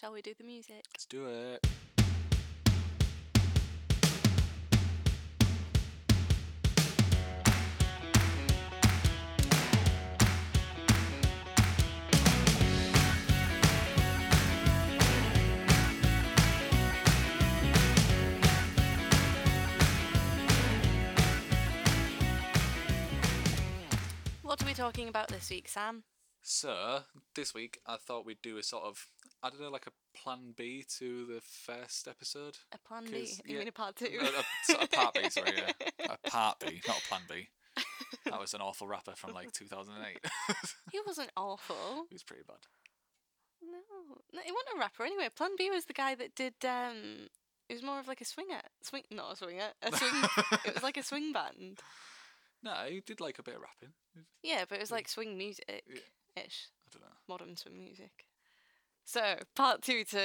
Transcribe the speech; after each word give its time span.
Shall 0.00 0.12
we 0.12 0.22
do 0.22 0.32
the 0.38 0.44
music? 0.44 0.84
Let's 0.94 1.06
do 1.06 1.26
it. 1.26 1.66
What 24.42 24.62
are 24.62 24.64
we 24.64 24.74
talking 24.74 25.08
about 25.08 25.26
this 25.26 25.50
week, 25.50 25.68
Sam? 25.68 26.04
So, 26.40 27.00
this 27.34 27.52
week 27.52 27.78
I 27.86 27.96
thought 27.96 28.24
we'd 28.24 28.40
do 28.40 28.56
a 28.56 28.62
sort 28.62 28.84
of, 28.84 29.08
I 29.42 29.50
don't 29.50 29.60
know, 29.60 29.70
like 29.70 29.86
a 29.86 30.18
plan 30.18 30.52
B 30.56 30.84
to 30.98 31.26
the 31.26 31.40
first 31.40 32.08
episode. 32.08 32.58
A 32.72 32.78
plan 32.78 33.04
B. 33.04 33.18
You 33.44 33.54
yeah, 33.54 33.58
mean 33.60 33.68
a 33.68 33.72
part 33.72 33.96
two? 33.96 34.06
A, 34.06 34.82
a, 34.82 34.86
part 34.88 35.14
B, 35.14 35.30
sorry, 35.30 35.52
yeah. 35.56 36.16
A 36.24 36.30
part 36.30 36.58
B, 36.58 36.80
not 36.86 36.98
a 36.98 37.08
plan 37.08 37.22
B. 37.28 37.48
That 38.24 38.40
was 38.40 38.52
an 38.52 38.60
awful 38.60 38.86
rapper 38.86 39.12
from 39.16 39.32
like 39.32 39.52
2008. 39.52 40.18
he 40.92 41.00
wasn't 41.06 41.30
awful. 41.36 42.06
it 42.10 42.14
was 42.14 42.22
pretty 42.22 42.42
bad. 42.46 42.58
No, 43.62 43.78
no, 44.32 44.40
he 44.44 44.52
wasn't 44.52 44.76
a 44.76 44.80
rapper 44.80 45.04
anyway. 45.04 45.28
Plan 45.34 45.52
B 45.56 45.70
was 45.70 45.86
the 45.86 45.92
guy 45.94 46.14
that 46.14 46.34
did. 46.34 46.54
um 46.64 47.28
It 47.68 47.74
was 47.74 47.82
more 47.82 47.98
of 47.98 48.08
like 48.08 48.20
a 48.20 48.24
swinger, 48.26 48.60
swing, 48.82 49.04
not 49.10 49.32
a 49.32 49.36
swinger, 49.36 49.68
a 49.82 49.96
swing. 49.96 50.12
it 50.66 50.74
was 50.74 50.82
like 50.82 50.96
a 50.96 51.02
swing 51.02 51.32
band. 51.32 51.80
No, 52.62 52.74
he 52.88 53.00
did 53.00 53.20
like 53.20 53.38
a 53.38 53.42
bit 53.42 53.56
of 53.56 53.62
rapping. 53.62 53.94
Yeah, 54.42 54.64
but 54.68 54.76
it 54.76 54.80
was 54.80 54.92
like 54.92 55.08
swing 55.08 55.38
music 55.38 55.64
ish, 56.36 56.68
I 56.86 56.90
don't 56.92 57.02
know. 57.02 57.16
modern 57.28 57.56
swing 57.56 57.78
music. 57.78 58.27
So 59.08 59.36
part 59.56 59.80
two 59.80 60.04
to 60.04 60.18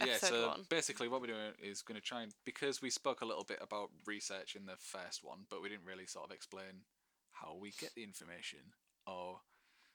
episode 0.00 0.06
yeah, 0.06 0.16
so 0.16 0.48
one. 0.48 0.60
basically 0.70 1.08
what 1.08 1.20
we're 1.20 1.26
doing 1.26 1.52
is 1.62 1.82
going 1.82 2.00
to 2.00 2.06
try 2.06 2.22
and 2.22 2.32
because 2.46 2.80
we 2.80 2.88
spoke 2.88 3.20
a 3.20 3.26
little 3.26 3.44
bit 3.44 3.58
about 3.60 3.90
research 4.06 4.56
in 4.56 4.64
the 4.64 4.76
first 4.78 5.22
one, 5.22 5.40
but 5.50 5.60
we 5.60 5.68
didn't 5.68 5.84
really 5.84 6.06
sort 6.06 6.24
of 6.24 6.32
explain 6.34 6.86
how 7.32 7.54
we 7.60 7.70
get 7.78 7.90
the 7.94 8.02
information 8.02 8.60
or 9.06 9.40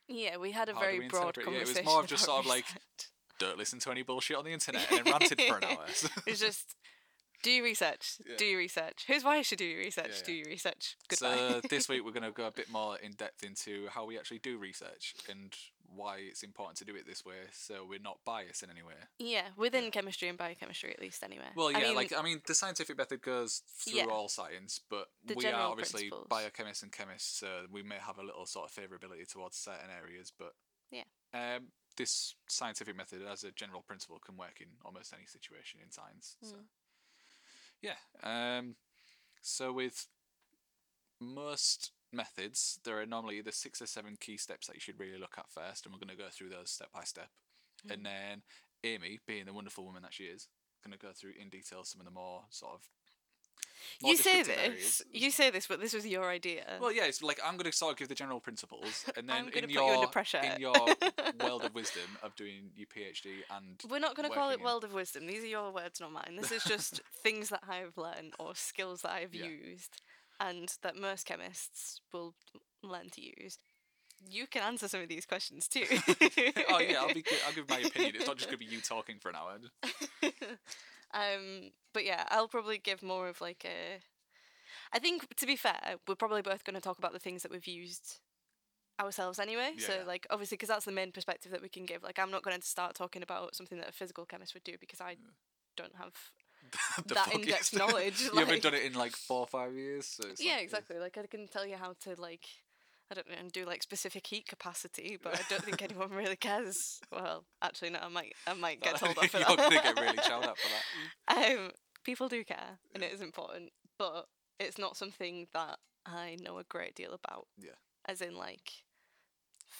Yeah, 0.06 0.36
we 0.36 0.52
had 0.52 0.68
a 0.68 0.74
very 0.74 1.08
broad 1.08 1.36
it? 1.38 1.44
Yeah, 1.44 1.58
it 1.58 1.66
was 1.66 1.84
more 1.84 1.98
of 1.98 2.06
just 2.06 2.24
sort 2.24 2.38
of 2.38 2.46
like- 2.46 2.66
don't 3.40 3.58
listen 3.58 3.80
to 3.80 3.90
any 3.90 4.02
bullshit 4.02 4.36
on 4.36 4.44
the 4.44 4.52
internet 4.52 4.86
and 4.92 5.04
then 5.04 5.12
ranted 5.18 5.40
for 5.40 5.56
an 5.56 5.64
hour. 5.64 5.84
it's 6.28 6.38
just 6.38 6.76
do 7.42 7.50
your 7.50 7.64
research. 7.64 8.18
Yeah. 8.24 8.36
Do 8.36 8.44
your 8.44 8.58
research. 8.58 9.04
Here's 9.08 9.24
why 9.24 9.38
you 9.38 9.42
should 9.42 9.58
do 9.58 9.64
your 9.64 9.80
research. 9.80 10.20
Yeah, 10.20 10.24
Do 10.24 10.32
yeah. 10.32 10.38
your 10.38 10.46
research. 10.46 10.96
Goodbye. 11.08 11.36
so 11.36 11.60
this 11.68 11.88
week 11.88 12.04
we're 12.04 12.12
going 12.12 12.22
to 12.22 12.30
go 12.30 12.46
a 12.46 12.52
bit 12.52 12.70
more 12.70 12.96
in 12.96 13.10
depth 13.12 13.42
into 13.42 13.88
how 13.88 14.06
we 14.06 14.16
actually 14.16 14.38
do 14.38 14.56
research 14.56 15.14
and 15.28 15.52
why 15.94 16.18
it's 16.18 16.42
important 16.42 16.76
to 16.78 16.84
do 16.84 16.94
it 16.96 17.06
this 17.06 17.24
way, 17.24 17.36
so 17.52 17.86
we're 17.88 17.98
not 17.98 18.18
biased 18.24 18.62
in 18.62 18.70
any 18.70 18.82
way. 18.82 18.94
yeah, 19.18 19.48
within 19.56 19.84
yeah. 19.84 19.90
chemistry 19.90 20.28
and 20.28 20.36
biochemistry 20.38 20.92
at 20.92 21.00
least, 21.00 21.22
anyway. 21.22 21.44
Well, 21.54 21.70
yeah, 21.70 21.78
I 21.78 21.82
mean, 21.82 21.94
like 21.94 22.12
I 22.12 22.22
mean, 22.22 22.42
the 22.46 22.54
scientific 22.54 22.96
method 22.98 23.22
goes 23.22 23.62
through 23.68 23.94
Yeah. 23.98 24.04
all 24.06 24.28
science, 24.28 24.78
but 24.78 25.08
we 25.34 25.46
are 25.46 25.54
obviously 25.70 26.08
principles. 26.10 26.28
biochemists 26.28 26.82
and 26.82 26.92
chemists, 26.92 27.38
so 27.38 27.66
we 27.70 27.82
may 27.82 27.96
have 27.96 28.18
a 28.18 28.22
little 28.22 28.46
sort 28.46 28.70
of 28.70 28.74
favorability 28.74 29.26
towards 29.30 29.56
certain 29.56 29.90
areas, 29.90 30.32
but 30.36 30.54
Yeah. 30.90 31.04
um, 31.32 31.72
this 31.96 32.34
scientific 32.48 32.94
method, 32.94 33.22
as 33.22 33.42
a 33.44 33.50
general 33.52 33.82
principle, 33.82 34.18
can 34.18 34.36
work 34.36 34.60
in 34.60 34.68
almost 34.84 35.12
any 35.14 35.26
situation 35.26 35.80
in 35.82 35.90
science. 35.90 36.36
So, 36.42 36.56
Mm. 36.56 36.68
yeah. 37.80 37.96
Um, 38.22 38.76
so 39.40 39.72
with 39.72 40.08
most 41.20 41.92
methods, 42.16 42.78
there 42.84 43.00
are 43.00 43.06
normally 43.06 43.40
the 43.40 43.52
six 43.52 43.80
or 43.80 43.86
seven 43.86 44.16
key 44.18 44.36
steps 44.36 44.66
that 44.66 44.74
you 44.74 44.80
should 44.80 44.98
really 44.98 45.18
look 45.18 45.34
at 45.38 45.50
first, 45.50 45.84
and 45.84 45.94
we're 45.94 46.04
going 46.04 46.16
to 46.16 46.22
go 46.22 46.28
through 46.30 46.48
those 46.48 46.70
step 46.70 46.88
by 46.92 47.04
step. 47.04 47.28
Mm. 47.86 47.94
And 47.94 48.06
then 48.06 48.42
Amy, 48.84 49.20
being 49.26 49.44
the 49.46 49.52
wonderful 49.52 49.84
woman 49.84 50.02
that 50.02 50.14
she 50.14 50.24
is, 50.24 50.48
going 50.84 50.96
to 50.98 51.04
go 51.04 51.12
through 51.12 51.32
in 51.40 51.48
detail 51.48 51.84
some 51.84 52.00
of 52.00 52.06
the 52.06 52.12
more 52.12 52.42
sort 52.50 52.74
of. 52.74 52.80
more 54.02 54.12
you 54.12 54.16
say 54.16 54.42
this, 54.42 54.58
areas. 54.64 55.02
you 55.12 55.30
say 55.30 55.50
this, 55.50 55.66
but 55.66 55.80
this 55.80 55.92
was 55.92 56.06
your 56.06 56.28
idea. 56.28 56.64
Well, 56.80 56.92
yeah, 56.92 57.04
it's 57.04 57.22
like 57.22 57.40
I'm 57.44 57.56
going 57.56 57.70
to 57.70 57.76
sort 57.76 57.92
of 57.92 57.98
give 57.98 58.08
the 58.08 58.14
general 58.14 58.40
principles, 58.40 59.04
and 59.16 59.28
then 59.28 59.48
in 59.48 59.68
your 59.68 59.82
you 59.82 60.08
in 60.42 60.60
your 60.60 60.74
world 61.42 61.64
of 61.64 61.74
wisdom 61.74 62.04
of 62.22 62.34
doing 62.36 62.70
your 62.76 62.86
PhD 62.86 63.42
and 63.56 63.80
We're 63.90 63.98
not 63.98 64.14
going 64.14 64.28
to 64.28 64.34
call 64.34 64.50
it 64.50 64.58
in- 64.58 64.64
world 64.64 64.84
of 64.84 64.92
wisdom. 64.92 65.26
These 65.26 65.42
are 65.42 65.48
your 65.48 65.72
words, 65.72 66.00
not 66.00 66.12
mine. 66.12 66.36
This 66.36 66.52
is 66.52 66.62
just 66.64 67.00
things 67.22 67.48
that 67.48 67.62
I've 67.68 67.96
learned 67.96 68.34
or 68.38 68.54
skills 68.54 69.02
that 69.02 69.12
I've 69.12 69.34
Yeah. 69.34 69.46
used, 69.46 70.00
and 70.40 70.72
that 70.82 70.96
most 70.96 71.26
chemists 71.26 72.00
will 72.12 72.34
learn 72.82 73.10
to 73.10 73.20
use. 73.20 73.58
You 74.28 74.46
can 74.46 74.62
answer 74.62 74.88
some 74.88 75.02
of 75.02 75.08
these 75.08 75.26
questions 75.26 75.68
too. 75.68 75.84
oh 76.70 76.78
yeah, 76.78 77.00
I'll 77.00 77.12
be 77.12 77.24
I'll 77.46 77.52
give 77.54 77.68
my 77.68 77.80
opinion. 77.80 78.14
It's 78.16 78.26
not 78.26 78.36
just 78.36 78.48
going 78.48 78.58
to 78.58 78.66
be 78.66 78.72
you 78.72 78.80
talking 78.80 79.18
for 79.20 79.28
an 79.28 79.36
hour. 79.36 79.58
um, 81.14 81.70
but 81.92 82.04
yeah, 82.04 82.24
I'll 82.30 82.48
probably 82.48 82.78
give 82.78 83.02
more 83.02 83.28
of 83.28 83.40
like 83.40 83.64
a. 83.64 84.00
I 84.92 84.98
think 84.98 85.34
to 85.36 85.46
be 85.46 85.56
fair, 85.56 85.96
we're 86.08 86.14
probably 86.14 86.42
both 86.42 86.64
going 86.64 86.74
to 86.74 86.80
talk 86.80 86.98
about 86.98 87.12
the 87.12 87.18
things 87.18 87.42
that 87.42 87.52
we've 87.52 87.66
used 87.66 88.18
ourselves 89.00 89.38
anyway. 89.38 89.72
Yeah, 89.76 89.86
so 89.86 89.94
yeah. 89.96 90.04
like 90.06 90.26
obviously 90.30 90.56
because 90.56 90.70
that's 90.70 90.86
the 90.86 90.92
main 90.92 91.12
perspective 91.12 91.52
that 91.52 91.62
we 91.62 91.68
can 91.68 91.84
give. 91.84 92.02
Like 92.02 92.18
I'm 92.18 92.30
not 92.30 92.42
going 92.42 92.58
to 92.58 92.66
start 92.66 92.94
talking 92.94 93.22
about 93.22 93.54
something 93.54 93.78
that 93.78 93.88
a 93.90 93.92
physical 93.92 94.24
chemist 94.24 94.54
would 94.54 94.64
do 94.64 94.76
because 94.80 95.00
I 95.00 95.16
don't 95.76 95.96
have 95.96 96.14
that 97.06 97.32
in-depth 97.32 97.76
knowledge. 97.76 98.20
you 98.22 98.30
like- 98.32 98.46
haven't 98.46 98.62
done 98.62 98.74
it 98.74 98.82
in 98.82 98.94
like 98.94 99.12
four 99.12 99.40
or 99.40 99.46
five 99.46 99.74
years. 99.74 100.06
So 100.06 100.28
yeah, 100.38 100.54
like, 100.54 100.62
exactly. 100.62 100.98
Like 100.98 101.18
I 101.18 101.26
can 101.26 101.48
tell 101.48 101.66
you 101.66 101.76
how 101.76 101.94
to 102.04 102.20
like 102.20 102.46
I 103.10 103.14
don't 103.14 103.28
know 103.28 103.36
and 103.38 103.52
do 103.52 103.64
like 103.64 103.82
specific 103.82 104.26
heat 104.26 104.46
capacity, 104.48 105.18
but 105.22 105.34
I 105.34 105.42
don't 105.48 105.64
think 105.64 105.82
anyone 105.82 106.10
really 106.10 106.36
cares. 106.36 107.00
Well, 107.12 107.44
actually, 107.62 107.90
no, 107.90 108.00
I 108.02 108.08
might 108.08 108.34
I 108.46 108.54
might 108.54 108.80
get 108.80 108.96
told 108.98 109.16
off 109.18 109.28
for 109.28 109.38
that. 109.38 109.48
You're 109.48 109.56
gonna 109.56 109.82
get 109.82 110.00
really 110.00 110.18
shouted 110.22 110.50
at 110.50 110.58
for 110.58 110.68
that. 111.34 111.56
um, 111.56 111.70
people 112.04 112.28
do 112.28 112.44
care, 112.44 112.78
and 112.94 113.02
it 113.02 113.12
is 113.12 113.20
important, 113.20 113.70
but 113.98 114.26
it's 114.58 114.78
not 114.78 114.96
something 114.96 115.46
that 115.54 115.78
I 116.04 116.36
know 116.42 116.58
a 116.58 116.64
great 116.64 116.94
deal 116.94 117.12
about. 117.12 117.46
Yeah. 117.58 117.78
As 118.08 118.20
in 118.20 118.36
like 118.36 118.70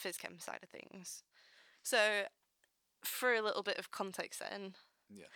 phys 0.02 0.18
chem 0.18 0.38
side 0.38 0.60
of 0.62 0.68
things. 0.68 1.22
So 1.82 2.22
for 3.04 3.34
a 3.34 3.42
little 3.42 3.62
bit 3.62 3.78
of 3.78 3.90
context 3.90 4.40
then. 4.40 4.74
Yeah. 5.08 5.26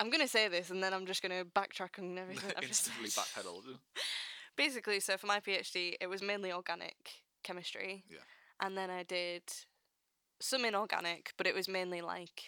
I'm 0.00 0.10
gonna 0.10 0.26
say 0.26 0.48
this 0.48 0.70
and 0.70 0.82
then 0.82 0.94
I'm 0.94 1.06
just 1.06 1.22
gonna 1.22 1.44
backtrack 1.44 1.98
on 1.98 2.16
everything 2.18 2.50
I've 2.56 2.64
Instantly 2.64 3.10
said. 3.10 3.22
backpedaled. 3.22 3.64
Basically, 4.56 4.98
so 4.98 5.16
for 5.16 5.26
my 5.26 5.40
PhD 5.40 5.94
it 6.00 6.08
was 6.08 6.22
mainly 6.22 6.52
organic 6.52 6.96
chemistry. 7.44 8.04
Yeah. 8.10 8.18
And 8.60 8.76
then 8.76 8.90
I 8.90 9.02
did 9.02 9.42
some 10.40 10.64
inorganic, 10.64 11.32
but 11.36 11.46
it 11.46 11.54
was 11.54 11.68
mainly 11.68 12.00
like 12.00 12.42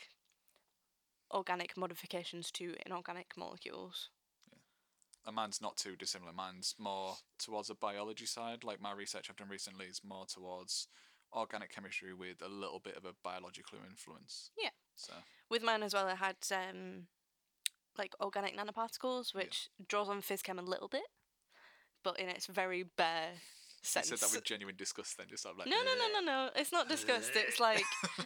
organic 1.33 1.77
modifications 1.77 2.51
to 2.53 2.75
inorganic 2.87 3.33
molecules. 3.37 4.09
And 5.27 5.37
mine's 5.37 5.61
not 5.61 5.77
too 5.77 5.95
dissimilar. 5.95 6.33
Mine's 6.33 6.75
more 6.79 7.15
towards 7.39 7.69
the 7.69 7.75
biology 7.75 8.27
side. 8.27 8.65
Like 8.65 8.81
my 8.81 8.93
research 8.93 9.29
I've 9.31 9.37
done 9.37 9.49
recently 9.49 9.87
is 9.87 10.01
more 10.05 10.27
towards 10.27 10.89
organic 11.33 11.71
chemistry 11.73 12.13
with 12.13 12.43
a 12.43 12.49
little 12.49 12.81
bit 12.81 12.97
of 12.97 13.05
a 13.05 13.15
biological 13.23 13.79
influence. 13.89 14.51
Yeah. 14.61 14.71
So 14.97 15.13
With 15.49 15.63
mine 15.63 15.83
as 15.83 15.95
well, 15.95 16.07
I 16.09 16.17
had 16.17 16.37
um, 16.51 17.07
like 17.99 18.15
organic 18.21 18.57
nanoparticles, 18.57 19.35
which 19.35 19.69
draws 19.89 20.09
on 20.09 20.23
physchem 20.23 20.59
a 20.59 20.63
little 20.63 20.89
bit, 20.89 21.03
but 22.03 22.19
in 22.19 22.29
its 22.29 22.47
very 22.47 22.83
bare 22.97 23.31
sense. 23.83 24.11
you 24.11 24.17
said 24.17 24.29
that 24.29 24.35
with 24.35 24.45
genuine 24.45 24.77
disgust 24.77 25.17
then 25.19 25.27
just 25.29 25.43
sort 25.43 25.55
of 25.55 25.59
like 25.59 25.69
no, 25.69 25.77
no, 25.83 25.93
no, 25.99 26.21
no, 26.21 26.27
no. 26.27 26.51
It's 26.57 26.73
not 26.73 26.89
disgust. 26.89 27.33
It's 27.35 27.59
like 27.69 27.83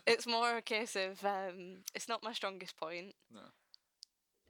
it's 0.07 0.27
more 0.27 0.57
a 0.57 0.63
case 0.63 0.97
of 0.97 1.25
um, 1.25 1.79
it's 1.95 2.09
not 2.09 2.23
my 2.23 2.33
strongest 2.33 2.77
point. 2.77 3.15
No. 3.33 3.41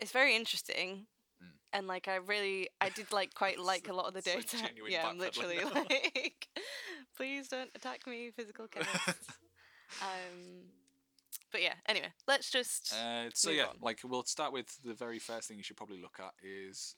It's 0.01 0.13
very 0.13 0.35
interesting, 0.37 1.07
Mm. 1.43 1.53
and 1.75 1.87
like 1.87 2.09
I 2.09 2.17
really, 2.17 2.71
I 2.81 2.89
did 2.89 3.13
like 3.13 3.35
quite 3.43 3.59
like 3.59 3.89
a 3.89 3.93
lot 3.93 4.07
of 4.07 4.15
the 4.15 4.23
like 4.31 4.49
data. 4.51 4.65
genuine 4.67 4.91
yeah, 4.91 5.07
I'm 5.07 5.19
literally 5.19 5.59
like, 5.63 6.49
please 7.17 7.49
don't 7.49 7.69
attack 7.75 8.07
me, 8.07 8.31
physical 8.35 8.67
chemists. 8.69 9.29
um, 10.01 10.71
but 11.53 11.63
yeah. 11.63 11.75
Anyway, 11.87 12.13
let's 12.27 12.51
just. 12.51 12.93
Uh, 12.93 13.31
so 13.35 13.51
yeah, 13.51 13.65
on. 13.67 13.77
like 13.81 14.01
we'll 14.05 14.25
start 14.25 14.53
with 14.53 14.77
the 14.85 14.95
very 14.95 15.19
first 15.19 15.49
thing 15.49 15.57
you 15.57 15.63
should 15.63 15.77
probably 15.77 16.01
look 16.01 16.19
at 16.19 16.33
is 16.43 16.97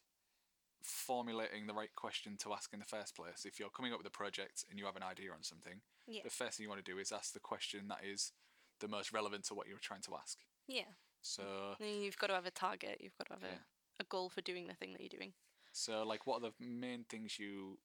formulating 0.83 1.67
the 1.67 1.75
right 1.75 1.95
question 1.97 2.37
to 2.39 2.53
ask 2.53 2.73
in 2.73 2.79
the 2.79 2.85
first 2.85 3.17
place. 3.17 3.45
If 3.45 3.59
you're 3.59 3.71
coming 3.71 3.93
up 3.93 3.99
with 3.99 4.07
a 4.07 4.11
project 4.11 4.65
and 4.71 4.79
you 4.79 4.87
have 4.87 4.97
an 4.97 5.03
idea 5.03 5.31
on 5.33 5.43
something, 5.43 5.81
yeah. 6.07 6.23
the 6.25 6.31
first 6.31 6.57
thing 6.57 6.65
you 6.65 6.71
want 6.71 6.85
to 6.85 6.91
do 6.91 6.99
is 6.99 7.13
ask 7.13 7.33
the 7.33 7.41
question 7.41 7.89
that 7.89 7.99
is 8.05 8.33
the 8.81 8.89
most 8.89 9.13
relevant 9.13 9.45
to 9.47 9.55
what 9.55 9.67
you're 9.67 9.79
trying 9.79 10.03
to 10.03 10.15
ask. 10.21 10.39
Yeah. 10.67 10.83
So, 11.21 11.43
You've 11.81 12.17
got 12.19 12.29
to 12.29 12.35
have 12.35 12.47
a 12.47 12.51
target. 12.51 12.99
You've 13.01 13.17
got 13.19 13.27
to 13.27 13.33
have 13.35 13.43
Yeah. 13.43 13.59
a, 13.99 14.05
a 14.05 14.07
goal 14.07 14.29
for 14.31 14.41
doing 14.41 14.69
the 14.69 14.75
thing 14.75 14.93
that 14.93 15.01
you're 15.01 15.09
doing. 15.19 15.33
so 15.73 16.05
like, 16.05 16.27
what 16.27 16.43
are 16.43 16.51
the 16.51 16.65
main 16.65 17.05
things 17.05 17.39
you 17.39 17.79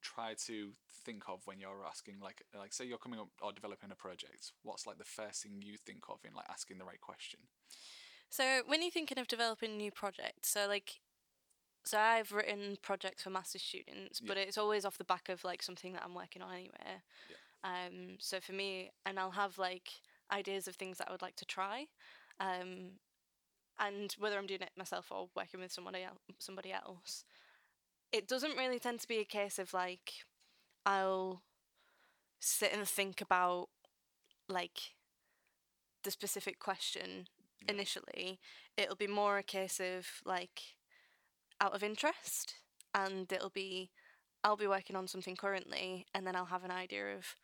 try 0.00 0.34
to 0.46 0.72
think 1.04 1.24
of 1.28 1.46
when 1.46 1.60
you're 1.60 1.84
asking? 1.86 2.16
Like, 2.20 2.42
like 2.56 2.72
say 2.72 2.84
you're 2.84 2.98
coming 2.98 3.20
up 3.20 3.28
or 3.42 3.52
developing 3.52 3.90
a 3.90 3.94
project. 3.94 4.52
What's 4.62 4.86
like 4.86 4.98
the 4.98 5.04
first 5.04 5.42
thing 5.42 5.62
you 5.62 5.76
think 5.76 6.04
of 6.08 6.18
in 6.24 6.34
like 6.34 6.46
asking 6.50 6.78
the 6.78 6.84
right 6.84 7.00
question? 7.00 7.40
So 8.28 8.62
when 8.66 8.82
you're 8.82 8.90
thinking 8.90 9.18
of 9.18 9.28
developing 9.28 9.72
a 9.72 9.76
new 9.76 9.90
project, 9.90 10.46
so 10.46 10.66
like, 10.68 11.00
so 11.84 11.98
I've 11.98 12.32
written 12.32 12.76
projects 12.82 13.22
for 13.22 13.30
master's 13.30 13.62
students, 13.62 14.20
but 14.20 14.36
it's 14.36 14.58
always 14.58 14.84
off 14.84 14.98
the 14.98 15.04
back 15.04 15.28
of 15.28 15.42
like 15.44 15.62
something 15.62 15.92
that 15.94 16.02
I'm 16.04 16.14
working 16.14 16.42
on 16.42 16.52
anyway. 16.52 17.02
Um, 17.64 18.16
so 18.18 18.38
for 18.40 18.52
me, 18.52 18.90
and 19.04 19.18
I'll 19.18 19.30
have 19.32 19.58
like 19.58 19.90
ideas 20.30 20.68
of 20.68 20.76
things 20.76 20.98
that 20.98 21.08
I 21.08 21.12
would 21.12 21.22
like 21.22 21.36
to 21.36 21.44
try. 21.44 21.86
um, 22.40 22.92
and 23.78 24.14
whether 24.18 24.36
I'm 24.36 24.46
doing 24.46 24.62
it 24.62 24.70
myself 24.76 25.10
or 25.10 25.28
working 25.34 25.60
with 25.60 25.72
somebody 25.72 26.02
else, 26.02 26.18
somebody 26.38 26.72
else, 26.72 27.24
it 28.12 28.26
doesn't 28.28 28.56
really 28.56 28.78
tend 28.78 29.00
to 29.00 29.08
be 29.08 29.18
a 29.18 29.24
case 29.24 29.58
of 29.58 29.72
like 29.72 30.12
I'll 30.86 31.42
sit 32.40 32.72
and 32.72 32.86
think 32.88 33.20
about 33.20 33.68
like 34.48 34.94
the 36.02 36.10
specific 36.10 36.58
question 36.58 37.28
Yeah. 37.62 37.74
initially. 37.74 38.40
It'll 38.76 38.96
be 38.96 39.06
more 39.06 39.38
a 39.38 39.42
case 39.42 39.80
of 39.80 40.06
like 40.24 40.60
out 41.60 41.74
of 41.74 41.82
interest, 41.82 42.54
and 42.94 43.30
it'll 43.30 43.50
be 43.50 43.90
I'll 44.42 44.56
be 44.56 44.66
working 44.66 44.96
on 44.96 45.06
something 45.06 45.36
currently, 45.36 46.06
and 46.14 46.26
then 46.26 46.34
I'll 46.34 46.46
have 46.46 46.64
an 46.64 46.70
idea 46.70 47.14
of 47.16 47.36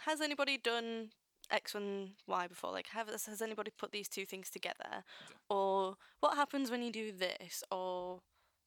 has 0.00 0.20
anybody 0.20 0.58
done 0.58 1.10
X 1.50 1.74
and 1.74 2.10
Y 2.26 2.46
before? 2.46 2.72
Like, 2.72 2.88
have 2.88 3.08
has 3.08 3.42
anybody 3.42 3.70
put 3.76 3.92
these 3.92 4.08
two 4.08 4.26
things 4.26 4.50
together? 4.50 5.04
Or 5.48 5.96
what 6.20 6.36
happens 6.36 6.70
when 6.70 6.82
you 6.82 6.92
do 6.92 7.12
this? 7.12 7.62
Or, 7.70 8.20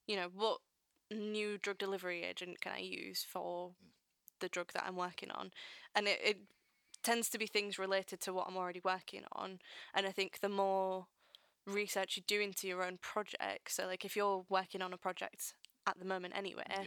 you 0.06 0.16
know, 0.16 0.28
what 0.34 0.58
new 1.10 1.58
drug 1.58 1.78
delivery 1.78 2.22
agent 2.22 2.60
can 2.60 2.72
I 2.72 2.78
use 2.78 3.24
for 3.28 3.72
the 4.40 4.48
drug 4.48 4.72
that 4.72 4.84
I'm 4.86 4.96
working 4.96 5.30
on? 5.30 5.50
And 5.94 6.08
it, 6.08 6.20
it 6.24 6.38
tends 7.02 7.28
to 7.30 7.38
be 7.38 7.46
things 7.46 7.78
related 7.78 8.20
to 8.20 8.32
what 8.32 8.46
I'm 8.48 8.56
already 8.56 8.80
working 8.84 9.22
on. 9.32 9.58
And 9.94 10.06
I 10.06 10.10
think 10.10 10.40
the 10.40 10.48
more 10.48 11.06
research 11.66 12.16
you 12.16 12.22
do 12.26 12.40
into 12.40 12.66
your 12.66 12.84
own 12.84 12.98
project, 13.00 13.70
so 13.70 13.86
like 13.86 14.04
if 14.04 14.16
you're 14.16 14.44
working 14.48 14.82
on 14.82 14.92
a 14.92 14.98
project 14.98 15.54
at 15.86 15.98
the 15.98 16.04
moment 16.04 16.34
anyway, 16.36 16.64
Yeah. 16.68 16.84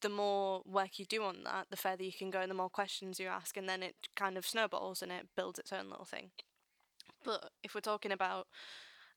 the 0.00 0.08
more 0.08 0.62
work 0.64 0.98
you 0.98 1.04
do 1.04 1.22
on 1.22 1.44
that, 1.44 1.66
the 1.70 1.76
further 1.76 2.04
you 2.04 2.12
can 2.12 2.30
go 2.30 2.40
and 2.40 2.50
the 2.50 2.54
more 2.54 2.70
questions 2.70 3.20
you 3.20 3.26
ask, 3.26 3.56
and 3.56 3.68
then 3.68 3.82
it 3.82 3.96
kind 4.16 4.38
of 4.38 4.46
snowballs 4.46 5.02
and 5.02 5.12
it 5.12 5.28
builds 5.36 5.58
its 5.58 5.72
own 5.72 5.90
little 5.90 6.04
thing. 6.06 6.30
But 7.24 7.50
if 7.62 7.74
we're 7.74 7.82
talking 7.82 8.12
about 8.12 8.48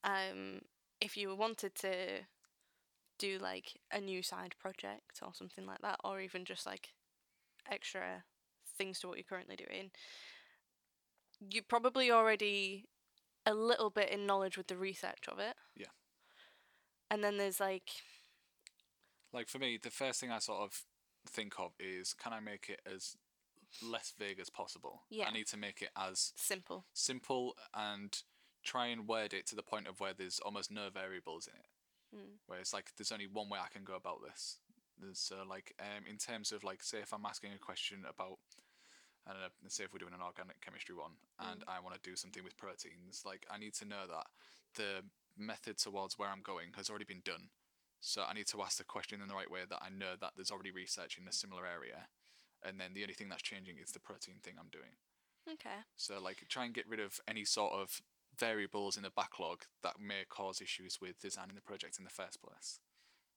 um, 0.04 0.62
if 1.00 1.16
you 1.16 1.34
wanted 1.36 1.76
to 1.76 2.26
do 3.24 3.38
like 3.40 3.80
a 3.92 4.02
new 4.02 4.22
side 4.22 4.54
project 4.60 5.22
or 5.22 5.34
something 5.34 5.66
like 5.66 5.82
that, 5.82 5.98
or 6.04 6.20
even 6.20 6.44
just 6.44 6.66
like 6.66 6.90
extra 7.72 8.24
things 8.78 9.00
to 9.00 9.08
what 9.08 9.18
you're 9.18 9.24
currently 9.24 9.56
doing, 9.56 9.92
you're 11.40 11.64
probably 11.68 12.12
already 12.12 12.86
a 13.46 13.54
little 13.54 13.90
bit 13.90 14.10
in 14.10 14.26
knowledge 14.26 14.58
with 14.58 14.68
the 14.68 14.78
research 14.78 15.26
of 15.32 15.40
it. 15.40 15.56
Yeah. 15.76 15.94
And 17.10 17.24
then 17.24 17.38
there's 17.38 17.60
like 17.60 17.92
Like 19.32 19.48
for 19.48 19.60
me, 19.60 19.80
the 19.82 19.90
first 19.90 20.20
thing 20.20 20.32
I 20.32 20.40
sort 20.40 20.62
of 20.62 20.84
think 21.30 21.54
of 21.60 21.72
is 21.80 22.14
can 22.14 22.34
I 22.34 22.42
make 22.42 22.70
it 22.70 22.82
as 22.86 23.16
less 23.82 24.14
vague 24.18 24.40
as 24.40 24.50
possible? 24.50 25.04
Yeah. 25.10 25.28
I 25.30 25.32
need 25.32 25.48
to 25.48 25.58
make 25.58 25.82
it 25.82 25.92
as 25.96 26.34
simple. 26.36 26.86
simple 26.94 27.56
and 27.74 28.22
try 28.64 28.88
and 28.88 29.08
word 29.08 29.34
it 29.34 29.48
to 29.48 29.56
the 29.56 29.64
point 29.64 29.88
of 29.88 30.00
where 30.00 30.14
there's 30.14 30.40
almost 30.40 30.72
no 30.72 30.90
variables 30.94 31.48
in 31.48 31.54
it. 31.54 31.68
Mm. 32.14 32.38
Where 32.48 32.60
it's 32.60 32.74
like 32.74 32.92
there's 32.98 33.12
only 33.12 33.28
one 33.28 33.50
way 33.50 33.60
I 33.60 33.72
can 33.72 33.84
go 33.84 33.96
about 33.96 34.22
this. 34.24 34.60
There's 35.00 35.20
so 35.20 35.44
like 35.48 35.74
um 35.80 36.06
in 36.10 36.18
terms 36.18 36.52
of 36.52 36.64
like 36.64 36.84
say 36.84 37.00
if 37.00 37.14
I'm 37.14 37.26
asking 37.26 37.52
a 37.54 37.60
question 37.60 38.06
about 38.08 38.38
I 39.26 39.32
don't 39.32 39.42
know, 39.42 39.48
say 39.68 39.86
if 39.86 39.94
we're 39.94 40.04
doing 40.04 40.14
an 40.14 40.22
organic 40.22 40.60
chemistry 40.62 40.96
one 40.96 41.16
and 41.40 41.64
I 41.68 41.80
want 41.80 41.96
to 41.96 42.10
do 42.10 42.16
something 42.16 42.44
with 42.44 42.58
proteins, 42.58 43.24
like 43.26 43.46
I 43.50 43.58
need 43.58 43.74
to 43.76 43.86
know 43.86 44.04
that 44.08 44.28
the 44.76 45.08
method 45.38 45.78
towards 45.78 46.20
where 46.20 46.30
I'm 46.30 46.42
going 46.44 46.76
has 46.76 46.90
already 46.90 47.06
been 47.06 47.24
done. 47.24 47.50
So 48.02 48.24
I 48.28 48.34
need 48.34 48.48
to 48.48 48.62
ask 48.62 48.78
the 48.78 48.84
question 48.84 49.22
in 49.22 49.30
the 49.30 49.34
right 49.34 49.50
way 49.50 49.62
that 49.70 49.80
I 49.82 49.88
know 49.90 50.20
that 50.20 50.32
there's 50.36 50.52
already 50.52 50.72
research 50.72 51.18
in 51.18 51.28
a 51.28 51.32
similar 51.32 51.66
area. 51.66 52.08
And 52.62 52.80
then 52.80 52.94
the 52.94 53.04
only 53.04 53.14
thing 53.14 53.30
that's 53.30 53.42
changing 53.42 53.76
is 53.82 53.92
the 53.92 54.00
protein 54.00 54.36
thing 54.44 54.56
I'm 54.60 54.72
doing. 54.72 55.00
Okay. 55.50 55.84
So 55.96 56.20
like 56.22 56.44
try 56.50 56.66
and 56.66 56.74
get 56.74 56.88
rid 56.88 57.00
of 57.00 57.20
any 57.28 57.46
sort 57.46 57.74
of 57.74 58.02
variables 58.38 58.98
in 58.98 59.04
the 59.04 59.10
backlog 59.10 59.64
that 59.84 60.00
may 60.00 60.24
cause 60.30 60.62
issues 60.62 61.00
with 61.02 61.20
designing 61.20 61.56
the 61.56 61.62
project 61.62 61.98
in 61.98 62.04
the 62.04 62.10
first 62.10 62.42
place. 62.42 62.80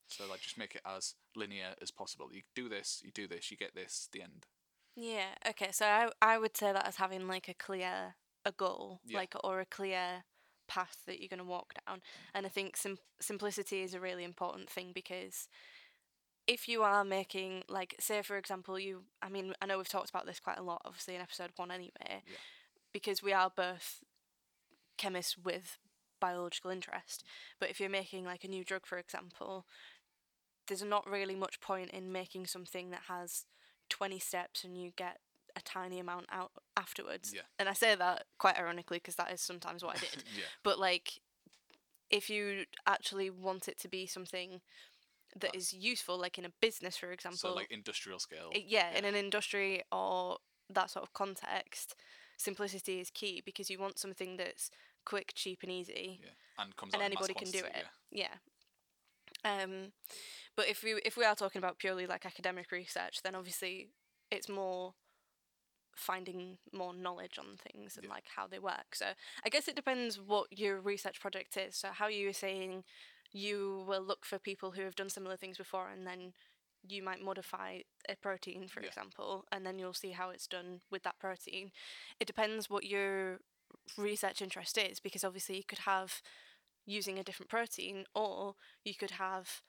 So 0.09 0.25
like 0.29 0.41
just 0.41 0.59
make 0.59 0.75
it 0.75 0.83
as 0.87 1.15
linear 1.35 1.75
as 1.83 1.91
possible. 1.91 2.29
You 2.33 2.43
do 2.55 2.69
this, 2.69 3.01
you 3.05 3.11
do 3.11 3.27
this, 3.27 3.51
you 3.51 3.57
get 3.57 3.75
this, 3.75 4.09
the 4.13 4.23
end. 4.23 4.47
Yeah. 4.95 5.35
Okay. 5.49 5.71
So 5.73 5.85
I 5.87 6.09
I 6.23 6.39
would 6.39 6.57
say 6.57 6.73
that 6.73 6.87
as 6.87 6.97
having 6.97 7.27
like 7.27 7.49
a 7.49 7.55
clear 7.55 8.15
a 8.45 8.53
goal, 8.53 9.01
Yeah. 9.05 9.19
like 9.19 9.35
or 9.43 9.61
a 9.61 9.67
clear 9.67 10.25
path 10.69 10.99
that 11.07 11.19
you're 11.21 11.29
going 11.29 11.39
to 11.39 11.45
walk 11.45 11.75
down. 11.87 12.01
And 12.35 12.47
I 12.47 12.49
think 12.49 12.77
sim- 12.77 12.99
simplicity 13.21 13.83
is 13.83 13.95
a 13.95 14.01
really 14.01 14.25
important 14.25 14.71
thing 14.71 14.93
because 14.95 15.49
if 16.47 16.69
you 16.69 16.83
are 16.83 17.05
making 17.05 17.65
like 17.69 17.97
say 17.99 18.23
for 18.23 18.37
example 18.37 18.79
you 18.79 19.05
I 19.21 19.29
mean 19.29 19.53
I 19.61 19.67
know 19.67 19.79
we've 19.79 19.89
talked 19.89 20.11
about 20.11 20.27
this 20.27 20.39
quite 20.41 20.59
a 20.59 20.63
lot 20.63 20.83
obviously 20.85 21.17
in 21.17 21.21
episode 21.21 21.51
1 21.57 21.71
anyway 21.73 21.91
Yeah. 22.25 22.37
because 22.93 23.21
we 23.23 23.33
are 23.33 23.51
both 23.55 24.05
chemists 24.97 25.37
with 25.39 25.79
biological 26.21 26.71
interest 26.71 27.23
but 27.61 27.69
if 27.71 27.79
you're 27.79 27.91
making 27.91 28.25
like 28.25 28.43
a 28.45 28.49
new 28.49 28.65
drug 28.65 28.87
for 28.87 28.99
example 28.99 29.67
there's 30.69 30.83
not 30.83 31.09
really 31.09 31.35
much 31.37 31.61
point 31.61 31.91
in 31.91 32.11
making 32.11 32.47
something 32.47 32.91
that 32.91 33.03
has 33.09 33.45
20 33.91 34.19
steps 34.19 34.65
and 34.65 34.77
you 34.77 34.93
get 34.97 35.19
a 35.55 35.61
tiny 35.61 35.99
amount 35.99 36.27
out 36.33 36.51
afterwards 36.77 37.33
Yeah. 37.35 37.43
and 37.59 37.69
I 37.69 37.73
say 37.73 37.95
that 37.95 38.25
quite 38.39 38.59
ironically 38.59 38.99
because 38.99 39.15
that 39.17 39.31
is 39.33 39.41
sometimes 39.41 39.85
what 39.85 39.97
I 39.97 40.01
did 40.01 40.25
yeah. 40.37 40.45
but 40.63 40.79
like 40.79 41.21
if 42.11 42.29
you 42.31 42.65
actually 42.87 43.31
want 43.31 43.69
it 43.69 43.79
to 43.81 43.89
be 43.89 44.07
something 44.07 44.61
that 45.39 45.55
is 45.55 45.73
useful 45.73 46.19
like 46.19 46.39
in 46.39 46.45
a 46.45 46.53
business 46.61 46.97
for 46.97 47.13
example 47.13 47.39
So 47.39 47.55
like 47.55 47.71
industrial 47.71 48.19
scale. 48.19 48.51
i- 48.55 48.65
yeah, 48.67 48.97
in 48.97 49.05
an 49.05 49.15
industry 49.15 49.83
or 49.93 50.39
that 50.71 50.91
sort 50.91 51.03
of 51.05 51.13
context 51.13 51.95
simplicity 52.37 53.01
is 53.01 53.11
key 53.11 53.43
because 53.45 53.71
you 53.71 53.79
want 53.79 53.99
something 53.99 54.37
that's 54.37 54.71
quick 55.05 55.33
cheap 55.35 55.61
and 55.63 55.73
easy. 55.73 56.21
Yeah. 56.23 56.65
And 56.65 56.77
comes 56.77 56.95
and 56.95 57.03
anybody 57.03 57.35
can 57.35 57.51
do 57.51 57.59
it. 57.59 57.85
yeah. 58.11 58.35
Um 59.45 59.93
but 60.57 60.69
if 60.69 60.83
we 60.83 60.95
if 61.05 61.17
we 61.17 61.25
are 61.25 61.35
talking 61.35 61.59
about 61.59 61.79
purely 61.79 62.07
like 62.07 62.27
academic 62.27 62.71
research 62.73 63.21
then 63.23 63.35
obviously 63.35 63.89
it's 64.31 64.49
more 64.49 64.95
finding 65.95 66.59
more 66.73 66.93
knowledge 66.93 67.39
on 67.39 67.57
things 67.57 67.97
and 67.97 68.05
Yeah. 68.07 68.13
like 68.13 68.25
how 68.37 68.47
they 68.47 68.59
work. 68.59 68.95
So 68.95 69.07
i 69.45 69.49
guess 69.49 69.69
it 69.69 69.77
depends 69.77 70.21
what 70.21 70.47
your 70.51 70.81
research 70.81 71.21
project 71.21 71.57
is. 71.57 71.77
So 71.77 71.89
how 71.93 72.09
you 72.09 72.27
were 72.27 72.33
saying 72.33 72.85
you 73.33 73.85
will 73.87 74.03
look 74.03 74.25
for 74.25 74.39
people 74.39 74.73
who 74.73 74.83
have 74.83 74.95
done 74.97 75.11
similar 75.11 75.37
things 75.37 75.59
before 75.59 75.89
and 75.91 76.07
then 76.07 76.33
you 76.89 77.03
might 77.03 77.23
modify 77.23 77.81
a 78.09 78.17
protein 78.17 78.69
for 78.69 78.81
Yeah. 78.81 78.89
example 78.89 79.45
and 79.53 79.67
then 79.67 79.79
you'll 79.79 79.93
see 79.93 80.13
how 80.13 80.31
it's 80.31 80.47
done 80.47 80.81
with 80.91 81.03
that 81.03 81.19
protein 81.19 81.71
it 82.21 82.27
depends 82.27 82.71
what 82.71 82.85
your 82.85 83.41
research 83.97 84.41
interest 84.43 84.79
is 84.79 85.01
because 85.01 85.25
obviously 85.25 85.57
you 85.57 85.65
could 85.65 85.81
have 85.81 86.23
using 86.87 87.19
a 87.19 87.23
different 87.25 87.51
protein 87.51 88.05
or 88.15 88.55
you 88.85 88.95
could 88.95 89.13
have 89.13 89.63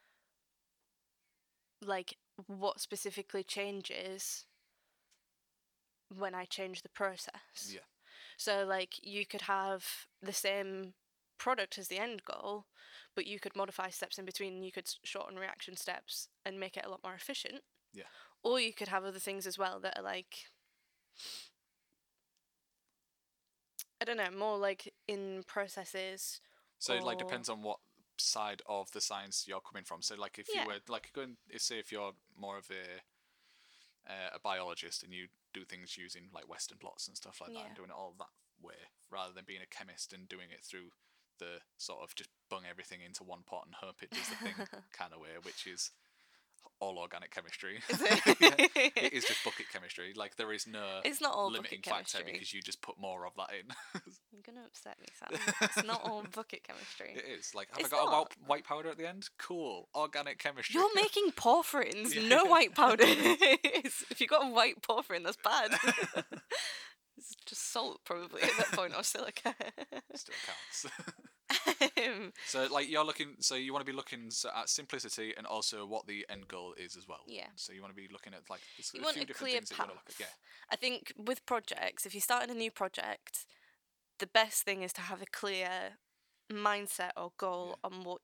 like 1.81 2.17
what 2.47 2.79
specifically 2.79 3.43
changes 3.43 4.45
when 6.15 6.33
I 6.33 6.45
change 6.45 6.81
the 6.81 6.89
process. 6.89 7.71
Yeah. 7.71 7.81
So 8.37 8.65
like 8.65 8.95
you 9.01 9.25
could 9.25 9.41
have 9.41 9.85
the 10.21 10.33
same 10.33 10.93
product 11.37 11.77
as 11.77 11.87
the 11.87 11.99
end 11.99 12.23
goal, 12.23 12.65
but 13.17 13.25
you 13.25 13.39
could 13.39 13.55
modify 13.55 13.89
steps 13.89 14.19
in 14.19 14.25
between. 14.25 14.61
You 14.61 14.71
could 14.71 14.87
shorten 15.03 15.39
reaction 15.39 15.75
steps 15.75 16.29
and 16.45 16.59
make 16.59 16.77
it 16.77 16.85
a 16.85 16.89
lot 16.89 17.01
more 17.03 17.15
efficient. 17.15 17.61
Yeah. 17.91 18.03
Or 18.43 18.59
you 18.59 18.73
could 18.73 18.89
have 18.89 19.03
other 19.03 19.17
things 19.17 19.47
as 19.47 19.57
well 19.57 19.79
that 19.79 19.97
are 19.97 20.03
like 20.03 20.45
I 23.99 24.05
don't 24.05 24.17
know, 24.17 24.29
more 24.37 24.59
like 24.59 24.93
in 25.07 25.41
processes. 25.47 26.39
So 26.77 26.93
it 26.93 27.03
like 27.03 27.17
depends 27.17 27.49
on 27.49 27.63
what 27.63 27.79
side 28.19 28.61
of 28.69 28.91
the 28.91 29.01
science 29.01 29.45
you're 29.47 29.61
coming 29.61 29.83
from. 29.83 30.03
So 30.03 30.13
like 30.15 30.37
if 30.37 30.47
Yeah. 30.53 30.61
you 30.61 30.67
were 30.67 30.79
like 30.87 31.11
going 31.13 31.37
say 31.57 31.79
if 31.79 31.91
you're 31.91 32.13
more 32.39 32.59
of 32.59 32.69
a 32.69 33.01
uh, 34.11 34.35
a 34.35 34.39
biologist 34.39 35.01
and 35.01 35.11
you 35.11 35.27
do 35.55 35.65
things 35.65 35.97
using 35.97 36.29
like 36.31 36.47
Western 36.47 36.77
blots 36.77 37.07
and 37.07 37.17
stuff 37.17 37.41
like 37.41 37.51
that 37.53 37.65
and 37.65 37.75
doing 37.75 37.89
it 37.89 37.95
all 37.97 38.13
that 38.19 38.29
way 38.61 38.75
rather 39.09 39.33
than 39.33 39.43
being 39.47 39.61
a 39.63 39.75
chemist 39.75 40.13
and 40.13 40.29
doing 40.29 40.51
it 40.51 40.63
through 40.63 40.91
the 41.39 41.59
sort 41.77 41.99
of 42.03 42.15
just 42.15 42.29
bung 42.49 42.63
everything 42.69 42.99
into 43.05 43.23
one 43.23 43.43
pot 43.45 43.63
and 43.65 43.75
hope 43.75 44.01
it 44.01 44.11
does 44.11 44.29
the 44.29 44.35
thing 44.35 44.53
kind 44.93 45.13
of 45.13 45.19
way, 45.19 45.29
which 45.43 45.67
is 45.67 45.91
all 46.79 46.97
organic 46.99 47.31
chemistry. 47.31 47.79
Is 47.89 48.01
Yeah, 48.39 48.55
it? 48.57 48.91
it 48.95 49.13
is 49.13 49.23
just 49.25 49.43
bucket 49.43 49.65
chemistry. 49.71 50.13
Like 50.15 50.35
there 50.35 50.51
is 50.53 50.67
no 50.67 50.99
It's 51.05 51.21
not 51.21 51.33
all 51.33 51.49
limiting 51.51 51.79
bucket 51.79 51.85
factor 51.99 52.17
chemistry. 52.19 52.33
because 52.33 52.53
you 52.53 52.61
just 52.61 52.81
put 52.81 52.99
more 52.99 53.25
of 53.25 53.33
that 53.37 53.49
in. 53.57 54.01
You're 54.31 54.41
gonna 54.45 54.65
upset 54.67 54.97
me, 54.99 55.07
Sam. 55.17 55.39
it's 55.61 55.83
not 55.87 56.01
all 56.03 56.23
bucket 56.35 56.63
chemistry. 56.63 57.13
it 57.15 57.39
is 57.39 57.55
like 57.55 57.69
have 57.71 57.79
It's 57.79 57.93
I 57.93 57.95
got 57.97 58.07
a 58.07 58.11
white, 58.11 58.27
white 58.45 58.63
powder 58.65 58.89
at 58.89 58.97
the 58.97 59.07
end? 59.07 59.27
Cool, 59.39 59.87
organic 59.95 60.39
chemistry. 60.39 60.73
You're 60.79 60.93
making 60.93 61.31
porphyrins, 61.31 62.13
Yeah. 62.13 62.27
no 62.27 62.45
white 62.45 62.75
powder. 62.75 63.05
If 63.07 64.19
you've 64.21 64.29
got 64.29 64.45
a 64.45 64.49
white 64.53 64.81
porphyrin, 64.81 65.23
that's 65.23 65.37
bad. 65.37 65.71
It's 67.31 67.35
just 67.45 67.71
salt, 67.71 68.01
probably 68.05 68.41
at 68.41 68.51
that 68.57 68.71
point, 68.71 68.93
or 68.95 69.03
silica. 69.03 69.53
Still 70.15 70.35
counts. 70.45 70.85
um, 71.97 72.33
so 72.45 72.67
like 72.71 72.89
you're 72.89 73.05
looking, 73.05 73.35
so 73.39 73.55
you 73.55 73.71
want 73.73 73.85
to 73.85 73.91
be 73.91 73.95
looking 73.95 74.29
so 74.31 74.49
at 74.55 74.69
simplicity 74.69 75.33
and 75.37 75.45
also 75.45 75.85
what 75.85 76.07
the 76.07 76.25
end 76.29 76.47
goal 76.47 76.73
is 76.77 76.95
as 76.95 77.07
well. 77.07 77.21
Yeah. 77.27 77.47
So 77.55 77.73
you 77.73 77.81
want 77.81 77.95
to 77.95 78.01
be 78.01 78.07
looking 78.11 78.33
at 78.33 78.41
like 78.49 78.61
there's 78.77 78.91
You 78.93 79.01
a 79.01 79.03
want 79.03 79.15
few 79.15 79.23
a 79.23 79.33
clear 79.33 79.53
things 79.53 79.69
that 79.69 79.77
you 79.77 79.83
want 79.83 79.91
to 79.91 79.97
look 80.07 80.21
at. 80.21 80.33
I 80.71 80.75
think 80.75 81.13
with 81.17 81.45
projects, 81.45 82.05
if 82.05 82.13
you're 82.13 82.21
starting 82.21 82.49
a 82.49 82.57
new 82.57 82.71
project, 82.71 83.45
the 84.19 84.27
best 84.27 84.63
thing 84.63 84.81
is 84.81 84.93
to 84.93 85.01
have 85.01 85.21
a 85.21 85.25
clear 85.25 85.97
mindset 86.51 87.11
or 87.17 87.31
goal 87.37 87.77
Yeah. 87.83 87.89
on 87.89 88.03
what 88.03 88.21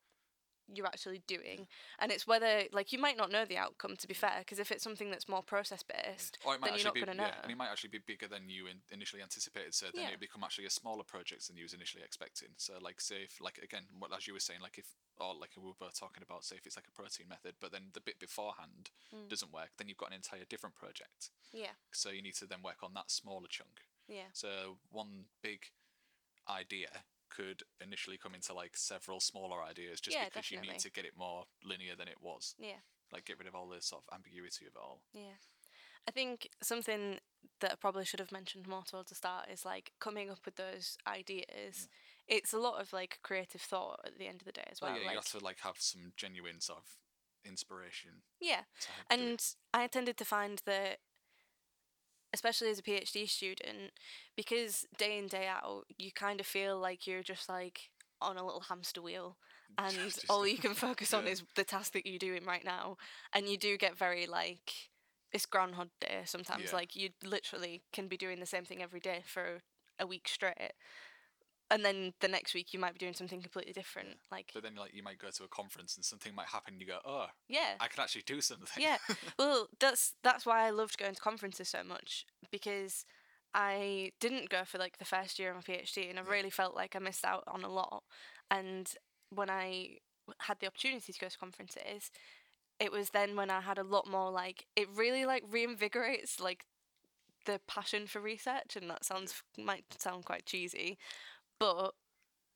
you're 0.68 0.88
actually 0.88 1.22
doing 1.28 1.68
and 2.00 2.12
it's 2.12 2.26
whether 2.28 2.64
like 2.72 2.92
you 2.94 3.00
might 3.00 3.18
not 3.18 3.32
know 3.32 3.46
the 3.46 3.58
outcome 3.58 3.96
to 3.96 4.08
be 4.08 4.14
fair 4.14 4.38
because 4.40 4.60
if 4.60 4.72
it's 4.72 4.84
something 4.84 5.10
that's 5.10 5.28
more 5.28 5.42
process 5.44 5.84
based 5.84 6.38
Or 6.46 6.56
it 6.56 6.62
might 6.62 6.70
then 6.72 6.80
you're 6.80 6.86
not 6.86 6.94
be, 6.94 7.02
going 7.02 7.18
to 7.18 7.22
know 7.24 7.28
yeah, 7.30 7.42
and 7.44 7.52
it 7.52 7.58
might 7.58 7.70
actually 7.70 7.90
be 7.90 8.00
bigger 8.06 8.28
than 8.28 8.50
you 8.50 8.68
in, 8.68 8.78
initially 8.92 9.22
anticipated. 9.22 9.74
So 9.74 9.88
then 9.94 10.04
Yeah. 10.06 10.14
it 10.14 10.20
become 10.20 10.44
actually 10.44 10.66
a 10.66 10.70
smaller 10.70 11.04
project 11.04 11.48
than 11.48 11.58
you 11.58 11.64
was 11.64 11.74
initially 11.74 12.04
expecting. 12.04 12.50
So 12.58 12.74
like, 12.82 13.02
say 13.02 13.24
if 13.24 13.42
like 13.42 13.58
again, 13.58 13.84
what 14.00 14.16
as 14.16 14.28
you 14.28 14.34
were 14.34 14.40
saying, 14.40 14.62
like 14.62 14.78
if 14.78 14.86
or 15.18 15.36
like 15.36 15.52
we 15.58 15.64
were 15.68 15.78
both 15.80 16.00
talking 16.00 16.24
about, 16.24 16.44
say 16.44 16.56
if 16.56 16.66
it's 16.66 16.76
like 16.78 16.88
a 16.88 16.92
protein 16.92 17.28
method, 17.28 17.56
but 17.60 17.72
then 17.72 17.90
the 17.94 18.02
bit 18.02 18.20
beforehand 18.20 18.90
Mm. 19.14 19.30
doesn't 19.30 19.54
work, 19.54 19.70
then 19.78 19.88
you've 19.88 19.98
got 19.98 20.10
an 20.10 20.16
entire 20.16 20.46
different 20.50 20.76
project. 20.76 21.30
yeah 21.52 21.76
So 21.92 22.10
you 22.10 22.22
need 22.22 22.36
to 22.36 22.46
then 22.48 22.62
work 22.64 22.82
on 22.84 22.94
that 22.96 23.12
smaller 23.12 23.48
chunk. 23.48 23.82
yeah 24.08 24.30
So 24.34 24.78
one 24.90 25.26
big 25.42 25.68
idea 26.50 27.04
could 27.36 27.64
initially 27.84 28.18
come 28.18 28.36
into 28.36 28.54
like 28.54 28.76
several 28.78 29.20
smaller 29.20 29.64
ideas 29.64 30.00
just 30.00 30.16
Yeah, 30.16 30.26
because 30.26 30.52
you 30.52 30.62
need 30.62 30.80
to 30.80 30.92
get 30.92 31.06
it 31.06 31.14
more 31.18 31.46
linear 31.64 31.96
than 31.98 32.08
it 32.08 32.18
was. 32.22 32.56
yeah 32.60 32.82
Like 33.12 33.26
get 33.26 33.40
rid 33.40 33.48
of 33.48 33.56
all 33.56 33.68
the 33.70 33.82
sort 33.82 34.04
of 34.08 34.14
ambiguity 34.16 34.66
of 34.66 34.74
it 34.76 34.80
all. 34.82 35.02
Yeah. 35.14 35.38
I 36.08 36.12
think 36.12 36.50
something 36.62 37.20
that 37.62 37.72
I 37.72 37.76
probably 37.76 38.04
should 38.06 38.20
have 38.20 38.32
mentioned 38.32 38.68
more 38.68 38.84
towards 38.86 39.10
the 39.10 39.16
start 39.16 39.48
is 39.50 39.64
like 39.66 39.92
coming 40.00 40.30
up 40.30 40.40
with 40.46 40.56
those 40.58 40.98
ideas. 41.08 41.88
It's 42.28 42.54
a 42.54 42.60
lot 42.60 42.82
of 42.82 42.92
like 42.94 43.20
creative 43.24 43.62
thought 43.62 44.00
at 44.06 44.18
the 44.18 44.28
end 44.28 44.42
of 44.42 44.46
the 44.46 44.52
day 44.52 44.68
as 44.70 44.82
Well, 44.82 44.92
well. 44.92 45.00
yeah, 45.00 45.06
like, 45.08 45.14
you 45.14 45.20
have 45.20 45.40
to 45.40 45.46
like 45.46 45.60
have 45.62 45.76
some 45.80 46.12
genuine 46.18 46.60
sort 46.60 46.80
of 46.80 46.98
inspiration 47.46 48.24
yeah. 48.40 48.62
to 48.82 48.92
help 48.92 49.10
do 49.10 49.16
it. 49.16 49.20
And 49.20 49.46
I 49.74 49.88
tended 49.88 50.18
to 50.18 50.26
find 50.26 50.62
that, 50.66 50.98
especially 52.34 52.70
as 52.70 52.80
a 52.80 52.84
PhD 52.84 53.30
student, 53.30 53.92
because 54.36 54.86
day 54.98 55.18
in, 55.18 55.28
day 55.28 55.48
out, 55.48 55.86
you 55.98 56.12
kind 56.12 56.40
of 56.40 56.46
feel 56.46 56.78
like 56.78 57.06
you're 57.08 57.24
just 57.24 57.48
like 57.48 57.90
on 58.22 58.38
a 58.38 58.46
little 58.46 58.62
hamster 58.62 59.02
wheel 59.02 59.38
and 59.78 59.94
Just- 59.94 60.26
all 60.30 60.48
you 60.48 60.58
can 60.58 60.74
focus 60.74 61.14
on 61.14 61.28
is 61.28 61.44
the 61.56 61.64
task 61.64 61.94
that 61.94 62.06
you're 62.06 62.20
doing 62.20 62.46
right 62.46 62.66
now. 62.66 62.98
And 63.34 63.48
you 63.48 63.58
do 63.58 63.78
get 63.78 63.98
very 63.98 64.26
like, 64.26 64.74
it's 65.32 65.46
Groundhog 65.46 65.90
Day 66.00 66.22
sometimes. 66.26 66.66
Yeah. 66.66 66.76
Like, 66.76 66.96
you 66.96 67.10
literally 67.24 67.82
can 67.92 68.08
be 68.08 68.18
doing 68.18 68.40
the 68.40 68.46
same 68.46 68.66
thing 68.66 68.84
every 68.84 69.00
day 69.00 69.24
for 69.26 69.62
a 70.00 70.06
week 70.06 70.28
straight. 70.28 70.74
And 71.74 71.84
then 71.84 72.14
the 72.22 72.28
next 72.28 72.54
week 72.54 72.72
you 72.74 72.80
might 72.80 72.94
be 72.94 73.00
doing 73.00 73.14
something 73.14 73.42
completely 73.42 73.74
different. 73.74 74.20
Like, 74.32 74.52
But 74.54 74.64
then 74.64 74.76
like 74.76 74.94
you 74.94 75.02
might 75.04 75.18
go 75.18 75.30
to 75.32 75.44
a 75.44 75.48
conference 75.48 75.96
and 75.96 76.06
something 76.06 76.34
might 76.36 76.48
happen 76.48 76.76
and 76.76 76.82
you 76.82 76.88
go, 76.88 77.00
Oh, 77.04 77.26
yeah. 77.50 77.74
I 77.80 77.88
can 77.88 78.02
actually 78.04 78.24
do 78.26 78.42
something. 78.42 78.82
Yeah. 78.82 78.98
Well, 79.40 79.68
that's 79.80 80.14
that's 80.24 80.46
why 80.46 80.66
I 80.68 80.70
loved 80.70 80.98
going 80.98 81.16
to 81.16 81.22
conferences 81.22 81.70
so 81.70 81.84
much 81.84 82.26
because 82.52 83.06
I 83.56 84.12
didn't 84.20 84.50
go 84.50 84.64
for 84.66 84.78
like 84.78 84.98
the 85.00 85.06
first 85.06 85.40
year 85.40 85.50
of 85.52 85.56
my 85.58 85.62
PhD, 85.62 86.10
and 86.10 86.20
I 86.20 86.24
Yeah. 86.24 86.30
really 86.30 86.50
felt 86.52 86.76
like 86.76 86.96
I 86.96 87.00
missed 87.00 87.26
out 87.26 87.44
on 87.48 87.64
a 87.64 87.70
lot. 87.70 88.04
And 88.52 88.90
when 89.30 89.50
I 89.50 89.98
had 90.42 90.60
the 90.60 90.68
opportunity 90.68 91.12
to 91.12 91.20
go 91.20 91.28
to 91.28 91.38
conferences, 91.38 92.12
it 92.80 92.92
was 92.92 93.10
then 93.10 93.36
when 93.36 93.50
I 93.50 93.62
had 93.62 93.78
a 93.78 93.84
lot 93.84 94.08
more 94.08 94.32
like 94.32 94.66
it 94.76 94.88
really 94.96 95.26
like 95.26 95.44
reinvigorates 95.50 96.40
like 96.40 96.66
the 97.46 97.60
passion 97.68 98.08
for 98.08 98.20
research, 98.22 98.76
and 98.76 98.90
that 98.90 99.04
sounds 99.06 99.44
might 99.58 99.86
sound 100.00 100.26
quite 100.26 100.46
cheesy, 100.46 100.98
but 101.60 101.94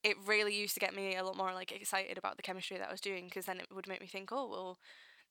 it 0.03 0.15
really 0.25 0.55
used 0.55 0.73
to 0.75 0.79
get 0.79 0.95
me 0.95 1.15
a 1.15 1.23
lot 1.23 1.37
more 1.37 1.53
like 1.53 1.71
excited 1.71 2.17
about 2.17 2.37
the 2.37 2.43
chemistry 2.43 2.77
that 2.77 2.87
I 2.87 2.91
was 2.91 3.01
doing 3.01 3.25
because 3.25 3.45
then 3.45 3.59
it 3.59 3.67
would 3.73 3.87
make 3.87 4.01
me 4.01 4.07
think, 4.07 4.29
oh 4.31 4.47
well, 4.49 4.79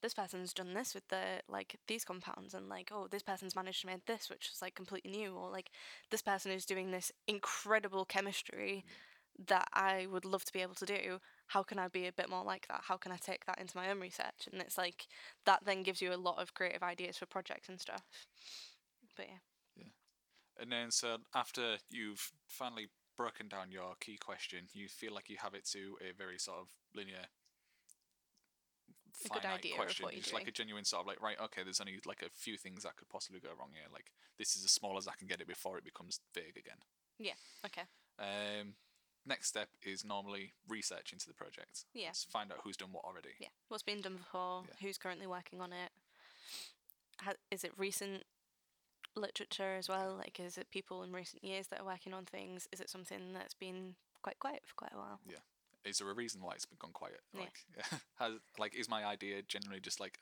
this 0.03 0.15
person's 0.15 0.53
done 0.53 0.75
this 0.75 0.95
with 0.95 1.09
the 1.09 1.41
like 1.49 1.77
these 1.89 2.05
compounds 2.05 2.55
and 2.55 2.69
like 2.69 2.91
oh 2.93 3.09
this 3.11 3.23
person's 3.23 3.57
managed 3.57 3.81
to 3.81 3.87
make 3.87 4.05
this 4.07 4.29
which 4.29 4.51
is 4.53 4.61
like 4.61 4.75
completely 4.75 5.11
new 5.11 5.33
or 5.33 5.51
like 5.51 5.71
this 6.11 6.23
person 6.23 6.53
is 6.53 6.67
doing 6.67 6.91
this 6.91 7.11
incredible 7.27 8.05
chemistry 8.05 8.85
mm. 8.87 9.47
that 9.49 9.69
I 9.73 10.07
would 10.11 10.25
love 10.25 10.45
to 10.45 10.53
be 10.53 10.63
able 10.63 10.75
to 10.75 10.87
do. 10.87 11.19
How 11.49 11.63
can 11.63 11.79
I 11.79 11.89
be 11.89 12.07
a 12.07 12.13
bit 12.13 12.29
more 12.29 12.45
like 12.45 12.67
that? 12.69 12.83
How 12.89 12.97
can 12.97 13.13
I 13.13 13.17
take 13.17 13.47
that 13.47 13.61
into 13.61 13.77
my 13.77 13.91
own 13.91 14.01
research? 14.01 14.49
And 14.53 14.61
it's 14.61 14.77
like 14.77 15.07
that 15.45 15.61
then 15.65 15.83
gives 15.83 16.03
you 16.03 16.13
a 16.13 16.17
lot 16.17 16.41
of 16.41 16.55
creative 16.55 16.83
ideas 16.83 17.17
for 17.17 17.27
projects 17.27 17.69
and 17.69 17.81
stuff. 17.81 18.03
But 19.17 19.27
yeah. 19.29 19.39
Yeah. 19.77 20.63
And 20.63 20.73
then 20.73 20.91
so 20.91 21.19
after 21.35 21.77
you've 21.91 22.33
finally 22.49 22.89
broken 23.17 23.49
down 23.49 23.71
your 23.71 23.95
key 24.01 24.17
question, 24.19 24.67
you 24.73 24.89
feel 24.89 25.15
like 25.15 25.29
you 25.31 25.37
have 25.41 25.55
it 25.55 25.65
to 25.73 25.97
a 26.01 26.13
very 26.17 26.39
sort 26.39 26.59
of 26.59 26.69
linear 26.95 27.25
finite 29.13 29.47
idea 29.59 29.73
of 29.73 29.79
question. 29.79 30.05
what 30.05 30.13
you're 30.13 30.21
It's 30.21 30.33
like 30.33 30.49
a 30.49 30.53
genuine 30.53 30.85
sort 30.85 31.01
of 31.03 31.07
like, 31.07 31.21
right, 31.23 31.37
okay, 31.45 31.63
there's 31.65 31.81
only 31.81 31.99
like 32.07 32.23
a 32.23 32.29
few 32.35 32.57
things 32.57 32.83
that 32.83 32.97
could 32.97 33.09
possibly 33.09 33.41
go 33.41 33.49
wrong 33.59 33.71
here. 33.73 33.87
Like 33.93 34.13
this 34.39 34.57
is 34.57 34.65
as 34.65 34.71
small 34.71 34.99
as 34.99 35.09
I 35.09 35.13
can 35.19 35.27
get 35.27 35.41
it 35.41 35.47
before 35.49 35.79
it 35.79 35.85
becomes 35.85 36.21
vague 36.35 36.57
again. 36.57 36.79
Yeah. 37.19 37.33
Okay 37.65 37.83
Um 38.19 38.75
next 39.29 39.49
step 39.49 39.69
is 39.83 40.05
normally 40.05 40.53
research 40.69 41.13
into 41.13 41.27
the 41.27 41.35
project. 41.35 41.85
Yeah. 41.95 42.09
Let's 42.09 42.25
find 42.25 42.53
out 42.53 42.59
who's 42.63 42.77
done 42.77 42.91
what 42.93 43.05
already. 43.05 43.31
yeah 43.41 43.49
what's 43.69 43.83
been 43.83 44.03
done 44.03 44.17
before 44.17 44.65
Yeah. 44.69 44.75
who's 44.87 44.99
currently 44.99 45.27
working 45.27 45.61
on 45.61 45.73
it 45.73 45.91
ha- 47.21 47.33
it 47.51 47.73
recent 47.79 48.25
literature 49.21 49.77
as 49.79 49.89
well 49.89 50.15
like 50.17 50.39
is 50.41 50.59
it 50.59 50.71
people 50.71 51.03
in 51.03 51.13
recent 51.13 51.43
years 51.43 51.69
that 51.69 51.81
are 51.81 51.87
working 51.87 52.13
on 52.13 52.25
things 52.25 52.69
is 52.73 52.81
it 52.81 52.91
something 52.91 53.33
that's 53.33 53.55
been 53.55 53.95
quite 54.23 54.39
quiet 54.39 54.61
for 54.67 54.75
quite 54.77 54.93
a 54.95 54.99
while 54.99 55.21
Yeah. 55.29 55.37
Is 55.85 55.99
there 55.99 56.11
a 56.11 56.15
reason 56.15 56.43
why 56.43 56.53
it's 56.55 56.67
been 56.67 56.79
gone 56.81 56.93
quiet? 56.93 57.21
Yeah. 57.33 57.41
Like 57.43 57.59
has 58.17 58.33
like 58.59 58.75
is 58.75 58.89
my 58.89 59.05
idea 59.05 59.43
generally 59.43 59.81
just 59.81 60.01
like 60.01 60.19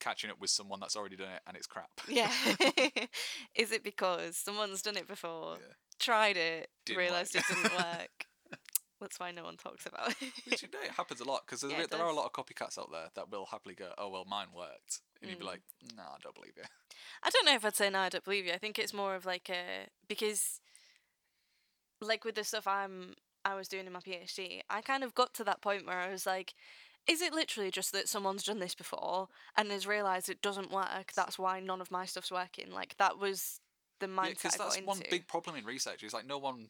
catching 0.00 0.30
up 0.30 0.40
with 0.40 0.50
someone 0.50 0.80
that's 0.80 0.96
already 0.96 1.16
done 1.16 1.28
it 1.30 1.42
and 1.46 1.56
it's 1.56 1.66
crap? 1.66 1.90
yeah 2.08 2.30
is 3.54 3.72
it 3.72 3.82
because 3.84 4.36
someone's 4.36 4.82
done 4.82 4.96
it 4.96 5.08
before 5.08 5.56
Yeah. 5.60 5.74
tried 5.98 6.36
it 6.36 6.68
Didn't 6.86 6.98
realized 6.98 7.34
work. 7.34 7.44
it 7.48 7.54
didn't 7.54 7.72
work 7.76 8.26
that's 9.00 9.18
why 9.18 9.32
no 9.32 9.42
one 9.42 9.56
talks 9.56 9.84
about 9.86 10.10
it 10.10 10.16
Which 10.46 10.62
you 10.62 10.68
know, 10.72 10.78
it 10.84 10.92
happens 10.92 11.20
a 11.20 11.24
lot 11.24 11.42
because 11.44 11.64
Yeah, 11.64 11.82
it 11.82 11.90
there 11.90 12.00
are 12.00 12.08
a 12.10 12.14
lot 12.14 12.26
of 12.26 12.32
copycats 12.32 12.78
out 12.78 12.90
there 12.92 13.08
that 13.16 13.30
will 13.30 13.46
happily 13.46 13.74
go, 13.74 13.92
"Oh 13.98 14.08
well, 14.10 14.24
mine 14.24 14.48
worked," 14.54 15.00
and 15.22 15.30
you'd 15.30 15.38
be 15.38 15.44
Mm. 15.44 15.48
like, 15.48 15.62
"No, 15.96 16.02
I 16.02 16.18
don't 16.22 16.34
believe 16.34 16.56
you." 16.56 16.64
I 17.22 17.30
don't 17.30 17.46
know 17.46 17.54
if 17.54 17.64
I'd 17.64 17.76
say 17.76 17.88
no, 17.90 18.00
I 18.00 18.08
don't 18.08 18.24
believe 18.24 18.46
you. 18.46 18.52
I 18.52 18.58
think 18.58 18.78
it's 18.78 18.92
more 18.92 19.14
of 19.14 19.24
like 19.24 19.48
a 19.48 19.88
because, 20.08 20.60
like 22.00 22.24
with 22.24 22.34
the 22.34 22.44
stuff 22.44 22.66
I'm 22.66 23.14
I 23.44 23.54
was 23.54 23.68
doing 23.68 23.86
in 23.86 23.92
my 23.92 24.00
PhD, 24.00 24.60
I 24.70 24.82
kind 24.82 25.02
of 25.02 25.14
got 25.14 25.34
to 25.34 25.44
that 25.44 25.60
point 25.60 25.86
where 25.86 25.98
I 25.98 26.10
was 26.10 26.26
like, 26.26 26.54
is 27.08 27.20
it 27.20 27.32
literally 27.32 27.70
just 27.72 27.92
that 27.92 28.08
someone's 28.08 28.44
done 28.44 28.60
this 28.60 28.74
before 28.74 29.28
and 29.56 29.70
has 29.72 29.86
realised 29.86 30.28
it 30.28 30.42
doesn't 30.42 30.70
work? 30.70 31.12
That's 31.16 31.38
why 31.38 31.58
none 31.58 31.80
of 31.80 31.90
my 31.90 32.06
stuff's 32.06 32.30
working. 32.30 32.70
Like 32.70 32.96
that 32.98 33.18
was 33.18 33.60
the 33.98 34.06
mindset 34.06 34.28
because 34.28 34.54
I 34.54 34.58
got 34.58 34.72
that's 34.74 34.86
one 34.86 35.02
big 35.10 35.26
problem 35.26 35.56
in 35.56 35.64
research. 35.64 36.02
Is 36.04 36.12
like 36.12 36.26
no 36.26 36.38
one, 36.38 36.68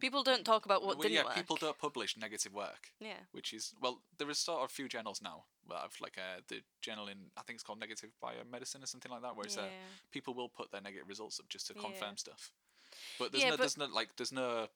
People 0.00 0.22
don't 0.22 0.44
talk 0.44 0.64
about 0.64 0.82
what 0.82 0.96
well, 0.96 1.02
didn't 1.02 1.14
yeah, 1.14 1.24
work. 1.24 1.34
people 1.34 1.56
don't 1.56 1.78
publish 1.78 2.16
negative 2.16 2.52
work, 2.52 2.90
Yeah. 3.00 3.20
which 3.32 3.52
is 3.52 3.74
well, 3.80 4.02
there 4.18 4.30
is 4.30 4.38
sort 4.38 4.60
of 4.60 4.66
a 4.66 4.68
few 4.72 4.88
journals 4.88 5.20
now. 5.22 5.44
Well, 5.68 5.80
I've 5.84 5.96
like 6.00 6.18
uh, 6.18 6.40
the 6.48 6.62
journal 6.82 7.08
in 7.08 7.30
I 7.36 7.42
think 7.42 7.56
it's 7.56 7.62
called 7.62 7.80
Negative 7.80 8.10
Biomedicine 8.22 8.82
or 8.82 8.86
something 8.86 9.10
like 9.10 9.22
that, 9.22 9.36
where 9.36 9.46
it's 9.46 9.56
uh, 9.58 9.68
people 10.10 10.34
will 10.34 10.48
put 10.48 10.70
their 10.70 10.80
negative 10.80 11.08
results 11.08 11.40
up 11.40 11.48
just 11.48 11.66
to 11.68 11.74
Yeah. 11.74 11.82
confirm 11.82 12.16
stuff. 12.16 12.52
But 13.18 13.32
there's 13.32 13.42
Yeah, 13.44 13.50
no, 13.50 13.56
but- 13.56 13.60
there's 13.62 13.76
no 13.76 13.86
like, 13.86 14.16
there's 14.16 14.32
no, 14.32 14.68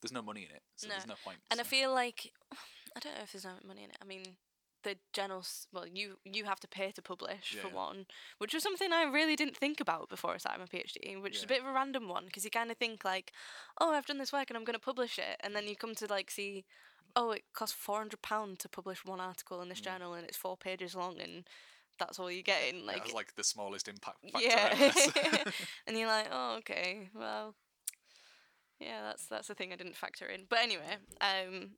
there's 0.00 0.12
no 0.12 0.22
money 0.22 0.44
in 0.48 0.50
it, 0.54 0.62
so 0.76 0.88
No. 0.88 0.94
there's 0.94 1.06
no 1.06 1.14
point. 1.24 1.38
And 1.50 1.60
I 1.60 1.64
feel 1.64 1.92
like 1.92 2.32
I 2.96 3.00
don't 3.00 3.14
know 3.16 3.22
if 3.22 3.32
there's 3.32 3.44
no 3.44 3.54
money 3.66 3.82
in 3.84 3.90
it. 3.90 3.96
I 4.00 4.04
mean, 4.04 4.36
the 4.84 4.96
journals. 5.12 5.66
Well, 5.72 5.86
you 5.86 6.18
you 6.24 6.44
have 6.44 6.60
to 6.60 6.68
pay 6.68 6.92
to 6.92 7.02
publish 7.02 7.54
Yeah, 7.54 7.62
for 7.62 7.68
yeah. 7.68 7.74
one, 7.74 8.06
which 8.38 8.54
was 8.54 8.62
something 8.62 8.92
I 8.92 9.02
really 9.04 9.34
didn't 9.36 9.56
think 9.56 9.80
about 9.80 10.08
before 10.08 10.32
I 10.34 10.36
started 10.38 10.60
my 10.60 10.66
PhD, 10.66 11.20
which 11.20 11.36
is 11.36 11.42
a 11.44 11.48
bit 11.48 11.60
of 11.60 11.66
a 11.66 11.72
random 11.72 12.08
one 12.08 12.26
because 12.26 12.44
you 12.44 12.50
kind 12.50 12.70
of 12.70 12.76
think 12.76 13.04
like, 13.04 13.32
oh, 13.80 13.90
I've 13.92 14.06
done 14.06 14.18
this 14.18 14.32
work 14.32 14.48
and 14.50 14.56
I'm 14.56 14.64
going 14.64 14.78
to 14.78 14.84
publish 14.84 15.18
it, 15.18 15.36
and 15.40 15.54
then 15.56 15.66
you 15.66 15.74
come 15.76 15.94
to 15.96 16.06
like 16.06 16.30
see, 16.30 16.64
oh, 17.16 17.32
it 17.32 17.42
costs 17.52 17.76
four 17.76 17.98
hundred 17.98 18.22
pound 18.22 18.60
to 18.60 18.68
publish 18.68 19.04
one 19.04 19.20
article 19.20 19.60
in 19.60 19.68
this 19.68 19.80
Mm. 19.80 19.84
journal 19.84 20.14
and 20.14 20.24
it's 20.26 20.36
four 20.36 20.56
pages 20.56 20.94
long 20.94 21.20
and 21.20 21.48
that's 21.98 22.18
all 22.18 22.30
you're 22.30 22.42
getting. 22.42 22.80
Yeah, 22.80 22.86
Like, 22.86 23.04
it's 23.06 23.14
like 23.14 23.34
the 23.36 23.44
smallest 23.44 23.88
impact 23.88 24.18
factor. 24.32 24.46
Yeah. 24.46 25.42
and 25.86 25.96
you're 25.96 26.08
like, 26.08 26.28
oh, 26.32 26.56
okay, 26.58 27.08
well, 27.14 27.54
yeah, 28.80 29.02
that's 29.02 29.26
that's 29.26 29.48
the 29.48 29.54
thing 29.54 29.72
I 29.72 29.76
didn't 29.76 29.96
factor 29.96 30.26
in. 30.26 30.46
But 30.48 30.58
anyway, 30.60 30.96
um, 31.20 31.70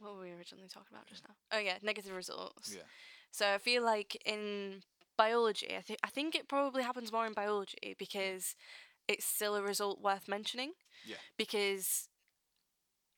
what 0.00 0.14
were 0.14 0.22
we 0.22 0.32
originally 0.32 0.68
talking 0.68 0.92
about 0.92 1.06
just 1.06 1.24
now? 1.24 1.34
Oh 1.52 1.58
yeah, 1.58 1.78
negative 1.82 2.14
results. 2.14 2.74
yeah. 2.74 2.82
So 3.30 3.46
I 3.54 3.58
feel 3.58 3.84
like 3.84 4.20
in 4.24 4.82
biology, 5.16 5.74
I 5.76 5.82
think 5.82 5.98
I 6.02 6.08
think 6.08 6.34
it 6.34 6.48
probably 6.48 6.82
happens 6.82 7.12
more 7.12 7.26
in 7.26 7.32
biology 7.32 7.94
because 7.98 8.54
it's 9.06 9.24
still 9.24 9.56
a 9.56 9.62
result 9.62 10.00
worth 10.00 10.28
mentioning. 10.28 10.72
Yeah. 11.06 11.16
Because 11.36 12.08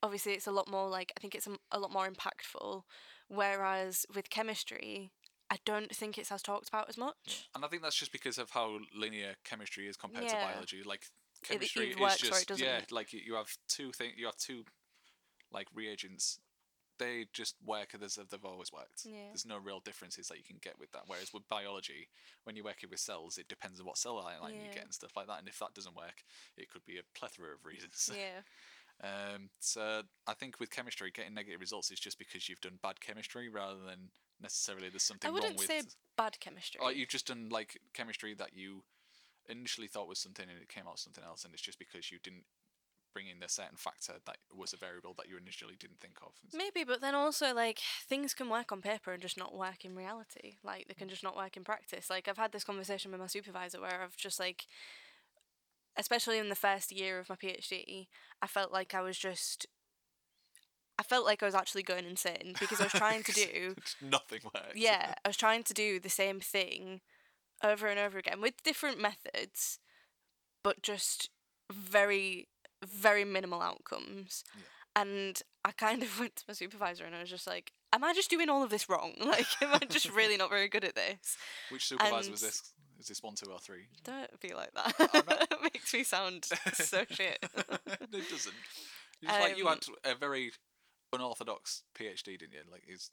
obviously 0.02 0.32
it's 0.32 0.46
a 0.46 0.52
lot 0.52 0.68
more 0.70 0.88
like 0.88 1.12
I 1.16 1.20
think 1.20 1.34
it's 1.34 1.46
a, 1.46 1.56
a 1.70 1.78
lot 1.78 1.92
more 1.92 2.08
impactful, 2.08 2.82
whereas 3.28 4.06
with 4.14 4.30
chemistry. 4.30 5.12
I 5.52 5.58
don't 5.64 5.92
think 5.92 6.16
it's 6.16 6.30
as 6.30 6.42
talked 6.42 6.68
about 6.68 6.88
as 6.88 6.96
much. 6.96 7.48
And 7.56 7.64
I 7.64 7.68
think 7.68 7.82
that's 7.82 7.96
just 7.96 8.12
because 8.12 8.38
of 8.38 8.50
how 8.50 8.78
linear 8.96 9.34
chemistry 9.44 9.88
is 9.88 9.96
compared 9.96 10.28
to 10.28 10.36
biology. 10.36 10.82
Like 10.84 11.06
chemistry 11.42 11.86
either 11.86 11.96
is 11.96 12.00
works 12.00 12.30
or 12.30 12.38
it 12.38 12.46
doesn't. 12.46 12.64
yeah, 12.64 12.80
like 12.92 13.12
you, 13.12 13.20
you 13.26 13.34
have 13.34 13.48
two 13.68 13.90
things, 13.90 14.12
you 14.16 14.26
have 14.26 14.36
two 14.36 14.62
like 15.52 15.66
reagents 15.74 16.38
they 17.00 17.26
just 17.32 17.56
work 17.64 17.94
as 18.00 18.14
they've 18.14 18.44
always 18.44 18.72
worked. 18.72 19.02
Yeah. 19.04 19.28
There's 19.28 19.46
no 19.46 19.58
real 19.58 19.80
differences 19.80 20.28
that 20.28 20.38
you 20.38 20.44
can 20.44 20.58
get 20.62 20.78
with 20.78 20.92
that. 20.92 21.02
Whereas 21.06 21.32
with 21.32 21.48
biology, 21.48 22.08
when 22.44 22.54
you're 22.54 22.64
working 22.64 22.90
with 22.90 23.00
cells, 23.00 23.38
it 23.38 23.48
depends 23.48 23.80
on 23.80 23.86
what 23.86 23.98
cell 23.98 24.16
line 24.16 24.54
you 24.54 24.72
get 24.72 24.84
and 24.84 24.94
stuff 24.94 25.16
like 25.16 25.26
that. 25.26 25.40
And 25.40 25.48
if 25.48 25.58
that 25.58 25.74
doesn't 25.74 25.96
work, 25.96 26.22
it 26.56 26.70
could 26.70 26.84
be 26.84 26.98
a 26.98 27.18
plethora 27.18 27.54
of 27.54 27.64
reasons. 27.64 28.10
yeah. 28.16 28.42
Um, 29.02 29.48
so 29.58 30.02
I 30.28 30.34
think 30.34 30.60
with 30.60 30.70
chemistry, 30.70 31.10
getting 31.10 31.34
negative 31.34 31.60
results 31.60 31.90
is 31.90 31.98
just 31.98 32.18
because 32.18 32.48
you've 32.48 32.60
done 32.60 32.78
bad 32.82 33.00
chemistry 33.00 33.48
rather 33.48 33.80
than 33.80 34.10
necessarily 34.42 34.90
there's 34.90 35.02
something 35.02 35.28
I 35.28 35.32
wouldn't 35.32 35.52
wrong 35.52 35.58
with. 35.58 35.68
say 35.68 35.82
bad 36.16 36.38
chemistry. 36.38 36.80
Or 36.84 36.92
you've 36.92 37.08
just 37.08 37.28
done 37.28 37.48
like 37.50 37.80
chemistry 37.94 38.34
that 38.34 38.50
you 38.54 38.82
initially 39.48 39.88
thought 39.88 40.06
was 40.06 40.18
something 40.18 40.46
and 40.48 40.60
it 40.60 40.68
came 40.68 40.84
out 40.86 40.98
something 40.98 41.24
else, 41.24 41.44
and 41.44 41.54
it's 41.54 41.62
just 41.62 41.78
because 41.78 42.12
you 42.12 42.18
didn't 42.22 42.44
bring 43.12 43.26
in 43.26 43.42
a 43.42 43.48
certain 43.48 43.76
factor 43.76 44.14
that 44.26 44.36
was 44.54 44.72
a 44.72 44.76
variable 44.76 45.14
that 45.18 45.28
you 45.28 45.36
initially 45.36 45.76
didn't 45.78 46.00
think 46.00 46.18
of. 46.22 46.32
Maybe, 46.54 46.84
but 46.84 47.00
then 47.00 47.14
also 47.14 47.54
like 47.54 47.80
things 48.06 48.34
can 48.34 48.48
work 48.48 48.72
on 48.72 48.80
paper 48.80 49.12
and 49.12 49.22
just 49.22 49.36
not 49.36 49.54
work 49.54 49.84
in 49.84 49.96
reality. 49.96 50.56
Like 50.64 50.88
they 50.88 50.94
can 50.94 51.08
just 51.08 51.22
not 51.22 51.36
work 51.36 51.56
in 51.56 51.64
practice. 51.64 52.10
Like 52.10 52.28
I've 52.28 52.38
had 52.38 52.52
this 52.52 52.64
conversation 52.64 53.10
with 53.10 53.20
my 53.20 53.26
supervisor 53.26 53.80
where 53.80 54.02
I've 54.02 54.16
just 54.16 54.38
like 54.38 54.66
especially 55.96 56.38
in 56.38 56.48
the 56.48 56.54
first 56.54 56.92
year 56.92 57.18
of 57.18 57.28
my 57.28 57.36
PhD, 57.36 58.06
I 58.40 58.46
felt 58.46 58.72
like 58.72 58.94
I 58.94 59.02
was 59.02 59.18
just 59.18 59.66
I 60.98 61.02
felt 61.02 61.24
like 61.24 61.42
I 61.42 61.46
was 61.46 61.54
actually 61.54 61.82
going 61.82 62.04
insane 62.04 62.54
because 62.60 62.78
I 62.78 62.84
was 62.84 62.92
trying 62.92 63.22
to 63.22 63.32
do 63.32 63.74
nothing 64.02 64.40
works. 64.44 64.74
yeah, 64.74 65.14
I 65.24 65.28
was 65.28 65.36
trying 65.36 65.62
to 65.64 65.74
do 65.74 65.98
the 65.98 66.10
same 66.10 66.40
thing 66.40 67.00
over 67.64 67.86
and 67.86 67.98
over 67.98 68.18
again 68.18 68.40
with 68.40 68.62
different 68.62 69.00
methods, 69.00 69.78
but 70.62 70.82
just 70.82 71.30
very, 71.72 72.48
very 72.86 73.24
minimal 73.24 73.60
outcomes. 73.62 74.44
And 74.96 75.40
I 75.64 75.70
kind 75.72 76.02
of 76.02 76.18
went 76.20 76.36
to 76.36 76.44
my 76.48 76.54
supervisor 76.54 77.04
and 77.04 77.14
I 77.14 77.20
was 77.20 77.30
just 77.30 77.46
like, 77.46 77.72
Am 77.92 78.04
I 78.04 78.12
just 78.14 78.30
doing 78.30 78.48
all 78.48 78.62
of 78.62 78.70
this 78.70 78.88
wrong? 78.88 79.14
Like, 79.20 79.46
am 79.60 79.70
I 79.74 79.78
just 79.88 80.10
really 80.12 80.36
not 80.36 80.48
very 80.50 80.68
good 80.68 80.84
at 80.84 80.94
this? 80.94 81.36
Which 81.70 81.86
supervisor 81.88 82.30
was 82.30 82.40
this? 82.40 82.72
Is 83.00 83.06
this 83.08 83.22
one, 83.22 83.34
two, 83.34 83.50
or 83.50 83.58
three? 83.58 83.86
Don't 84.04 84.38
feel 84.40 84.56
like 84.56 84.72
that. 84.74 85.48
It 85.50 85.62
makes 85.74 85.92
me 85.94 86.02
sound 86.04 86.44
so 86.74 87.04
shit. 87.10 87.38
it 87.42 88.30
doesn't. 88.30 88.54
It's 89.22 89.32
like 89.40 89.56
you 89.58 89.66
Um, 89.68 89.78
had 90.04 90.12
a 90.12 90.14
very 90.16 90.52
unorthodox 91.12 91.82
PhD, 91.98 92.38
didn't 92.38 92.52
you? 92.52 92.60
Like, 92.70 92.84
it's 92.86 93.10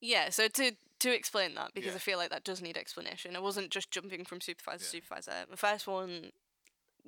Yeah, 0.00 0.30
so 0.30 0.48
to 0.48 0.72
to 1.00 1.14
explain 1.14 1.54
that 1.54 1.72
because 1.74 1.90
Yeah. 1.90 1.96
I 1.96 1.98
feel 2.00 2.18
like 2.18 2.30
that 2.30 2.44
does 2.44 2.60
need 2.60 2.76
explanation. 2.76 3.34
I 3.36 3.40
wasn't 3.40 3.70
just 3.70 3.90
jumping 3.90 4.24
from 4.24 4.40
supervisor 4.40 4.84
to 4.84 4.90
supervisor. 4.90 5.32
My 5.48 5.56
first 5.56 5.86
one 5.86 6.32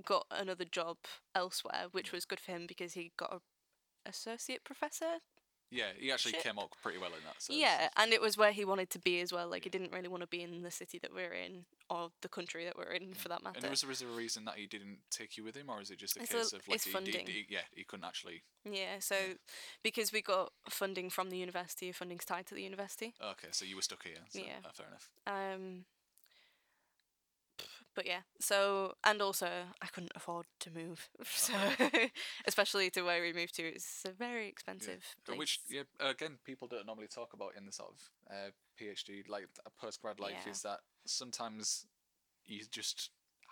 got 0.05 0.27
another 0.31 0.65
job 0.65 0.97
elsewhere, 1.35 1.87
which 1.93 2.13
was 2.13 2.25
good 2.25 2.41
for 2.41 2.53
him 2.53 2.67
because 2.67 2.95
he 2.95 3.13
got 3.17 3.33
a 3.33 3.41
associate 4.09 4.65
professor. 4.65 5.19
yeah, 5.71 5.87
he 5.99 6.13
actually 6.13 6.33
came 6.35 6.59
out 6.59 6.71
pretty 6.83 6.99
well 6.99 7.09
in 7.11 7.25
that. 7.25 7.37
So 7.39 7.53
yeah, 7.53 7.89
and 7.97 8.13
it 8.13 8.21
was 8.21 8.37
where 8.37 8.53
he 8.53 8.65
wanted 8.65 8.91
to 8.91 8.99
be 8.99 9.21
as 9.21 9.33
well. 9.33 9.49
Like 9.49 9.65
he 9.65 9.71
didn't 9.71 9.93
really 9.93 10.09
want 10.09 10.21
to 10.23 10.27
be 10.29 10.43
in 10.43 10.63
the 10.63 10.71
city 10.71 10.99
that 11.01 11.13
we're 11.13 11.33
in 11.33 11.65
or 11.91 12.11
the 12.23 12.29
country 12.29 12.65
that 12.65 12.77
we're 12.77 12.93
in 12.93 13.15
for 13.15 13.29
that 13.29 13.43
matter. 13.43 13.59
And 13.63 13.71
was 13.71 13.81
there, 13.81 13.89
was 13.89 13.99
there 14.01 14.09
a 14.09 14.13
reason 14.13 14.45
that 14.45 14.55
he 14.57 14.67
didn't 14.67 14.99
take 15.11 15.37
you 15.37 15.43
with 15.45 15.57
him, 15.57 15.69
or 15.71 15.81
is 15.81 15.91
it 15.91 15.99
just 15.99 16.17
a 16.17 16.21
It's 16.23 16.33
a- 16.33 16.37
case 16.37 16.53
of 16.53 16.69
like 16.69 16.83
he, 16.83 16.91
he- 16.91 16.93
funding. 16.93 17.27
he- 17.27 17.47
yeah, 17.49 17.61
he 17.75 17.83
couldn't 17.85 18.05
actually? 18.05 18.43
yeah, 18.71 18.99
so 19.01 19.17
because 19.83 20.13
we 20.13 20.23
got 20.23 20.53
funding 20.69 21.11
from 21.11 21.31
the 21.31 21.39
university, 21.39 21.91
funding's 21.93 22.25
tied 22.25 22.47
to 22.47 22.55
the 22.55 22.63
university. 22.63 23.15
Okay, 23.23 23.49
so 23.51 23.65
you 23.65 23.77
were 23.77 23.83
stuck 23.83 24.05
here. 24.05 24.17
So, 24.29 24.41
Yeah. 24.41 24.59
uh, 24.65 24.69
fair 24.73 24.87
enough. 24.87 25.11
Um, 25.27 25.85
but 27.95 28.07
yeah, 28.07 28.21
so 28.41 28.95
and 29.05 29.21
also 29.23 29.49
I 29.83 29.87
couldn't 29.87 30.13
afford 30.15 30.47
to 30.61 30.71
move, 30.71 31.09
so 31.25 31.55
especially 32.47 32.91
to 32.91 33.03
where 33.03 33.23
we 33.23 33.33
moved 33.33 33.55
to, 33.57 33.63
it's 33.63 34.05
a 34.05 34.13
very 34.13 34.49
expensive. 34.49 35.05
But 35.27 35.37
Which, 35.39 35.61
yeah, 35.69 35.83
again, 36.01 36.39
people 36.45 36.69
don't 36.69 36.87
normally 36.87 37.09
talk 37.09 37.33
about 37.33 37.53
in 37.57 37.67
the 37.67 37.73
sort 37.73 37.91
of 37.91 38.11
uh, 38.31 38.51
PhD, 38.81 39.29
like 39.29 39.49
a 39.67 39.71
post 39.71 40.03
grad 40.03 40.21
life, 40.21 40.45
Yeah. 40.45 40.53
is 40.53 40.63
that 40.63 40.81
sometimes 41.07 41.87
you 42.47 42.65
just 42.71 43.11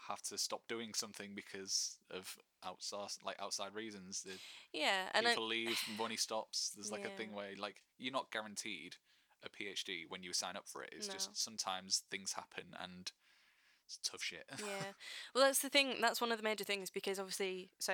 have 0.08 0.22
to 0.22 0.36
stop 0.36 0.62
doing 0.68 0.94
something 0.94 1.32
because 1.34 1.98
of 2.10 2.36
outsource, 2.64 3.18
like 3.24 3.36
outside 3.40 3.74
reasons. 3.74 4.22
The 4.22 4.32
yeah, 4.72 5.08
and 5.14 5.26
people 5.26 5.44
I, 5.44 5.48
leave, 5.48 5.80
money 5.98 6.16
stops. 6.16 6.70
There's 6.74 6.90
like 6.90 7.04
a 7.04 7.10
thing 7.10 7.32
where 7.32 7.50
like 7.58 7.76
you're 7.98 8.12
not 8.12 8.30
guaranteed 8.30 8.96
a 9.44 9.48
PhD 9.48 10.04
when 10.08 10.22
you 10.22 10.32
sign 10.32 10.56
up 10.56 10.68
for 10.68 10.82
it. 10.82 10.90
It's 10.96 11.08
No. 11.08 11.14
just 11.14 11.36
sometimes 11.36 12.02
things 12.10 12.32
happen 12.32 12.64
and 12.80 13.10
it's 13.86 13.98
tough 14.02 14.22
shit. 14.22 14.44
yeah, 14.58 14.92
well 15.34 15.44
that's 15.44 15.60
the 15.60 15.68
thing. 15.68 15.96
That's 16.00 16.20
one 16.20 16.32
of 16.32 16.38
the 16.38 16.44
major 16.44 16.64
things 16.64 16.90
because 16.90 17.18
obviously, 17.18 17.70
so 17.78 17.92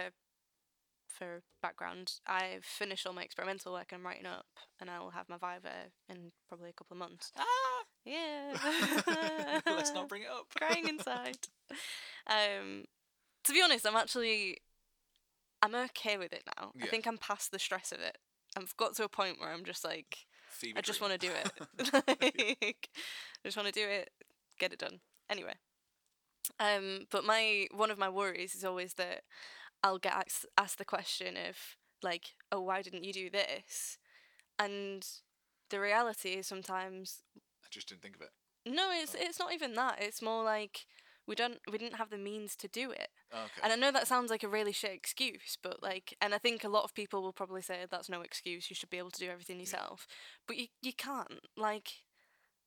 for 1.09 1.42
background, 1.62 2.12
I've 2.27 2.64
finished 2.64 3.07
all 3.07 3.12
my 3.12 3.22
experimental 3.22 3.72
work 3.72 3.88
and 3.90 4.01
I'm 4.01 4.07
writing 4.07 4.27
up, 4.27 4.46
and 4.81 4.90
I'll 4.90 5.11
have 5.11 5.29
my 5.29 5.37
viva 5.37 5.90
in 6.09 6.33
probably 6.48 6.70
a 6.70 6.74
couple 6.74 6.94
of 6.94 6.98
months. 6.98 7.33
ah! 7.38 7.44
Yeah, 8.05 8.57
Let's 9.66 9.92
not 9.92 10.09
bring 10.09 10.22
it 10.22 10.29
up. 10.31 10.46
crying 10.59 10.88
inside. 10.88 11.37
Um, 12.27 12.85
to 13.44 13.53
be 13.53 13.61
honest, 13.62 13.87
I'm 13.87 13.96
actually 13.96 14.59
I'm 15.62 15.74
okay 15.74 16.16
with 16.16 16.33
it 16.33 16.44
now. 16.59 16.70
Yeah. 16.74 16.85
I 16.85 16.88
think 16.88 17.07
I'm 17.07 17.18
past 17.18 17.51
the 17.51 17.59
stress 17.59 17.92
of 17.92 18.01
it. 18.01 18.18
I've 18.57 18.77
got 18.77 18.94
to 18.96 19.05
a 19.05 19.09
point 19.09 19.40
where 19.40 19.51
I'm 19.51 19.64
just 19.64 19.85
like, 19.85 20.27
Fever 20.51 20.79
I 20.79 20.81
just 20.81 21.01
want 21.01 21.12
to 21.12 21.18
do 21.18 21.31
it. 21.33 21.92
like, 21.92 22.88
I 23.44 23.44
just 23.44 23.57
want 23.57 23.66
to 23.66 23.72
do 23.72 23.87
it, 23.87 24.11
get 24.59 24.72
it 24.72 24.79
done. 24.79 25.01
Anyway, 25.29 25.55
um, 26.58 27.06
but 27.11 27.24
my 27.24 27.66
one 27.74 27.90
of 27.90 27.98
my 27.98 28.08
worries 28.08 28.54
is 28.54 28.64
always 28.64 28.94
that 28.94 29.22
I'll 29.82 29.98
get 29.98 30.12
asked, 30.14 30.46
asked 30.56 30.78
the 30.78 30.84
question 30.84 31.37
of 31.37 31.56
like, 32.02 32.34
oh, 32.50 32.61
why 32.61 32.82
didn't 32.82 33.04
you 33.04 33.12
do 33.12 33.30
this? 33.30 33.98
And 34.58 35.06
the 35.70 35.80
reality 35.80 36.30
is 36.30 36.46
sometimes 36.46 37.22
I 37.37 37.68
just 37.70 37.88
didn't 37.88 38.02
think 38.02 38.16
of 38.16 38.22
it. 38.22 38.30
no, 38.66 38.90
it's 38.92 39.14
Oh. 39.14 39.18
it's 39.20 39.38
not 39.38 39.52
even 39.52 39.74
that. 39.74 40.00
It's 40.00 40.22
more 40.22 40.42
like 40.42 40.87
we 41.26 41.34
don't 41.34 41.58
we 41.70 41.76
didn't 41.78 41.98
have 41.98 42.11
the 42.11 42.16
means 42.18 42.56
to 42.56 42.68
do 42.68 42.90
it. 42.90 43.08
Oh, 43.32 43.42
okay. 43.44 43.61
And 43.62 43.72
I 43.72 43.76
know 43.76 43.92
that 43.92 44.08
sounds 44.08 44.30
like 44.30 44.42
a 44.42 44.48
really 44.48 44.72
shit 44.72 44.92
excuse, 44.92 45.58
but 45.62 45.82
like, 45.82 46.16
and 46.22 46.34
I 46.34 46.38
think 46.38 46.64
a 46.64 46.68
lot 46.70 46.84
of 46.84 46.94
people 46.94 47.22
will 47.22 47.34
probably 47.34 47.61
say 47.62 47.84
that's 47.90 48.08
no 48.08 48.22
excuse. 48.22 48.70
You 48.70 48.74
should 48.76 48.88
be 48.90 48.98
able 48.98 49.11
to 49.11 49.20
do 49.20 49.30
everything 49.30 49.61
yourself, 49.61 50.06
but 50.46 50.56
you 50.56 50.68
you 50.80 50.92
can't. 50.94 51.40
Like, 51.56 51.88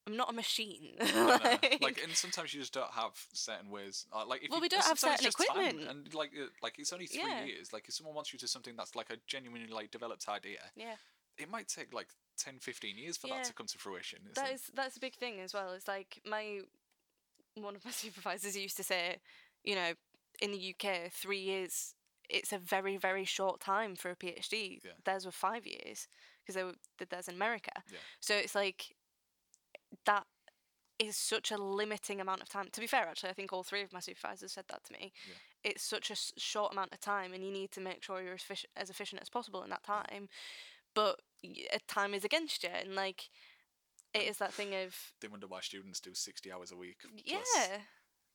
I'm 0.07 0.17
not 0.17 0.29
a 0.29 0.33
machine. 0.33 0.95
Like, 0.99 1.77
Like, 1.81 1.99
and 2.03 2.13
sometimes 2.13 2.53
you 2.53 2.59
just 2.59 2.73
don't 2.73 2.91
have 2.91 3.11
certain 3.33 3.69
ways. 3.69 4.05
Uh, 4.11 4.25
like, 4.25 4.43
if 4.43 4.49
Well, 4.49 4.57
you, 4.59 4.61
we 4.63 4.69
don't 4.69 4.83
have 4.83 4.97
certain 4.99 5.27
equipment. 5.27 5.87
and 5.87 6.13
like, 6.13 6.31
like 6.63 6.79
it's 6.79 6.91
only 6.91 7.05
three 7.07 7.21
Yeah. 7.21 7.43
years. 7.45 7.71
Like, 7.71 7.87
if 7.87 7.93
someone 7.93 8.15
wants 8.15 8.33
you 8.33 8.39
to 8.39 8.47
something 8.47 8.75
that's 8.75 8.95
like 8.95 9.09
a 9.11 9.17
genuinely 9.27 9.67
like 9.71 9.91
developed 9.91 10.27
idea, 10.27 10.59
yeah, 10.75 10.95
it 11.37 11.49
might 11.49 11.67
take 11.67 11.93
like 11.93 12.07
10, 12.37 12.59
15 12.59 12.97
years 12.97 13.17
for 13.17 13.27
Yeah. 13.27 13.35
that 13.37 13.45
to 13.45 13.53
come 13.53 13.67
to 13.67 13.77
fruition. 13.77 14.19
That 14.35 14.51
is 14.53 14.71
that's 14.73 14.97
a 14.97 14.99
big 14.99 15.15
thing 15.15 15.39
as 15.39 15.53
well. 15.53 15.71
It's 15.73 15.87
like 15.87 16.19
my 16.25 16.61
one 17.55 17.75
of 17.75 17.85
my 17.85 17.91
supervisors 18.03 18.57
used 18.57 18.77
to 18.77 18.83
say, 18.83 19.17
you 19.63 19.75
know, 19.75 19.93
in 20.41 20.51
the 20.51 20.75
UK, 20.75 21.11
three 21.11 21.41
years. 21.41 21.93
It's 22.29 22.53
a 22.53 22.57
very 22.57 22.95
very 22.97 23.25
short 23.25 23.59
time 23.59 23.95
for 23.95 24.09
a 24.09 24.15
PhD. 24.15 24.79
Yeah. 24.83 24.91
Theirs 25.03 25.25
were 25.25 25.31
five 25.33 25.67
years 25.67 26.07
because 26.41 26.55
they 26.55 26.63
were, 26.63 26.75
did 26.97 27.09
theirs 27.09 27.27
in 27.27 27.35
America. 27.35 27.71
Yeah. 27.91 27.97
So 28.21 28.33
it's 28.35 28.55
like 28.55 28.95
that 30.06 30.25
is 30.99 31.17
such 31.17 31.51
a 31.51 31.58
limiting 31.58 32.21
amount 32.21 32.41
of 32.41 32.49
time. 32.49 32.67
To 32.71 32.80
be 32.82 32.88
fair, 32.88 33.08
actually, 33.08 33.30
I 33.32 33.34
think 33.34 33.51
all 33.51 33.63
three 33.63 33.82
of 33.82 33.91
my 33.93 33.99
supervisors 33.99 34.51
said 34.54 34.65
that 34.69 34.84
to 34.86 34.93
me. 34.93 35.12
Yeah. 35.27 35.71
It's 35.71 35.84
such 35.84 36.12
a 36.12 36.15
short 36.39 36.73
amount 36.73 36.93
of 36.93 36.99
time, 36.99 37.34
and 37.34 37.43
you 37.43 37.51
need 37.51 37.71
to 37.71 37.82
make 37.82 38.04
sure 38.04 38.21
you're 38.21 38.34
as, 38.36 38.41
effic- 38.43 38.65
as 38.75 38.89
efficient 38.89 39.21
as 39.21 39.30
possible 39.30 39.63
in 39.63 39.69
that 39.71 39.84
time. 39.84 40.27
But 40.93 41.19
uh, 41.45 41.77
time 41.88 42.13
is 42.13 42.23
against 42.23 42.63
you, 42.63 42.69
and 42.69 42.95
like 42.95 43.30
it 44.13 44.23
is 44.23 44.38
that 44.38 44.54
thing 44.54 44.75
of 44.75 44.95
they 45.21 45.27
wonder 45.27 45.47
why 45.47 45.62
students 45.62 45.99
do 45.99 46.13
60 46.13 46.51
hours 46.51 46.71
a 46.71 46.75
week. 46.77 46.97
yeah, 47.25 47.38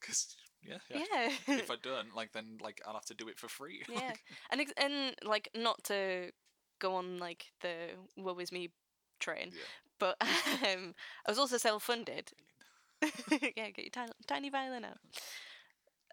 Because, 0.00 0.34
yeah, 0.62 0.78
yeah. 0.90 1.04
yeah, 1.46 1.54
if 1.58 1.70
I 1.70 1.76
don't, 1.82 2.14
like, 2.16 2.32
then 2.32 2.58
like 2.62 2.80
I'll 2.86 2.94
have 2.94 3.04
to 3.06 3.14
do 3.14 3.28
it 3.28 3.38
for 3.38 3.48
free. 3.48 3.82
yeah, 3.92 4.12
and 4.50 4.60
ex- 4.60 4.72
and 4.76 5.14
like 5.22 5.48
not 5.54 5.84
to 5.84 6.30
go 6.80 6.94
on 6.94 7.18
like 7.18 7.46
the 7.60 7.90
woe 8.16 8.38
is 8.38 8.50
me 8.52 8.70
train, 9.20 9.50
Yeah. 9.52 9.60
But 9.98 10.16
um, 10.66 10.94
I 11.26 11.30
was 11.30 11.38
also 11.38 11.58
self 11.58 11.82
funded. 11.84 12.32
yeah, 13.02 13.70
get 13.70 13.78
your 13.78 13.90
tiny, 13.90 14.12
tiny 14.26 14.50
violin 14.50 14.84
out. 14.84 14.98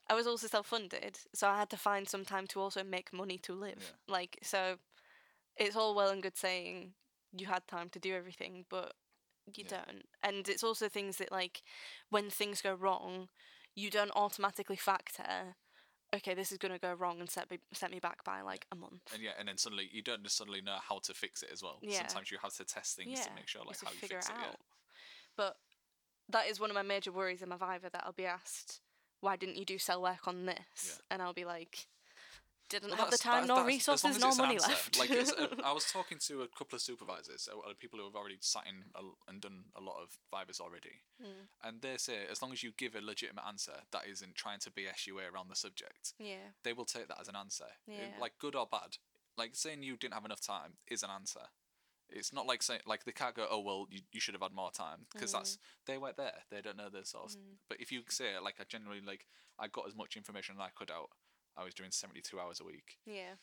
I 0.09 0.13
was 0.13 0.27
also 0.27 0.47
self 0.47 0.67
funded, 0.67 1.19
so 1.33 1.47
I 1.47 1.57
had 1.57 1.69
to 1.71 1.77
find 1.77 2.07
some 2.07 2.25
time 2.25 2.47
to 2.47 2.59
also 2.59 2.83
make 2.83 3.13
money 3.13 3.37
to 3.39 3.53
live. 3.53 3.93
Like, 4.07 4.37
so 4.43 4.77
it's 5.57 5.75
all 5.75 5.95
well 5.95 6.09
and 6.09 6.21
good 6.23 6.37
saying 6.37 6.93
you 7.33 7.47
had 7.47 7.67
time 7.67 7.89
to 7.91 7.99
do 7.99 8.13
everything, 8.15 8.65
but 8.69 8.93
you 9.55 9.63
Yeah. 9.65 9.83
don't. 9.85 10.05
And 10.23 10.47
it's 10.49 10.63
also 10.63 10.89
things 10.89 11.17
that, 11.17 11.31
like, 11.31 11.63
when 12.09 12.29
things 12.29 12.61
go 12.61 12.73
wrong, 12.73 13.29
you 13.75 13.89
don't 13.89 14.11
automatically 14.15 14.77
factor, 14.77 15.55
okay, 16.13 16.33
this 16.33 16.51
is 16.51 16.57
going 16.57 16.73
to 16.73 16.79
go 16.79 16.93
wrong 16.93 17.19
and 17.19 17.29
set 17.29 17.49
me, 17.49 17.59
set 17.73 17.91
me 17.91 17.99
back 17.99 18.23
by 18.23 18.41
like 18.41 18.65
a 18.71 18.75
month. 18.75 19.01
and 19.13 19.21
yeah, 19.21 19.31
and 19.39 19.47
then 19.47 19.57
suddenly 19.57 19.89
you 19.91 20.01
don't 20.01 20.23
just 20.23 20.37
suddenly 20.37 20.61
know 20.61 20.77
how 20.87 20.99
to 20.99 21.13
fix 21.13 21.43
it 21.43 21.49
as 21.51 21.63
well. 21.63 21.79
Yeah. 21.81 22.07
Sometimes 22.07 22.31
you 22.31 22.37
have 22.41 22.53
to 22.55 22.63
test 22.63 22.95
things 22.95 23.19
to 23.21 23.29
make 23.35 23.47
sure 23.47 23.61
like 23.65 23.77
how 23.83 23.91
you 23.91 23.97
fix 23.97 24.27
it 24.27 24.31
it. 24.31 24.37
out. 24.37 24.41
Yeah. 24.41 24.55
But 25.35 25.55
that 26.29 26.47
is 26.47 26.59
one 26.59 26.69
of 26.69 26.75
my 26.75 26.81
major 26.83 27.11
worries 27.11 27.41
in 27.41 27.49
my 27.49 27.57
Viva 27.57 27.89
that 27.91 28.03
I'll 28.05 28.13
be 28.13 28.25
asked, 28.25 28.81
why 29.21 29.35
didn't 29.35 29.57
you 29.57 29.65
do 29.65 29.77
cell 29.77 30.01
work 30.01 30.27
on 30.27 30.45
this? 30.45 30.57
Yeah. 30.85 30.93
And 31.11 31.21
I'll 31.21 31.33
be 31.33 31.45
like, 31.45 31.87
didn't 32.69 32.89
Well, 32.89 32.97
have 32.99 33.11
the 33.11 33.17
time 33.17 33.45
nor 33.47 33.65
resources 33.65 34.19
nor 34.19 34.35
money 34.35 34.55
answer. 34.55 34.69
left. 34.69 34.97
Like 34.99 35.09
it's, 35.11 35.31
uh, 35.31 35.47
I 35.63 35.71
was 35.73 35.85
talking 35.91 36.17
to 36.27 36.41
a 36.41 36.47
couple 36.47 36.75
of 36.75 36.81
supervisors, 36.81 37.47
uh, 37.51 37.73
people 37.79 37.99
who 37.99 38.05
have 38.05 38.15
already 38.15 38.37
sat 38.41 38.65
in 38.67 38.83
a 38.95 39.01
and 39.29 39.41
done 39.41 39.65
a 39.75 39.81
lot 39.81 40.01
of 40.01 40.17
vivas 40.31 40.59
already, 40.59 41.01
Mm. 41.21 41.47
and 41.63 41.81
they 41.81 41.97
say 41.97 42.25
as 42.29 42.41
long 42.41 42.51
as 42.51 42.63
you 42.63 42.71
give 42.75 42.95
a 42.95 43.01
legitimate 43.01 43.45
answer 43.47 43.83
that 43.91 44.07
isn't 44.07 44.35
trying 44.35 44.59
to 44.61 44.71
BS 44.71 45.05
your 45.07 45.17
way 45.17 45.23
around 45.25 45.49
the 45.49 45.55
subject, 45.55 46.13
yeah. 46.17 46.51
they 46.63 46.73
will 46.73 46.85
take 46.85 47.07
that 47.07 47.19
as 47.21 47.27
an 47.27 47.35
answer, 47.35 47.67
Yeah. 47.87 48.17
like 48.19 48.37
good 48.39 48.55
or 48.55 48.65
bad. 48.65 48.97
Like 49.37 49.55
saying 49.55 49.83
you 49.83 49.95
didn't 49.97 50.13
have 50.15 50.25
enough 50.25 50.41
time 50.41 50.77
is 50.87 51.03
an 51.03 51.09
answer. 51.09 51.47
It's 52.09 52.31
not 52.33 52.45
like 52.45 52.61
saying 52.61 52.81
like 52.85 53.05
they 53.05 53.11
can't 53.11 53.33
go, 53.35 53.47
oh 53.49 53.59
well, 53.59 53.87
you, 53.89 54.01
you 54.11 54.19
should 54.19 54.35
have 54.35 54.41
had 54.43 54.53
more 54.53 54.71
time 54.71 55.07
because 55.11 55.31
that's 55.31 55.57
they 55.87 55.97
weren't 55.97 56.17
there. 56.17 56.43
They 56.51 56.61
don't 56.61 56.77
know 56.77 56.89
the 56.89 57.05
source. 57.05 57.37
But 57.67 57.79
if 57.79 57.91
you 57.91 58.01
say 58.09 58.37
like 58.39 58.55
I 58.59 58.63
generally 58.65 59.01
like 59.01 59.25
I 59.57 59.67
got 59.67 59.87
as 59.87 59.95
much 59.95 60.15
information 60.17 60.55
as 60.55 60.61
I 60.61 60.69
could 60.75 60.91
out. 60.91 61.09
I 61.57 61.63
was 61.63 61.73
doing 61.73 61.91
seventy 61.91 62.21
two 62.21 62.39
hours 62.39 62.59
a 62.59 62.65
week. 62.65 62.97
Yeah. 63.05 63.35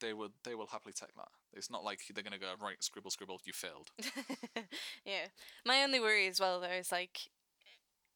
They 0.00 0.12
would 0.12 0.32
they 0.44 0.54
will 0.54 0.66
happily 0.66 0.92
take 0.92 1.14
that. 1.16 1.28
It's 1.52 1.70
not 1.70 1.84
like 1.84 2.00
they're 2.12 2.24
gonna 2.24 2.38
go 2.38 2.52
right 2.60 2.82
scribble 2.82 3.10
scribble 3.10 3.40
you 3.44 3.52
failed. 3.52 3.90
yeah. 5.04 5.28
My 5.64 5.82
only 5.82 6.00
worry 6.00 6.26
as 6.26 6.40
well 6.40 6.60
though 6.60 6.66
is 6.68 6.92
like 6.92 7.30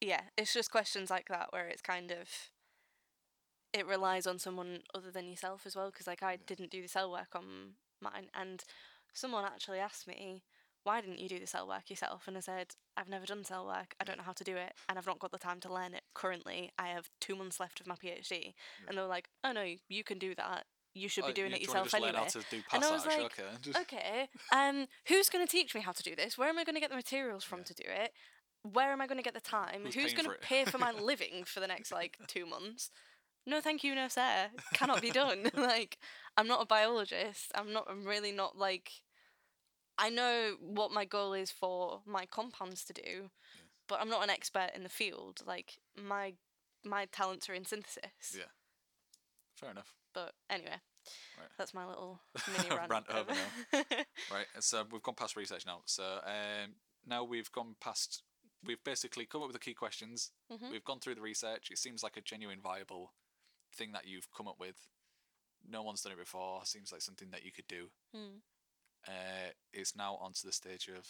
yeah, 0.00 0.22
it's 0.36 0.54
just 0.54 0.70
questions 0.70 1.10
like 1.10 1.28
that 1.28 1.48
where 1.52 1.66
it's 1.66 1.82
kind 1.82 2.10
of 2.10 2.28
it 3.72 3.86
relies 3.86 4.26
on 4.26 4.38
someone 4.38 4.80
other 4.94 5.10
than 5.10 5.28
yourself 5.28 5.62
as 5.66 5.76
well 5.76 5.90
because 5.90 6.06
like 6.06 6.22
I 6.22 6.36
didn't 6.36 6.70
do 6.70 6.82
the 6.82 6.88
cell 6.88 7.10
work 7.10 7.34
on 7.34 7.74
mine 8.00 8.28
and 8.34 8.64
someone 9.12 9.44
actually 9.44 9.78
asked 9.78 10.06
me 10.06 10.42
why 10.88 11.00
didn't 11.02 11.18
you 11.18 11.28
do 11.28 11.38
the 11.38 11.46
cell 11.46 11.68
work 11.68 11.90
yourself 11.90 12.26
and 12.26 12.36
I 12.36 12.40
said 12.40 12.68
I've 12.96 13.08
never 13.08 13.26
done 13.26 13.44
cell 13.44 13.66
work 13.66 13.94
I 14.00 14.04
don't 14.04 14.16
know 14.18 14.24
how 14.24 14.32
to 14.32 14.44
do 14.44 14.56
it 14.56 14.72
and 14.88 14.98
I've 14.98 15.06
not 15.06 15.18
got 15.18 15.32
the 15.32 15.38
time 15.38 15.60
to 15.60 15.72
learn 15.72 15.92
it 15.94 16.02
currently 16.14 16.70
I 16.78 16.88
have 16.88 17.10
2 17.20 17.36
months 17.36 17.60
left 17.60 17.80
of 17.80 17.86
my 17.86 17.94
PhD 17.94 18.54
and 18.86 18.96
they 18.96 19.02
were 19.02 19.06
like 19.16 19.28
oh 19.44 19.52
no 19.52 19.64
you 19.88 20.02
can 20.04 20.18
do 20.18 20.34
that 20.34 20.64
you 20.94 21.08
should 21.08 21.24
Oh, 21.24 21.28
be 21.28 21.32
doing 21.34 21.52
it 21.52 21.60
yourself 21.60 21.92
anyway 21.94 22.12
learn 22.12 22.22
how 22.22 22.24
to 22.24 22.40
do 22.50 22.62
And 22.72 22.82
I 22.84 22.90
was 22.90 23.06
like, 23.06 23.38
okay. 23.38 23.78
Okay, 23.82 24.28
um, 24.52 24.86
who's 25.06 25.28
going 25.28 25.46
to 25.46 25.50
teach 25.50 25.74
me 25.74 25.80
how 25.82 25.92
to 25.92 26.02
do 26.02 26.16
this? 26.16 26.36
Where 26.38 26.48
am 26.48 26.58
I 26.58 26.64
going 26.64 26.74
to 26.74 26.80
get 26.80 26.90
the 26.90 26.96
materials 26.96 27.44
from 27.44 27.60
Yeah. 27.60 27.64
to 27.64 27.74
do 27.74 27.84
it? 27.86 28.12
Where 28.62 28.90
am 28.90 29.00
I 29.00 29.06
going 29.06 29.18
to 29.18 29.22
get 29.22 29.34
the 29.34 29.40
time? 29.40 29.82
Who's 29.84 29.94
Who's 29.94 30.14
going 30.14 30.28
to 30.28 30.36
pay 30.40 30.64
for 30.64 30.78
my 30.78 30.90
living 31.10 31.44
for 31.44 31.60
the 31.60 31.68
next 31.68 31.92
like 31.92 32.16
two 32.26 32.46
months? 32.46 32.90
No, 33.46 33.60
thank 33.60 33.84
you, 33.84 33.94
no 33.94 34.08
sir. 34.08 34.48
Cannot 34.74 35.00
be 35.00 35.10
done. 35.10 35.50
like, 35.54 35.98
I'm 36.36 36.48
not 36.48 36.62
a 36.62 36.66
biologist. 36.66 37.52
I'm 37.54 37.72
not. 37.72 37.86
I'm 37.88 38.04
really 38.04 38.32
not 38.32 38.58
like. 38.58 38.90
I 39.98 40.10
know 40.10 40.56
what 40.60 40.92
my 40.92 41.04
goal 41.04 41.32
is 41.32 41.50
for 41.50 42.00
my 42.06 42.24
compounds 42.26 42.84
to 42.84 42.92
do, 42.92 43.30
but 43.88 44.00
I'm 44.00 44.08
not 44.08 44.22
an 44.22 44.30
expert 44.30 44.70
in 44.74 44.82
the 44.84 44.88
field. 44.88 45.40
Like 45.46 45.78
my 46.00 46.34
my 46.84 47.06
talents 47.06 47.48
are 47.48 47.54
in 47.54 47.64
synthesis. 47.64 48.36
Yeah. 48.36 48.44
Fair 49.56 49.70
enough. 49.70 49.94
But 50.14 50.34
anyway, 50.48 50.76
Right. 51.38 51.48
that's 51.58 51.74
my 51.74 51.84
little 51.86 52.20
mini 52.56 52.68
rant. 52.76 52.90
Rant 52.90 53.06
over 53.10 53.32
over. 53.32 53.84
Right. 54.32 54.46
So 54.60 54.84
we've 54.90 55.02
gone 55.02 55.14
past 55.16 55.36
research 55.36 55.66
now. 55.66 55.80
So 55.86 56.20
um, 56.24 56.74
now 57.06 57.24
we've 57.24 57.50
gone 57.52 57.74
past. 57.80 58.22
We've 58.64 58.82
basically 58.84 59.26
come 59.26 59.42
up 59.42 59.48
with 59.48 59.54
the 59.54 59.60
key 59.64 59.74
questions. 59.74 60.30
Mhm. 60.52 60.70
We've 60.70 60.84
gone 60.84 61.00
through 61.00 61.16
the 61.16 61.20
research. 61.20 61.70
It 61.70 61.78
seems 61.78 62.02
like 62.02 62.16
a 62.16 62.20
genuine, 62.20 62.60
viable 62.60 63.12
thing 63.74 63.92
that 63.92 64.06
you've 64.06 64.28
come 64.36 64.48
up 64.48 64.58
with. 64.60 64.76
No 65.68 65.82
one's 65.82 66.02
done 66.02 66.12
it 66.12 66.18
before. 66.18 66.64
Seems 66.64 66.92
like 66.92 67.02
something 67.02 67.30
that 67.30 67.44
you 67.44 67.50
could 67.52 67.66
do. 67.68 67.88
Hmm. 68.14 68.38
Uh, 69.06 69.50
it's 69.72 69.94
now 69.96 70.16
onto 70.20 70.46
the 70.46 70.52
stage 70.52 70.88
of 70.88 71.06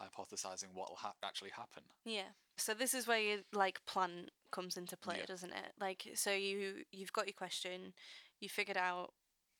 hypothesizing 0.00 0.74
what 0.74 0.90
will 0.90 0.96
ha- 0.96 1.14
actually 1.24 1.50
happen. 1.50 1.82
Yeah. 2.04 2.30
So 2.56 2.74
this 2.74 2.94
is 2.94 3.06
where 3.06 3.18
your 3.20 3.38
like 3.52 3.84
plan 3.86 4.28
comes 4.50 4.76
into 4.76 4.96
play, 4.96 5.18
Yeah. 5.18 5.26
doesn't 5.26 5.52
it? 5.52 5.72
Like 5.80 6.08
so 6.14 6.32
you 6.32 6.84
you've 6.92 7.12
got 7.12 7.26
your 7.26 7.34
question, 7.34 7.92
you 8.40 8.48
figured 8.48 8.76
out 8.76 9.12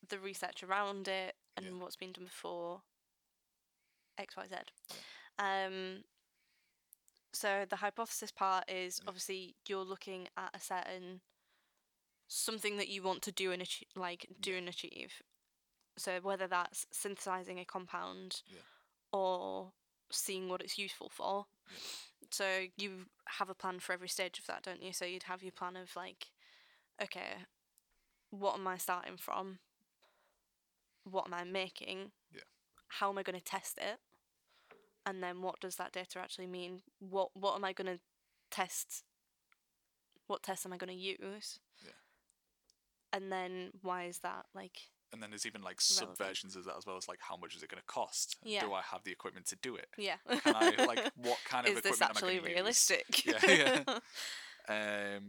the 0.07 0.19
research 0.19 0.63
around 0.63 1.07
it 1.07 1.35
and 1.55 1.65
Yeah. 1.65 1.71
what's 1.73 1.95
been 1.95 2.11
done 2.11 2.25
before 2.25 2.81
X, 4.17 4.35
Y, 4.37 4.45
Z. 4.47 4.55
Um 5.39 6.03
so 7.33 7.65
the 7.69 7.75
hypothesis 7.77 8.31
part 8.31 8.69
is 8.69 8.99
obviously 9.07 9.55
you're 9.67 9.83
looking 9.83 10.27
at 10.37 10.55
a 10.55 10.59
certain 10.59 11.21
something 12.27 12.77
that 12.77 12.89
you 12.89 13.01
want 13.03 13.21
to 13.23 13.31
do 13.31 13.51
and 13.51 13.61
achieve, 13.61 13.87
like 13.95 14.27
do 14.39 14.55
and 14.55 14.67
achieve. 14.67 15.21
So 15.97 16.19
whether 16.21 16.47
that's 16.47 16.85
synthesizing 16.91 17.59
a 17.59 17.65
compound 17.65 18.41
Yeah. 18.45 18.59
or 19.11 19.73
seeing 20.11 20.47
what 20.47 20.61
it's 20.61 20.77
useful 20.77 21.09
for. 21.09 21.47
So 22.31 22.67
you 22.77 23.07
have 23.27 23.49
a 23.49 23.55
plan 23.55 23.79
for 23.79 23.93
every 23.93 24.07
stage 24.09 24.39
of 24.39 24.45
that, 24.47 24.63
don't 24.63 24.81
you? 24.81 24.93
So 24.93 25.05
you'd 25.05 25.23
have 25.23 25.43
your 25.43 25.51
plan 25.51 25.75
of 25.75 25.95
like, 25.95 26.27
okay, 27.01 27.45
what 28.29 28.55
am 28.55 28.67
I 28.67 28.77
starting 28.77 29.17
from? 29.17 29.59
What 31.03 31.25
am 31.27 31.33
I 31.33 31.43
making? 31.43 32.11
Yeah. 32.31 32.41
How 32.87 33.09
am 33.09 33.17
I 33.17 33.23
going 33.23 33.37
to 33.37 33.43
test 33.43 33.77
it? 33.77 33.99
And 35.05 35.23
then 35.23 35.41
what 35.41 35.59
does 35.61 35.75
that 35.77 35.93
data 35.93 36.19
actually 36.19 36.47
mean? 36.47 36.81
What 36.99 37.29
what 37.33 37.55
am 37.55 37.63
I 37.63 37.71
going 37.73 37.97
to 37.97 38.01
test? 38.51 39.03
What 40.27 40.43
tests 40.43 40.65
am 40.65 40.73
I 40.73 40.77
going 40.77 40.89
to 40.89 40.95
use? 40.95 41.59
Yeah. 41.81 41.91
And 43.13 43.31
then 43.31 43.71
why 43.81 44.05
is 44.05 44.19
that 44.19 44.45
like 44.53 44.89
And 45.13 45.23
then 45.23 45.29
there's 45.29 45.45
even 45.45 45.61
like 45.61 45.79
Relevant. 45.99 46.17
subversions 46.19 46.55
of 46.57 46.65
that 46.65 46.75
as 46.77 46.85
well 46.85 46.97
as 46.97 47.07
like 47.07 47.19
how 47.21 47.37
much 47.37 47.55
is 47.55 47.63
it 47.63 47.69
going 47.69 47.79
to 47.81 47.85
cost? 47.93 48.35
Yeah. 48.43 48.61
Do 48.65 48.73
I 48.73 48.81
have 48.81 49.03
the 49.03 49.11
equipment 49.11 49.45
to 49.47 49.55
do 49.61 49.75
it? 49.75 49.87
yeah. 49.97 50.17
Can 50.41 50.55
I 50.55 50.75
like 50.85 51.11
what 51.15 51.37
kind 51.45 51.65
of 51.65 51.77
is 51.77 51.81
this 51.81 51.95
equipment 52.01 52.11
actually 52.11 52.33
am 52.33 52.39
I 52.39 52.41
going 52.41 52.49
to 52.49 52.55
realistic? 52.55 53.25
Yeah, 53.25 53.83
yeah. 54.67 55.19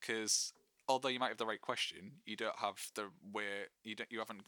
Because 0.00 0.52
although 0.88 1.08
you 1.08 1.18
might 1.18 1.28
have 1.28 1.38
the 1.38 1.46
right 1.46 1.60
question, 1.60 2.12
you 2.24 2.36
don't 2.36 2.58
have 2.58 2.76
the 2.94 3.08
where 3.32 3.66
you 3.82 3.94
don't 3.96 4.10
you 4.12 4.18
haven't 4.18 4.42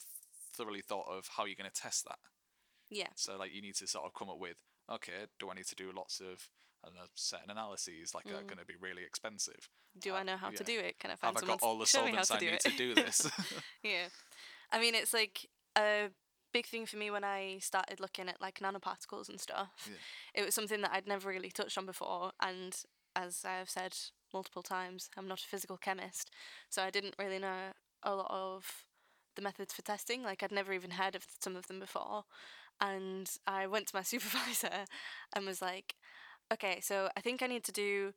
thoroughly 0.54 0.82
thought 0.82 1.06
of 1.10 1.28
how 1.36 1.44
you're 1.46 1.56
going 1.56 1.70
to 1.70 1.80
test 1.80 2.04
that. 2.04 2.18
yeah. 2.90 3.08
So 3.16 3.36
like 3.38 3.54
you 3.54 3.62
need 3.62 3.74
to 3.76 3.86
sort 3.86 4.04
of 4.04 4.14
come 4.14 4.28
up 4.30 4.38
with 4.38 4.56
okay, 4.90 5.12
do 5.38 5.50
I 5.50 5.54
need 5.54 5.66
to 5.66 5.74
do 5.74 5.90
lots 5.96 6.20
of 6.20 6.48
I 6.84 6.88
don't 6.88 6.96
know, 6.96 7.02
certain 7.14 7.50
analyses 7.50 8.14
like 8.14 8.26
are 8.26 8.42
Mm. 8.42 8.46
going 8.46 8.58
to 8.58 8.64
be 8.64 8.74
really 8.80 9.02
expensive? 9.02 9.68
Do 9.98 10.14
Uh, 10.14 10.18
I 10.18 10.22
know 10.22 10.36
how 10.36 10.50
to 10.50 10.62
do 10.62 10.78
it? 10.78 10.98
Can 11.00 11.10
I 11.10 11.16
find 11.16 11.34
Have 11.34 11.36
I 11.36 11.40
someone 11.40 11.58
got 11.58 11.66
all 11.66 11.78
the 11.78 11.84
to 11.86 11.90
show 11.90 12.04
me 12.04 12.12
how 12.12 12.22
solvents 12.22 12.30
I 12.30 12.38
need 12.38 12.52
it? 12.54 12.60
to 12.60 12.76
do 12.76 12.94
this? 12.94 13.28
yeah. 13.82 14.06
I 14.70 14.80
mean, 14.80 14.94
it's 14.94 15.14
like 15.14 15.48
a 15.76 16.08
big 16.52 16.66
thing 16.66 16.86
for 16.86 16.96
me 16.96 17.10
when 17.10 17.24
I 17.24 17.58
started 17.60 18.00
looking 18.00 18.28
at 18.28 18.40
like 18.40 18.60
nanoparticles 18.60 19.28
and 19.28 19.40
stuff. 19.40 19.70
Yeah. 19.86 20.42
It 20.42 20.44
was 20.44 20.54
something 20.54 20.80
that 20.82 20.92
I'd 20.92 21.06
never 21.06 21.28
really 21.28 21.50
touched 21.50 21.78
on 21.78 21.86
before, 21.86 22.32
and 22.40 22.74
as 23.16 23.44
I 23.44 23.54
have 23.58 23.70
said 23.70 23.96
multiple 24.32 24.62
times, 24.62 25.08
I'm 25.16 25.28
not 25.28 25.40
a 25.40 25.46
physical 25.46 25.76
chemist, 25.76 26.30
so 26.68 26.82
I 26.82 26.90
didn't 26.90 27.16
really 27.18 27.38
know 27.38 27.72
a 28.02 28.14
lot 28.14 28.30
of 28.30 28.84
the 29.36 29.42
methods 29.42 29.72
for 29.72 29.82
testing. 29.82 30.22
Like 30.22 30.42
I'd 30.42 30.52
never 30.52 30.72
even 30.72 30.92
heard 30.92 31.14
of 31.14 31.26
some 31.40 31.56
of 31.56 31.66
them 31.66 31.80
before, 31.80 32.24
and 32.80 33.30
I 33.46 33.66
went 33.66 33.88
to 33.88 33.96
my 33.96 34.02
supervisor 34.14 34.84
and 35.34 35.46
was 35.46 35.62
like, 35.62 35.94
"Okay, 36.52 36.80
so 36.80 37.08
I 37.16 37.20
think 37.20 37.42
I 37.42 37.46
need 37.46 37.64
to 37.64 37.72
do." 37.72 38.12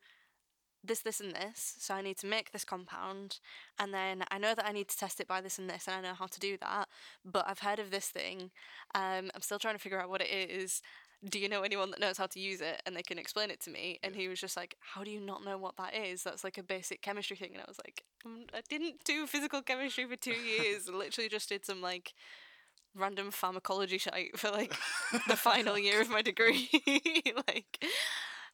This, 0.83 1.01
this, 1.01 1.19
and 1.19 1.35
this. 1.35 1.75
So 1.79 1.93
I 1.93 2.01
need 2.01 2.17
to 2.19 2.27
make 2.27 2.51
this 2.51 2.65
compound, 2.65 3.39
and 3.79 3.93
then 3.93 4.23
I 4.31 4.37
know 4.37 4.55
that 4.55 4.65
I 4.65 4.71
need 4.71 4.87
to 4.89 4.97
test 4.97 5.19
it 5.19 5.27
by 5.27 5.41
this 5.41 5.59
and 5.59 5.69
this, 5.69 5.87
and 5.87 5.95
I 5.95 6.01
know 6.09 6.15
how 6.15 6.27
to 6.27 6.39
do 6.39 6.57
that. 6.61 6.87
But 7.23 7.45
I've 7.47 7.59
heard 7.59 7.79
of 7.79 7.91
this 7.91 8.07
thing. 8.07 8.51
Um, 8.95 9.29
I'm 9.35 9.41
still 9.41 9.59
trying 9.59 9.75
to 9.75 9.79
figure 9.79 10.01
out 10.01 10.09
what 10.09 10.21
it 10.21 10.29
is. 10.29 10.81
Do 11.29 11.37
you 11.37 11.47
know 11.49 11.61
anyone 11.61 11.91
that 11.91 11.99
knows 11.99 12.17
how 12.17 12.25
to 12.25 12.39
use 12.39 12.61
it 12.61 12.81
and 12.85 12.95
they 12.95 13.03
can 13.03 13.19
explain 13.19 13.51
it 13.51 13.59
to 13.61 13.69
me? 13.69 13.99
And 14.01 14.15
Yeah. 14.15 14.21
he 14.21 14.27
was 14.27 14.41
just 14.41 14.57
like, 14.57 14.75
"How 14.79 15.03
do 15.03 15.11
you 15.11 15.19
not 15.19 15.45
know 15.45 15.55
what 15.57 15.77
that 15.77 15.93
is? 15.95 16.23
That's 16.23 16.43
like 16.43 16.57
a 16.57 16.63
basic 16.63 17.03
chemistry 17.03 17.37
thing." 17.37 17.51
And 17.53 17.61
I 17.61 17.65
was 17.67 17.77
like, 17.85 18.03
"Mm, 18.25 18.49
"I 18.55 18.61
didn't 18.67 19.03
do 19.03 19.27
physical 19.27 19.61
chemistry 19.61 20.05
for 20.05 20.15
two 20.15 20.33
years. 20.33 20.89
Literally 20.89 21.29
just 21.29 21.49
did 21.49 21.65
some 21.65 21.81
like." 21.81 22.13
random 22.93 23.31
pharmacology 23.31 23.97
shite 23.97 24.37
for 24.37 24.51
like 24.51 24.75
the 25.29 25.37
final 25.37 25.77
year 25.87 26.01
of 26.01 26.09
my 26.09 26.21
degree 26.21 26.69
like 27.47 27.81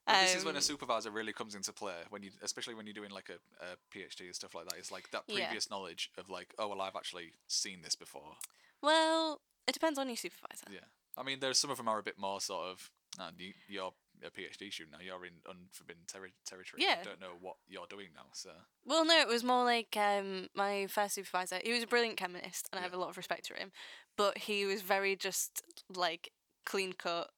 This 0.08 0.36
is 0.36 0.46
when 0.46 0.56
a 0.56 0.60
um, 0.60 0.62
supervisor 0.62 1.12
really 1.12 1.34
comes 1.34 1.54
into 1.56 1.74
play 1.74 1.94
when 2.10 2.24
you, 2.24 2.32
especially 2.42 2.76
when 2.76 2.86
you're 2.86 2.94
doing 2.94 3.12
like 3.12 3.30
a, 3.30 3.66
a 3.66 3.76
PhD 3.96 4.22
and 4.26 4.36
stuff 4.36 4.56
like 4.56 4.66
that. 4.66 4.76
It's 4.78 4.92
like 4.92 5.10
that 5.12 5.24
Yeah. 5.28 5.46
previous 5.48 5.70
knowledge 5.70 6.12
of 6.18 6.30
like, 6.30 6.54
oh 6.58 6.68
well, 6.70 6.82
I've 6.82 6.96
actually 6.96 7.34
seen 7.48 7.82
this 7.84 7.96
before. 7.96 8.36
Well, 8.82 9.42
it 9.68 9.74
depends 9.74 10.00
on 10.00 10.08
your 10.08 10.16
supervisor. 10.16 10.68
Yeah, 10.72 10.86
I 11.18 11.24
mean, 11.24 11.40
there's 11.40 11.58
some 11.58 11.70
of 11.72 11.78
them 11.78 11.88
are 11.88 12.00
a 12.00 12.04
bit 12.04 12.18
more 12.18 12.40
sort 12.40 12.68
of. 12.68 12.90
Uh, 13.20 13.32
you, 13.38 13.54
you're 13.68 13.94
a 14.24 14.30
PhD 14.30 14.72
student 14.72 14.92
now. 14.92 15.00
You're 15.04 15.26
in 15.26 15.34
unforbidden 15.50 16.04
terri- 16.08 16.34
territory. 16.46 16.84
Yeah. 16.84 17.00
You 17.00 17.06
don't 17.06 17.22
know 17.22 17.34
what 17.42 17.56
you're 17.68 17.88
doing 17.90 18.10
now. 18.16 18.26
So 18.34 18.52
Well, 18.86 19.06
no, 19.06 19.20
it 19.20 19.28
was 19.28 19.44
more 19.44 19.64
like 19.66 19.96
um, 19.98 20.48
my 20.56 20.88
first 20.88 21.16
supervisor. 21.16 21.60
He 21.64 21.74
was 21.74 21.84
a 21.84 21.88
brilliant 21.88 22.18
chemist, 22.18 22.70
and 22.72 22.80
I 22.80 22.84
have 22.84 22.94
a 22.94 22.98
lot 22.98 23.10
of 23.10 23.18
respect 23.18 23.48
for 23.48 23.56
him. 23.56 23.72
But 24.18 24.38
he 24.40 24.66
was 24.66 24.82
very 24.84 25.16
just 25.16 25.64
like 25.94 26.32
clean 26.66 26.94
cut. 26.94 27.30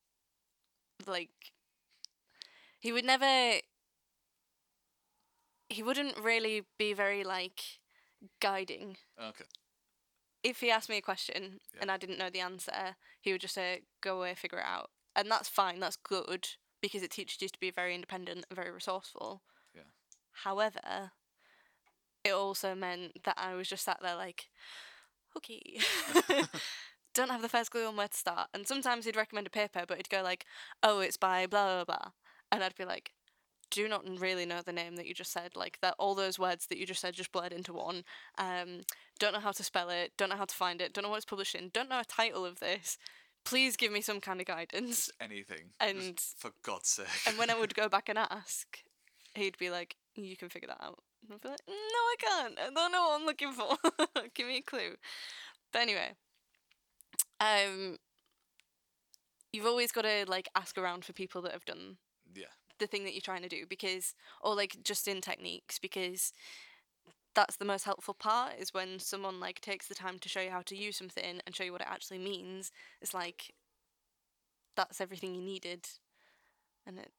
Like 1.08 1.29
he 2.80 2.92
would 2.92 3.06
never. 3.06 3.60
He 5.70 5.84
wouldn't 5.84 6.18
really 6.18 6.65
be 6.78 6.94
very 6.94 7.24
like 7.24 7.62
guiding. 8.42 8.98
okay, 9.22 9.46
If 10.44 10.62
he 10.62 10.72
asked 10.72 10.89
me 10.89 10.98
a 10.98 11.02
question 11.02 11.60
Yeah. 11.74 11.82
and 11.82 11.92
I 11.92 11.98
didn't 11.98 12.18
know 12.18 12.30
the 12.30 12.39
answer, 12.39 12.96
he 13.22 13.32
would 13.32 13.42
just 13.42 13.54
say, 13.54 13.84
"Go 14.02 14.18
away, 14.18 14.34
figure 14.36 14.60
it 14.60 14.65
out," 14.65 14.92
and 15.15 15.30
that's 15.30 15.48
fine. 15.50 15.80
That's 15.80 15.96
good 15.98 16.50
because 16.82 17.04
it 17.04 17.12
teaches 17.12 17.42
you 17.42 17.50
to 17.50 17.60
be 17.60 17.70
very 17.72 17.94
independent 17.94 18.46
and 18.50 18.56
very 18.56 18.72
resourceful. 18.72 19.44
Yeah. 19.76 19.84
However, 20.32 21.12
it 22.24 22.32
also 22.32 22.74
meant 22.74 23.24
that 23.26 23.38
I 23.38 23.54
was 23.54 23.68
just 23.70 23.84
sat 23.86 24.00
there 24.02 24.15
like, 24.15 24.50
okay, 25.38 25.80
don't 27.13 27.30
have 27.30 27.42
the 27.42 27.50
first 27.50 27.72
clue 27.72 27.86
on 27.86 27.96
where 27.98 28.08
to 28.08 28.18
start. 28.18 28.50
And 28.54 28.68
sometimes 28.68 29.06
he'd 29.06 29.15
recommend 29.15 29.48
a 29.48 29.50
paper, 29.52 29.84
but 29.88 29.98
he'd 29.98 30.10
go 30.10 30.22
like, 30.24 30.46
oh, 30.82 31.00
it's 31.00 31.18
by 31.18 31.46
blah 31.48 31.84
blah 31.84 31.98
blah, 31.98 32.12
and 32.52 32.64
I'd 32.64 32.76
be 32.76 32.86
like, 32.86 33.12
do 33.72 33.88
not 33.88 34.04
really 34.20 34.46
know 34.46 34.62
the 34.66 34.74
name 34.74 34.96
that 34.96 35.06
you 35.06 35.14
just 35.14 35.32
said. 35.32 35.56
Like 35.56 35.78
that, 35.82 35.94
all 36.00 36.16
those 36.16 36.40
words 36.40 36.66
that 36.68 36.78
you 36.80 36.86
just 36.88 37.02
said 37.02 37.14
just 37.14 37.32
blurred 37.32 37.54
into 37.54 37.72
one. 37.74 38.04
Um, 38.38 38.82
don't 39.20 39.34
know 39.34 39.40
how 39.40 39.52
to 39.52 39.64
spell 39.64 39.90
it. 39.90 40.12
Don't 40.18 40.30
know 40.30 40.38
how 40.38 40.46
to 40.46 40.56
find 40.56 40.82
it. 40.82 40.94
Don't 40.94 41.04
know 41.04 41.10
what 41.10 41.18
it's 41.18 41.26
published 41.26 41.54
in. 41.56 41.70
Don't 41.72 41.90
know 41.90 42.00
a 42.00 42.06
title 42.06 42.46
of 42.46 42.60
this. 42.60 42.98
Please 43.46 43.78
give 43.78 43.92
me 43.92 44.02
some 44.02 44.20
kind 44.20 44.42
of 44.42 44.48
guidance. 44.48 45.06
Just 45.08 45.12
anything. 45.22 45.70
And- 45.80 46.18
Just 46.18 46.40
for 46.40 46.52
God's 46.64 46.90
sake. 46.90 47.08
And 47.28 47.38
when 47.38 47.50
I 47.52 47.60
would 47.60 47.76
go 47.76 47.88
back 47.88 48.10
and 48.10 48.18
ask, 48.32 48.80
he'd 49.36 49.58
be 49.60 49.70
like, 49.70 49.96
"You 50.16 50.36
can 50.36 50.50
figure 50.50 50.68
that 50.68 50.84
out." 50.84 51.00
And 51.24 51.34
I'd 51.36 51.42
be 51.42 51.50
like, 51.50 51.62
"No, 51.68 51.74
I 51.76 52.16
can't. 52.20 52.60
I 52.60 52.70
don't 52.74 52.92
know 52.92 53.04
what 53.08 53.20
I'm 53.22 53.26
looking 53.28 53.54
for. 53.54 53.78
Give 54.34 54.48
me 54.48 54.58
a 54.58 54.62
clue." 54.62 54.96
But 55.72 55.84
anyway, 55.84 56.16
um, 57.40 57.98
you've 59.54 59.66
always 59.66 59.92
got 59.92 60.02
to 60.04 60.26
like 60.28 60.50
ask 60.56 60.78
around 60.78 61.06
for 61.06 61.14
people 61.14 61.42
that 61.44 61.52
have 61.54 61.66
done 61.66 61.98
yeah. 62.36 62.46
the 62.80 62.88
thing 62.88 63.04
that 63.04 63.13
you're 63.13 63.22
trying 63.22 63.44
to 63.44 63.50
do 63.50 63.65
because, 63.68 64.15
or 64.42 64.56
like 64.56 64.78
just 64.84 65.08
in 65.08 65.22
techniques 65.22 65.80
because 65.80 66.34
that's 67.36 67.58
the 67.58 67.65
most 67.65 67.86
helpful 67.86 68.13
part 68.13 68.54
is 68.60 68.74
when 68.74 69.00
someone 69.00 69.39
like 69.39 69.62
takes 69.62 69.88
the 69.88 69.96
time 69.96 70.20
to 70.20 70.30
show 70.30 70.42
you 70.42 70.50
how 70.50 70.62
to 70.62 70.76
use 70.76 70.98
something 70.98 71.39
and 71.46 71.56
show 71.56 71.63
you 71.63 71.72
what 71.72 71.82
it 71.82 71.88
actually 71.89 72.20
means. 72.20 72.72
It's 73.02 73.13
like 73.13 73.54
that's 74.76 75.02
everything 75.02 75.36
you 75.36 75.42
needed, 75.42 75.88
and 76.86 76.98
it 76.98 77.12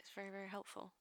it's 0.00 0.10
very 0.14 0.30
very 0.30 0.48
helpful. 0.48 0.92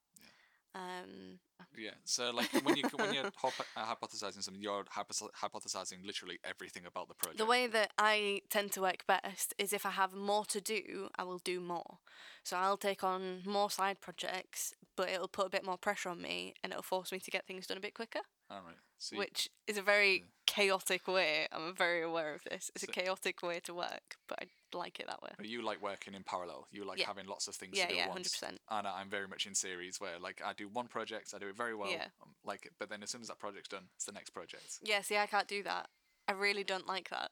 Um, 0.75 1.39
Yeah. 1.77 1.95
So 2.05 2.31
like 2.31 2.51
when 2.63 2.75
you 2.77 2.83
when 2.95 3.13
you're 3.13 3.31
hop- 3.37 3.65
uh, 3.75 3.85
hypothesizing 3.85 4.43
something, 4.43 4.61
you're 4.61 4.85
hypo- 4.89 5.31
hypothesizing 5.41 6.05
literally 6.05 6.39
everything 6.43 6.85
about 6.85 7.07
the 7.07 7.15
project. 7.15 7.37
the 7.39 7.45
way 7.45 7.67
that 7.67 7.91
I 7.97 8.41
tend 8.49 8.71
to 8.73 8.81
work 8.81 9.05
best 9.07 9.53
is 9.57 9.73
if 9.73 9.85
I 9.85 9.91
have 9.91 10.13
more 10.13 10.45
to 10.45 10.61
do, 10.61 11.09
I 11.17 11.23
will 11.23 11.39
do 11.39 11.59
more. 11.59 11.97
So 12.43 12.57
I'll 12.57 12.77
take 12.77 13.03
on 13.03 13.41
more 13.45 13.69
side 13.69 14.01
projects, 14.01 14.73
but 14.95 15.09
it'll 15.09 15.27
put 15.27 15.45
a 15.47 15.49
bit 15.49 15.65
more 15.65 15.77
pressure 15.77 16.09
on 16.09 16.21
me, 16.21 16.53
and 16.63 16.71
it'll 16.71 16.83
force 16.83 17.11
me 17.11 17.19
to 17.19 17.31
get 17.31 17.45
things 17.45 17.67
done 17.67 17.77
a 17.77 17.81
bit 17.81 17.93
quicker. 17.93 18.19
All 18.49 18.61
right. 18.65 18.75
So 18.97 19.17
which 19.17 19.49
is 19.67 19.77
a 19.77 19.81
very 19.81 20.17
Yeah. 20.19 20.23
chaotic 20.45 21.07
way. 21.07 21.47
I'm 21.51 21.75
very 21.75 22.01
aware 22.03 22.33
of 22.33 22.43
this. 22.43 22.69
It's 22.75 22.83
a 22.83 22.87
chaotic 22.87 23.41
way 23.41 23.59
to 23.61 23.73
work, 23.73 24.17
but 24.27 24.39
I 24.41 24.47
like 24.77 24.99
it 24.99 25.07
that 25.07 25.21
way. 25.21 25.31
But 25.37 25.47
you 25.47 25.61
like 25.61 25.81
working 25.81 26.13
in 26.13 26.23
parallel. 26.23 26.67
You 26.71 26.85
like 26.85 26.99
Yeah. 26.99 27.07
having 27.07 27.25
lots 27.25 27.47
of 27.47 27.55
things 27.55 27.77
Yeah, 27.77 27.85
to 27.87 27.91
do 27.91 27.95
yeah, 27.97 28.03
at 28.03 28.09
once. 28.09 28.27
100%. 28.41 28.59
And 28.69 28.87
I'm 28.87 29.09
very 29.09 29.27
much 29.27 29.45
in 29.45 29.55
series 29.55 29.99
where 29.99 30.19
like 30.19 30.41
I 30.43 30.53
do 30.53 30.67
one 30.69 30.87
project, 30.87 31.33
I 31.33 31.39
do 31.39 31.49
it 31.49 31.55
very 31.55 31.75
well, 31.75 31.89
Yeah. 31.91 32.07
um, 32.21 32.35
like 32.43 32.65
it, 32.65 32.73
but 32.79 32.89
then 32.89 33.01
as 33.03 33.09
soon 33.11 33.21
as 33.21 33.27
that 33.27 33.39
project's 33.39 33.69
done, 33.69 33.89
it's 33.95 34.05
the 34.05 34.11
next 34.11 34.29
project. 34.31 34.79
Yeah, 34.81 35.01
see, 35.01 35.17
I 35.17 35.25
can't 35.27 35.47
do 35.47 35.63
that. 35.63 35.89
I 36.27 36.31
really 36.33 36.63
don't 36.63 36.87
like 36.87 37.09
that. 37.09 37.31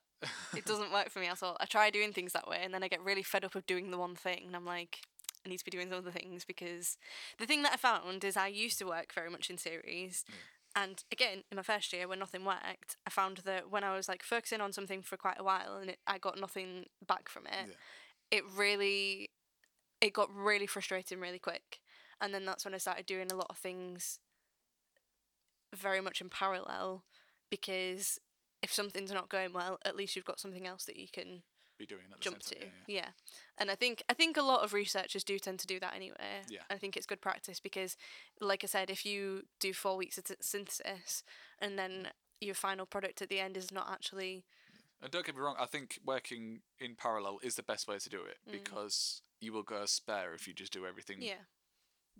It 0.56 0.66
doesn't 0.66 0.92
work 0.92 1.10
for 1.10 1.20
me 1.20 1.28
at 1.28 1.42
all. 1.42 1.56
I 1.62 1.66
try 1.66 1.90
doing 1.92 2.12
things 2.12 2.34
that 2.34 2.48
way, 2.48 2.60
and 2.62 2.74
then 2.74 2.84
I 2.84 2.88
get 2.90 3.02
really 3.02 3.24
fed 3.24 3.46
up 3.46 3.56
of 3.56 3.66
doing 3.66 3.90
the 3.92 3.98
one 3.98 4.16
thing, 4.16 4.44
and 4.48 4.56
I'm 4.56 4.66
like, 4.66 5.00
I 5.46 5.50
need 5.50 5.58
to 5.60 5.66
be 5.66 5.72
doing 5.72 5.90
some 5.90 6.00
other 6.00 6.12
things 6.12 6.46
because 6.46 6.98
the 7.40 7.46
thing 7.46 7.64
that 7.64 7.74
I 7.74 7.78
found 7.78 8.24
is 8.24 8.38
I 8.38 8.48
used 8.48 8.78
to 8.80 8.86
work 8.86 9.14
very 9.14 9.30
much 9.30 9.50
in 9.50 9.58
series. 9.58 10.24
Mm. 10.30 10.34
And 10.84 11.04
again, 11.12 11.44
in 11.52 11.58
my 11.58 11.64
first 11.64 11.92
year, 11.92 12.08
when 12.08 12.20
nothing 12.20 12.46
worked, 12.46 12.96
I 13.06 13.10
found 13.10 13.38
that 13.46 13.70
when 13.70 13.84
I 13.84 13.96
was 13.96 14.08
like 14.08 14.24
focusing 14.24 14.62
on 14.62 14.72
something 14.72 15.02
for 15.02 15.18
quite 15.18 15.40
a 15.40 15.44
while 15.44 15.78
and 15.82 15.90
it, 15.90 16.00
I 16.08 16.18
got 16.18 16.40
nothing 16.40 16.86
back 17.06 17.28
from 17.28 17.46
it, 17.48 17.68
Yeah. 17.70 18.38
it 18.40 18.44
really 18.56 19.30
it 20.02 20.14
got 20.14 20.34
really 20.36 20.66
frustrating 20.66 21.20
really 21.20 21.40
quick 21.40 21.80
and 22.20 22.34
then 22.34 22.44
that's 22.44 22.66
when 22.66 22.74
i 22.74 22.78
started 22.78 23.06
doing 23.06 23.32
a 23.32 23.36
lot 23.36 23.48
of 23.50 23.58
things 23.58 24.20
very 25.74 26.02
much 26.02 26.20
in 26.20 26.30
parallel 26.30 27.04
because 27.50 28.20
if 28.62 28.74
something's 28.74 29.12
not 29.12 29.30
going 29.30 29.54
well 29.54 29.78
at 29.86 29.96
least 29.96 30.16
you've 30.16 30.26
got 30.26 30.40
something 30.40 30.68
else 30.68 30.86
that 30.86 30.98
you 30.98 31.08
can 31.12 31.44
Be 31.82 31.88
doing 31.88 32.04
at 32.12 32.18
the 32.20 32.24
jump 32.24 32.44
same 32.44 32.60
to 32.60 32.66
time. 32.66 32.74
Yeah, 32.88 32.96
yeah, 32.96 33.08
and 33.58 33.72
i 33.72 33.76
think 33.76 34.04
i 34.08 34.14
think 34.14 34.38
a 34.38 34.44
lot 34.44 34.64
of 34.64 34.72
researchers 34.72 35.24
do 35.24 35.40
tend 35.40 35.58
to 35.60 35.66
do 35.66 35.80
that 35.80 35.96
anyway 35.96 36.42
Yeah. 36.48 36.60
i 36.70 36.78
think 36.78 36.96
it's 36.96 37.08
good 37.08 37.22
practice 37.22 37.60
because 37.60 37.98
like 38.40 38.64
i 38.64 38.68
said 38.68 38.92
if 38.92 39.04
you 39.04 39.46
do 39.60 39.74
four 39.74 39.98
weeks 39.98 40.20
of 40.20 40.26
synthesis 40.42 41.24
and 41.60 41.80
then 41.80 42.10
your 42.40 42.54
final 42.54 42.86
product 42.86 43.22
at 43.24 43.30
the 43.30 43.40
end 43.40 43.58
is 43.58 43.72
not 43.72 43.88
actually 43.92 44.44
And 45.02 45.10
don't 45.12 45.26
get 45.26 45.36
me 45.36 45.42
wrong, 45.42 45.56
I 45.60 45.66
think 45.66 45.98
working 46.06 46.62
in 46.80 46.96
parallel 46.96 47.40
is 47.42 47.56
the 47.56 47.64
best 47.64 47.88
way 47.88 47.98
to 47.98 48.10
do 48.10 48.22
it 48.32 48.38
because 48.52 49.24
you 49.40 49.52
will 49.54 49.64
go 49.64 49.86
spare 49.88 50.36
if 50.36 50.48
you 50.48 50.54
just 50.54 50.72
do 50.74 50.86
everything 50.86 51.18
Mm. 51.20 51.28
yeah 51.34 51.44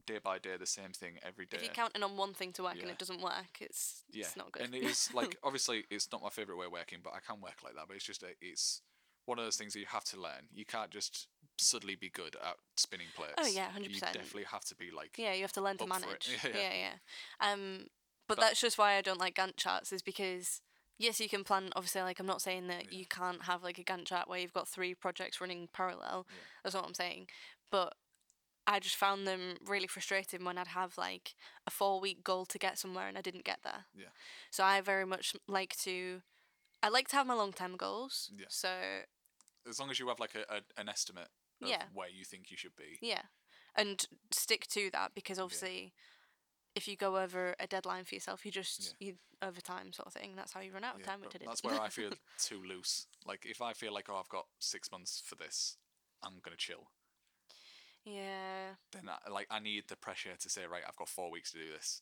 day 0.08 0.18
by 0.24 0.40
day, 0.40 0.58
the 0.58 0.66
same 0.66 0.94
thing 0.94 1.20
every 1.22 1.46
day. 1.46 1.58
if 1.58 1.64
you're 1.64 1.74
counting 1.74 2.02
on 2.02 2.18
one 2.18 2.34
thing 2.34 2.52
to 2.54 2.64
work 2.64 2.78
and 2.82 2.90
it 2.90 2.98
doesn't 2.98 3.22
work 3.22 3.54
it's 3.60 4.02
yeah, 4.12 4.26
it's 4.26 4.36
not 4.36 4.52
good 4.52 4.64
and 4.64 4.74
it 4.74 4.84
is 4.84 5.10
like 5.14 5.38
obviously 5.44 5.84
it's 5.92 6.08
not 6.12 6.24
my 6.24 6.30
favorite 6.30 6.58
way 6.58 6.66
of 6.66 6.72
working, 6.72 7.00
but 7.04 7.14
I 7.14 7.20
can 7.20 7.40
work 7.40 7.58
like 7.64 7.76
that. 7.76 7.86
But 7.88 7.98
it's 7.98 8.06
just 8.06 8.24
a, 8.24 8.30
it's 8.42 8.82
one 9.26 9.40
of 9.40 9.46
those 9.46 9.56
things 9.58 9.74
that 9.74 9.80
you 9.80 9.86
have 9.90 10.04
to 10.06 10.20
learn. 10.20 10.48
You 10.54 10.66
can't 10.66 10.90
just 10.92 11.28
suddenly 11.58 11.96
be 11.96 12.10
good 12.10 12.36
at 12.44 12.56
spinning 12.78 13.08
plates. 13.16 13.34
Oh, 13.38 13.48
yeah, 13.48 13.68
100%. 13.78 13.90
You 13.90 14.00
definitely 14.00 14.46
have 14.52 14.64
to 14.66 14.76
be 14.76 14.90
like 14.92 15.18
Yeah, 15.18 15.34
you 15.34 15.42
have 15.42 15.52
to 15.54 15.62
learn 15.62 15.78
to 15.78 15.88
manage. 15.88 16.30
Yeah, 16.44 16.50
Yeah, 16.56 16.60
yeah. 16.60 16.74
yeah. 17.42 17.52
Um, 17.52 17.88
but, 18.28 18.38
But- 18.38 18.42
that's 18.42 18.62
just 18.62 18.78
why 18.78 18.94
I 18.94 19.02
don't 19.02 19.20
like 19.20 19.36
Gantt 19.36 19.58
charts 19.58 19.92
is 19.92 20.02
because 20.02 20.62
yes, 20.98 21.20
you 21.20 21.30
can 21.30 21.44
plan. 21.44 21.70
Obviously, 21.76 22.02
like 22.02 22.20
I'm 22.20 22.26
not 22.26 22.42
saying 22.42 22.68
that 22.68 22.94
you 22.94 23.06
can't 23.06 23.44
have 23.44 23.64
like 23.64 23.78
a 23.78 23.84
Gantt 23.84 24.06
chart 24.06 24.28
where 24.30 24.40
you've 24.40 24.54
got 24.54 24.68
three 24.68 24.94
projects 24.96 25.42
running 25.42 25.68
parallel. 25.74 26.26
Yeah. 26.30 26.36
That's 26.64 26.76
not 26.76 26.84
what 26.84 26.90
I'm 26.90 26.96
saying. 26.96 27.28
But 27.72 27.96
I 28.68 28.80
just 28.80 28.96
found 28.96 29.28
them 29.28 29.58
really 29.66 29.88
frustrating 29.88 30.46
when 30.46 30.58
I'd 30.58 30.68
have 30.68 30.98
like 30.98 31.34
a 31.68 31.72
four 31.72 32.00
week 32.00 32.24
goal 32.24 32.46
to 32.46 32.60
get 32.60 32.78
somewhere 32.78 33.08
and 33.08 33.18
I 33.18 33.22
didn't 33.22 33.44
get 33.44 33.60
there. 33.64 33.86
Yeah. 33.96 34.10
So 34.52 34.64
I 34.64 34.80
very 34.82 35.06
much 35.06 35.36
like 35.48 35.76
to. 35.84 36.22
I 36.84 36.90
like 36.90 37.08
to 37.10 37.16
have 37.16 37.28
my 37.28 37.34
long 37.36 37.54
term 37.54 37.76
goals. 37.78 38.32
Yeah. 38.36 38.46
So 38.50 38.70
as 39.70 39.80
long 39.80 39.90
as 39.92 40.00
you 40.00 40.08
have 40.08 40.20
like 40.20 40.36
a, 40.36 40.42
a 40.54 40.62
an 40.80 40.90
estimate 40.90 41.30
of 41.62 41.70
Yeah. 41.70 41.84
where 41.94 42.10
you 42.10 42.26
think 42.26 42.50
you 42.52 42.58
should 42.58 42.76
be. 42.76 42.98
Yeah, 43.02 43.22
and 43.76 44.06
stick 44.32 44.68
to 44.70 44.90
that 44.92 45.14
because 45.14 45.38
obviously, 45.40 45.94
if 46.76 46.88
you 46.88 46.96
go 46.96 47.18
over 47.18 47.56
a 47.60 47.68
deadline 47.68 48.06
for 48.06 48.16
yourself, 48.16 48.46
you 48.46 48.52
just 48.52 48.96
you 49.00 49.16
over 49.42 49.62
time 49.62 49.94
sort 49.94 50.08
of 50.08 50.14
thing. 50.14 50.36
That's 50.36 50.54
how 50.54 50.62
you 50.62 50.72
run 50.72 50.84
out 50.84 50.96
of 50.96 51.02
Yeah, 51.02 51.08
time, 51.08 51.22
which 51.22 51.36
I 51.36 51.38
did. 51.40 51.48
that's 51.48 51.64
where 51.64 51.80
I 51.80 51.90
feel 52.00 52.12
too 52.40 52.62
loose. 52.64 53.08
Like 53.26 53.46
if 53.46 53.62
I 53.62 53.74
feel 53.74 53.94
like 53.94 54.10
oh 54.10 54.16
I've 54.18 54.30
got 54.30 54.46
six 54.60 54.92
months 54.92 55.22
for 55.26 55.36
this, 55.36 55.78
I'm 56.24 56.40
gonna 56.44 56.56
chill. 56.58 56.88
yeah, 58.04 58.76
Then 58.92 59.10
I, 59.10 59.30
like 59.30 59.48
I 59.52 59.60
need 59.60 59.84
the 59.88 59.96
pressure 59.96 60.36
to 60.40 60.50
say 60.50 60.66
right 60.66 60.84
I've 60.88 60.96
got 60.96 61.10
four 61.10 61.30
weeks 61.32 61.52
to 61.52 61.58
do 61.60 61.72
this. 61.72 62.02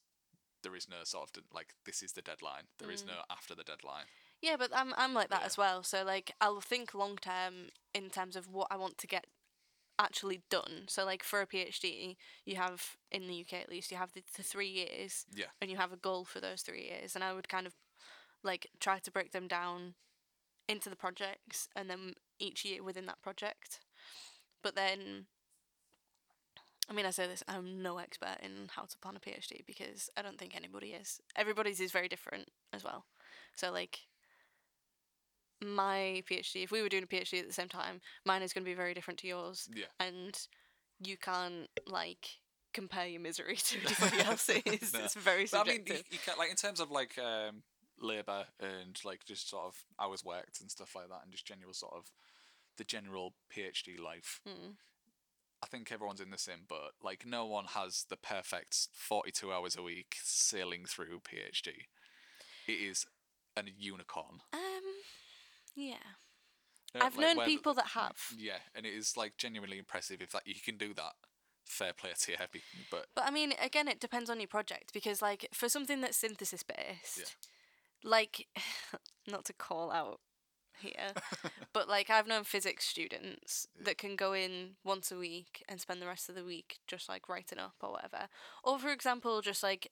There 0.64 0.76
is 0.76 0.88
no 0.90 1.04
sort 1.04 1.36
of 1.38 1.44
like 1.54 1.74
this 1.86 2.02
is 2.02 2.14
the 2.14 2.22
deadline. 2.22 2.64
There 2.80 2.92
is 2.92 3.04
Mm. 3.04 3.08
no 3.08 3.14
after 3.30 3.56
the 3.56 3.64
deadline. 3.64 4.06
Yeah, 4.42 4.56
but 4.58 4.72
I'm 4.74 4.94
I'm 4.98 5.14
like 5.14 5.30
that 5.30 5.42
Yeah. 5.42 5.46
as 5.46 5.58
well. 5.58 5.84
So 5.84 6.04
like 6.04 6.34
I'll 6.42 6.62
think 6.62 6.94
long 6.94 7.18
term 7.18 7.70
in 7.94 8.10
terms 8.10 8.36
of 8.36 8.48
what 8.48 8.68
I 8.72 8.78
want 8.78 8.98
to 9.00 9.08
get 9.08 9.26
actually 9.98 10.42
done. 10.50 10.86
So 10.88 11.06
like 11.06 11.24
for 11.24 11.42
a 11.42 11.48
PhD, 11.48 12.16
you 12.46 12.56
have 12.56 12.96
in 13.12 13.28
the 13.28 13.42
UK 13.42 13.54
at 13.62 13.70
least 13.70 13.92
you 13.92 13.98
have 13.98 14.14
the, 14.14 14.24
the 14.38 14.44
three 14.44 14.70
years, 14.70 15.26
Yeah. 15.34 15.48
and 15.62 15.70
you 15.70 15.78
have 15.78 15.92
a 15.92 15.98
goal 15.98 16.26
for 16.26 16.40
those 16.40 16.62
three 16.62 16.84
years. 16.84 17.16
And 17.16 17.24
I 17.24 17.34
would 17.34 17.50
kind 17.50 17.68
of 17.68 17.76
like 18.44 18.68
try 18.80 19.00
to 19.00 19.12
break 19.12 19.32
them 19.32 19.48
down 19.48 19.96
into 20.70 20.90
the 20.90 20.96
projects 20.96 21.68
and 21.76 21.90
then 21.90 22.14
each 22.40 22.64
year 22.64 22.82
within 22.84 23.06
that 23.08 23.22
project. 23.22 23.82
But 24.64 24.76
then, 24.76 25.26
I 26.90 26.94
mean, 26.94 27.06
I 27.06 27.12
say 27.12 27.28
this, 27.28 27.44
I'm 27.48 27.82
no 27.82 27.98
expert 27.98 28.38
in 28.42 28.70
how 28.76 28.84
to 28.84 28.98
plan 29.00 29.16
a 29.16 29.20
PhD 29.20 29.66
because 29.66 30.10
I 30.18 30.22
don't 30.22 30.38
think 30.40 30.56
anybody 30.56 30.90
is. 30.90 31.20
Everybody's 31.36 31.80
is 31.80 31.92
very 31.92 32.08
different 32.08 32.50
as 32.74 32.84
well. 32.84 33.06
So, 33.56 33.72
like, 33.72 34.00
my 35.64 36.24
PhD, 36.30 36.64
if 36.64 36.72
we 36.72 36.82
were 36.82 36.90
doing 36.90 37.04
a 37.04 37.08
PhD 37.08 37.40
at 37.40 37.48
the 37.48 37.54
same 37.54 37.70
time, 37.70 38.02
mine 38.26 38.42
is 38.42 38.54
going 38.54 38.64
to 38.64 38.70
be 38.70 38.76
very 38.76 38.94
different 38.94 39.20
to 39.20 39.28
yours. 39.28 39.70
Yeah. 39.74 39.86
And 40.00 40.38
you 41.00 41.18
can't, 41.18 41.68
like, 41.88 42.28
compare 42.74 43.08
your 43.08 43.22
misery 43.22 43.56
to 43.58 43.78
anybody 43.86 44.22
else's. 44.22 44.94
No. 44.94 45.00
It's 45.04 45.16
very 45.16 45.48
But 45.52 45.68
I 45.68 45.72
mean, 45.72 45.84
you, 45.86 45.96
you 46.12 46.20
like 46.38 46.50
in 46.50 46.56
terms 46.56 46.80
of 46.80 46.92
like 46.92 47.18
um, 47.18 47.64
labor 48.00 48.46
and 48.60 49.00
like 49.04 49.26
just 49.26 49.50
sort 49.50 49.66
of 49.66 49.76
hours 50.00 50.24
worked 50.24 50.62
and 50.62 50.72
stuff 50.72 50.96
like 50.96 51.10
that, 51.10 51.22
and 51.24 51.32
just 51.32 51.46
general 51.46 51.74
sort 51.74 51.94
of 51.96 52.12
the 52.78 52.84
general 52.84 53.34
PhD 53.56 54.00
life. 54.00 54.42
Mm. 54.48 54.76
I 55.62 55.68
think 55.68 55.92
everyone's 55.92 56.22
in 56.22 56.30
the 56.30 56.38
same 56.38 56.64
boat. 56.68 56.94
Like 57.04 57.26
no 57.26 57.46
one 57.46 57.66
has 57.70 58.06
the 58.10 58.18
perfect 58.18 58.88
forty-two 58.94 59.52
hours 59.52 59.76
a 59.76 59.82
week 59.82 60.16
sailing 60.24 60.86
through 60.86 61.20
PhD. 61.20 61.70
It 62.68 62.72
is 62.72 63.06
a 63.58 63.64
unicorn. 63.78 64.42
Um, 64.54 64.60
yeah. 65.80 65.96
Uh, 66.96 67.06
I've 67.06 67.18
like, 67.18 67.28
known 67.28 67.38
where 67.38 67.46
people 67.46 67.74
that 67.76 67.88
have. 67.88 68.18
Yeah, 68.38 68.60
and 68.76 68.86
it 68.86 68.94
is 68.94 69.16
like 69.16 69.38
genuinely 69.38 69.78
impressive 69.78 70.22
if 70.22 70.32
that 70.32 70.48
you 70.48 70.56
can 70.64 70.78
do 70.78 70.94
that. 70.96 71.14
Fair 71.66 71.94
play 71.94 72.12
to 72.18 72.32
you, 72.32 72.38
be- 72.52 72.62
but 72.90 73.06
But 73.16 73.26
I 73.26 73.32
mean, 73.32 73.54
again, 73.62 73.88
it 73.88 74.00
depends 74.00 74.30
on 74.30 74.40
your 74.40 74.48
project 74.48 74.92
because, 74.92 75.22
like, 75.22 75.48
for 75.54 75.70
something 75.70 76.02
that's 76.02 76.18
synthesis 76.18 76.64
based, 76.64 77.36
like, 78.04 78.48
not 79.28 79.46
to 79.46 79.54
call 79.54 79.92
out 79.92 80.20
here, 80.80 81.14
but 81.74 81.88
like, 81.88 82.10
I've 82.10 82.28
known 82.28 82.44
physics 82.44 82.86
students 82.86 83.68
that 83.80 84.00
can 84.00 84.16
go 84.16 84.34
in 84.34 84.78
once 84.84 85.12
a 85.12 85.18
week 85.18 85.64
and 85.70 85.80
spend 85.80 86.02
the 86.02 86.08
rest 86.08 86.28
of 86.28 86.34
the 86.34 86.44
week 86.44 86.80
just 86.88 87.08
like 87.08 87.30
writing 87.30 87.60
up 87.60 87.76
or 87.84 87.92
whatever. 87.92 88.30
Or, 88.64 88.80
for 88.80 88.90
example, 88.90 89.42
just 89.42 89.62
like 89.62 89.92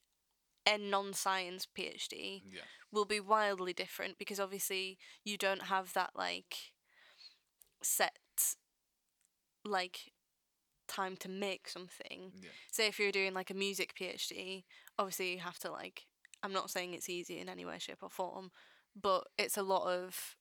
a 0.67 0.77
non-science 0.77 1.67
PhD 1.77 2.43
Yeah. 2.51 2.61
will 2.91 3.05
be 3.05 3.19
wildly 3.21 3.73
different 3.73 4.17
because 4.19 4.39
obviously 4.39 4.99
you 5.23 5.37
don't 5.37 5.63
have 5.63 5.93
that 5.93 6.11
like 6.15 6.73
set 7.81 8.17
like 9.65 10.11
time 10.87 11.17
to 11.17 11.29
make 11.29 11.67
something. 11.69 12.31
Yeah. 12.41 12.49
Say 12.71 12.87
if 12.87 12.99
you're 12.99 13.11
doing 13.11 13.33
like 13.33 13.49
a 13.49 13.53
music 13.55 13.93
PhD, 13.99 14.65
obviously 14.99 15.33
you 15.33 15.39
have 15.39 15.59
to 15.59 15.71
like 15.71 16.05
I'm 16.43 16.53
not 16.53 16.69
saying 16.69 16.93
it's 16.93 17.09
easy 17.09 17.39
in 17.39 17.49
any 17.49 17.65
way 17.65 17.79
shape 17.79 18.03
or 18.03 18.09
form, 18.09 18.51
but 19.01 19.27
it's 19.37 19.57
a 19.57 19.63
lot 19.63 19.87
of 19.87 20.35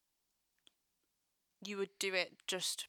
you 1.64 1.78
would 1.78 1.90
do 1.98 2.14
it 2.14 2.34
just 2.46 2.86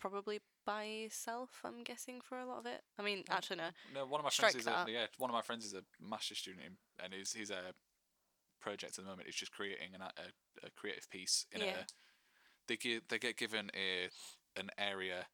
probably 0.00 0.40
by 0.64 0.84
yourself, 0.84 1.60
I'm 1.64 1.82
guessing 1.84 2.20
for 2.20 2.38
a 2.38 2.46
lot 2.46 2.58
of 2.58 2.66
it. 2.66 2.82
I 2.98 3.02
mean, 3.02 3.24
actually 3.30 3.56
no. 3.56 3.68
No, 3.94 4.06
one 4.06 4.20
of 4.20 4.24
my 4.24 4.30
Strike 4.30 4.52
friends 4.52 4.66
is 4.66 4.66
a, 4.66 4.70
that. 4.70 4.88
yeah, 4.90 5.06
one 5.18 5.30
of 5.30 5.34
my 5.34 5.42
friends 5.42 5.64
is 5.64 5.74
a 5.74 5.82
master's 6.00 6.38
student, 6.38 6.64
in, 6.66 6.76
and 7.04 7.12
his 7.12 7.32
his 7.32 7.50
uh, 7.50 7.72
project 8.60 8.98
at 8.98 9.04
the 9.04 9.10
moment 9.10 9.28
is 9.28 9.34
just 9.34 9.52
creating 9.52 9.94
an, 9.94 10.02
a 10.02 10.66
a 10.66 10.70
creative 10.76 11.08
piece 11.10 11.46
in 11.52 11.60
Yeah. 11.60 11.66
a. 11.80 11.86
They 12.66 12.76
get 12.76 13.08
they 13.08 13.18
get 13.18 13.36
given 13.36 13.70
a 13.74 14.08
an 14.58 14.70
area 14.78 15.26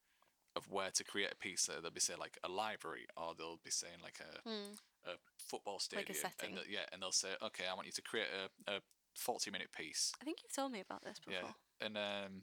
of 0.56 0.68
where 0.68 0.90
to 0.90 1.04
create 1.04 1.30
a 1.32 1.36
piece. 1.36 1.62
So 1.62 1.74
they'll 1.80 1.92
be 1.92 2.00
saying 2.00 2.18
like 2.18 2.36
a 2.42 2.48
library, 2.48 3.06
or 3.16 3.34
they'll 3.38 3.60
be 3.62 3.70
saying 3.70 4.00
like 4.02 4.18
a, 4.20 4.48
Mm. 4.48 4.76
a 5.06 5.12
football 5.38 5.78
stadium. 5.78 6.06
Like 6.08 6.16
a 6.16 6.18
setting. 6.20 6.48
And 6.48 6.54
th- 6.56 6.68
yeah, 6.68 6.86
and 6.92 7.00
they'll 7.00 7.12
say, 7.12 7.28
okay, 7.40 7.64
I 7.70 7.74
want 7.74 7.86
you 7.86 7.92
to 7.92 8.02
create 8.02 8.26
a, 8.66 8.72
a 8.72 8.80
forty 9.14 9.50
minute 9.52 9.70
piece. 9.70 10.12
I 10.20 10.24
think 10.24 10.38
you've 10.42 10.52
told 10.52 10.72
me 10.72 10.80
about 10.80 11.04
this 11.04 11.20
before. 11.20 11.54
Yeah, 11.80 11.86
and 11.86 11.96
um, 11.96 12.42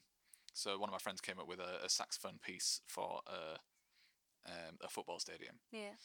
so 0.58 0.78
one 0.80 0.90
of 0.90 0.94
my 0.94 0.98
friends 0.98 1.22
came 1.22 1.40
up 1.40 1.48
with 1.48 1.60
a, 1.60 1.86
a 1.86 1.90
saxophone 1.90 2.40
piece 2.42 2.82
for 2.88 3.22
a 3.28 3.60
um, 4.50 4.78
a 4.82 4.88
football 4.90 5.20
stadium, 5.20 5.60
Yeah. 5.72 5.96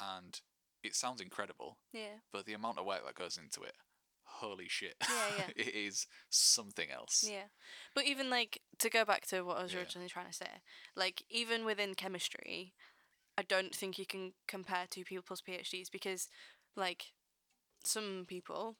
and 0.00 0.40
it 0.82 0.94
sounds 0.96 1.20
incredible, 1.20 1.78
Yeah. 1.92 2.18
but 2.32 2.44
the 2.44 2.52
amount 2.54 2.78
of 2.78 2.84
work 2.86 3.04
that 3.06 3.14
goes 3.14 3.36
into 3.38 3.62
it, 3.62 3.76
holy 4.24 4.66
shit! 4.68 4.96
Yeah, 5.08 5.30
yeah. 5.38 5.44
it 5.56 5.74
is 5.74 6.06
something 6.28 6.90
else. 6.90 7.24
Yeah. 7.28 7.44
But 7.94 8.04
even 8.06 8.28
like 8.30 8.60
to 8.80 8.90
go 8.90 9.04
back 9.04 9.26
to 9.28 9.42
what 9.42 9.58
I 9.58 9.62
was 9.62 9.72
Yeah. 9.72 9.80
originally 9.80 10.08
trying 10.08 10.26
to 10.26 10.32
say, 10.32 10.50
like 10.96 11.22
even 11.30 11.64
within 11.64 11.94
chemistry, 11.94 12.74
I 13.38 13.42
don't 13.42 13.74
think 13.74 13.98
you 13.98 14.06
can 14.06 14.32
compare 14.48 14.86
two 14.90 15.04
people's 15.04 15.40
PhDs 15.42 15.90
because 15.90 16.28
like 16.76 17.12
some 17.84 18.24
people 18.26 18.76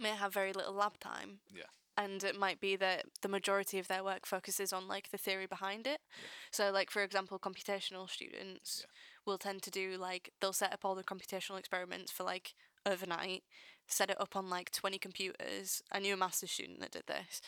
may 0.00 0.10
have 0.16 0.34
very 0.34 0.52
little 0.52 0.74
lab 0.74 0.98
time. 0.98 1.38
Yeah. 1.54 1.70
And 1.96 2.24
it 2.24 2.38
might 2.38 2.58
be 2.60 2.74
that 2.76 3.04
the 3.20 3.28
majority 3.28 3.78
of 3.78 3.88
their 3.88 4.02
work 4.02 4.24
focuses 4.26 4.72
on 4.72 4.88
like 4.88 5.10
the 5.10 5.18
theory 5.18 5.46
behind 5.46 5.86
it. 5.86 6.00
Yeah. 6.16 6.28
So 6.50 6.70
like 6.70 6.90
for 6.90 7.02
example, 7.02 7.38
computational 7.38 8.08
students 8.08 8.84
Yeah. 8.86 8.90
will 9.26 9.38
tend 9.38 9.62
to 9.62 9.70
do 9.70 9.96
like 9.98 10.30
they'll 10.40 10.54
set 10.54 10.72
up 10.72 10.84
all 10.84 10.94
the 10.94 11.04
computational 11.04 11.58
experiments 11.58 12.10
for 12.10 12.24
like 12.24 12.54
overnight, 12.86 13.42
set 13.86 14.10
it 14.10 14.20
up 14.20 14.34
on 14.36 14.48
like 14.48 14.70
20 14.70 14.98
computers. 14.98 15.82
I 15.92 15.98
knew 15.98 16.14
a 16.14 16.16
master's 16.16 16.50
student 16.50 16.80
that 16.80 16.92
did 16.92 17.06
this. 17.06 17.40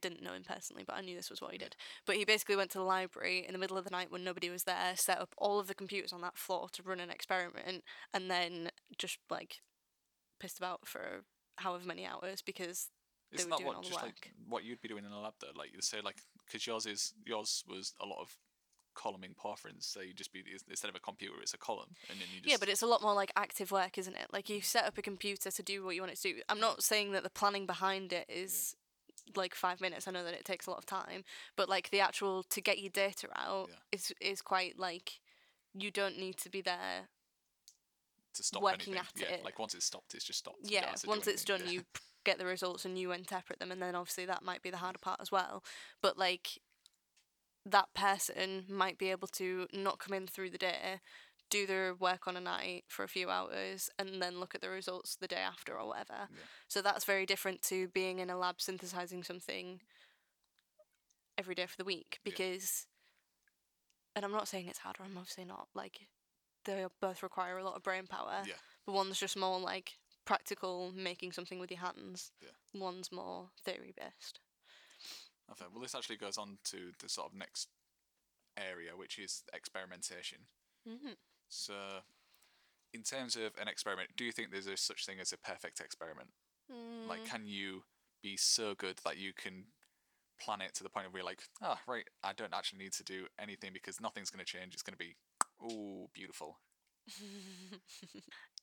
Didn't 0.00 0.22
know 0.22 0.32
him 0.32 0.42
personally, 0.42 0.84
but 0.86 0.96
I 0.96 1.02
knew 1.02 1.14
this 1.14 1.30
was 1.30 1.40
what 1.40 1.52
he 1.52 1.58
did. 1.58 1.76
But 2.06 2.16
he 2.16 2.24
basically 2.24 2.56
went 2.56 2.70
to 2.72 2.78
the 2.78 2.84
library 2.84 3.44
in 3.46 3.52
the 3.52 3.58
middle 3.58 3.76
of 3.76 3.84
the 3.84 3.90
night 3.90 4.10
when 4.10 4.24
nobody 4.24 4.48
was 4.48 4.64
there, 4.64 4.94
set 4.96 5.20
up 5.20 5.34
all 5.36 5.60
of 5.60 5.66
the 5.66 5.74
computers 5.74 6.12
on 6.12 6.22
that 6.22 6.38
floor 6.38 6.68
to 6.72 6.82
run 6.82 6.98
an 6.98 7.10
experiment, 7.10 7.84
and 8.12 8.30
then 8.30 8.70
just 8.98 9.18
like 9.30 9.60
pissed 10.40 10.58
about 10.58 10.80
for 10.86 11.24
however 11.56 11.86
many 11.86 12.06
hours 12.06 12.40
because 12.40 12.88
Isn't 13.32 13.50
that 13.50 13.62
what 13.62 13.82
just 13.82 13.94
work. 13.94 14.02
like 14.02 14.32
what 14.48 14.64
you'd 14.64 14.80
be 14.80 14.88
doing 14.88 15.04
in 15.04 15.12
a 15.12 15.20
lab 15.20 15.34
though? 15.40 15.58
Like 15.58 15.72
you 15.74 15.80
say, 15.80 15.98
like 16.02 16.16
because 16.46 16.66
yours 16.66 16.86
is 16.86 17.14
yours 17.24 17.64
was 17.68 17.94
a 18.00 18.06
lot 18.06 18.20
of 18.20 18.36
columning 18.94 19.34
porphyrins, 19.34 19.84
so 19.84 20.00
you 20.00 20.12
just 20.12 20.32
be 20.32 20.42
instead 20.68 20.88
of 20.88 20.96
a 20.96 21.00
computer, 21.00 21.34
it's 21.40 21.54
a 21.54 21.58
column, 21.58 21.94
and 22.10 22.18
then 22.18 22.28
you 22.34 22.40
just 22.40 22.50
Yeah, 22.50 22.56
but 22.60 22.68
it's 22.68 22.82
a 22.82 22.86
lot 22.86 23.02
more 23.02 23.14
like 23.14 23.32
active 23.36 23.70
work, 23.70 23.98
isn't 23.98 24.14
it? 24.14 24.28
Like 24.32 24.48
you 24.48 24.58
mm. 24.58 24.64
set 24.64 24.84
up 24.84 24.98
a 24.98 25.02
computer 25.02 25.50
to 25.50 25.62
do 25.62 25.84
what 25.84 25.94
you 25.94 26.02
want 26.02 26.12
it 26.12 26.20
to 26.20 26.34
do. 26.34 26.40
I'm 26.48 26.60
not 26.60 26.82
saying 26.82 27.12
that 27.12 27.22
the 27.22 27.30
planning 27.30 27.66
behind 27.66 28.12
it 28.12 28.26
is 28.28 28.76
like 29.36 29.54
five 29.54 29.80
minutes. 29.80 30.06
I 30.06 30.10
know 30.10 30.24
that 30.24 30.34
it 30.34 30.44
takes 30.44 30.66
a 30.66 30.70
lot 30.70 30.78
of 30.78 30.86
time, 30.86 31.24
but 31.56 31.68
like 31.68 31.90
the 31.90 32.00
actual 32.00 32.42
to 32.44 32.60
get 32.60 32.78
your 32.78 32.90
data 32.90 33.28
out 33.36 33.70
Yeah. 33.70 33.76
is 33.92 34.12
is 34.20 34.42
quite 34.42 34.78
like 34.78 35.20
you 35.74 35.90
don't 35.90 36.18
need 36.18 36.36
to 36.38 36.50
be 36.50 36.60
there. 36.60 37.08
to 38.34 38.42
stop 38.42 38.62
working 38.62 38.94
anything. 38.94 39.24
at 39.24 39.30
yeah, 39.30 39.36
it. 39.36 39.44
like 39.44 39.58
once 39.58 39.74
it's 39.74 39.84
stopped, 39.84 40.14
it's 40.14 40.24
just 40.24 40.38
stopped. 40.38 40.60
Yeah, 40.62 40.94
once 41.06 41.26
it's 41.26 41.44
done, 41.44 41.60
Yeah. 41.64 41.70
you 41.70 41.84
get 42.24 42.38
the 42.38 42.44
results 42.46 42.84
and 42.84 42.98
you 42.98 43.12
interpret 43.12 43.58
them, 43.58 43.70
and 43.72 43.80
then 43.82 43.94
obviously 43.94 44.26
that 44.26 44.42
might 44.44 44.62
be 44.62 44.70
the 44.70 44.78
harder 44.78 44.98
part 44.98 45.20
as 45.20 45.30
well. 45.32 45.62
But 46.00 46.18
like 46.18 46.60
that 47.64 47.94
person 47.94 48.64
might 48.68 48.98
be 48.98 49.10
able 49.10 49.28
to 49.28 49.66
not 49.72 49.98
come 49.98 50.14
in 50.14 50.26
through 50.26 50.50
the 50.50 50.58
day, 50.58 51.00
do 51.50 51.66
their 51.66 51.94
work 51.94 52.26
on 52.26 52.36
a 52.36 52.40
night 52.40 52.84
for 52.88 53.04
a 53.04 53.08
few 53.08 53.30
hours, 53.30 53.90
and 53.98 54.20
then 54.20 54.40
look 54.40 54.54
at 54.54 54.60
the 54.60 54.68
results 54.68 55.16
the 55.16 55.28
day 55.28 55.36
after 55.36 55.78
or 55.78 55.86
whatever. 55.88 56.28
Yeah. 56.30 56.36
So 56.68 56.82
that's 56.82 57.04
very 57.04 57.26
different 57.26 57.62
to 57.62 57.88
being 57.88 58.18
in 58.18 58.30
a 58.30 58.36
lab 58.38 58.60
synthesizing 58.60 59.22
something 59.22 59.80
every 61.38 61.54
day 61.54 61.66
for 61.66 61.76
the 61.76 61.84
week 61.84 62.18
Yeah. 62.24 62.30
because, 62.30 62.86
and 64.16 64.24
I'm 64.24 64.32
not 64.32 64.48
saying 64.48 64.66
it's 64.68 64.78
harder. 64.78 65.02
I'm 65.04 65.16
obviously 65.16 65.44
not 65.44 65.68
like 65.74 66.08
they 66.64 66.84
both 67.00 67.22
require 67.22 67.58
a 67.58 67.64
lot 67.64 67.76
of 67.76 67.82
brain 67.82 68.06
power. 68.06 68.42
Yeah. 68.46 68.54
But 68.86 68.94
one's 68.94 69.18
just 69.18 69.36
more 69.36 69.58
like 69.60 69.92
practical, 70.24 70.92
making 70.94 71.32
something 71.32 71.58
with 71.58 71.70
your 71.70 71.80
hands. 71.80 72.32
Yeah. 72.40 72.80
One's 72.80 73.10
more 73.12 73.48
theory 73.64 73.94
based. 73.96 74.40
Okay, 75.50 75.64
well, 75.72 75.82
this 75.82 75.94
actually 75.94 76.16
goes 76.16 76.38
on 76.38 76.58
to 76.64 76.92
the 77.00 77.08
sort 77.08 77.30
of 77.32 77.38
next 77.38 77.68
area, 78.56 78.92
which 78.96 79.18
is 79.18 79.42
experimentation. 79.52 80.38
Mm-hmm. 80.88 81.12
So, 81.48 81.74
in 82.94 83.02
terms 83.02 83.36
of 83.36 83.52
an 83.60 83.68
experiment, 83.68 84.10
do 84.16 84.24
you 84.24 84.32
think 84.32 84.50
there's 84.50 84.66
a 84.66 84.76
such 84.76 85.04
thing 85.06 85.18
as 85.20 85.32
a 85.32 85.38
perfect 85.38 85.80
experiment? 85.80 86.30
Mm. 86.70 87.08
Like, 87.08 87.24
can 87.24 87.46
you 87.46 87.82
be 88.22 88.36
so 88.36 88.74
good 88.74 88.98
that 89.04 89.18
you 89.18 89.32
can 89.34 89.64
plan 90.40 90.60
it 90.60 90.74
to 90.74 90.82
the 90.82 90.90
point 90.90 91.12
where 91.12 91.20
you're 91.20 91.26
like, 91.26 91.42
oh, 91.62 91.76
right, 91.86 92.04
I 92.22 92.32
don't 92.32 92.54
actually 92.54 92.80
need 92.80 92.92
to 92.94 93.04
do 93.04 93.26
anything 93.38 93.70
because 93.72 94.00
nothing's 94.00 94.30
going 94.30 94.44
to 94.44 94.50
change. 94.50 94.74
It's 94.74 94.82
going 94.82 94.94
to 94.94 94.98
be, 94.98 95.16
oh, 95.62 96.08
beautiful. 96.12 96.58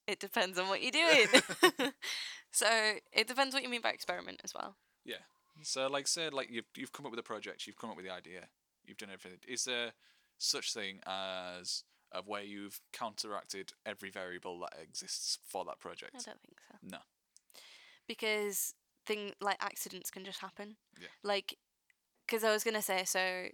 it 0.10 0.20
depends 0.20 0.58
on 0.58 0.68
what 0.68 0.82
you're 0.82 0.92
doing. 0.92 1.28
so 2.52 2.68
it 3.14 3.28
depends 3.28 3.54
what 3.54 3.64
you 3.64 3.70
mean 3.70 3.82
by 3.82 3.92
experiment 3.92 4.42
as 4.44 4.54
well. 4.54 4.76
Yeah. 5.06 5.24
So, 5.62 5.88
like, 5.88 6.08
say, 6.08 6.30
like 6.30 6.50
you've 6.50 6.66
you've 6.76 6.92
come 6.92 7.06
up 7.06 7.12
with 7.12 7.20
a 7.20 7.24
project, 7.24 7.68
you've 7.68 7.78
come 7.78 7.90
up 7.90 7.96
with 7.96 8.06
the 8.06 8.14
idea, 8.14 8.48
you've 8.86 8.98
done 8.98 9.10
everything. 9.14 9.40
Is 9.48 9.66
there 9.66 9.92
such 10.38 10.74
thing 10.74 11.00
as 11.06 11.84
of 12.12 12.28
where 12.28 12.42
you've 12.42 12.80
counteracted 12.92 13.72
every 13.86 14.10
variable 14.10 14.60
that 14.62 14.74
exists 14.82 15.38
for 15.48 15.64
that 15.66 15.80
project? 15.80 16.16
I 16.16 16.24
don't 16.26 16.42
think 16.42 16.58
so. 16.72 16.78
No. 16.82 16.98
Because 18.08 18.74
thing 19.06 19.34
like 19.42 19.58
accidents 19.60 20.10
can 20.10 20.24
just 20.24 20.40
happen. 20.40 20.78
Yeah. 21.00 21.08
Like, 21.24 21.58
because 22.26 22.44
I 22.44 22.52
was 22.52 22.64
gonna 22.64 22.82
say 22.82 23.04
so. 23.06 23.48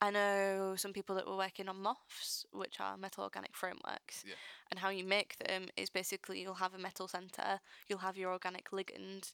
I 0.00 0.10
know 0.10 0.74
some 0.76 0.92
people 0.92 1.16
that 1.16 1.26
were 1.26 1.36
working 1.36 1.68
on 1.68 1.76
MOFs, 1.82 2.44
which 2.52 2.78
are 2.80 2.96
metal 2.96 3.24
organic 3.24 3.56
frameworks. 3.56 4.22
Yeah. 4.26 4.34
And 4.70 4.78
how 4.78 4.90
you 4.90 5.04
make 5.04 5.36
them 5.38 5.66
is 5.76 5.90
basically 5.90 6.40
you'll 6.40 6.54
have 6.54 6.74
a 6.74 6.78
metal 6.78 7.08
center, 7.08 7.60
you'll 7.88 7.98
have 7.98 8.16
your 8.16 8.30
organic 8.32 8.70
ligand. 8.70 9.32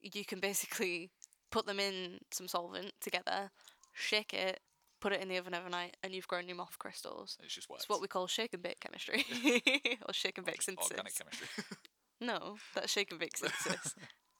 You 0.00 0.24
can 0.24 0.40
basically 0.40 1.10
put 1.50 1.66
them 1.66 1.78
in 1.78 2.18
some 2.30 2.48
solvent 2.48 2.92
together, 3.00 3.50
shake 3.92 4.32
it, 4.32 4.60
put 5.00 5.12
it 5.12 5.20
in 5.20 5.28
the 5.28 5.36
oven 5.36 5.54
overnight, 5.54 5.96
and 6.02 6.14
you've 6.14 6.28
grown 6.28 6.48
your 6.48 6.56
MOF 6.56 6.78
crystals. 6.78 7.36
It's 7.42 7.54
just 7.54 7.68
works. 7.68 7.82
It's 7.82 7.88
what 7.90 8.00
we 8.00 8.08
call 8.08 8.26
shake 8.26 8.54
and 8.54 8.62
bake 8.62 8.80
chemistry, 8.80 9.26
or 10.06 10.14
shake 10.14 10.38
and 10.38 10.46
Or 10.48 10.50
bake 10.52 10.62
synthesis. 10.62 10.90
Organic 10.92 11.14
chemistry. 11.18 11.48
No, 12.20 12.54
that's 12.72 12.92
shake 12.92 13.10
and 13.10 13.18
bake 13.18 13.36
synthesis. 13.36 13.96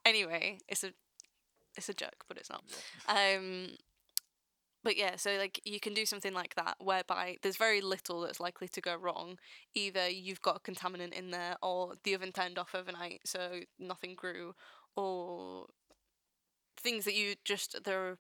anyway, 0.07 0.59
it's 0.69 0.85
a 0.85 0.93
it's 1.77 1.89
a 1.89 1.95
joke, 1.95 2.25
but 2.29 2.37
it's 2.37 2.49
not. 2.49 2.63
Um, 3.09 3.71
but 4.83 4.97
yeah, 4.97 5.17
so 5.17 5.37
like 5.37 5.61
you 5.65 5.81
can 5.81 5.95
do 5.95 6.05
something 6.07 6.35
like 6.35 6.55
that, 6.57 6.77
whereby 6.81 7.37
there's 7.43 7.57
very 7.57 7.81
little 7.81 8.21
that's 8.21 8.41
likely 8.41 8.69
to 8.69 8.81
go 8.81 8.95
wrong. 8.97 9.39
Either 9.75 10.09
you've 10.09 10.43
got 10.43 10.57
a 10.57 10.61
contaminant 10.71 11.13
in 11.13 11.31
there, 11.31 11.57
or 11.63 11.95
the 12.05 12.15
oven 12.15 12.33
turned 12.33 12.59
off 12.59 12.75
overnight, 12.75 13.21
so 13.25 13.61
nothing 13.79 14.15
grew, 14.15 14.55
or 14.97 15.67
things 16.77 17.05
that 17.05 17.15
you 17.15 17.35
just 17.45 17.85
they're 17.85 18.19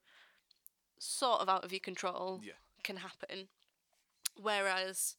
sort 0.99 1.41
of 1.41 1.49
out 1.49 1.65
of 1.65 1.73
your 1.73 1.81
control 1.81 2.41
Yeah. 2.43 2.53
can 2.85 2.97
happen. 2.99 3.49
Whereas, 4.41 5.17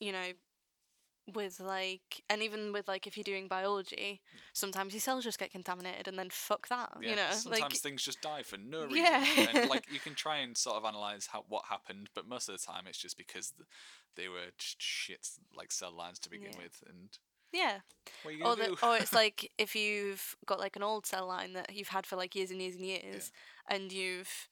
you 0.00 0.12
know, 0.12 0.32
with 1.34 1.60
like, 1.60 2.22
and 2.28 2.42
even 2.42 2.72
with 2.72 2.88
like, 2.88 3.06
if 3.06 3.16
you're 3.16 3.24
doing 3.24 3.48
biology, 3.48 4.20
mm. 4.34 4.38
sometimes 4.52 4.92
your 4.92 5.00
cells 5.00 5.24
just 5.24 5.38
get 5.38 5.50
contaminated, 5.52 6.08
and 6.08 6.18
then 6.18 6.28
fuck 6.30 6.68
that, 6.68 6.96
Yeah, 7.00 7.10
you 7.10 7.16
know, 7.16 7.26
sometimes 7.30 7.62
like 7.62 7.72
things 7.74 8.02
just 8.02 8.20
die 8.20 8.42
for 8.42 8.56
no 8.58 8.84
reason. 8.86 8.96
Yeah. 8.96 9.26
and 9.54 9.70
like 9.70 9.86
you 9.92 10.00
can 10.00 10.14
try 10.14 10.38
and 10.38 10.56
sort 10.56 10.76
of 10.76 10.84
analyze 10.84 11.28
how 11.32 11.44
what 11.48 11.64
happened, 11.68 12.10
but 12.14 12.26
most 12.28 12.48
of 12.48 12.58
the 12.58 12.64
time 12.64 12.84
it's 12.88 12.98
just 12.98 13.16
because 13.16 13.52
they 14.16 14.28
were 14.28 14.50
shit 14.58 15.28
like 15.56 15.72
cell 15.72 15.92
lines 15.92 16.18
to 16.20 16.30
begin 16.30 16.52
Yeah. 16.52 16.58
with, 16.64 16.82
and 16.88 17.18
yeah. 17.52 17.78
what 18.22 18.34
are 18.34 18.36
you 18.36 18.44
Or 18.44 18.56
the, 18.56 18.86
or 18.86 18.96
it's 18.96 19.12
like 19.22 19.50
if 19.58 19.76
you've 19.76 20.36
got 20.46 20.58
like 20.58 20.76
an 20.76 20.82
old 20.82 21.06
cell 21.06 21.26
line 21.26 21.52
that 21.52 21.74
you've 21.74 21.88
had 21.88 22.06
for 22.06 22.16
like 22.16 22.34
years 22.34 22.50
and 22.50 22.60
years 22.60 22.74
and 22.74 22.84
years, 22.84 23.30
and 23.68 23.92
you've 23.92 24.48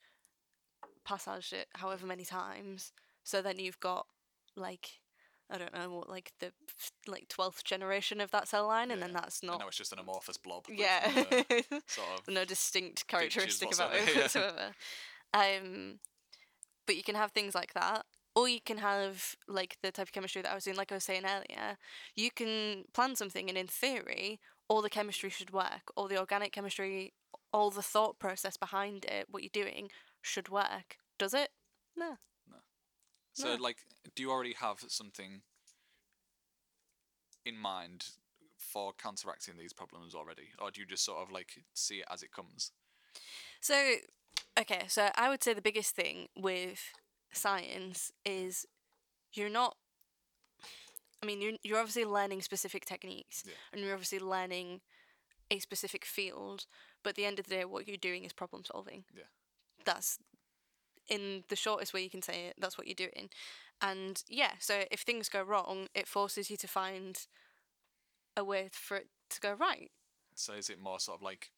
passaged 1.05 1.53
it 1.53 1.67
however 1.75 2.07
many 2.07 2.25
times, 2.25 2.93
so 3.25 3.43
then 3.43 3.59
you've 3.59 3.81
got 3.81 4.07
like 4.57 5.01
I 5.51 5.59
don't 5.59 5.75
know 5.75 5.91
what 5.91 6.09
like 6.09 6.33
the 6.41 6.53
like 7.07 7.29
twelfth 7.29 7.65
generation 7.65 8.21
of 8.21 8.31
that 8.31 8.49
cell 8.49 8.67
line, 8.67 8.91
and 8.91 9.01
then 9.03 9.11
Yeah. 9.11 9.21
that's 9.21 9.41
And 9.41 9.51
not 9.51 9.61
now 9.61 9.69
it's 9.69 9.77
just 9.77 9.93
an 9.93 9.99
amorphous 9.99 10.37
blob. 10.37 10.67
yeah 10.69 11.11
no 11.15 11.23
sort 11.87 12.09
of. 12.19 12.29
no 12.29 12.45
distinct 12.45 13.07
characteristic 13.09 13.75
about 13.75 13.95
it 13.95 14.15
yeah. 14.15 14.21
whatsoever. 14.23 14.73
Um, 15.35 16.01
but 16.87 16.97
you 16.97 17.03
can 17.03 17.15
have 17.15 17.33
things 17.33 17.55
like 17.55 17.73
that, 17.75 18.05
or 18.35 18.49
you 18.49 18.61
can 18.61 18.79
have 18.79 19.35
like 19.49 19.77
the 19.83 19.93
type 19.93 20.05
of 20.09 20.13
chemistry 20.13 20.43
that 20.43 20.51
I 20.51 20.55
was 20.55 20.65
doing, 20.65 20.77
like 20.77 20.91
I 20.93 20.97
was 20.97 21.05
saying 21.05 21.25
earlier. 21.25 21.77
You 22.17 22.31
can 22.31 22.85
plan 22.93 23.15
something, 23.17 23.49
and 23.49 23.57
in 23.59 23.67
theory, 23.67 24.41
all 24.69 24.83
the 24.83 24.91
chemistry 24.91 25.31
should 25.31 25.53
work, 25.53 25.93
all 25.97 26.09
the 26.09 26.19
organic 26.19 26.53
chemistry, 26.53 27.13
all 27.53 27.71
the 27.71 27.83
thought 27.83 28.19
process 28.19 28.57
behind 28.57 29.05
it, 29.05 29.27
what 29.31 29.43
you're 29.43 29.51
doing, 29.65 29.91
should 30.23 30.49
work. 30.49 30.97
Does 31.19 31.35
it? 31.35 31.51
No. 31.97 32.17
So, 33.33 33.57
No. 33.57 33.63
like, 33.63 33.79
do 34.15 34.23
you 34.23 34.31
already 34.31 34.55
have 34.55 34.85
something 34.89 35.43
in 37.45 37.57
mind 37.57 38.07
for 38.59 38.93
counteracting 38.93 39.57
these 39.57 39.73
problems 39.73 40.15
already, 40.15 40.51
or 40.59 40.71
do 40.71 40.81
you 40.81 40.87
just 40.87 41.05
sort 41.05 41.19
of 41.23 41.31
like 41.31 41.65
see 41.75 42.01
it 42.01 42.07
as 42.11 42.23
it 42.23 42.33
comes? 42.33 42.73
So, 43.61 43.97
okay, 44.59 44.85
so 44.89 45.11
I 45.15 45.29
would 45.29 45.43
say 45.43 45.55
the 45.55 45.63
biggest 45.63 45.95
thing 45.95 46.29
with 46.37 46.93
science 47.33 48.13
is 48.25 48.67
you're 49.33 49.49
not. 49.51 49.77
I 51.23 51.27
mean, 51.27 51.43
you're, 51.43 51.53
you're 51.63 51.79
obviously 51.79 52.07
learning 52.07 52.41
specific 52.41 52.87
techniques 52.87 53.45
Yeah. 53.47 53.53
and 53.73 53.83
you're 53.83 53.93
obviously 53.93 54.21
learning 54.21 54.81
a 55.51 55.59
specific 55.59 56.05
field, 56.07 56.67
but 57.03 57.11
at 57.11 57.17
the 57.17 57.27
end 57.27 57.39
of 57.39 57.47
the 57.47 57.57
day, 57.57 57.65
what 57.65 57.87
you're 57.87 57.99
doing 57.99 58.25
is 58.25 58.33
problem 58.33 58.65
solving. 58.65 59.05
Yeah. 59.15 59.25
That's 59.85 60.19
in 61.11 61.45
the 61.49 61.57
shortest 61.57 61.93
way 61.93 62.03
you 62.03 62.09
can 62.09 62.23
say 62.23 62.47
it, 62.47 62.55
that's 62.59 62.79
what 62.79 62.87
you're 62.87 62.95
doing. 62.95 63.29
And 63.83 64.23
yeah, 64.29 64.53
so 64.59 64.85
if 64.91 65.01
things 65.01 65.29
go 65.29 65.43
wrong, 65.43 65.89
it 65.95 66.07
forces 66.09 66.51
you 66.51 66.57
to 66.59 66.69
find 66.69 67.19
a 68.37 68.45
way 68.45 68.69
for 68.73 68.97
it 68.97 69.09
to 69.31 69.41
go 69.41 69.53
right. 69.53 69.91
So, 70.35 70.55
is 70.55 70.71
it 70.71 70.81
more 70.81 71.01
sort 71.01 71.19
of 71.19 71.23
like 71.23 71.51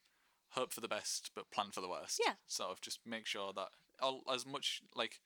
hope 0.51 0.73
for 0.73 0.81
the 0.81 0.89
best 0.89 1.31
but 1.37 1.51
plan 1.51 1.71
for 1.73 1.81
the 1.81 1.89
worst? 1.89 2.21
Yeah. 2.25 2.35
Sort 2.47 2.71
of 2.71 2.81
just 2.81 3.01
make 3.07 3.27
sure 3.27 3.53
that 3.55 3.69
all, 4.01 4.23
as 4.33 4.47
much 4.47 4.81
like 4.97 5.21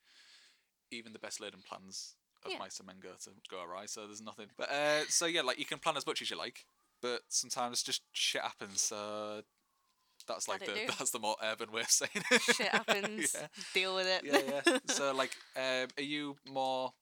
even 0.91 1.13
the 1.13 1.19
best 1.19 1.39
laid 1.39 1.53
plans 1.65 2.15
of 2.45 2.51
Yeah. 2.51 2.59
mice 2.59 2.79
and 2.79 2.87
men 2.87 2.99
go 3.01 3.09
to 3.23 3.31
go 3.49 3.63
awry. 3.63 3.85
So 3.85 4.05
there's 4.05 4.21
nothing. 4.21 4.47
But 4.57 4.69
uh, 4.71 5.05
so 5.07 5.25
yeah, 5.25 5.41
like 5.41 5.59
you 5.59 5.65
can 5.65 5.79
plan 5.79 5.97
as 5.97 6.05
much 6.05 6.21
as 6.21 6.29
you 6.29 6.37
like, 6.37 6.65
but 7.01 7.21
sometimes 7.29 7.83
just 7.83 8.01
shit 8.11 8.41
happens. 8.41 8.81
So 8.81 9.43
that's 10.27 10.47
like 10.47 10.61
the 10.61 10.73
do. 10.73 10.87
that's 10.97 11.11
the 11.11 11.19
more 11.19 11.35
urban 11.43 11.71
way 11.71 11.81
of 11.81 11.89
saying 11.89 12.11
it. 12.31 12.41
Shit 12.41 12.67
happens, 12.71 13.35
yeah. 13.37 13.47
deal 13.73 13.95
with 13.95 14.07
it. 14.07 14.21
yeah, 14.25 14.61
yeah. 14.65 14.77
So, 14.87 15.13
like, 15.15 15.31
um, 15.55 15.87
are 15.97 16.03
you 16.03 16.35
more 16.49 16.93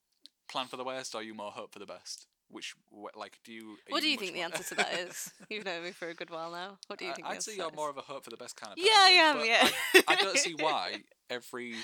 plan 0.50 0.68
for 0.68 0.78
the 0.78 0.84
worst, 0.84 1.16
or 1.16 1.20
are 1.20 1.24
you 1.24 1.34
more 1.34 1.52
hope 1.52 1.74
for 1.74 1.80
the 1.80 1.86
best? 1.86 2.28
Which, 2.50 2.76
like, 3.16 3.40
do 3.44 3.52
you? 3.52 3.78
What 3.90 4.02
do 4.02 4.10
you 4.10 4.18
think 4.18 4.34
the 4.34 4.42
answer 4.42 4.64
to 4.64 4.76
that 4.76 4.94
is? 4.94 5.32
You've 5.50 5.66
known 5.66 5.84
me 5.84 5.92
for 5.92 6.08
a 6.08 6.14
good 6.14 6.30
while 6.30 6.52
now. 6.52 6.78
What 6.88 7.00
do 7.00 7.06
you 7.06 7.12
I- 7.12 7.16
think? 7.16 7.28
I'd 7.28 7.36
answer 7.36 7.52
say 7.52 7.58
you're 7.58 7.70
that 7.70 7.76
more 7.76 7.90
of 7.90 7.98
a 7.98 8.02
hope 8.02 8.24
for 8.24 8.30
the 8.30 8.38
best 8.38 8.56
kind 8.56 8.74
of 8.74 8.78
person. 8.78 8.92
Yeah, 8.92 9.00
I 9.00 9.10
am. 9.10 9.46
Yeah. 9.46 9.70
I, 10.08 10.14
I 10.14 10.16
don't 10.16 10.38
see 10.38 10.56
why 10.60 10.98
every 11.30 11.76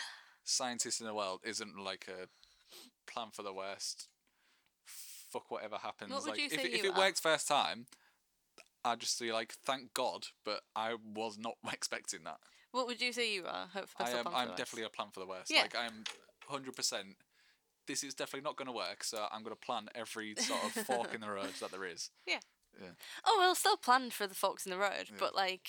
scientist 0.43 1.01
in 1.01 1.07
the 1.07 1.13
world 1.13 1.41
isn't 1.43 1.77
like 1.77 2.07
a 2.07 2.27
plan 3.11 3.27
for 3.33 3.43
the 3.43 3.53
worst. 3.53 4.07
Fuck 4.85 5.49
whatever 5.49 5.77
happens. 5.77 6.11
What 6.11 6.27
like, 6.27 6.39
if, 6.39 6.53
if 6.53 6.83
it 6.83 6.93
are? 6.93 6.97
works 6.97 7.19
first 7.19 7.47
time, 7.47 7.85
I'd 8.83 8.99
just 8.99 9.19
be 9.19 9.31
like, 9.31 9.53
thank 9.65 9.93
God, 9.93 10.27
but 10.43 10.61
I 10.75 10.95
was 11.15 11.37
not 11.37 11.55
expecting 11.71 12.23
that. 12.23 12.37
What 12.71 12.87
would 12.87 13.01
you 13.01 13.11
say 13.11 13.33
you 13.33 13.45
are? 13.45 13.67
Hope 13.73 13.89
I 13.99 14.09
am. 14.11 14.27
I'm 14.33 14.49
definitely 14.49 14.83
a 14.83 14.89
plan 14.89 15.09
for 15.13 15.19
the 15.19 15.25
worst. 15.27 15.51
Yeah. 15.51 15.61
Like 15.63 15.75
I'm, 15.75 16.03
hundred 16.47 16.75
percent. 16.75 17.17
This 17.87 18.03
is 18.03 18.13
definitely 18.13 18.45
not 18.47 18.55
going 18.55 18.67
to 18.67 18.71
work. 18.71 19.03
So 19.03 19.25
I'm 19.31 19.43
going 19.43 19.55
to 19.55 19.65
plan 19.65 19.89
every 19.93 20.35
sort 20.35 20.63
of 20.63 20.71
fork 20.85 21.13
in 21.13 21.21
the 21.21 21.29
road 21.31 21.51
that 21.59 21.71
there 21.71 21.85
is. 21.85 22.11
Yeah. 22.25 22.39
Yeah. 22.81 22.91
Oh, 23.25 23.35
well, 23.39 23.55
still 23.55 23.75
plan 23.75 24.09
for 24.11 24.27
the 24.27 24.35
forks 24.35 24.65
in 24.65 24.71
the 24.71 24.77
road, 24.77 25.07
Yeah. 25.09 25.17
but 25.19 25.35
like, 25.35 25.67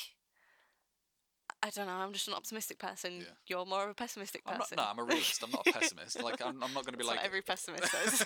I 1.64 1.70
don't 1.70 1.86
know. 1.86 1.92
I'm 1.92 2.12
just 2.12 2.26
an 2.26 2.34
optimistic 2.34 2.78
person. 2.80 3.18
Yeah. 3.20 3.26
You're 3.46 3.64
more 3.64 3.84
of 3.84 3.90
a 3.90 3.94
pessimistic 3.94 4.42
I'm 4.46 4.54
not. 4.54 4.60
person. 4.62 4.76
No, 4.76 4.84
I'm 4.84 4.98
a 4.98 5.04
realist. 5.04 5.42
I'm 5.44 5.50
not 5.52 5.66
a 5.66 5.72
pessimist. 5.78 6.20
Like 6.20 6.42
I'm. 6.44 6.60
I'm 6.62 6.74
not 6.74 6.84
going 6.84 6.92
to 6.92 6.98
be 6.98 7.04
That's 7.04 7.16
like. 7.16 7.24
every 7.24 7.40
pessimist 7.42 7.84
says. 7.92 8.22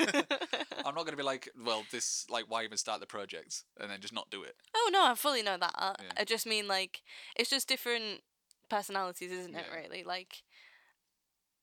I'm 0.87 0.95
not 0.95 1.05
going 1.05 1.11
to 1.11 1.17
be 1.17 1.23
like. 1.23 1.51
Well, 1.63 1.83
this. 1.93 2.25
Like, 2.31 2.47
why 2.49 2.65
even 2.65 2.79
start 2.79 3.01
the 3.01 3.07
project 3.07 3.65
and 3.79 3.91
then 3.91 4.01
just 4.01 4.15
not 4.15 4.31
do 4.31 4.43
it? 4.43 4.57
oh 4.75 4.91
no, 4.91 5.05
I 5.05 5.15
fully 5.15 5.43
know 5.43 5.59
that. 5.59 5.75
Yeah. 5.79 5.93
I 6.17 6.25
just 6.25 6.47
mean 6.47 6.67
like 6.67 7.03
it's 7.37 7.51
just 7.51 7.69
different 7.69 8.23
personalities, 8.71 9.31
isn't 9.31 9.55
it? 9.55 9.67
Yeah. 9.71 9.77
Really, 9.83 10.03
like 10.03 10.43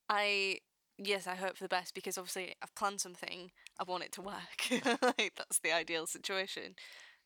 I 0.10 0.60
yes, 1.00 1.26
I 1.26 1.34
hope 1.36 1.58
for 1.58 1.64
the 1.64 1.70
best 1.70 1.96
because 1.96 2.20
obviously 2.20 2.54
I've 2.62 2.76
planned 2.76 3.02
something. 3.02 3.52
I 3.80 3.84
want 3.84 4.04
it 4.04 4.12
to 4.14 4.22
work. 4.22 4.70
like 5.02 5.34
that's 5.36 5.60
the 5.64 5.72
ideal 5.72 6.06
situation. 6.06 6.76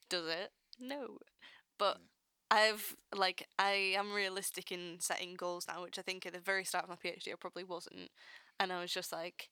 Does 0.10 0.28
it? 0.28 0.52
No, 0.80 1.18
but. 1.78 1.98
I've 2.50 2.96
like 3.16 3.48
I 3.60 3.94
am 3.98 4.14
realistic 4.14 4.72
in 4.72 4.98
setting 5.00 5.36
goals 5.36 5.68
now, 5.68 5.82
which 5.84 6.00
I 6.00 6.02
think 6.02 6.26
at 6.26 6.34
the 6.34 6.40
very 6.40 6.64
start 6.64 6.86
of 6.86 6.90
my 6.90 6.96
PhD 6.96 7.32
I 7.32 7.36
probably 7.40 7.64
wasn't, 7.64 8.10
and 8.60 8.72
I 8.72 8.80
was 8.82 8.92
just 8.92 9.12
like, 9.12 9.50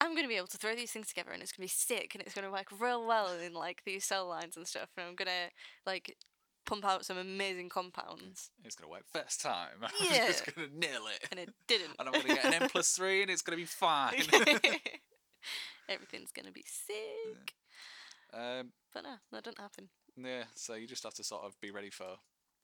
I'm 0.00 0.14
gonna 0.14 0.28
be 0.28 0.36
able 0.36 0.48
to 0.48 0.58
throw 0.58 0.74
these 0.74 0.90
things 0.92 1.08
together 1.08 1.30
and 1.30 1.42
it's 1.42 1.52
gonna 1.52 1.64
be 1.64 1.68
sick 1.68 2.14
and 2.14 2.22
it's 2.22 2.34
gonna 2.34 2.50
work 2.50 2.66
real 2.78 3.06
well 3.06 3.32
in 3.38 3.52
like 3.54 3.82
these 3.84 4.04
cell 4.04 4.26
lines 4.28 4.56
and 4.56 4.66
stuff, 4.66 4.88
and 4.96 5.06
I'm 5.06 5.14
gonna 5.14 5.50
like 5.86 6.16
pump 6.64 6.84
out 6.84 7.04
some 7.06 7.16
amazing 7.16 7.68
compounds, 7.68 8.50
It's 8.64 8.74
going 8.74 8.88
to 8.88 8.90
work 8.90 9.04
first 9.12 9.40
time. 9.40 9.68
I'm 9.84 9.90
Yeah. 10.10 10.26
just 10.26 10.52
going 10.52 10.68
to 10.68 10.76
nail 10.76 11.02
it. 11.14 11.28
and 11.30 11.38
it 11.38 11.50
didn't. 11.68 11.92
And 11.96 12.08
I'm 12.08 12.12
going 12.12 12.26
to 12.26 12.34
get 12.34 12.44
an 12.44 12.54
M 12.54 12.68
plus 12.68 12.90
three, 12.96 13.22
and 13.22 13.30
it's 13.30 13.40
going 13.40 13.56
to 13.56 13.62
be 13.62 13.66
fine. 13.66 14.14
Everything's 15.88 16.32
gonna 16.32 16.50
be 16.50 16.64
sick, 16.66 17.54
um, 18.34 18.72
but 18.92 19.04
no, 19.04 19.14
that 19.30 19.44
didn't 19.44 19.60
happen. 19.60 19.88
Yeah. 20.16 20.44
So 20.54 20.74
you 20.74 20.86
just 20.86 21.04
have 21.04 21.14
to 21.14 21.24
sort 21.24 21.44
of 21.44 21.60
be 21.60 21.70
ready 21.70 21.90
for 21.90 22.06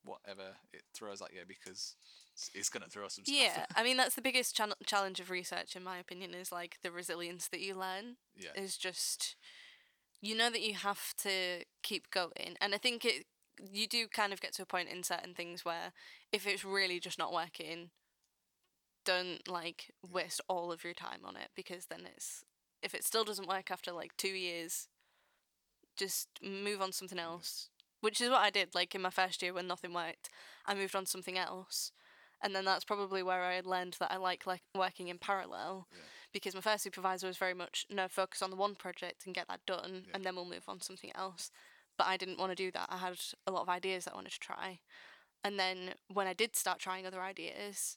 whatever 0.05 0.57
it 0.73 0.83
throws 0.95 1.23
at 1.23 1.33
you 1.33 1.41
because 1.47 1.95
it's, 2.55 2.69
going 2.69 2.83
to 2.83 2.91
throw 2.91 3.07
some 3.09 3.25
stuff. 3.25 3.37
Yeah, 3.37 3.67
I 3.77 3.85
mean 3.85 3.97
that's 3.97 4.15
the 4.15 4.23
biggest 4.29 4.57
chan- 4.57 4.73
challenge 4.85 5.21
of 5.21 5.31
research, 5.31 5.77
in 5.77 5.85
my 5.85 5.99
opinion, 5.99 6.35
is 6.35 6.51
like 6.51 6.79
the 6.83 6.91
resilience 6.91 7.49
that 7.49 7.61
you 7.61 7.75
learn. 7.75 8.17
yeah. 8.37 8.51
is 8.61 8.77
just 8.77 9.37
you 10.23 10.37
know 10.37 10.49
that 10.49 10.63
you 10.63 10.75
have 10.75 11.15
to 11.19 11.65
keep 11.83 12.09
going 12.11 12.57
and 12.61 12.75
i 12.75 12.79
think 12.79 13.05
it 13.05 13.27
you 13.71 13.87
do 13.87 14.07
kind 14.07 14.33
of 14.33 14.41
get 14.41 14.55
to 14.55 14.63
a 14.63 14.67
point 14.67 14.89
in 14.89 15.03
certain 15.03 15.35
things 15.35 15.65
where 15.65 15.93
if 16.33 16.47
it's 16.47 16.65
really 16.65 16.99
just 16.99 17.19
not 17.19 17.35
working 17.35 17.91
don't 19.05 19.47
like 19.49 19.91
waste 20.09 20.41
all 20.49 20.73
of 20.73 20.85
your 20.85 20.95
time 20.95 21.21
on 21.25 21.37
it 21.37 21.49
because 21.55 21.87
then 21.87 22.07
it's 22.15 22.45
if 22.83 22.95
it 22.95 23.05
still 23.05 23.25
doesn't 23.25 23.49
work 23.49 23.71
after 23.71 23.93
like 23.93 24.17
2 24.17 24.29
years 24.29 24.89
just 25.97 26.29
move 26.43 26.81
on 26.81 26.93
something 26.93 27.19
else 27.19 27.69
which 28.01 28.21
is 28.21 28.31
what 28.31 28.41
i 28.41 28.51
did 28.51 28.75
like 28.75 28.95
in 28.95 29.03
my 29.03 29.11
first 29.11 29.43
year 29.43 29.53
when 29.53 29.67
nothing 29.67 29.93
worked 29.93 30.29
i 30.67 30.75
moved 30.75 30.95
on 30.97 31.07
something 31.07 31.39
else. 31.39 31.93
And 32.45 32.57
then 32.57 32.65
that's 32.65 32.85
probably 32.85 33.23
where 33.23 33.43
i 33.43 33.61
learned 33.65 33.97
that 34.01 34.11
i 34.11 34.17
like 34.17 34.47
like 34.47 34.63
working 34.75 35.07
in 35.09 35.19
parallel 35.19 35.87
Yeah. 35.93 35.99
because 36.33 36.55
my 36.57 36.61
first 36.61 36.83
supervisor 36.83 37.29
was 37.29 37.37
very 37.37 37.55
much 37.55 37.87
no 37.89 38.09
focus 38.09 38.43
on 38.43 38.51
the 38.51 38.57
one 38.57 38.75
project 38.75 39.27
and 39.27 39.35
get 39.35 39.47
that 39.49 39.61
done 39.67 40.07
Yeah. 40.07 40.13
and 40.15 40.25
then 40.25 40.35
we'll 40.35 40.45
move 40.45 40.65
on 40.69 40.81
something 40.81 41.13
else. 41.15 41.51
But 41.97 42.09
i 42.09 42.17
didn't 42.17 42.39
want 42.39 42.51
to 42.51 42.57
do 42.57 42.73
that. 42.73 42.89
I 42.91 42.97
had 42.97 43.17
a 43.47 43.53
lot 43.53 43.63
of 43.63 43.69
ideas 43.69 44.05
that 44.05 44.13
i 44.13 44.17
wanted 44.17 44.33
to 44.33 44.41
try. 44.41 44.81
And 45.45 45.57
then 45.59 45.95
when 46.13 46.27
i 46.27 46.33
did 46.33 46.57
start 46.57 46.81
trying 46.81 47.07
other 47.07 47.21
ideas 47.23 47.97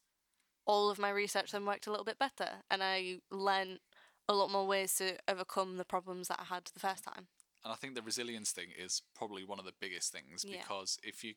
all 0.68 0.89
of 0.91 1.00
my 1.00 1.10
research 1.10 1.52
then 1.52 1.66
worked 1.66 1.88
a 1.88 1.91
little 1.91 2.06
bit 2.06 2.20
better 2.20 2.50
and 2.70 2.84
i 2.84 3.20
learned 3.32 3.80
a 4.28 4.34
lot 4.34 4.52
more 4.52 4.66
ways 4.68 4.96
to 4.96 5.16
overcome 5.28 5.78
the 5.78 5.86
problems 5.86 6.28
that 6.28 6.39
i 6.39 6.43
had 6.43 6.66
the 6.74 6.80
first 6.80 7.04
time 7.04 7.28
And 7.66 7.74
I 7.74 7.76
think 7.76 7.95
the 7.95 8.03
resilience 8.03 8.51
thing 8.51 8.68
is 8.78 9.01
probably 9.16 9.43
one 9.43 9.57
of 9.57 9.66
the 9.66 9.74
biggest 9.82 10.11
things 10.11 10.45
Yeah. 10.47 10.59
because 10.61 10.99
if 11.03 11.24
you're 11.24 11.34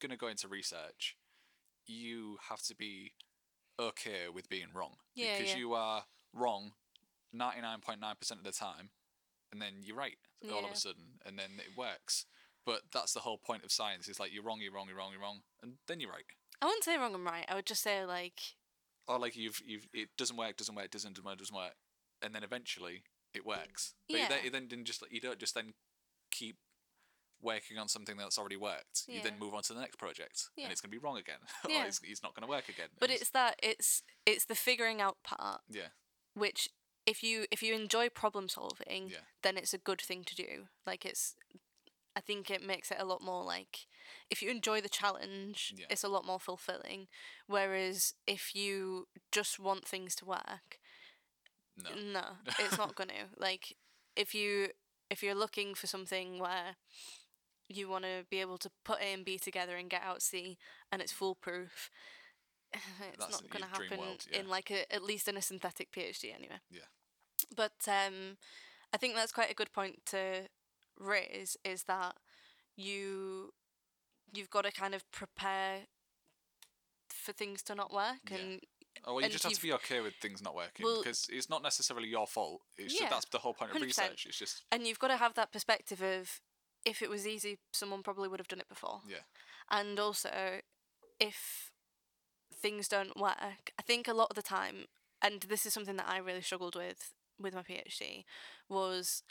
going 0.00 0.10
to 0.10 0.16
go 0.16 0.28
into 0.28 0.48
research, 0.48 1.14
you 1.84 2.38
have 2.48 2.62
to 2.62 2.74
be 2.74 3.12
okay 3.78 4.28
with 4.32 4.48
being 4.48 4.68
wrong. 4.72 4.96
Yeah, 5.14 5.36
because 5.36 5.52
yeah. 5.52 5.58
you 5.58 5.74
are 5.74 6.04
wrong 6.32 6.72
99.9% 7.34 8.30
of 8.32 8.44
the 8.44 8.52
time, 8.52 8.90
and 9.52 9.60
then 9.60 9.82
you're 9.82 9.96
right 9.96 10.16
all 10.50 10.64
of 10.64 10.70
a 10.70 10.76
sudden, 10.76 11.20
and 11.26 11.38
then 11.38 11.50
it 11.58 11.76
works. 11.76 12.24
But 12.64 12.82
that's 12.92 13.12
the 13.12 13.20
whole 13.20 13.38
point 13.38 13.64
of 13.64 13.70
science 13.70 14.08
is 14.08 14.18
like 14.18 14.32
you're 14.32 14.42
wrong, 14.42 14.60
you're 14.62 14.72
wrong, 14.72 14.88
you're 14.88 14.96
wrong, 14.96 15.12
you're 15.12 15.20
wrong, 15.20 15.40
and 15.62 15.74
then 15.86 16.00
you're 16.00 16.10
right. 16.10 16.24
i 16.62 16.66
wouldn't 16.66 16.84
say 16.84 16.96
wrong 16.96 17.14
and 17.14 17.24
right 17.24 17.44
i 17.48 17.54
would 17.54 17.66
just 17.66 17.82
say 17.82 18.04
like 18.04 18.40
Or 19.06 19.18
like 19.18 19.36
you've 19.36 19.60
you've 19.64 19.86
it 19.92 20.08
doesn't 20.16 20.36
work, 20.36 20.56
doesn't 20.56 20.74
work, 20.74 20.90
doesn't 20.90 21.14
doesn't 21.14 21.24
work, 21.26 21.38
doesn't 21.38 21.54
work, 21.56 21.76
and 22.22 22.34
then 22.34 22.42
eventually 22.42 23.02
it 23.34 23.44
works. 23.46 23.94
But 24.08 24.14
you 24.14 24.18
Yeah. 24.22 24.28
then, 24.28 24.44
you 24.44 24.50
then 24.50 24.68
didn't 24.68 24.84
just 24.86 25.02
you 25.10 25.20
don't 25.20 25.38
just 25.38 25.54
then 25.54 25.74
keep 26.30 26.56
working 27.40 27.78
on 27.78 27.88
something 27.88 28.16
that's 28.16 28.38
already 28.38 28.56
worked. 28.56 29.04
You 29.06 29.20
then 29.22 29.38
move 29.38 29.54
on 29.54 29.62
to 29.62 29.72
the 29.74 29.80
next 29.80 29.96
project, 29.96 30.48
Yeah. 30.56 30.64
and 30.64 30.72
it's 30.72 30.80
gonna 30.80 30.90
be 30.90 30.98
wrong 30.98 31.16
again, 31.16 31.38
Yeah. 31.68 31.84
or 31.84 31.86
it's, 31.86 32.00
it's 32.02 32.22
not 32.22 32.34
gonna 32.34 32.48
work 32.48 32.68
again. 32.68 32.88
but 32.98 33.10
and 33.10 33.20
it's 33.20 33.30
that 33.30 33.58
it's 33.62 34.02
it's 34.26 34.44
the 34.44 34.54
figuring 34.56 35.00
out 35.00 35.22
part 35.22 35.62
yeah, 35.68 35.88
which 36.34 36.68
if 37.06 37.22
you 37.22 37.46
if 37.50 37.62
you 37.62 37.74
enjoy 37.74 38.08
problem 38.08 38.48
solving 38.48 39.08
Yeah. 39.10 39.18
then 39.42 39.56
it's 39.56 39.72
a 39.72 39.78
good 39.78 40.00
thing 40.00 40.24
to 40.24 40.34
do 40.34 40.68
like 40.84 41.06
it's 41.06 41.36
i 42.16 42.20
think 42.20 42.50
it 42.50 42.62
makes 42.62 42.90
it 42.90 42.98
a 43.00 43.04
lot 43.04 43.22
more 43.22 43.42
like 43.44 43.86
if 44.28 44.42
you 44.42 44.50
enjoy 44.50 44.80
the 44.82 44.88
challenge 44.88 45.72
Yeah. 45.76 45.86
it's 45.88 46.04
a 46.04 46.08
lot 46.08 46.26
more 46.26 46.40
fulfilling 46.40 47.08
whereas 47.46 48.14
if 48.26 48.54
you 48.54 49.06
just 49.32 49.58
want 49.58 49.86
things 49.88 50.14
to 50.16 50.24
work 50.26 50.78
no, 51.84 52.20
no 52.20 52.52
it's 52.58 52.78
not 52.78 52.94
going 52.94 53.08
to 53.16 53.40
like 53.40 53.76
if 54.16 54.34
you 54.34 54.68
if 55.10 55.22
you're 55.22 55.34
looking 55.34 55.74
for 55.74 55.86
something 55.86 56.38
where 56.38 56.76
you 57.68 57.88
want 57.88 58.04
to 58.04 58.24
be 58.30 58.40
able 58.40 58.58
to 58.58 58.70
put 58.84 59.00
A 59.00 59.12
and 59.12 59.24
B 59.24 59.38
together 59.38 59.76
and 59.76 59.90
get 59.90 60.02
out 60.02 60.22
C, 60.22 60.58
and 60.90 61.02
it's 61.02 61.12
foolproof. 61.12 61.90
It's 63.12 63.16
That's 63.18 63.42
not 63.42 63.50
going 63.50 63.62
to 63.62 63.68
happen 63.70 63.98
world, 63.98 64.26
yeah. 64.30 64.40
in 64.40 64.48
like 64.48 64.70
a, 64.70 64.90
at 64.94 65.02
least 65.02 65.28
in 65.28 65.36
a 65.36 65.42
synthetic 65.42 65.90
PhD 65.90 66.34
anyway. 66.34 66.58
Yeah. 66.70 66.80
But 67.56 67.72
um, 67.86 68.36
I 68.92 68.98
think 68.98 69.14
that's 69.14 69.32
quite 69.32 69.50
a 69.50 69.54
good 69.54 69.72
point 69.72 70.00
to 70.06 70.48
raise 70.98 71.56
is 71.64 71.84
that 71.84 72.16
you 72.76 73.52
you've 74.32 74.50
got 74.50 74.64
to 74.64 74.72
kind 74.72 74.94
of 74.94 75.10
prepare 75.10 75.86
for 77.08 77.32
things 77.32 77.62
to 77.62 77.74
not 77.74 77.92
work 77.92 78.30
Yeah. 78.30 78.36
and 78.36 78.60
Oh, 79.04 79.14
well, 79.14 79.22
you 79.24 79.28
just 79.30 79.44
have 79.44 79.52
to 79.52 79.62
be 79.62 79.72
okay 79.74 80.00
with 80.00 80.14
things 80.16 80.42
not 80.42 80.54
working 80.54 80.84
Well- 80.84 80.98
because 81.02 81.26
it's 81.30 81.48
not 81.48 81.62
necessarily 81.62 82.08
your 82.08 82.26
fault. 82.26 82.60
It's 82.76 82.92
just, 82.92 83.02
Yeah, 83.02 83.08
that's 83.10 83.26
the 83.26 83.38
whole 83.38 83.54
point 83.54 83.70
of 83.70 83.76
100%. 83.76 83.82
research. 83.86 84.26
It's 84.26 84.38
just 84.38 84.64
and 84.72 84.86
you've 84.86 84.98
got 84.98 85.08
to 85.08 85.16
have 85.16 85.34
that 85.34 85.52
perspective 85.52 86.02
of 86.02 86.40
if 86.84 87.02
it 87.02 87.10
was 87.10 87.26
easy 87.26 87.58
someone 87.72 88.02
probably 88.02 88.28
would 88.28 88.40
have 88.40 88.48
done 88.48 88.60
it 88.60 88.68
before 88.68 89.02
yeah, 89.06 89.18
and 89.70 89.98
also 89.98 90.60
if 91.18 91.72
things 92.54 92.86
don't 92.88 93.16
work 93.16 93.72
i 93.78 93.82
think 93.82 94.06
a 94.06 94.14
lot 94.14 94.28
of 94.30 94.36
the 94.36 94.42
time 94.42 94.86
and 95.20 95.42
this 95.42 95.66
is 95.66 95.72
something 95.74 95.96
that 95.96 96.08
i 96.08 96.18
really 96.18 96.40
struggled 96.40 96.76
with 96.76 97.12
with 97.38 97.52
my 97.52 97.62
phd 97.62 98.24
was 98.68 99.22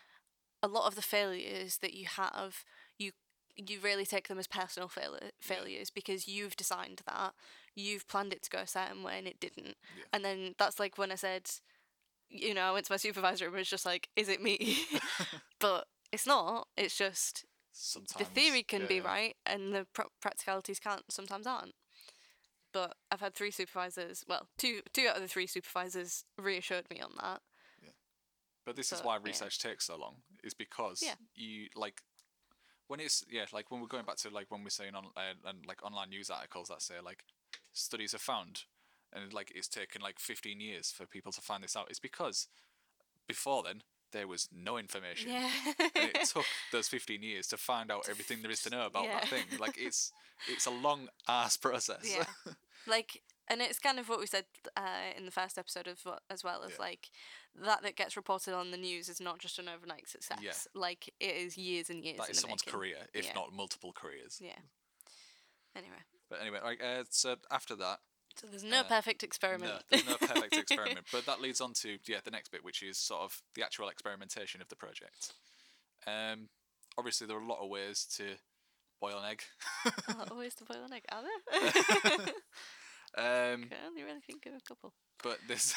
a 0.61 0.67
lot 0.67 0.87
of 0.87 0.95
the 0.95 1.01
failures 1.01 1.77
that 1.77 1.93
you 1.93 2.05
have 2.05 2.63
you 2.99 3.11
you 3.55 3.79
really 3.79 4.05
take 4.05 4.27
them 4.27 4.37
as 4.37 4.45
personal 4.47 4.87
fail- 4.89 5.17
failures 5.41 5.89
because 5.89 6.27
you've 6.27 6.55
designed 6.57 7.01
that 7.07 7.33
you've 7.77 8.07
planned 8.07 8.33
it 8.33 8.41
to 8.41 8.49
go 8.49 8.57
a 8.59 8.67
certain 8.67 9.03
way 9.03 9.17
and 9.19 9.27
it 9.27 9.39
didn't 9.39 9.75
Yeah. 9.97 10.03
and 10.11 10.25
then 10.25 10.55
that's 10.57 10.79
like 10.79 10.97
when 10.97 11.11
i 11.11 11.15
said 11.15 11.49
you 12.29 12.53
know 12.53 12.63
i 12.63 12.71
went 12.71 12.85
to 12.87 12.91
my 12.91 12.97
supervisor 12.97 13.45
and 13.45 13.53
was 13.53 13.69
just 13.69 13.85
like 13.85 14.09
is 14.15 14.27
it 14.29 14.41
me 14.41 14.79
but 15.59 15.85
it's 16.11 16.25
not 16.25 16.67
it's 16.75 16.97
just 16.97 17.45
sometimes 17.71 18.17
the 18.17 18.33
theory 18.33 18.63
can 18.63 18.85
be 18.87 18.95
yeah. 18.95 19.05
right 19.05 19.35
and 19.45 19.73
the 19.73 19.85
pr- 19.93 20.09
practicalities 20.21 20.79
can't 20.79 21.03
sometimes 21.09 21.45
aren't 21.45 21.75
but 22.73 22.95
i've 23.11 23.21
had 23.21 23.35
three 23.35 23.51
supervisors 23.51 24.23
well 24.27 24.47
two 24.57 24.81
two 24.93 25.07
out 25.07 25.15
of 25.15 25.21
the 25.21 25.27
three 25.27 25.47
supervisors 25.47 26.25
reassured 26.37 26.89
me 26.89 26.99
on 26.99 27.11
that 27.21 27.41
But 28.65 28.75
this 28.75 28.91
is 28.91 29.01
why 29.01 29.15
yeah. 29.15 29.21
research 29.23 29.59
takes 29.59 29.85
so 29.85 29.95
long. 29.95 30.15
Is 30.43 30.53
because 30.53 31.01
Yeah. 31.01 31.15
you 31.35 31.69
like 31.75 32.01
when 32.87 32.99
it's 32.99 33.23
yeah 33.31 33.45
like 33.53 33.71
when 33.71 33.79
we're 33.81 33.87
going 33.95 34.03
back 34.05 34.17
to 34.17 34.29
like 34.29 34.51
when 34.51 34.61
we're 34.63 34.69
saying 34.81 34.93
on 34.95 35.05
uh, 35.15 35.33
and 35.45 35.65
like 35.65 35.81
online 35.83 36.09
news 36.09 36.29
articles 36.29 36.67
that 36.67 36.81
say 36.81 36.95
like 37.03 37.23
studies 37.77 38.11
have 38.13 38.21
found 38.21 38.63
and 39.13 39.33
like 39.33 39.51
it's 39.55 39.67
taken 39.67 40.01
like 40.01 40.19
15 40.19 40.59
years 40.59 40.91
for 40.91 41.05
people 41.05 41.31
to 41.31 41.41
find 41.41 41.63
this 41.63 41.75
out. 41.75 41.87
It's 41.89 41.99
because 41.99 42.47
before 43.27 43.63
then 43.63 43.81
there 44.11 44.27
was 44.27 44.47
no 44.53 44.77
information. 44.77 45.31
yeah 45.31 45.49
and 45.77 46.09
it 46.15 46.23
took 46.33 46.45
those 46.71 46.87
15 46.87 47.21
years 47.23 47.47
to 47.47 47.57
find 47.57 47.91
out 47.91 48.07
everything 48.09 48.41
there 48.41 48.51
is 48.51 48.61
to 48.61 48.69
know 48.69 48.85
about 48.85 49.03
that 49.05 49.23
Yeah. 49.23 49.29
thing 49.29 49.59
like 49.59 49.75
it's 49.77 50.11
it's 50.47 50.65
a 50.65 50.71
long 50.71 51.09
ass 51.27 51.57
process 51.57 52.05
Yeah. 52.15 52.25
like 52.87 53.21
and 53.49 53.61
it's 53.61 53.79
kind 53.79 53.97
of 53.99 54.07
what 54.09 54.19
we 54.19 54.25
said 54.27 54.45
uh, 54.77 55.11
in 55.17 55.25
the 55.25 55.31
first 55.31 55.57
episode 55.57 55.87
of 55.87 55.99
what- 56.03 56.21
as 56.29 56.43
well 56.43 56.63
as 56.63 56.71
Yeah. 56.73 56.85
like 56.85 57.09
that 57.65 57.81
that 57.83 57.95
gets 57.97 58.15
reported 58.15 58.53
on 58.53 58.71
the 58.71 58.77
news 58.77 59.09
is 59.09 59.19
not 59.19 59.39
just 59.39 59.59
an 59.59 59.67
overnight 59.67 60.07
success 60.07 60.39
Yeah. 60.41 60.53
like 60.73 61.13
it 61.19 61.35
is 61.35 61.57
years 61.57 61.89
and 61.89 62.01
years 62.03 62.17
that 62.17 62.29
is 62.29 62.39
someone's 62.39 62.65
making. 62.65 62.79
career 62.79 62.97
if 63.13 63.25
Yeah. 63.25 63.33
not 63.33 63.51
multiple 63.53 63.91
careers 63.93 64.37
yeah 64.41 64.59
anyway 65.75 66.03
but 66.29 66.41
anyway 66.41 66.59
like 66.63 66.81
uh, 66.83 67.03
so 67.09 67.35
after 67.51 67.75
that 67.75 67.99
so 68.35 68.45
there's 68.47 68.63
no 68.63 68.81
Uh, 68.81 68.83
perfect 68.83 69.23
experiment. 69.23 69.71
no 69.73 69.79
there's 69.89 70.05
no 70.07 70.15
perfect 70.17 70.55
experiment. 70.63 71.07
But 71.11 71.25
that 71.25 71.41
leads 71.41 71.59
on 71.59 71.73
to 71.81 71.97
yeah 72.07 72.19
the 72.23 72.29
next 72.31 72.49
bit 72.51 72.63
which 72.63 72.83
is 72.83 72.97
sort 72.99 73.21
of 73.21 73.41
the 73.55 73.63
actual 73.63 73.89
experimentation 73.89 74.61
of 74.61 74.67
the 74.69 74.75
project. 74.75 75.33
Um 76.05 76.49
obviously 76.97 77.25
there 77.27 77.37
are 77.37 77.41
a 77.41 77.47
lot 77.47 77.63
of 77.63 77.69
ways 77.69 78.05
to 78.17 78.35
boil 79.01 79.17
an 79.19 79.25
egg. 79.31 79.41
Oh, 80.09 80.23
always 80.31 80.53
the 80.55 80.65
boil 80.65 80.83
an 80.85 80.93
egg 80.93 81.03
are 81.11 81.23
there? 81.23 82.25
Um 83.17 83.63
can 83.69 83.77
only 83.87 84.03
really 84.03 84.19
think 84.21 84.45
of 84.45 84.53
a 84.53 84.61
couple. 84.67 84.93
but 85.23 85.39
this 85.47 85.73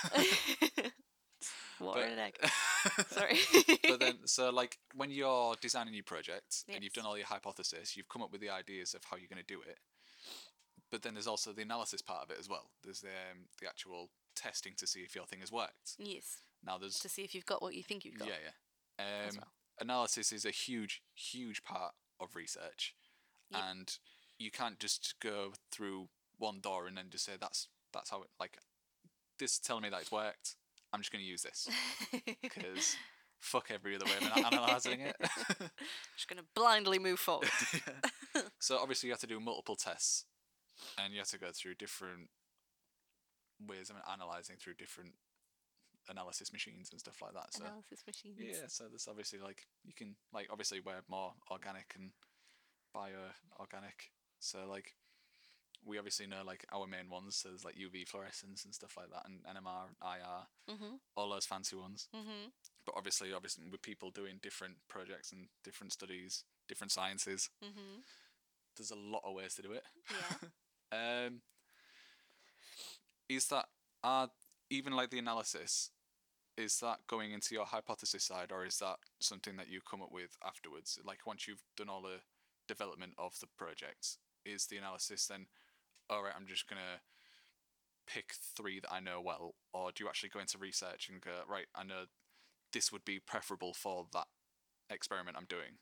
Water 1.81 2.01
but- 2.03 2.13
an 2.13 2.19
egg. 2.19 2.35
Sorry. 3.09 3.39
but 3.89 4.01
then 4.01 4.19
so 4.27 4.51
like 4.51 4.79
when 4.95 5.11
you're 5.11 5.55
designing 5.63 5.95
your 5.95 6.05
project 6.05 6.65
and 6.69 6.83
you've 6.85 6.93
done 6.93 7.07
all 7.07 7.17
your 7.17 7.27
hypothesis 7.27 7.97
you've 7.97 8.09
come 8.09 8.23
up 8.23 8.33
with 8.33 8.41
the 8.43 8.51
ideas 8.51 8.93
of 8.95 9.01
how 9.11 9.17
you're 9.17 9.29
going 9.29 9.43
to 9.43 9.55
do 9.55 9.61
it 9.63 9.79
but 10.91 11.03
then 11.03 11.15
there's 11.15 11.27
also 11.27 11.53
the 11.53 11.63
analysis 11.63 12.03
part 12.03 12.23
of 12.23 12.31
it 12.31 12.37
as 12.39 12.49
well 12.49 12.71
there's 12.85 13.01
the, 13.01 13.09
um, 13.09 13.47
the 13.61 13.67
actual 13.67 14.11
testing 14.37 14.73
to 14.77 14.87
see 14.87 15.01
if 15.01 15.15
your 15.15 15.27
thing 15.27 15.41
has 15.41 15.53
worked 15.53 15.95
yes. 15.99 16.39
now 16.65 16.79
there's 16.79 16.99
To 17.01 17.09
see 17.09 17.23
if 17.23 17.35
you've 17.35 17.47
got 17.47 17.63
what 17.63 17.75
you 17.75 17.83
think 17.83 18.05
you've 18.05 18.19
got. 18.19 18.29
yeah 18.29 18.35
yeah 18.99 19.05
um, 19.29 19.37
well. 19.37 19.47
analysis 19.81 20.33
is 20.33 20.45
a 20.45 20.51
huge 20.51 21.03
huge 21.15 21.63
part 21.63 21.93
of 22.21 22.35
research 22.37 22.95
Yep. 23.53 23.63
and 23.71 23.99
you 24.39 24.51
can't 24.53 24.79
just 24.79 25.15
go 25.21 25.53
through 25.73 26.09
one 26.39 26.61
door 26.61 26.87
and 26.87 26.97
then 26.97 27.07
just 27.11 27.25
say 27.25 27.33
that's 27.41 27.67
that's 27.93 28.11
how 28.11 28.23
it 28.23 28.29
like 28.39 28.59
this 29.41 29.59
telling 29.59 29.83
me 29.83 29.89
that 29.91 30.03
it's 30.03 30.13
worked 30.13 30.55
i'm 30.93 31.01
just 31.01 31.11
going 31.13 31.25
to 31.25 31.29
use 31.29 31.43
this 31.43 31.69
because 32.43 32.97
fuck 33.41 33.71
every 33.73 33.97
other 33.97 34.05
way 34.05 34.13
of 34.21 34.23
ana- 34.37 34.49
analysing 34.53 35.01
it 35.01 35.17
Just 36.17 36.29
gonna 36.29 36.43
blindly 36.55 36.99
move 36.99 37.19
forward. 37.19 37.49
Yeah. 38.35 38.43
so 38.61 38.79
obviously 38.79 39.09
you 39.09 39.13
have 39.13 39.21
to 39.21 39.27
do 39.27 39.41
multiple 39.41 39.75
tests 39.77 40.25
and 40.99 41.13
you 41.13 41.19
have 41.21 41.29
to 41.29 41.39
go 41.39 41.51
through 41.53 41.75
different 41.75 42.29
ways 43.67 43.91
of 43.91 43.97
analyzing 44.11 44.57
through 44.57 44.75
different 44.75 45.13
analysis 46.09 46.53
machines 46.53 46.89
and 46.91 46.99
stuff 47.01 47.21
like 47.23 47.35
that 47.35 47.53
so 47.53 47.65
Analysis 47.65 48.03
machines. 48.07 48.37
yeah 48.41 48.67
so 48.69 48.85
there's 48.89 49.07
obviously 49.09 49.39
like 49.39 49.67
you 49.85 49.93
can 49.95 50.17
like 50.33 50.49
obviously 50.51 50.81
we're 50.85 51.03
more 51.09 51.33
organic 51.51 51.93
and 51.95 52.11
bio 52.95 53.31
organic 53.61 54.11
so 54.39 54.67
like 54.67 54.95
we 55.85 55.99
obviously 55.99 56.27
know 56.27 56.43
like 56.45 56.65
our 56.73 56.87
main 56.87 57.09
ones 57.11 57.37
so 57.37 57.49
there's 57.51 57.65
like 57.65 57.77
uv 57.77 58.09
fluorescence 58.09 58.65
and 58.65 58.75
stuff 58.75 58.97
like 58.97 59.11
that 59.11 59.23
and 59.27 59.41
nmr 59.57 59.89
ir 60.03 60.47
Mhm. 60.75 60.99
all 61.17 61.29
those 61.31 61.47
fancy 61.47 61.77
ones 61.77 62.09
Mhm. 62.15 62.51
but 62.87 62.95
obviously 62.97 63.33
obviously 63.33 63.69
with 63.71 63.83
people 63.83 64.11
doing 64.11 64.39
different 64.43 64.79
projects 64.89 65.33
and 65.33 65.49
different 65.65 65.93
studies 65.93 66.45
different 66.67 66.91
sciences 66.93 67.51
Mhm. 67.63 68.03
there's 68.77 68.91
a 68.91 68.97
lot 68.97 69.23
of 69.25 69.35
ways 69.35 69.55
to 69.55 69.63
do 69.63 69.73
it 69.73 69.85
Yeah. 70.11 70.39
um 70.93 71.41
is 73.29 73.47
that 73.49 73.67
are 74.03 74.29
even 74.71 74.95
like 74.95 75.11
the 75.11 75.19
analysis 75.19 75.91
is 76.57 76.79
that 76.81 76.99
going 77.09 77.33
into 77.33 77.55
your 77.55 77.65
hypothesis 77.65 78.25
side 78.25 78.51
or 78.53 78.67
is 78.67 78.79
that 78.79 78.97
something 79.21 79.57
that 79.57 79.69
you 79.69 79.81
come 79.89 80.03
up 80.03 80.13
with 80.13 80.37
afterwards? 80.45 80.99
Like 81.05 81.27
once 81.27 81.49
you've 81.49 81.63
done 81.77 81.89
all 81.89 82.03
the 82.03 82.21
development 82.69 83.15
of 83.19 83.39
the 83.41 83.47
project 83.59 84.19
is 84.45 84.67
the 84.67 84.77
analysis 84.77 85.27
then 85.27 85.47
all 86.09 86.23
right 86.23 86.33
i'm 86.37 86.47
just 86.47 86.69
to 86.69 88.13
pick 88.13 88.33
three 88.57 88.79
that 88.79 88.93
i 88.93 89.01
know 89.01 89.21
well 89.21 89.55
or 89.73 89.91
do 89.91 90.05
you 90.05 90.09
actually 90.09 90.29
go 90.29 90.39
into 90.39 90.57
research 90.57 91.09
and 91.11 91.21
go 91.21 91.31
right 91.49 91.67
i 91.75 91.83
know 91.83 92.05
this 92.73 92.93
would 92.93 93.05
be 93.05 93.19
preferable 93.19 93.75
for 93.75 94.07
that 94.13 94.29
experiment 94.89 95.37
i'm 95.37 95.47
doing 95.49 95.79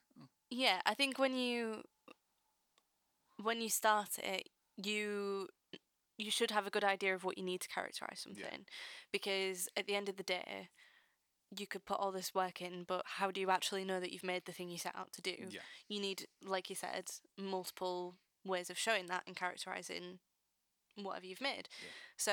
Yeah, 0.50 0.80
I 0.86 0.94
think 0.94 1.18
when 1.18 1.36
you 1.36 1.82
when 3.42 3.60
you 3.60 3.68
start 3.68 4.18
it, 4.18 4.48
you 4.82 5.48
you 6.16 6.30
should 6.30 6.50
have 6.50 6.66
a 6.66 6.70
good 6.70 6.84
idea 6.84 7.14
of 7.14 7.22
what 7.22 7.38
you 7.38 7.44
need 7.44 7.60
to 7.60 7.68
characterize 7.68 8.20
something, 8.20 8.66
because 9.12 9.68
at 9.76 9.86
the 9.86 9.94
end 9.94 10.08
of 10.08 10.16
the 10.16 10.24
day, 10.24 10.68
you 11.56 11.66
could 11.66 11.84
put 11.84 11.98
all 12.00 12.10
this 12.10 12.34
work 12.34 12.60
in, 12.60 12.84
but 12.86 13.02
how 13.04 13.30
do 13.30 13.40
you 13.40 13.50
actually 13.50 13.84
know 13.84 14.00
that 14.00 14.12
you've 14.12 14.24
made 14.24 14.44
the 14.44 14.52
thing 14.52 14.68
you 14.68 14.78
set 14.78 14.96
out 14.96 15.12
to 15.12 15.22
do? 15.22 15.36
yeah 15.50 15.60
You 15.88 16.00
need, 16.00 16.26
like 16.44 16.68
you 16.68 16.76
said, 16.76 17.04
multiple 17.38 18.16
ways 18.44 18.68
of 18.68 18.76
showing 18.76 19.06
that 19.06 19.22
and 19.26 19.36
characterizing 19.36 20.18
whatever 20.96 21.26
you've 21.26 21.40
made. 21.40 21.68
Yeah. 21.80 21.88
So. 22.16 22.32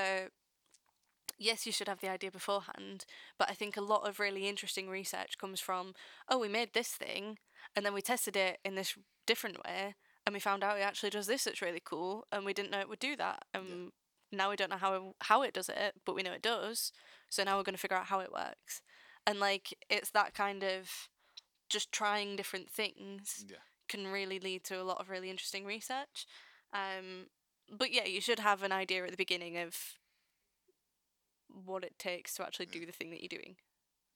Yes, 1.37 1.65
you 1.65 1.73
should 1.73 1.89
have 1.89 1.99
the 1.99 2.07
idea 2.07 2.31
beforehand, 2.31 3.03
but 3.37 3.49
I 3.49 3.55
think 3.55 3.75
a 3.75 3.81
lot 3.81 4.07
of 4.07 4.21
really 4.21 4.47
interesting 4.47 4.87
research 4.87 5.37
comes 5.37 5.59
from, 5.59 5.93
oh, 6.29 6.39
we 6.39 6.47
made 6.47 6.69
this 6.73 6.89
thing, 6.89 7.39
and 7.75 7.85
then 7.85 7.93
we 7.93 8.01
tested 8.01 8.37
it 8.37 8.59
in 8.63 8.75
this 8.75 8.95
different 9.27 9.57
way 9.65 9.95
and 10.25 10.33
we 10.33 10.39
found 10.39 10.63
out 10.63 10.77
it 10.77 10.81
actually 10.81 11.09
does 11.09 11.27
this 11.27 11.47
It's 11.47 11.61
really 11.61 11.81
cool 11.83 12.25
and 12.31 12.45
we 12.45 12.53
didn't 12.53 12.71
know 12.71 12.79
it 12.79 12.89
would 12.89 12.99
do 12.99 13.15
that 13.15 13.45
and 13.53 13.91
now 14.31 14.49
we 14.49 14.55
don't 14.55 14.69
know 14.69 14.77
how 14.77 15.13
how 15.21 15.43
it 15.43 15.53
does 15.53 15.69
it 15.69 15.93
but 16.05 16.15
we 16.15 16.23
know 16.23 16.33
it 16.33 16.41
does 16.41 16.91
so 17.29 17.43
now 17.43 17.57
we're 17.57 17.63
going 17.63 17.75
to 17.75 17.81
figure 17.81 17.97
out 17.97 18.05
how 18.05 18.19
it 18.19 18.31
works. 18.31 18.81
And 19.27 19.39
like 19.39 19.77
it's 19.89 20.11
that 20.11 20.33
kind 20.33 20.63
of 20.63 20.89
just 21.69 21.91
trying 21.91 22.35
different 22.35 22.69
things 22.69 23.45
yeah. 23.49 23.57
can 23.89 24.07
really 24.07 24.39
lead 24.39 24.63
to 24.65 24.81
a 24.81 24.83
lot 24.83 25.01
of 25.01 25.09
really 25.09 25.29
interesting 25.31 25.65
research 25.65 26.27
um 26.73 27.25
but 27.75 27.91
yeah 27.91 28.05
you 28.05 28.21
should 28.21 28.39
have 28.39 28.61
an 28.61 28.71
idea 28.71 29.03
at 29.03 29.09
the 29.09 29.17
beginning 29.17 29.57
of 29.57 29.75
what 31.65 31.83
it 31.83 31.97
takes 31.97 32.35
to 32.35 32.43
actually 32.43 32.67
do 32.67 32.85
the 32.85 32.91
thing 32.91 33.09
that 33.09 33.21
you're 33.21 33.39
doing. 33.39 33.55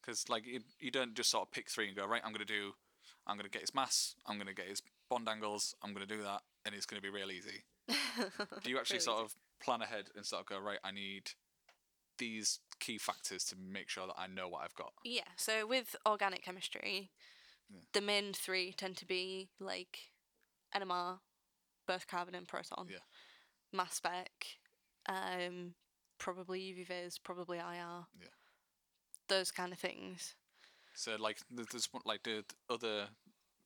Because 0.02 0.30
like 0.30 0.46
you, 0.46 0.62
you 0.80 0.92
don't 0.92 1.16
just 1.16 1.30
sort 1.30 1.48
of 1.48 1.52
pick 1.52 1.70
three 1.70 1.88
and 1.88 1.96
go 1.96 2.06
right 2.06 2.22
i'm 2.24 2.32
going 2.32 2.46
to 2.46 2.54
do 2.54 2.74
i'm 3.28 3.36
going 3.36 3.46
to 3.46 3.52
get 3.52 3.62
his 3.62 3.74
mass 3.74 4.16
i'm 4.26 4.36
going 4.36 4.48
to 4.48 4.54
get 4.54 4.68
his 4.68 4.82
bond 5.10 5.28
angles 5.28 5.74
i'm 5.84 5.94
going 5.94 6.06
to 6.08 6.16
do 6.16 6.22
that 6.22 6.42
and 6.66 6.76
it's 6.76 6.86
going 6.86 7.02
to 7.02 7.06
be 7.06 7.10
real 7.14 7.32
easy 7.32 7.64
do 7.88 7.96
you 8.70 8.78
actually 8.78 8.96
Really 8.96 9.04
sort 9.04 9.24
of 9.26 9.34
plan 9.64 9.82
ahead 9.82 10.06
and 10.16 10.26
sort 10.26 10.42
of 10.42 10.46
go 10.48 10.60
right 10.60 10.80
i 10.84 10.92
need 10.92 11.32
these 12.18 12.60
key 12.80 12.98
factors 12.98 13.44
to 13.46 13.56
make 13.56 13.88
sure 13.90 14.06
that 14.06 14.16
I 14.18 14.28
know 14.28 14.50
what 14.50 14.64
I've 14.66 14.76
got. 14.76 14.92
Yeah. 15.06 15.22
So 15.38 15.66
with 15.66 15.96
organic 16.06 16.44
chemistry, 16.44 17.12
Yeah. 17.70 17.80
the 17.94 18.02
main 18.02 18.34
three 18.34 18.74
tend 18.74 18.98
to 18.98 19.06
be 19.06 19.48
like 19.58 20.12
NMR, 20.76 21.20
birth 21.88 22.08
carbon 22.08 22.36
and 22.36 22.46
proton. 22.46 22.88
Yeah. 22.92 22.98
Mass 23.72 23.96
spec, 23.96 24.32
um, 25.08 25.76
probably 26.18 26.60
UV 26.60 26.88
vis, 26.88 27.18
probably 27.18 27.58
IR. 27.58 27.64
Yeah. 28.20 28.28
Those 29.30 29.52
kind 29.52 29.72
of 29.72 29.80
things. 29.80 30.36
So 30.96 31.16
like 31.18 31.38
there's 31.50 31.88
one- 31.94 32.04
like 32.06 32.24
the 32.24 32.44
other 32.70 33.08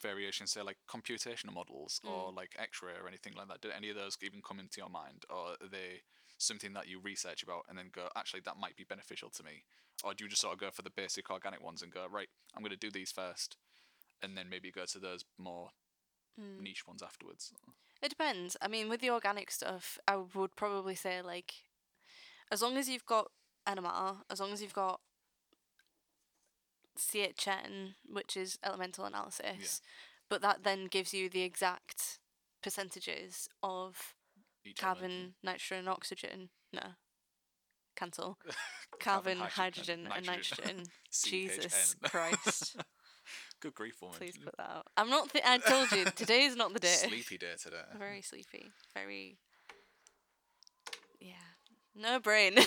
variations, 0.04 0.52
say 0.52 0.62
like 0.62 0.78
computational 0.88 1.54
models 1.54 2.00
or 2.04 2.32
Mm. 2.32 2.36
like 2.36 2.56
X-ray 2.60 2.94
or 3.02 3.08
anything 3.08 3.34
like 3.34 3.48
that. 3.48 3.62
Did 3.62 3.72
any 3.72 3.90
of 3.90 3.96
those 3.96 4.18
even 4.22 4.42
come 4.44 4.60
into 4.60 4.80
your 4.80 4.90
mind, 4.90 5.26
or 5.30 5.56
are 5.60 5.68
they 5.68 6.04
something 6.38 6.74
that 6.74 6.88
you 6.88 7.00
research 7.00 7.42
about 7.42 7.66
and 7.68 7.78
then 7.78 7.90
go, 7.92 8.10
actually 8.16 8.42
that 8.42 8.58
might 8.58 8.76
be 8.76 8.84
beneficial 8.84 9.30
to 9.32 9.44
me, 9.44 9.64
or 10.04 10.14
do 10.14 10.24
you 10.24 10.30
just 10.30 10.42
sort 10.42 10.54
of 10.54 10.60
go 10.60 10.70
for 10.70 10.82
the 10.84 10.90
basic 10.92 11.32
organic 11.32 11.62
ones 11.64 11.82
and 11.82 11.92
go, 11.92 12.06
right, 12.08 12.30
I'm 12.54 12.62
going 12.62 12.72
to 12.72 12.78
do 12.78 12.92
these 12.92 13.12
first, 13.12 13.58
and 14.22 14.38
then 14.38 14.50
maybe 14.50 14.70
go 14.72 14.86
to 14.86 15.00
those 15.00 15.26
more 15.38 15.72
Mm. 16.40 16.60
niche 16.60 16.86
ones 16.88 17.02
afterwards? 17.02 17.54
It 18.02 18.10
depends. 18.10 18.58
I 18.62 18.68
mean, 18.68 18.90
with 18.90 19.02
the 19.02 19.12
organic 19.12 19.50
stuff, 19.52 19.98
I 20.08 20.18
would 20.18 20.56
probably 20.56 20.96
say 20.96 21.22
like, 21.22 21.54
as 22.52 22.62
long 22.62 22.76
as 22.78 22.90
you've 22.90 23.06
got 23.06 23.32
NMR, 23.66 24.24
as 24.30 24.40
long 24.40 24.52
as 24.52 24.62
you've 24.62 24.74
got 24.74 25.00
CHN, 26.98 27.96
which 28.06 28.36
is 28.38 28.58
elemental 28.64 29.06
analysis, 29.06 29.82
but 30.30 30.42
that 30.42 30.64
then 30.64 30.86
gives 30.86 31.14
you 31.14 31.30
the 31.30 31.42
exact 31.44 32.20
percentages 32.62 33.50
of 33.62 34.14
Each 34.66 34.78
carbon, 34.78 35.04
element. 35.12 35.34
nitrogen, 35.44 35.80
and 35.80 35.90
oxygen. 35.90 36.50
No, 36.72 36.82
cancel. 37.96 38.38
Carbon, 39.00 39.38
Carbon, 39.40 39.50
hydrogen, 39.52 40.06
hydrogen, 40.06 40.18
and 40.18 40.26
nitrogen. 40.28 40.66
nitrogen. 40.66 40.86
Jesus 41.12 41.96
Christ! 42.04 42.76
Good 43.60 43.74
grief, 43.74 43.96
woman. 44.02 44.18
Please 44.18 44.38
put 44.38 44.56
that 44.58 44.70
out. 44.70 44.88
I'm 44.96 45.10
not. 45.10 45.32
Th- 45.32 45.44
I 45.48 45.58
told 45.58 45.92
you 45.92 46.06
today 46.16 46.44
is 46.44 46.56
not 46.56 46.74
the 46.74 46.80
day. 46.80 46.88
Sleepy 46.90 47.38
day 47.38 47.54
today. 47.62 47.78
Very 47.98 48.22
sleepy. 48.22 48.72
Very. 48.94 49.40
Yeah. 51.20 51.34
No 51.96 52.20
brain. 52.20 52.58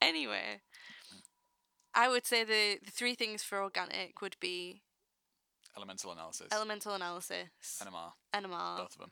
anyway, 0.00 0.60
I 1.94 2.08
would 2.08 2.26
say 2.26 2.44
the, 2.44 2.78
the 2.84 2.90
three 2.90 3.14
things 3.14 3.42
for 3.42 3.62
organic 3.62 4.20
would 4.20 4.36
be 4.40 4.82
Elemental 5.76 6.12
analysis. 6.12 6.48
elemental 6.52 6.94
analysis, 6.94 7.48
NMR. 7.82 8.12
NMR, 8.34 8.76
Both 8.78 8.92
of 8.94 8.98
them. 8.98 9.10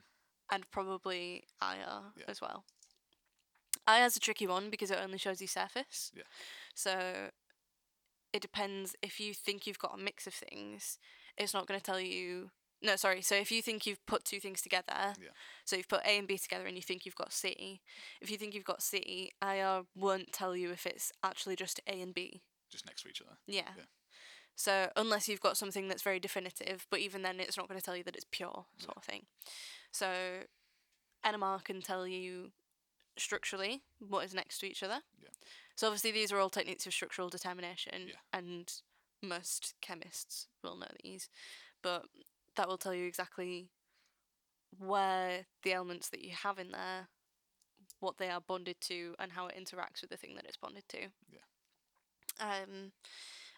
and 0.50 0.70
probably 0.70 1.44
IR 1.62 2.12
Yeah. 2.16 2.24
as 2.28 2.40
well. 2.40 2.64
IR 3.88 4.06
is 4.06 4.16
a 4.16 4.20
tricky 4.20 4.46
one 4.48 4.68
because 4.70 4.90
it 4.90 4.98
only 5.00 5.18
shows 5.18 5.40
you 5.40 5.46
surface. 5.46 6.10
Yeah. 6.14 6.24
So 6.74 7.30
it 8.32 8.42
depends 8.42 8.96
if 9.00 9.20
you 9.20 9.32
think 9.32 9.66
you've 9.66 9.78
got 9.78 9.94
a 9.94 10.02
mix 10.02 10.26
of 10.26 10.34
things, 10.34 10.98
it's 11.36 11.54
not 11.54 11.66
going 11.66 11.78
to 11.78 11.84
tell 11.84 12.00
you. 12.00 12.50
No, 12.82 12.96
sorry. 12.96 13.22
So 13.22 13.36
if 13.36 13.50
you 13.50 13.62
think 13.62 13.86
you've 13.86 14.04
put 14.06 14.24
two 14.24 14.40
things 14.40 14.60
together, 14.60 15.14
Yeah. 15.20 15.30
so 15.64 15.76
you've 15.76 15.88
put 15.88 16.04
A 16.04 16.18
and 16.18 16.26
B 16.28 16.36
together 16.36 16.66
and 16.66 16.76
you 16.76 16.82
think 16.82 17.06
you've 17.06 17.14
got 17.14 17.32
C, 17.32 17.80
if 18.20 18.30
you 18.30 18.36
think 18.36 18.54
you've 18.54 18.64
got 18.64 18.82
C, 18.82 19.30
IR 19.40 19.84
won't 19.94 20.32
tell 20.32 20.54
you 20.56 20.70
if 20.72 20.84
it's 20.84 21.12
actually 21.22 21.56
just 21.56 21.80
A 21.86 22.00
and 22.02 22.12
B. 22.12 22.42
Just 22.70 22.86
next 22.86 23.02
to 23.02 23.08
each 23.08 23.20
other. 23.20 23.36
Yeah. 23.46 23.62
Yeah. 23.76 23.84
So 24.54 24.88
unless 24.96 25.28
you've 25.28 25.40
got 25.40 25.56
something 25.56 25.88
that's 25.88 26.02
very 26.02 26.18
definitive, 26.18 26.86
but 26.90 27.00
even 27.00 27.22
then 27.22 27.40
it's 27.40 27.56
not 27.56 27.68
going 27.68 27.78
to 27.78 27.84
tell 27.84 27.96
you 27.96 28.04
that 28.04 28.16
it's 28.16 28.26
pure 28.30 28.64
sort 28.78 28.96
of 28.96 29.04
thing. 29.04 29.26
So 29.92 30.44
NMR 31.24 31.62
can 31.62 31.82
tell 31.82 32.06
you 32.06 32.52
structurally 33.18 33.82
what 33.98 34.24
is 34.24 34.34
next 34.34 34.58
to 34.58 34.66
each 34.66 34.82
other. 34.82 35.00
Yeah. 35.20 35.28
So 35.76 35.86
obviously 35.88 36.10
these 36.12 36.32
are 36.32 36.38
all 36.38 36.48
techniques 36.50 36.86
of 36.86 36.94
structural 36.94 37.28
determination 37.28 38.08
Yeah. 38.08 38.14
and 38.32 38.72
most 39.22 39.74
chemists 39.82 40.48
will 40.62 40.76
know 40.76 40.86
these. 41.02 41.28
But 41.82 42.06
that 42.56 42.66
will 42.66 42.78
tell 42.78 42.94
you 42.94 43.06
exactly 43.06 43.68
where 44.78 45.46
the 45.62 45.72
elements 45.72 46.08
that 46.08 46.22
you 46.22 46.32
have 46.32 46.58
in 46.58 46.72
there 46.72 47.08
what 48.00 48.18
they 48.18 48.28
are 48.28 48.40
bonded 48.40 48.76
to 48.82 49.14
and 49.18 49.32
how 49.32 49.46
it 49.46 49.56
interacts 49.56 50.00
with 50.02 50.10
the 50.10 50.16
thing 50.16 50.34
that 50.34 50.44
it's 50.44 50.56
bonded 50.56 50.84
to. 50.88 50.98
Yeah. 51.30 51.40
Um 52.41 52.93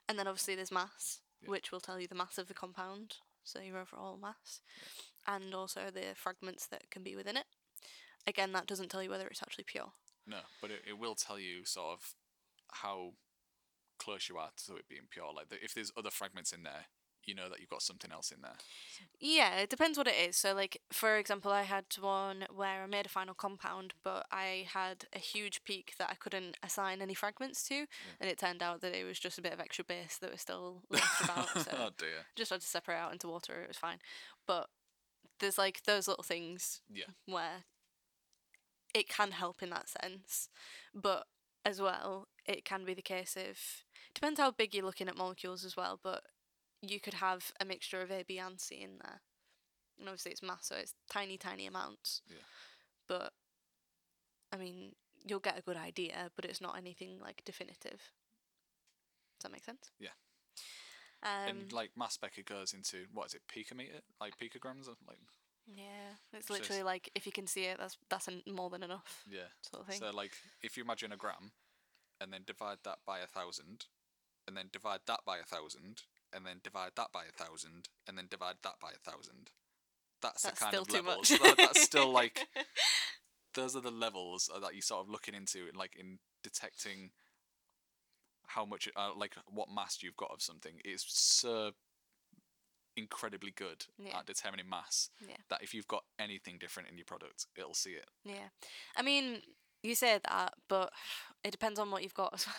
and 0.08 0.18
then 0.18 0.26
obviously 0.26 0.54
there's 0.54 0.72
mass, 0.72 1.20
Yeah. 1.42 1.50
which 1.50 1.70
will 1.70 1.80
tell 1.80 2.00
you 2.00 2.06
the 2.08 2.14
mass 2.14 2.38
of 2.38 2.48
the 2.48 2.54
compound, 2.54 3.16
so 3.44 3.60
your 3.60 3.78
overall 3.78 4.16
mass, 4.16 4.60
and 5.26 5.54
also 5.54 5.90
the 5.90 6.14
fragments 6.14 6.66
that 6.66 6.90
can 6.90 7.02
be 7.02 7.14
within 7.14 7.36
it. 7.36 7.46
Again, 8.26 8.52
that 8.52 8.66
doesn't 8.66 8.88
tell 8.90 9.02
you 9.02 9.10
whether 9.10 9.26
it's 9.26 9.42
actually 9.42 9.64
pure. 9.64 9.92
No, 10.26 10.38
but 10.60 10.70
it, 10.70 10.82
it 10.88 10.98
will 10.98 11.14
tell 11.14 11.38
you 11.38 11.64
sort 11.64 11.92
of 11.98 12.14
how 12.72 13.14
close 13.98 14.28
you 14.28 14.36
are 14.38 14.50
to 14.66 14.76
it 14.76 14.88
being 14.88 15.08
pure. 15.10 15.32
Like 15.34 15.48
the, 15.48 15.62
if 15.62 15.74
there's 15.74 15.92
other 15.96 16.10
fragments 16.10 16.52
in 16.52 16.62
there, 16.62 16.86
you 17.28 17.34
know 17.34 17.48
that 17.48 17.60
you've 17.60 17.68
got 17.68 17.82
something 17.82 18.10
else 18.10 18.30
in 18.32 18.40
there. 18.40 18.54
Yeah, 19.20 19.58
it 19.58 19.68
depends 19.70 19.98
what 19.98 20.08
it 20.08 20.14
is. 20.16 20.36
So, 20.36 20.54
like 20.54 20.80
for 20.92 21.16
example, 21.18 21.52
I 21.52 21.62
had 21.62 21.84
one 22.00 22.46
where 22.54 22.82
I 22.82 22.86
made 22.86 23.06
a 23.06 23.10
final 23.10 23.34
compound, 23.34 23.92
but 24.02 24.26
I 24.32 24.66
had 24.72 25.04
a 25.14 25.18
huge 25.18 25.62
peak 25.64 25.94
that 25.98 26.08
I 26.10 26.14
couldn't 26.14 26.56
assign 26.62 27.02
any 27.02 27.14
fragments 27.14 27.62
to, 27.68 27.86
and 28.20 28.30
it 28.30 28.38
turned 28.38 28.62
out 28.62 28.80
that 28.80 28.94
it 28.98 29.04
was 29.04 29.18
just 29.18 29.38
a 29.38 29.42
bit 29.42 29.52
of 29.52 29.60
extra 29.60 29.84
base 29.84 30.18
that 30.20 30.32
was 30.32 30.40
still 30.40 30.82
oh, 30.90 30.94
left 30.94 31.24
about. 31.24 31.48
So 31.58 31.70
oh 31.76 31.90
dear. 31.98 32.26
just 32.36 32.50
had 32.50 32.60
to 32.62 32.66
separate 32.66 32.96
out 32.96 33.12
into 33.12 33.28
water. 33.28 33.60
It 33.62 33.68
was 33.68 33.76
fine, 33.76 33.98
but 34.46 34.68
there's 35.40 35.58
like 35.58 35.82
those 35.84 36.08
little 36.08 36.24
things 36.24 36.80
Yeah. 36.92 37.04
where 37.26 37.64
it 38.94 39.08
can 39.08 39.32
help 39.32 39.62
in 39.62 39.70
that 39.70 39.88
sense, 39.88 40.48
but 40.94 41.26
as 41.64 41.80
well, 41.80 42.28
it 42.46 42.64
can 42.64 42.84
be 42.84 42.94
the 42.94 43.02
case 43.02 43.36
of 43.36 43.58
depends 44.14 44.40
how 44.40 44.50
big 44.50 44.74
you're 44.74 44.84
looking 44.84 45.08
at 45.08 45.16
molecules 45.16 45.64
as 45.64 45.76
well, 45.76 46.00
but 46.02 46.22
you 46.82 47.00
could 47.00 47.14
have 47.14 47.52
a 47.60 47.64
mixture 47.64 48.00
of 48.00 48.10
A, 48.10 48.24
B, 48.26 48.38
and 48.38 48.60
C 48.60 48.76
in 48.82 48.98
there, 49.02 49.20
and 49.98 50.08
obviously 50.08 50.32
it's 50.32 50.42
mass, 50.42 50.66
so 50.66 50.76
it's 50.76 50.94
tiny, 51.10 51.36
tiny 51.36 51.66
amounts. 51.66 52.22
Yeah. 52.28 52.36
But 53.08 53.32
I 54.52 54.56
mean, 54.56 54.92
you'll 55.26 55.40
get 55.40 55.58
a 55.58 55.62
good 55.62 55.76
idea, 55.76 56.30
but 56.36 56.44
it's 56.44 56.60
not 56.60 56.76
anything 56.76 57.18
like 57.20 57.42
definitive. 57.44 58.12
Does 59.38 59.44
that 59.44 59.52
make 59.52 59.64
sense? 59.64 59.90
Yeah. 59.98 60.16
Um, 61.22 61.48
and 61.48 61.72
like 61.72 61.90
mass 61.96 62.14
spec, 62.14 62.38
it 62.38 62.46
goes 62.46 62.72
into 62.72 63.06
what 63.12 63.26
is 63.26 63.34
it, 63.34 63.42
picometer, 63.52 64.02
like 64.20 64.38
picograms, 64.38 64.88
or 64.88 64.94
like 65.06 65.18
yeah, 65.74 66.14
it's 66.32 66.48
so 66.48 66.54
literally 66.54 66.82
like 66.82 67.10
if 67.14 67.26
you 67.26 67.32
can 67.32 67.46
see 67.46 67.64
it, 67.64 67.78
that's 67.78 67.98
that's 68.08 68.28
more 68.46 68.70
than 68.70 68.82
enough 68.82 69.24
yeah. 69.30 69.50
sort 69.70 69.82
of 69.82 69.88
thing. 69.88 70.00
So 70.00 70.10
like 70.16 70.32
if 70.62 70.76
you 70.76 70.84
imagine 70.84 71.12
a 71.12 71.16
gram, 71.16 71.52
and 72.20 72.32
then 72.32 72.42
divide 72.46 72.78
that 72.84 72.98
by 73.06 73.18
a 73.18 73.26
thousand, 73.26 73.86
and 74.46 74.56
then 74.56 74.70
divide 74.72 75.00
that 75.06 75.20
by 75.26 75.38
a 75.38 75.44
thousand, 75.44 76.02
and 76.34 76.44
then 76.46 76.60
divide 76.62 76.92
that 76.96 77.12
by 77.12 77.22
a 77.24 77.32
thousand, 77.44 77.88
and 78.06 78.16
then 78.18 78.26
divide 78.30 78.56
that 78.62 78.74
by 78.80 78.90
a 78.90 79.10
thousand. 79.10 79.50
That's, 80.20 80.42
that's 80.42 80.58
the 80.58 80.64
kind 80.64 80.72
still 80.74 80.82
of 80.82 80.88
too 80.88 81.08
levels. 81.08 81.30
much. 81.30 81.40
that- 81.42 81.56
that's 81.56 81.82
still 81.82 82.10
like 82.12 82.46
those 83.54 83.74
are 83.76 83.80
the 83.80 83.90
levels 83.90 84.50
uh, 84.54 84.58
that 84.60 84.74
you're 84.74 84.82
sort 84.82 85.04
of 85.04 85.10
looking 85.10 85.34
into, 85.34 85.68
in, 85.68 85.74
like 85.76 85.94
in 85.96 86.18
detecting 86.42 87.10
how 88.46 88.64
much, 88.64 88.88
uh, 88.96 89.10
like 89.16 89.34
what 89.46 89.68
mass 89.74 89.98
you've 90.02 90.16
got 90.16 90.30
of 90.32 90.40
something. 90.42 90.72
It's 90.84 91.04
so 91.08 91.72
incredibly 92.96 93.50
good 93.52 93.86
Yeah. 93.98 94.18
at 94.18 94.26
determining 94.26 94.68
mass 94.68 95.10
Yeah. 95.20 95.36
that 95.50 95.62
if 95.62 95.72
you've 95.74 95.86
got 95.88 96.04
anything 96.18 96.58
different 96.58 96.88
in 96.88 96.98
your 96.98 97.04
product, 97.04 97.46
it'll 97.56 97.74
see 97.74 97.92
it. 97.92 98.08
Yeah, 98.24 98.48
I 98.96 99.02
mean, 99.02 99.42
you 99.82 99.94
say 99.94 100.18
that, 100.28 100.54
but 100.68 100.92
it 101.44 101.50
depends 101.52 101.78
on 101.78 101.90
what 101.90 102.02
you've 102.02 102.14
got 102.14 102.34
as 102.34 102.46
well. 102.46 102.54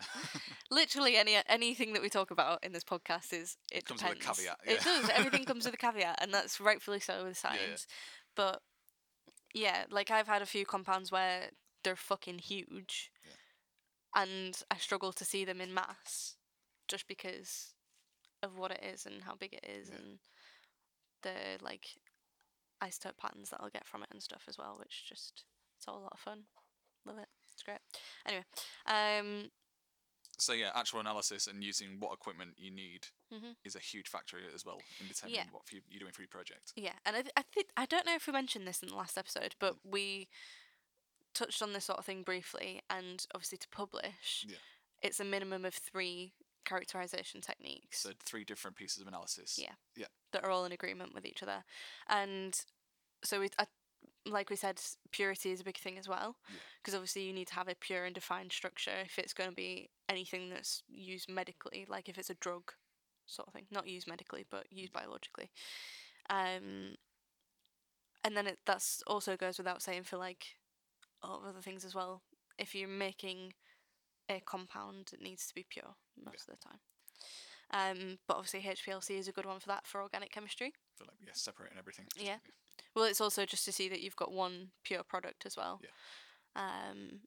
Literally, 0.70 1.16
any 1.16 1.36
anything 1.48 1.92
that 1.92 2.02
we 2.02 2.08
talk 2.08 2.30
about 2.30 2.62
in 2.64 2.72
this 2.72 2.84
podcast 2.84 3.32
is 3.32 3.56
it 3.72 3.84
Comes 3.84 4.02
with 4.02 4.12
a 4.12 4.14
depends. 4.14 4.38
caveat, 4.40 4.58
It 4.66 4.80
does. 4.82 5.08
Everything 5.10 5.44
comes 5.50 5.64
with 5.64 5.74
a 5.74 5.78
caveat, 5.78 6.18
and 6.20 6.32
that's 6.32 6.60
rightfully 6.60 7.00
so 7.00 7.24
with 7.24 7.40
Yeah, 7.44 7.52
yeah. 7.54 7.58
science. 7.58 7.86
But 8.34 8.62
yeah, 9.54 9.84
like 9.90 10.10
I've 10.10 10.26
had 10.26 10.42
a 10.42 10.46
few 10.46 10.64
compounds 10.66 11.12
where 11.12 11.50
they're 11.84 11.96
fucking 11.96 12.38
huge, 12.40 13.10
and 14.14 14.60
I 14.70 14.76
struggle 14.78 15.12
to 15.12 15.24
see 15.24 15.44
them 15.44 15.60
in 15.60 15.72
mass, 15.74 16.36
just 16.88 17.06
because 17.08 17.74
of 18.42 18.56
what 18.58 18.70
it 18.70 18.82
is 18.82 19.06
and 19.06 19.22
how 19.22 19.34
big 19.34 19.54
it 19.54 19.64
is, 19.68 19.88
Yeah. 19.90 19.96
and 19.96 20.18
the 21.22 21.64
like 21.64 21.86
isotope 22.82 23.16
patterns 23.18 23.50
that 23.50 23.60
I'll 23.60 23.70
get 23.70 23.86
from 23.86 24.02
it 24.02 24.08
and 24.10 24.22
stuff 24.22 24.42
as 24.48 24.58
well, 24.58 24.76
which 24.78 25.06
just 25.08 25.44
it's 25.78 25.86
all 25.88 25.98
a 25.98 26.02
lot 26.04 26.12
of 26.12 26.20
fun. 26.20 26.44
Love 27.06 27.18
it. 27.18 27.28
It's 27.52 27.62
great. 27.62 27.78
Anyway, 28.26 28.44
um, 28.86 29.50
So 30.38 30.52
yeah, 30.52 30.70
actual 30.74 31.00
analysis 31.00 31.46
and 31.46 31.62
using 31.62 31.98
what 32.00 32.12
equipment 32.12 32.54
you 32.58 32.70
need 32.70 33.06
Mhm. 33.32 33.56
is 33.64 33.76
a 33.76 33.80
huge 33.80 34.08
factor 34.08 34.38
as 34.54 34.64
well 34.64 34.80
in 35.00 35.08
determining 35.08 35.36
Yeah. 35.36 35.50
what 35.50 35.62
you, 35.72 35.80
you're 35.88 36.00
doing 36.00 36.12
for 36.12 36.22
your 36.22 36.28
project. 36.28 36.72
yeah, 36.76 36.98
and 37.04 37.16
I, 37.16 37.22
th- 37.22 37.32
I 37.36 37.42
think 37.42 37.68
I 37.76 37.86
don't 37.86 38.06
know 38.06 38.14
if 38.14 38.26
we 38.26 38.32
mentioned 38.32 38.66
this 38.66 38.82
in 38.82 38.88
the 38.88 38.96
last 38.96 39.16
episode, 39.18 39.54
but 39.58 39.76
we 39.84 40.28
touched 41.34 41.62
on 41.62 41.72
this 41.72 41.84
sort 41.86 41.98
of 41.98 42.04
thing 42.04 42.22
briefly, 42.22 42.82
and 42.88 43.26
obviously 43.34 43.58
to 43.58 43.68
publish, 43.68 44.44
Yeah. 44.48 44.58
it's 45.02 45.18
a 45.20 45.24
minimum 45.24 45.64
of 45.64 45.74
three 45.74 46.34
characterization 46.64 47.40
techniques 47.42 47.98
So 48.00 48.12
three 48.24 48.44
different 48.44 48.76
pieces 48.76 49.00
of 49.02 49.06
analysis. 49.08 49.58
Yeah. 49.58 49.74
Yeah. 49.96 50.06
that 50.32 50.42
are 50.44 50.50
all 50.50 50.64
in 50.64 50.72
agreement 50.72 51.14
with 51.14 51.24
each 51.24 51.42
other, 51.42 51.64
and 52.08 52.58
so 53.22 53.40
we 53.40 53.50
I 53.58 53.66
like 54.26 54.50
we 54.50 54.56
said, 54.56 54.80
purity 55.10 55.50
is 55.50 55.60
a 55.60 55.64
big 55.64 55.76
thing 55.76 55.98
as 55.98 56.08
well. 56.08 56.36
Yeah. 56.48 56.56
Because 56.82 56.94
obviously 56.94 57.22
you 57.22 57.32
need 57.32 57.48
to 57.48 57.54
have 57.54 57.68
a 57.68 57.74
pure 57.74 58.04
and 58.04 58.14
defined 58.14 58.52
structure 58.52 58.92
if 59.04 59.18
it's 59.18 59.34
going 59.34 59.50
to 59.50 59.56
be 59.56 59.90
anything 60.08 60.50
that's 60.50 60.82
used 60.88 61.30
medically, 61.30 61.86
like 61.88 62.08
if 62.08 62.18
it's 62.18 62.30
a 62.30 62.34
drug 62.34 62.72
sort 63.26 63.48
of 63.48 63.54
thing, 63.54 63.66
not 63.70 63.86
used 63.86 64.08
medically 64.08 64.44
but 64.50 64.66
used 64.70 64.92
biologically. 64.92 65.50
Um, 66.30 66.94
and 68.22 68.36
then 68.36 68.46
it 68.46 68.58
that's 68.64 69.02
also 69.06 69.36
goes 69.36 69.58
without 69.58 69.82
saying 69.82 70.04
for 70.04 70.16
like 70.16 70.56
all 71.22 71.42
other 71.46 71.60
things 71.60 71.84
as 71.84 71.94
well. 71.94 72.22
If 72.58 72.74
you're 72.74 72.88
making 72.88 73.52
a 74.30 74.40
compound, 74.40 75.10
it 75.12 75.20
needs 75.20 75.46
to 75.46 75.54
be 75.54 75.66
pure 75.68 75.94
most 76.24 76.48
of 76.48 76.56
the 76.56 76.68
time. 76.68 76.78
Um, 77.70 78.18
but 78.28 78.36
obviously 78.36 78.60
HPLC 78.60 79.18
is 79.18 79.28
a 79.28 79.32
good 79.32 79.46
one 79.46 79.58
for 79.58 79.68
that 79.68 79.86
for 79.86 80.02
organic 80.02 80.30
chemistry. 80.30 80.72
For 80.96 81.04
like 81.04 81.16
yeah, 81.24 81.32
separating 81.34 81.78
everything. 81.78 82.06
Yeah. 82.16 82.36
Well, 82.94 83.04
it's 83.04 83.20
also 83.20 83.44
just 83.46 83.64
to 83.64 83.72
see 83.72 83.88
that 83.88 84.00
you've 84.00 84.16
got 84.16 84.32
one 84.32 84.70
pure 84.84 85.02
product 85.02 85.46
as 85.46 85.56
well. 85.56 85.80
Yeah. 85.82 85.90
Um. 86.90 87.20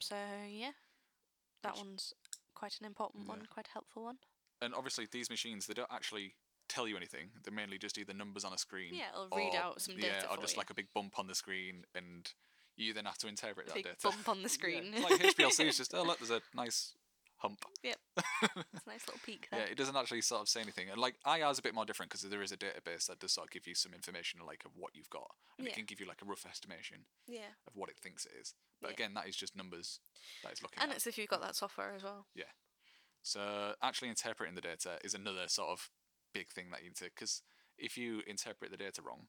So 0.00 0.16
yeah, 0.48 0.72
that 1.62 1.74
Which- 1.74 1.82
one's 1.84 2.14
quite 2.54 2.78
an 2.80 2.86
important 2.86 3.24
Yeah. 3.24 3.30
one, 3.30 3.46
quite 3.46 3.68
a 3.68 3.70
helpful 3.72 4.04
one. 4.04 4.18
And 4.62 4.74
obviously 4.74 5.06
these 5.06 5.30
machines 5.30 5.66
they 5.66 5.74
don't 5.74 5.90
actually 5.90 6.34
tell 6.68 6.86
you 6.88 6.96
anything. 6.96 7.30
They're 7.42 7.52
mainly 7.54 7.78
just 7.78 7.98
either 7.98 8.12
numbers 8.12 8.44
on 8.44 8.52
a 8.52 8.58
screen. 8.58 8.94
Yeah, 8.94 9.08
it'll 9.10 9.28
read 9.28 9.54
out 9.54 9.80
some 9.82 9.96
data 9.96 10.06
Yeah, 10.22 10.30
or 10.30 10.36
just 10.38 10.54
you. 10.54 10.58
like 10.60 10.70
a 10.70 10.74
big 10.74 10.92
bump 10.94 11.18
on 11.18 11.26
the 11.26 11.34
screen, 11.34 11.84
and 11.94 12.30
you 12.76 12.92
then 12.94 13.04
have 13.06 13.18
to 13.18 13.28
interpret 13.28 13.66
that 13.66 13.74
Big 13.74 13.84
data. 13.84 13.96
bump 14.02 14.28
on 14.28 14.42
the 14.42 14.48
screen. 14.58 14.92
it's 14.94 15.02
like 15.02 15.20
HPLC 15.36 15.66
is 15.66 15.76
just 15.78 15.94
oh 15.94 16.02
look, 16.02 16.18
there's 16.18 16.30
a 16.30 16.40
nice 16.54 16.94
hump. 17.40 17.64
Yep. 17.82 17.96
It's 18.72 18.86
a 18.86 18.88
nice 18.88 19.06
little 19.06 19.20
peak 19.24 19.48
Yeah, 19.52 19.60
it 19.60 19.76
doesn't 19.76 19.96
actually 19.96 20.20
sort 20.22 20.40
of 20.42 20.48
say 20.48 20.60
anything. 20.60 20.88
And 20.90 20.98
like 21.00 21.16
IR 21.26 21.50
is 21.50 21.58
a 21.58 21.62
bit 21.62 21.74
more 21.74 21.84
different 21.84 22.10
because 22.10 22.22
there 22.28 22.42
is 22.42 22.52
a 22.52 22.56
database 22.56 23.06
that 23.06 23.18
does 23.18 23.32
sort 23.32 23.46
of 23.46 23.50
give 23.50 23.66
you 23.66 23.74
some 23.74 23.92
information 23.94 24.40
like 24.46 24.64
of 24.64 24.72
what 24.76 24.94
you've 24.94 25.10
got, 25.10 25.30
and 25.58 25.66
Yeah. 25.66 25.72
it 25.72 25.76
can 25.76 25.84
give 25.84 26.00
you 26.00 26.06
like 26.06 26.22
a 26.22 26.24
rough 26.24 26.46
estimation 26.46 27.04
Yeah. 27.26 27.52
of 27.66 27.74
what 27.76 27.90
it 27.90 27.98
thinks 27.98 28.24
it 28.26 28.32
is. 28.40 28.54
But 28.80 28.88
Yeah. 28.90 28.94
again, 28.94 29.14
that 29.14 29.26
is 29.28 29.36
just 29.36 29.54
numbers 29.56 30.00
that 30.42 30.52
it's 30.52 30.62
looking 30.62 30.78
And 30.80 30.90
at. 30.90 30.96
it's 30.96 31.06
if 31.06 31.18
you've 31.18 31.28
got 31.28 31.42
that 31.42 31.56
software 31.56 31.92
as 31.94 32.02
well. 32.02 32.26
Yeah. 32.34 32.50
So 33.22 33.74
actually 33.82 34.08
interpreting 34.08 34.54
the 34.54 34.60
data 34.62 34.98
is 35.04 35.12
another 35.14 35.48
sort 35.48 35.68
of 35.70 35.90
big 36.32 36.50
thing 36.50 36.70
that 36.70 36.82
you 36.82 36.88
need 36.90 36.96
to 36.96 37.04
because 37.04 37.42
if 37.76 37.96
you 37.98 38.22
interpret 38.26 38.70
the 38.70 38.76
data 38.76 39.02
wrong, 39.02 39.28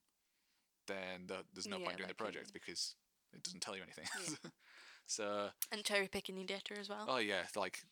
then 0.88 1.28
the, 1.28 1.45
there's 1.53 1.68
no 1.68 1.78
Yeah, 1.78 1.86
point 1.86 1.97
doing 1.97 2.07
the 2.07 2.14
that 2.14 2.18
can- 2.18 2.26
project 2.26 2.53
because 2.53 2.95
it 3.34 3.43
doesn't 3.43 3.62
tell 3.62 3.76
you 3.76 3.84
anything. 3.84 4.05
Yeah. 4.43 4.49
so 5.05 5.49
And 5.72 5.84
cherry 5.84 6.07
picking 6.07 6.38
your 6.38 6.45
data 6.47 6.78
as 6.80 6.89
well. 6.89 7.05
oh 7.07 7.18
yeah, 7.18 7.43
like 7.55 7.84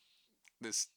this. 0.62 0.88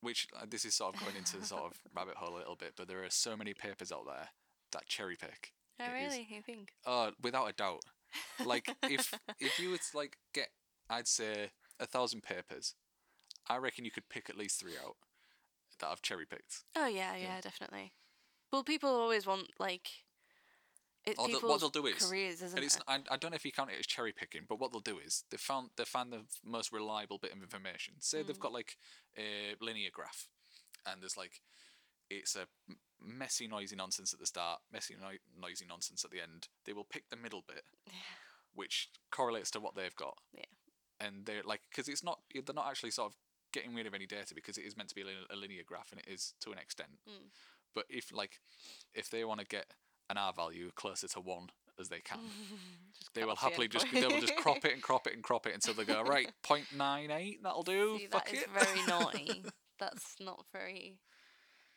Which 0.00 0.28
uh, 0.40 0.46
this 0.48 0.64
is 0.64 0.74
sort 0.74 0.94
of 0.94 1.00
going 1.00 1.16
into 1.16 1.38
the 1.38 1.44
sort 1.44 1.64
of 1.64 1.72
rabbit 1.96 2.14
hole 2.16 2.36
a 2.36 2.38
little 2.38 2.54
bit, 2.54 2.74
but 2.76 2.86
there 2.86 3.02
are 3.02 3.10
so 3.10 3.36
many 3.36 3.52
papers 3.52 3.90
out 3.90 4.06
there 4.06 4.28
that 4.72 4.86
cherry 4.86 5.16
pick. 5.16 5.52
oh, 5.80 5.84
it 5.84 5.88
is- 6.06 6.12
really? 6.12 6.26
You 6.30 6.42
think? 6.42 6.72
Uh, 6.86 7.10
without 7.20 7.48
a 7.48 7.52
doubt. 7.52 7.82
Like 8.44 8.74
if 8.84 9.12
if 9.40 9.58
you 9.58 9.70
would 9.70 9.80
like 9.94 10.16
get, 10.32 10.48
I'd 10.88 11.08
say 11.08 11.50
a 11.80 11.86
thousand 11.86 12.22
papers, 12.22 12.74
I 13.48 13.56
reckon 13.56 13.84
you 13.84 13.90
could 13.90 14.08
pick 14.08 14.30
at 14.30 14.36
least 14.38 14.60
three 14.60 14.72
out 14.82 14.96
that 15.80 15.88
I've 15.88 16.02
cherry 16.02 16.26
picked. 16.26 16.62
Oh 16.76 16.86
yeah, 16.86 17.16
yeah, 17.16 17.22
Yeah. 17.34 17.40
definitely. 17.40 17.92
Well, 18.52 18.62
people 18.64 18.88
always 18.90 19.26
want 19.26 19.48
like. 19.58 19.88
It's 21.10 21.18
Or 21.18 21.26
they'll- 21.28 21.36
people's 21.40 21.62
what 21.62 21.72
they'll 21.72 21.82
do 21.82 21.86
is- 21.88 22.06
careers, 22.08 22.42
isn't 22.42 22.58
And 22.58 22.64
it's 22.64 22.76
it? 22.76 22.82
I, 22.86 23.00
I 23.10 23.16
don't 23.16 23.30
know 23.30 23.36
if 23.36 23.44
you 23.44 23.52
count 23.52 23.70
it 23.70 23.78
as 23.78 23.86
cherry 23.86 24.12
picking, 24.12 24.42
but 24.48 24.58
what 24.58 24.72
they'll 24.72 24.80
do 24.80 24.98
is 24.98 25.24
they 25.30 25.36
found 25.36 25.70
they 25.76 25.84
found 25.84 26.12
the 26.12 26.24
most 26.44 26.72
reliable 26.72 27.18
bit 27.18 27.32
of 27.32 27.42
information. 27.42 27.94
Say 28.00 28.22
they've 28.22 28.36
Mm. 28.36 28.40
got 28.40 28.52
like 28.52 28.76
a 29.16 29.54
linear 29.60 29.90
graph, 29.92 30.28
and 30.86 31.02
there's 31.02 31.16
like 31.16 31.40
it's 32.10 32.36
a 32.36 32.46
messy, 33.00 33.46
noisy 33.46 33.76
nonsense 33.76 34.12
at 34.14 34.18
the 34.18 34.26
start, 34.26 34.60
messy, 34.72 34.96
no- 35.00 35.18
noisy 35.38 35.66
nonsense 35.66 36.04
at 36.04 36.10
the 36.10 36.20
end. 36.20 36.48
They 36.64 36.72
will 36.72 36.84
pick 36.84 37.08
the 37.10 37.16
middle 37.16 37.42
bit, 37.46 37.64
which 38.54 38.88
correlates 39.10 39.50
to 39.52 39.60
what 39.60 39.74
they've 39.74 39.94
got. 39.94 40.16
Yeah. 40.32 40.44
And 41.00 41.26
they're 41.26 41.42
like, 41.44 41.62
because 41.70 41.88
it's 41.88 42.02
not 42.02 42.20
they're 42.32 42.54
not 42.54 42.66
actually 42.68 42.90
sort 42.90 43.12
of 43.12 43.16
getting 43.52 43.74
rid 43.74 43.86
of 43.86 43.94
any 43.94 44.06
data 44.06 44.34
because 44.34 44.58
it 44.58 44.64
is 44.64 44.76
meant 44.76 44.88
to 44.90 44.94
be 44.94 45.02
a, 45.02 45.32
a 45.34 45.36
linear 45.36 45.62
graph 45.64 45.90
and 45.92 46.00
it 46.00 46.08
is 46.08 46.34
to 46.40 46.50
an 46.52 46.58
extent. 46.58 46.98
Mm. 47.08 47.30
But 47.74 47.84
if 47.88 48.12
like 48.12 48.40
if 48.94 49.08
they 49.10 49.24
want 49.24 49.40
to 49.40 49.46
get 49.46 49.72
an 50.10 50.16
R 50.16 50.32
value 50.32 50.70
closer 50.74 51.08
to 51.08 51.20
one 51.20 51.48
as 51.80 51.88
they 51.88 52.00
can, 52.00 52.18
they 53.14 53.24
will 53.24 53.36
happily 53.36 53.68
just 53.68 53.86
they 53.92 54.06
will 54.06 54.20
just 54.20 54.36
crop 54.36 54.64
it 54.64 54.72
and 54.72 54.82
crop 54.82 55.06
it 55.06 55.14
and 55.14 55.22
crop 55.22 55.46
it 55.46 55.54
until 55.54 55.74
they 55.74 55.84
go 55.84 56.02
right 56.06 56.28
0.98 56.44 57.36
that'll 57.42 57.62
do 57.62 57.98
See, 57.98 58.06
fuck 58.06 58.26
that 58.26 58.34
is 58.34 58.42
it 58.42 58.48
very 58.50 58.86
naughty. 58.86 59.44
That's 59.78 60.16
not 60.20 60.44
very. 60.52 60.98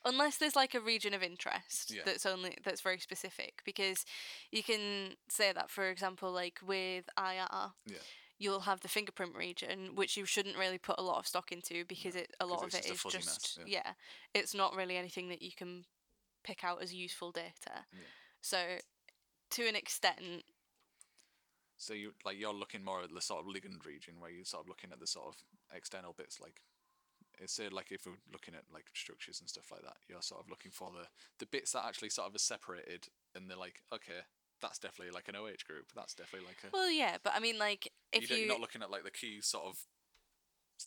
Unless 0.04 0.38
there's 0.38 0.56
like 0.56 0.74
a 0.74 0.80
region 0.80 1.14
of 1.14 1.22
interest 1.22 1.92
Yeah. 1.96 2.02
that's 2.04 2.26
only 2.26 2.58
that's 2.66 2.82
very 2.82 2.98
specific, 2.98 3.62
because 3.64 4.04
you 4.52 4.64
can 4.64 5.12
say 5.30 5.52
that, 5.54 5.70
for 5.70 5.88
example, 5.90 6.32
like 6.32 6.58
with 6.66 7.06
IR, 7.20 7.74
Yeah. 7.86 7.98
you'll 8.40 8.62
have 8.62 8.80
the 8.82 8.88
fingerprint 8.88 9.36
region, 9.36 9.94
which 9.94 10.18
you 10.18 10.26
shouldn't 10.26 10.58
really 10.58 10.80
put 10.80 10.98
a 10.98 11.04
lot 11.04 11.20
of 11.20 11.28
stock 11.28 11.52
into 11.52 11.86
because 11.86 12.16
it 12.16 12.34
a 12.40 12.48
lot 12.48 12.64
of 12.64 12.72
just 12.72 12.90
a 12.90 12.94
is 12.94 13.02
fuzzy 13.02 13.20
just 13.20 13.60
mess, 13.60 13.68
yeah. 13.68 13.92
it's 14.34 14.56
not 14.56 14.74
really 14.76 14.98
anything 14.98 15.30
that 15.30 15.44
you 15.44 15.52
can 15.56 15.86
pick 16.44 16.64
out 16.64 16.82
as 16.82 16.94
useful 16.94 17.32
data. 17.32 17.86
Yeah. 17.92 18.00
So, 18.42 18.58
to 19.52 19.68
an 19.68 19.76
extent, 19.76 20.44
so 21.78 21.94
you 21.94 22.14
like 22.26 22.40
you're 22.40 22.54
looking 22.54 22.84
more 22.84 23.04
at 23.04 23.14
the 23.14 23.22
sort 23.22 23.42
of 23.42 23.48
ligand 23.48 23.86
region 23.86 24.16
where 24.20 24.32
you're 24.32 24.46
sort 24.46 24.64
of 24.64 24.70
looking 24.70 24.92
at 24.92 25.00
the 25.00 25.08
sort 25.08 25.28
of 25.28 25.36
external 25.76 26.14
bits 26.14 26.40
like 26.40 26.62
it's 27.40 27.54
say 27.54 27.70
like 27.70 27.92
if 27.92 28.06
we're 28.06 28.14
looking 28.32 28.54
at 28.54 28.64
like 28.72 28.86
structures 28.94 29.40
and 29.40 29.50
stuff 29.50 29.72
like 29.72 29.82
that 29.82 29.98
you're 30.08 30.22
sort 30.22 30.42
of 30.42 30.50
looking 30.50 30.70
for 30.70 30.92
the 30.92 31.08
the 31.40 31.48
bits 31.48 31.72
that 31.72 31.86
actually 31.86 32.10
sort 32.10 32.28
of 32.28 32.36
are 32.36 32.40
separated 32.40 33.08
and 33.36 33.50
they're 33.50 33.58
like 33.58 33.82
okay 33.92 34.22
that's 34.62 34.80
definitely 34.80 35.12
like 35.12 35.28
an 35.28 35.36
OH 35.36 35.66
group 35.68 35.92
that's 35.96 36.14
definitely 36.14 36.48
like 36.48 36.58
a 36.64 36.68
well, 36.72 36.92
yeah, 36.92 37.18
but 37.24 37.34
I 37.36 37.40
mean, 37.40 37.58
like 37.58 37.92
if 38.14 38.30
you, 38.30 38.38
you're 38.38 38.48
not 38.48 38.62
looking 38.62 38.82
at 38.82 38.92
like 38.92 39.04
the 39.04 39.12
key 39.12 39.42
sort 39.42 39.66
of 39.66 39.78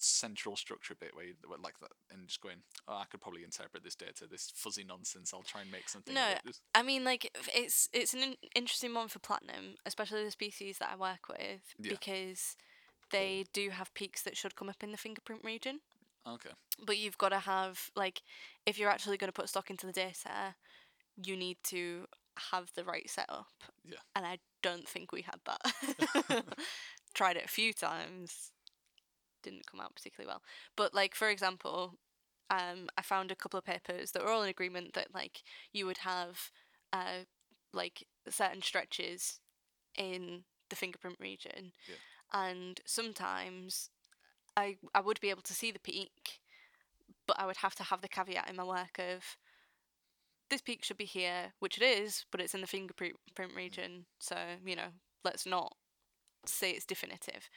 central 0.00 0.56
structure 0.56 0.94
bit 0.98 1.14
where 1.14 1.24
you 1.26 1.34
like 1.62 1.78
that 1.80 1.90
and 2.10 2.26
just 2.28 2.40
going 2.40 2.56
oh 2.88 2.96
I 2.96 3.04
could 3.10 3.20
probably 3.20 3.44
interpret 3.44 3.82
this 3.84 3.94
data 3.94 4.26
this 4.30 4.52
fuzzy 4.54 4.84
nonsense 4.84 5.32
I'll 5.34 5.42
try 5.42 5.60
and 5.62 5.70
make 5.70 5.88
something 5.88 6.14
No, 6.14 6.34
I 6.74 6.82
mean, 6.82 7.04
like 7.04 7.30
it's 7.54 7.88
it's 7.92 8.14
an 8.14 8.22
in- 8.22 8.36
interesting 8.54 8.94
one 8.94 9.08
for 9.08 9.18
platinum, 9.18 9.76
especially 9.86 10.24
the 10.24 10.30
species 10.30 10.78
that 10.78 10.90
I 10.92 10.96
work 10.96 11.28
with, 11.28 11.62
Yeah. 11.78 11.90
because 11.90 12.56
they 13.10 13.44
do 13.52 13.70
have 13.70 13.92
peaks 13.94 14.22
that 14.22 14.36
should 14.36 14.56
come 14.56 14.68
up 14.68 14.82
in 14.82 14.90
the 14.90 14.96
fingerprint 14.98 15.42
region. 15.44 15.80
okay 16.26 16.50
But 16.84 16.98
you've 16.98 17.18
got 17.18 17.28
to 17.30 17.38
have 17.40 17.90
like, 17.94 18.22
if 18.66 18.78
you're 18.78 18.90
actually 18.90 19.16
going 19.18 19.28
to 19.28 19.32
put 19.40 19.48
stock 19.48 19.70
into 19.70 19.86
the 19.86 19.92
data, 19.92 20.54
you 21.22 21.36
need 21.36 21.58
to 21.64 22.06
have 22.50 22.72
the 22.74 22.82
right 22.84 23.08
setup. 23.08 23.46
Yeah. 23.84 23.98
And 24.16 24.26
I 24.26 24.38
don't 24.62 24.88
think 24.88 25.12
we 25.12 25.22
had 25.22 25.38
that. 25.46 26.44
Tried 27.14 27.36
it 27.36 27.44
a 27.44 27.48
few 27.48 27.72
times, 27.72 28.50
didn't 29.44 29.66
come 29.70 29.80
out 29.80 29.94
particularly 29.94 30.28
well. 30.28 30.42
But 30.76 30.94
like 30.94 31.14
for 31.14 31.30
example, 31.30 31.98
um, 32.50 32.88
I 32.98 33.02
found 33.02 33.30
a 33.32 33.36
couple 33.36 33.58
of 33.58 33.64
papers 33.66 34.12
that 34.12 34.22
were 34.24 34.30
all 34.30 34.42
in 34.42 34.50
agreement 34.50 34.94
that 34.94 35.14
like 35.14 35.42
you 35.72 35.86
would 35.86 35.98
have 35.98 36.50
uh, 36.92 37.24
like 37.72 38.06
certain 38.28 38.62
stretches 38.62 39.40
in 39.96 40.44
the 40.70 40.76
fingerprint 40.76 41.18
region, 41.20 41.72
Yeah. 41.88 41.96
and 42.32 42.80
sometimes 42.86 43.90
I 44.56 44.78
I 44.94 45.00
would 45.00 45.20
be 45.20 45.30
able 45.30 45.42
to 45.42 45.54
see 45.54 45.72
the 45.72 45.80
peak, 45.80 46.40
but 47.26 47.38
I 47.40 47.46
would 47.46 47.58
have 47.58 47.74
to 47.76 47.84
have 47.84 48.02
the 48.02 48.08
caveat 48.08 48.48
in 48.50 48.56
my 48.56 48.64
work 48.64 48.98
of 48.98 49.36
this 50.50 50.62
peak 50.62 50.84
should 50.84 50.98
be 50.98 51.04
here, 51.06 51.52
which 51.60 51.78
it 51.78 51.84
is, 51.84 52.24
but 52.30 52.40
it's 52.40 52.54
in 52.54 52.60
the 52.60 52.66
fingerprint 52.66 53.54
region, 53.56 54.06
so 54.18 54.36
you 54.64 54.76
know 54.76 54.90
let's 55.24 55.46
not 55.46 55.76
say 56.46 56.72
it's 56.72 56.86
definitive. 56.86 57.48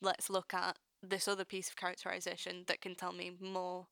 Let's 0.00 0.30
look 0.30 0.54
at 0.54 0.78
this 1.02 1.28
other 1.28 1.44
piece 1.44 1.68
of 1.68 1.76
characterization 1.76 2.64
that 2.66 2.80
can 2.80 2.94
tell 2.94 3.12
me 3.12 3.30
more 3.40 3.86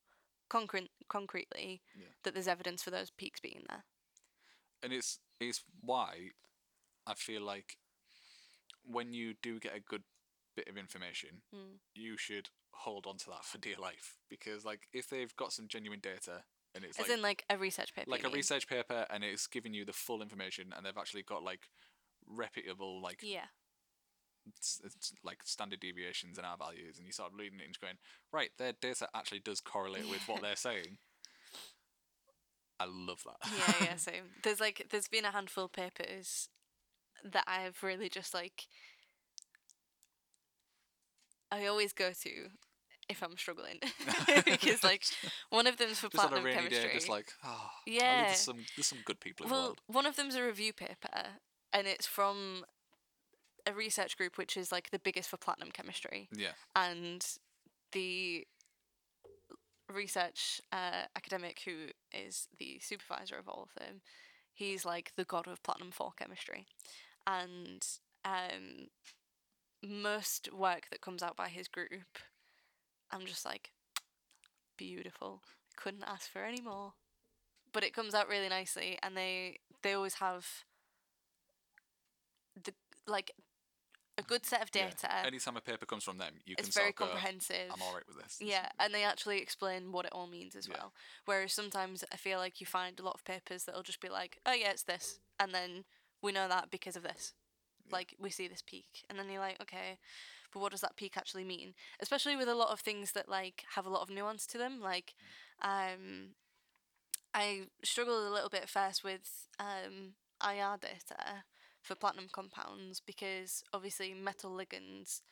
concrete 0.49 0.91
concretely 1.09 1.83
Yeah. 1.95 2.07
that 2.23 2.35
there's 2.35 2.49
evidence 2.49 2.83
for 2.83 2.91
those 2.91 3.11
peaks 3.11 3.41
being 3.41 3.65
there. 3.69 3.85
and 4.83 4.93
it's 4.93 5.19
it's 5.41 5.65
why 5.81 6.31
I 7.07 7.15
feel 7.15 7.43
like 7.43 7.79
when 8.85 9.13
you 9.13 9.35
do 9.43 9.59
get 9.59 9.75
a 9.75 9.81
good 9.81 10.05
bit 10.55 10.69
of 10.69 10.77
information, 10.77 11.43
Mm. 11.53 11.81
you 11.95 12.17
should 12.17 12.51
hold 12.73 13.07
on 13.07 13.17
to 13.19 13.31
that 13.31 13.45
for 13.45 13.59
dear 13.59 13.77
life 13.79 14.19
because 14.29 14.65
like 14.65 14.87
if 14.93 15.09
they've 15.09 15.35
got 15.37 15.53
some 15.53 15.67
genuine 15.67 16.01
data 16.01 16.45
and 16.75 16.85
it's 16.85 16.99
As 16.99 17.09
like 17.09 17.17
in 17.17 17.23
like 17.23 17.45
a 17.51 17.57
research 17.59 17.95
paper. 17.95 18.11
like 18.11 18.21
a 18.23 18.27
mean? 18.29 18.35
research 18.37 18.67
paper 18.69 19.07
and 19.11 19.25
it's 19.25 19.47
giving 19.47 19.73
you 19.75 19.85
the 19.85 19.93
full 19.95 20.21
information 20.23 20.73
and 20.77 20.85
they've 20.85 20.97
actually 20.99 21.23
got 21.23 21.43
like 21.43 21.69
reputable 22.27 23.01
like 23.01 23.21
Yeah. 23.23 23.47
It's 24.55 24.81
uh, 24.85 24.89
like 25.25 25.39
standard 25.45 25.81
deviations 25.81 26.39
and 26.39 26.47
our 26.47 26.57
values 26.57 26.99
and 26.99 27.07
you 27.07 27.13
start 27.13 27.33
reading 27.37 27.61
it 27.61 27.67
and 27.67 27.79
going 27.81 27.95
right 28.33 28.51
their 28.59 28.73
data 28.81 29.09
actually 29.15 29.41
does 29.41 29.61
correlate 29.61 30.09
with 30.09 30.27
what 30.29 30.43
they're 30.43 30.57
saying 30.57 30.99
i 32.79 32.85
love 32.85 33.23
that 33.25 33.51
yeah, 33.51 33.75
yeah, 33.91 33.97
same. 33.97 34.25
There's 34.43 34.61
like 34.61 34.87
there's 34.91 35.09
been 35.09 35.25
a 35.25 35.31
handful 35.31 35.65
of 35.65 35.73
papers 35.73 36.49
that 37.25 37.45
I've 37.47 37.83
really 37.83 38.09
just 38.09 38.35
like 38.35 38.67
I 41.51 41.67
always 41.67 41.93
go 41.93 42.11
to 42.23 42.31
if 43.09 43.23
I'm 43.23 43.37
struggling 43.37 43.79
because 44.45 44.83
like 44.83 45.05
one 45.51 45.67
of 45.67 45.77
them's 45.77 45.99
for 46.01 46.09
just 46.09 46.19
on 46.19 46.27
a 46.27 46.29
platinum 46.29 46.45
rainy 46.45 46.57
chemistry. 46.59 46.89
day 46.89 46.95
just 46.95 47.09
like 47.09 47.33
oh 47.45 47.71
Yeah. 47.87 48.25
there's 48.27 48.39
some 48.39 48.59
there's 48.77 48.87
some 48.87 48.99
good 49.05 49.21
people 49.21 49.45
in 49.47 49.51
the 49.51 49.55
well, 49.55 49.65
world 49.65 49.81
one 49.87 50.07
of 50.07 50.17
them's 50.17 50.35
a 50.35 50.43
review 50.45 50.73
paper 50.73 51.39
and 51.73 51.87
it's 51.87 52.07
from 52.07 52.65
a 53.67 53.73
research 53.73 54.17
group 54.17 54.39
which 54.39 54.57
is 54.57 54.71
like 54.73 54.91
the 54.91 54.99
biggest 54.99 55.29
for 55.29 55.37
platinum 55.37 55.71
chemistry, 55.73 56.29
Yeah. 56.33 56.53
and 56.75 57.25
the 57.93 58.47
research 59.93 60.61
uh, 60.73 61.05
academic 61.17 61.61
who 61.65 61.89
is 62.13 62.49
the 62.59 62.79
supervisor 62.81 63.37
of 63.37 63.49
all 63.49 63.63
of 63.63 63.75
them, 63.83 64.01
he's 64.53 64.85
like 64.85 65.13
the 65.17 65.25
god 65.25 65.47
of 65.47 65.63
platinum 65.63 65.91
four 65.91 66.13
chemistry, 66.17 66.67
and 67.27 67.87
um, 68.25 68.89
most 69.83 70.53
work 70.53 70.89
that 70.91 71.01
comes 71.01 71.23
out 71.23 71.37
by 71.37 71.49
his 71.49 71.69
group, 71.69 72.19
I'm 73.11 73.27
just 73.27 73.45
like, 73.45 73.71
beautiful. 74.77 75.43
Couldn't 75.77 76.05
ask 76.07 76.31
for 76.31 76.43
any 76.45 76.61
more. 76.61 76.95
But 77.73 77.85
it 77.85 77.95
comes 77.95 78.15
out 78.15 78.29
really 78.29 78.49
nicely, 78.49 78.99
and 79.03 79.17
they 79.17 79.59
they 79.83 79.93
always 79.93 80.15
have 80.15 80.47
the 82.65 82.73
like 83.07 83.33
good 84.27 84.45
set 84.45 84.63
of 84.63 84.71
Yeah. 84.75 84.89
data. 84.91 85.13
Anytime 85.27 85.57
a 85.57 85.61
paper 85.61 85.87
comes 85.87 86.05
from 86.05 86.19
them, 86.19 86.35
you 86.45 86.57
can 86.57 86.67
it's 86.67 86.75
very 86.77 86.87
sort 86.87 86.95
of 86.95 86.97
go, 86.97 87.05
comprehensive. 87.07 87.71
I'm 87.73 87.83
all 87.83 87.95
right 87.95 88.07
with 88.07 88.17
this. 88.17 88.39
This 88.39 88.49
Yeah, 88.49 88.69
and 88.79 88.95
they 88.95 89.05
actually 89.05 89.39
explain 89.41 89.93
what 89.93 90.05
it 90.07 90.13
all 90.13 90.27
means 90.27 90.55
as 90.57 90.69
Yeah. 90.69 90.75
well. 90.75 90.95
Whereas 91.25 91.53
sometimes 91.53 92.05
I 92.13 92.17
feel 92.17 92.39
like 92.39 92.61
you 92.61 92.67
find 92.67 92.99
a 92.99 93.03
lot 93.03 93.15
of 93.15 93.25
papers 93.25 93.65
that'll 93.65 93.83
just 93.83 94.01
be 94.01 94.09
like, 94.09 94.39
oh 94.47 94.53
yeah, 94.53 94.71
it's 94.71 94.83
this, 94.85 95.21
and 95.39 95.55
then 95.55 95.85
we 96.23 96.33
know 96.33 96.49
that 96.49 96.71
because 96.71 96.97
of 96.97 97.03
this. 97.03 97.35
Yeah. 97.87 97.93
Like 97.93 98.15
we 98.19 98.31
see 98.31 98.49
this 98.49 98.63
peak, 98.63 99.05
and 99.09 99.19
then 99.19 99.29
you're 99.31 99.41
like, 99.41 99.61
okay, 99.63 99.99
but 100.53 100.61
what 100.61 100.73
does 100.73 100.81
that 100.81 100.97
peak 100.97 101.17
actually 101.17 101.45
mean? 101.45 101.75
Especially 102.01 102.37
with 102.37 102.49
a 102.49 102.55
lot 102.55 102.71
of 102.71 102.81
things 102.81 103.13
that 103.13 103.29
like 103.29 103.65
have 103.75 103.87
a 103.87 103.91
lot 103.91 104.03
of 104.03 104.11
nuance 104.11 104.47
to 104.49 104.59
them. 104.59 104.81
Like, 104.81 105.15
um, 105.63 106.35
I 107.35 107.69
struggled 107.85 108.27
a 108.27 108.31
little 108.31 108.49
bit 108.49 108.69
first 108.69 109.05
with 109.05 109.49
um 109.59 110.15
IR 110.43 110.77
data 110.81 111.45
for 111.87 111.95
platinum 111.95 112.27
compounds 112.33 113.01
because 113.01 113.63
obviously 113.73 114.13
metal 114.13 114.51
ligands, 114.51 115.23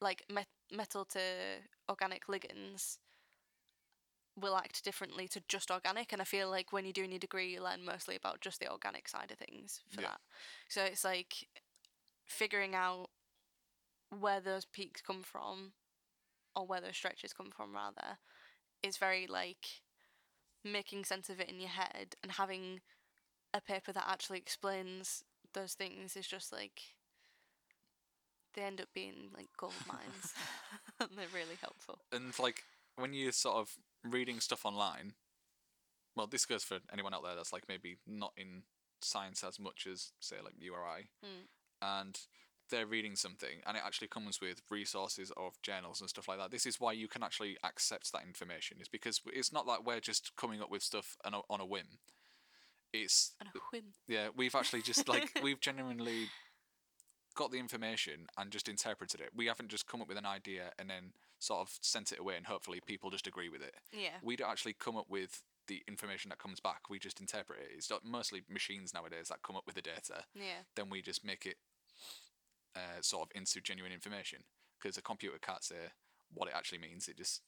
like 0.00 0.24
met- 0.32 0.46
metal 0.72 1.04
to 1.06 1.20
organic 1.88 2.26
ligands, 2.26 2.98
will 4.36 4.56
act 4.56 4.84
differently 4.84 5.28
to 5.28 5.42
just 5.48 5.70
organic. 5.70 6.12
And 6.12 6.22
I 6.22 6.24
feel 6.24 6.48
like 6.48 6.72
when 6.72 6.84
you're 6.84 6.92
doing 6.92 7.10
your 7.10 7.18
degree, 7.18 7.52
you 7.52 7.62
learn 7.62 7.84
mostly 7.84 8.16
about 8.16 8.40
just 8.40 8.60
the 8.60 8.70
organic 8.70 9.08
side 9.08 9.30
of 9.30 9.38
things 9.38 9.82
for 9.90 10.00
Yeah. 10.00 10.08
that. 10.08 10.20
So 10.68 10.82
it's 10.84 11.04
like 11.04 11.48
figuring 12.26 12.74
out 12.74 13.10
where 14.10 14.40
those 14.40 14.64
peaks 14.64 15.02
come 15.02 15.22
from, 15.22 15.72
or 16.54 16.66
where 16.66 16.80
those 16.80 16.96
stretches 16.96 17.32
come 17.32 17.50
from, 17.50 17.74
rather, 17.74 18.18
is 18.82 18.96
very 18.96 19.26
like 19.26 19.82
making 20.64 21.04
sense 21.04 21.30
of 21.30 21.40
it 21.40 21.48
in 21.48 21.60
your 21.60 21.70
head 21.70 22.14
and 22.22 22.32
having 22.32 22.80
a 23.54 23.60
paper 23.60 23.92
that 23.92 24.08
actually 24.08 24.38
explains 24.38 25.24
those 25.54 25.74
things 25.74 26.16
is 26.16 26.26
just 26.26 26.52
like 26.52 26.80
they 28.54 28.62
end 28.62 28.80
up 28.80 28.88
being 28.94 29.30
like 29.36 29.48
gold 29.56 29.72
mines 29.88 30.34
and 31.00 31.10
they're 31.16 31.26
really 31.34 31.56
helpful 31.60 31.98
and 32.12 32.36
like 32.38 32.64
when 32.96 33.12
you're 33.14 33.32
sort 33.32 33.56
of 33.56 33.70
reading 34.04 34.40
stuff 34.40 34.66
online, 34.66 35.14
well, 36.16 36.26
this 36.26 36.44
goes 36.44 36.64
for 36.64 36.78
anyone 36.92 37.14
out 37.14 37.22
there 37.22 37.34
that's 37.36 37.52
like 37.52 37.64
maybe 37.68 37.96
not 38.06 38.32
in 38.36 38.64
science 39.00 39.42
as 39.44 39.58
much 39.58 39.86
as 39.90 40.12
say 40.20 40.36
like 40.44 40.54
you 40.58 40.74
or 40.74 40.84
I, 40.84 41.04
Mm. 41.24 41.46
and 41.80 42.18
they're 42.70 42.86
reading 42.86 43.16
something 43.16 43.62
and 43.66 43.76
it 43.76 43.82
actually 43.84 44.08
comes 44.08 44.40
with 44.40 44.60
resources 44.70 45.32
of 45.36 45.60
journals 45.62 46.00
and 46.00 46.10
stuff 46.10 46.28
like 46.28 46.38
that. 46.38 46.50
This 46.50 46.66
is 46.66 46.78
why 46.78 46.92
you 46.92 47.08
can 47.08 47.22
actually 47.22 47.56
accept 47.64 48.12
that 48.12 48.22
information. 48.26 48.78
Is 48.80 48.88
because 48.88 49.20
it's 49.32 49.52
not 49.52 49.66
like 49.66 49.84
we're 49.86 50.00
just 50.00 50.36
coming 50.36 50.60
up 50.60 50.70
with 50.70 50.82
stuff 50.82 51.16
on 51.24 51.34
a, 51.34 51.40
on 51.48 51.60
a 51.60 51.66
whim. 51.66 51.98
It's 52.92 53.32
and 53.40 53.48
a 53.54 53.58
whim 53.72 53.84
yeah, 54.08 54.28
we've 54.36 54.54
actually 54.54 54.82
just 54.82 55.08
like 55.08 55.30
we've 55.42 55.60
genuinely 55.60 56.28
got 57.36 57.50
the 57.52 57.58
information 57.58 58.26
and 58.36 58.50
just 58.50 58.68
interpreted 58.68 59.20
it. 59.20 59.30
We 59.34 59.46
haven't 59.46 59.68
just 59.68 59.86
come 59.86 60.02
up 60.02 60.08
with 60.08 60.18
an 60.18 60.26
idea 60.26 60.72
and 60.78 60.90
then 60.90 61.12
sort 61.38 61.60
of 61.60 61.78
sent 61.80 62.12
it 62.12 62.18
away 62.18 62.36
and 62.36 62.46
hopefully 62.46 62.80
people 62.84 63.10
just 63.10 63.26
agree 63.26 63.48
with 63.48 63.62
it. 63.62 63.74
yeah 63.92 64.18
We 64.22 64.36
don't 64.36 64.50
actually 64.50 64.74
come 64.74 64.96
up 64.96 65.06
with 65.08 65.42
the 65.68 65.82
information 65.88 66.28
that 66.30 66.38
comes 66.38 66.60
back. 66.60 66.90
We 66.90 66.98
just 66.98 67.20
interpret 67.20 67.60
it. 67.60 67.70
It's 67.76 67.90
mostly 68.04 68.42
machines 68.50 68.92
nowadays 68.92 69.28
that 69.28 69.42
come 69.42 69.56
up 69.56 69.64
with 69.66 69.76
the 69.76 69.82
data. 69.82 70.24
yeah 70.34 70.66
Then 70.76 70.90
we 70.90 71.00
just 71.00 71.24
make 71.24 71.46
it 71.46 71.56
uh, 72.76 73.00
sort 73.00 73.22
of 73.22 73.28
into 73.34 73.60
genuine 73.60 73.92
information 73.92 74.40
because 74.80 74.96
a 74.96 75.02
computer 75.02 75.38
can't 75.40 75.64
say 75.64 75.76
what 76.32 76.48
it 76.48 76.54
actually 76.56 76.78
means. 76.78 77.08
It 77.08 77.16
just 77.16 77.42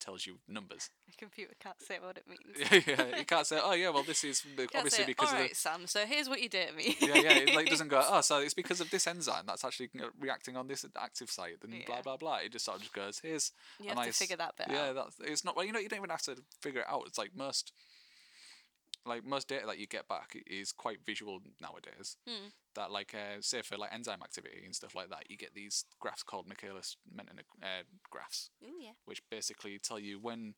tells 0.00 0.26
you 0.26 0.38
numbers. 0.48 0.90
the 1.06 1.12
computer 1.16 1.54
can't 1.60 1.80
say 1.80 1.98
what 2.00 2.16
it 2.16 2.24
means 2.28 2.70
yeah, 2.86 2.94
yeah. 2.96 3.18
It 3.20 3.26
can't 3.26 3.46
say, 3.46 3.58
oh 3.62 3.72
yeah, 3.72 3.90
well 3.90 4.02
this 4.02 4.24
is 4.24 4.44
obviously 4.74 4.90
say, 4.90 5.06
because 5.06 5.32
of 5.32 5.38
the 5.38 5.54
Sam, 5.54 5.86
so 5.86 6.04
here's 6.06 6.28
what 6.28 6.40
you 6.40 6.48
did 6.48 6.68
to 6.68 6.74
me. 6.74 6.96
yeah, 7.00 7.14
yeah. 7.16 7.32
It 7.32 7.54
like 7.54 7.68
doesn't 7.68 7.88
go. 7.88 8.02
Oh, 8.10 8.20
so 8.22 8.38
it's 8.38 8.54
because 8.54 8.80
of 8.80 8.90
this 8.90 9.06
enzyme 9.06 9.44
that's 9.46 9.64
actually 9.64 9.90
reacting 10.18 10.56
on 10.56 10.66
this 10.66 10.84
active 10.96 11.30
site, 11.30 11.56
and 11.62 11.84
blah 11.86 11.96
Yeah. 11.96 12.02
blah 12.02 12.16
blah. 12.16 12.36
It 12.36 12.52
just 12.52 12.64
sort 12.64 12.76
of 12.76 12.82
just 12.82 12.94
goes. 12.94 13.20
Here's 13.22 13.52
you 13.80 13.88
have 13.88 13.96
nice- 13.96 14.06
to 14.06 14.12
figure 14.12 14.36
that 14.36 14.56
bit 14.56 14.68
yeah. 14.70 14.88
out. 14.88 14.94
That's 14.94 15.16
it's 15.20 15.44
not 15.44 15.56
well. 15.56 15.64
You 15.66 15.72
know, 15.72 15.78
you 15.78 15.88
don't 15.88 15.98
even 15.98 16.10
have 16.10 16.22
to 16.22 16.36
figure 16.60 16.80
it 16.80 16.86
out. 16.88 17.02
It's 17.06 17.18
like 17.18 17.30
most, 17.36 17.72
like 19.08 19.24
most 19.24 19.48
data 19.48 19.66
that 19.66 19.78
you 19.78 19.86
get 19.86 20.06
back 20.08 20.36
is 20.46 20.72
quite 20.72 20.98
visual 21.04 21.40
nowadays. 21.60 22.16
Hmm. 22.28 22.48
That 22.74 22.90
like 22.90 23.14
uh, 23.14 23.40
say 23.40 23.62
for 23.62 23.76
like 23.76 23.92
enzyme 23.92 24.22
activity 24.22 24.62
and 24.64 24.74
stuff 24.74 24.94
like 24.94 25.10
that, 25.10 25.24
you 25.30 25.36
get 25.36 25.54
these 25.54 25.84
graphs 26.00 26.22
called 26.22 26.46
Michaelis 26.46 26.96
Menten 27.12 27.40
uh, 27.62 27.82
graphs, 28.10 28.50
Ooh, 28.62 28.80
yeah. 28.80 28.92
which 29.04 29.22
basically 29.30 29.78
tell 29.82 29.98
you 29.98 30.18
when 30.20 30.54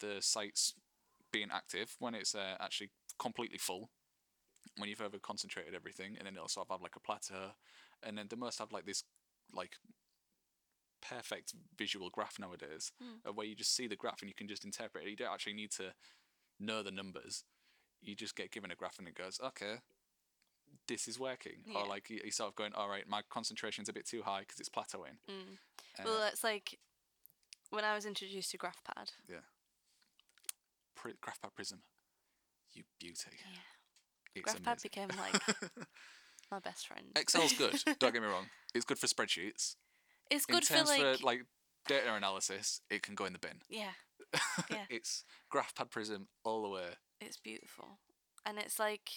the 0.00 0.16
site's 0.20 0.74
being 1.32 1.48
active, 1.52 1.96
when 1.98 2.14
it's 2.14 2.34
uh, 2.34 2.56
actually 2.60 2.90
completely 3.18 3.58
full, 3.58 3.88
when 4.76 4.88
you've 4.90 5.00
over 5.00 5.18
concentrated 5.18 5.74
everything, 5.74 6.16
and 6.18 6.26
then 6.26 6.34
it'll 6.34 6.48
sort 6.48 6.66
of 6.68 6.74
have 6.74 6.82
like 6.82 6.96
a 6.96 7.00
plateau, 7.00 7.52
and 8.02 8.18
then 8.18 8.26
they 8.28 8.36
must 8.36 8.58
have 8.58 8.72
like 8.72 8.84
this 8.84 9.04
like 9.54 9.76
perfect 11.00 11.54
visual 11.78 12.10
graph 12.10 12.38
nowadays, 12.38 12.92
Hmm. 13.00 13.30
where 13.34 13.46
you 13.46 13.54
just 13.54 13.74
see 13.74 13.86
the 13.86 13.96
graph 13.96 14.20
and 14.22 14.28
you 14.28 14.34
can 14.34 14.48
just 14.48 14.64
interpret 14.64 15.04
it. 15.06 15.10
You 15.10 15.16
don't 15.16 15.32
actually 15.32 15.54
need 15.54 15.70
to 15.72 15.94
know 16.58 16.82
the 16.82 16.90
numbers. 16.90 17.44
You 18.02 18.14
just 18.14 18.36
get 18.36 18.50
given 18.52 18.70
a 18.70 18.74
graph 18.74 18.98
and 18.98 19.08
it 19.08 19.14
goes, 19.14 19.40
okay, 19.44 19.76
this 20.88 21.08
is 21.08 21.18
working. 21.18 21.64
Yeah. 21.66 21.80
Or 21.80 21.86
like 21.86 22.08
you, 22.10 22.20
sort 22.30 22.50
of 22.50 22.56
going, 22.56 22.72
all 22.74 22.88
right, 22.88 23.08
my 23.08 23.22
concentration's 23.30 23.88
a 23.88 23.92
bit 23.92 24.06
too 24.06 24.22
high 24.22 24.40
because 24.40 24.60
it's 24.60 24.68
plateauing. 24.68 25.18
Mm. 25.30 25.58
Uh, 25.98 26.02
well, 26.04 26.28
it's 26.30 26.44
like 26.44 26.78
when 27.70 27.84
I 27.84 27.94
was 27.94 28.04
introduced 28.06 28.50
to 28.52 28.58
GraphPad. 28.58 29.10
Yeah. 29.28 29.36
Pri- 30.94 31.12
GraphPad 31.22 31.54
Prism, 31.54 31.80
you 32.72 32.84
beauty. 33.00 33.30
Yeah. 33.52 33.60
It's 34.34 34.52
GraphPad 34.54 34.66
amazing. 34.66 34.76
became 34.82 35.08
like 35.18 35.42
my 36.50 36.58
best 36.60 36.86
friend. 36.86 37.06
Excel's 37.16 37.52
good. 37.54 37.74
Don't 37.98 38.12
get 38.12 38.22
me 38.22 38.28
wrong. 38.28 38.46
It's 38.74 38.84
good 38.84 38.98
for 38.98 39.06
spreadsheets. 39.06 39.76
It's 40.30 40.46
good 40.46 40.64
for 40.64 40.82
like, 40.84 41.00
for 41.18 41.24
like 41.24 41.46
data 41.88 42.12
analysis, 42.14 42.80
it 42.90 43.02
can 43.02 43.14
go 43.14 43.24
in 43.24 43.32
the 43.32 43.38
bin. 43.38 43.60
yeah, 43.68 43.90
Yeah. 44.70 44.84
it's 44.90 45.24
GraphPad 45.52 45.90
Prism 45.90 46.28
all 46.44 46.62
the 46.62 46.68
way, 46.68 46.88
it's 47.20 47.36
beautiful, 47.38 47.98
and 48.44 48.58
it's 48.58 48.78
like 48.78 49.10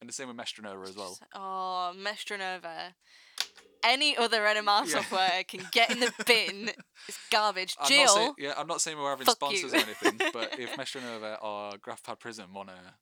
and 0.00 0.08
the 0.08 0.12
same 0.12 0.28
with 0.28 0.36
MestReNova 0.36 0.88
as 0.88 0.96
well. 0.96 1.18
oh, 1.34 1.92
MestReNova. 1.96 2.94
Any 3.84 4.16
other 4.16 4.42
NMR 4.42 4.84
Yeah. 4.86 4.92
software 5.00 5.42
can 5.48 5.66
get 5.72 5.90
in 5.90 6.00
the 6.00 6.12
bin. 6.26 6.70
It's 7.08 7.18
garbage. 7.30 7.76
I'm 7.80 7.88
Jill, 7.88 8.04
not 8.04 8.14
saying, 8.14 8.34
yeah, 8.38 8.54
I'm 8.56 8.66
not 8.68 8.80
saying 8.80 8.96
we're 8.98 9.10
having 9.10 9.26
sponsors 9.26 9.72
you. 9.72 9.78
or 9.78 9.82
anything, 9.82 10.20
but 10.32 10.58
if 10.58 10.70
MestReNova 10.76 11.42
or 11.42 11.72
GraphPad 11.78 12.20
Prism 12.20 12.52
wanna 12.54 12.94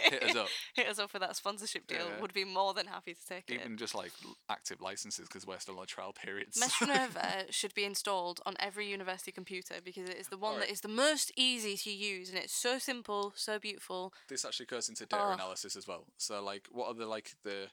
hit 0.10 0.22
us 0.22 0.36
up, 0.36 0.48
hit 0.74 0.88
us 0.88 0.98
up 0.98 1.10
for 1.10 1.18
that 1.18 1.36
sponsorship 1.36 1.86
deal. 1.86 1.98
Yeah. 2.06 2.20
Would 2.20 2.32
be 2.34 2.44
more 2.44 2.74
than 2.74 2.86
happy 2.86 3.14
to 3.14 3.26
take 3.26 3.50
it. 3.50 3.54
even 3.60 3.76
just 3.76 3.94
like 3.94 4.12
active 4.48 4.80
licenses 4.80 5.26
because 5.28 5.46
we're 5.46 5.58
still 5.58 5.78
on 5.78 5.86
trial 5.86 6.12
periods. 6.12 6.60
MestReNova 6.60 7.16
uh, 7.24 7.42
should 7.50 7.74
be 7.74 7.84
installed 7.84 8.40
on 8.46 8.54
every 8.58 8.88
university 8.88 9.32
computer 9.32 9.74
because 9.84 10.08
it 10.08 10.16
is 10.16 10.28
the 10.28 10.36
one 10.38 10.54
that 10.54 10.60
Alright. 10.62 10.72
is 10.72 10.80
the 10.80 10.88
most 10.88 11.32
easy 11.36 11.76
to 11.76 11.90
use 11.90 12.28
and 12.30 12.38
it's 12.38 12.54
so 12.54 12.78
simple, 12.78 13.32
so 13.36 13.58
beautiful. 13.58 14.12
this 14.28 14.44
actually 14.44 14.66
goes 14.66 14.88
into 14.88 15.06
data 15.06 15.22
Oh. 15.26 15.32
analysis 15.32 15.76
as 15.76 15.86
well. 15.88 16.04
So 16.16 16.42
like 16.42 16.66
what 16.70 16.88
are 16.88 16.94
the 16.94 17.06
like 17.06 17.32
the 17.42 17.68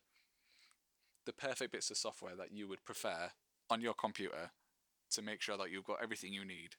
the 1.25 1.33
perfect 1.33 1.71
bits 1.71 1.89
of 1.89 1.97
software 1.97 2.35
that 2.35 2.51
you 2.51 2.67
would 2.67 2.83
prefer 2.85 3.31
on 3.69 3.81
your 3.81 3.93
computer 3.93 4.51
to 5.11 5.21
make 5.21 5.41
sure 5.41 5.57
that 5.57 5.71
you've 5.71 5.85
got 5.85 5.99
everything 6.03 6.33
you 6.33 6.43
need? 6.45 6.75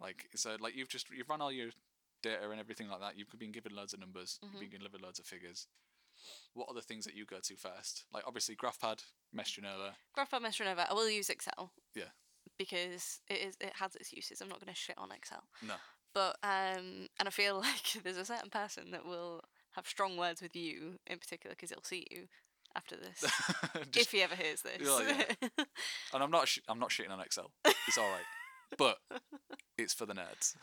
Like 0.00 0.26
so 0.34 0.56
like 0.60 0.74
you've 0.76 0.88
just 0.88 1.06
you've 1.10 1.28
run 1.28 1.40
all 1.40 1.52
your 1.52 1.70
data 2.22 2.48
and 2.50 2.60
everything 2.60 2.88
like 2.88 3.00
that, 3.00 3.18
you've 3.18 3.28
been 3.38 3.52
given 3.52 3.74
loads 3.74 3.92
of 3.92 4.00
numbers, 4.00 4.38
Mhm. 4.44 4.60
you've 4.60 4.70
been 4.70 4.80
given 4.80 5.00
loads 5.02 5.18
of 5.18 5.26
figures. 5.26 5.66
What 6.54 6.68
are 6.68 6.74
the 6.74 6.82
things 6.82 7.04
that 7.04 7.14
you 7.14 7.24
go 7.24 7.40
to 7.40 7.56
first? 7.56 8.04
Like 8.12 8.24
obviously 8.26 8.54
GraphPad, 8.56 9.02
MestReNova. 9.34 9.94
GraphPad 10.16 10.40
MestReNova, 10.42 10.88
I 10.90 10.92
will 10.94 11.08
use 11.10 11.28
Excel. 11.30 11.72
Yeah. 11.94 12.10
Because 12.58 13.20
it 13.28 13.40
is 13.40 13.56
it 13.60 13.72
has 13.76 13.96
its 13.96 14.12
uses. 14.12 14.40
I'm 14.40 14.48
not 14.48 14.60
going 14.60 14.72
to 14.72 14.78
shit 14.78 14.98
on 14.98 15.10
Excel. 15.10 15.48
No. 15.62 15.74
But 16.14 16.36
um, 16.42 17.08
and 17.18 17.26
I 17.26 17.30
feel 17.30 17.56
like 17.60 18.02
there's 18.04 18.18
a 18.18 18.24
certain 18.24 18.50
person 18.50 18.90
that 18.90 19.04
will 19.04 19.42
have 19.72 19.86
strong 19.88 20.16
words 20.16 20.42
with 20.42 20.54
you 20.54 20.98
in 21.06 21.18
particular 21.18 21.54
because 21.56 21.70
he'll 21.70 21.82
see 21.82 22.06
you 22.10 22.28
after 22.76 22.96
this. 22.96 23.20
Just- 23.90 24.06
if 24.06 24.12
he 24.12 24.22
ever 24.22 24.36
hears 24.36 24.60
this. 24.62 24.82
Oh, 24.86 25.00
yeah. 25.02 25.48
and 26.12 26.22
I'm 26.22 26.30
not 26.30 26.46
sh- 26.46 26.58
I'm 26.68 26.78
not 26.78 26.90
shitting 26.90 27.10
on 27.10 27.20
Excel. 27.20 27.50
It's 27.88 27.98
all 27.98 28.08
right. 28.10 28.26
But 28.78 28.98
it's 29.78 29.94
for 29.94 30.06
the 30.06 30.14
nerds. 30.14 30.54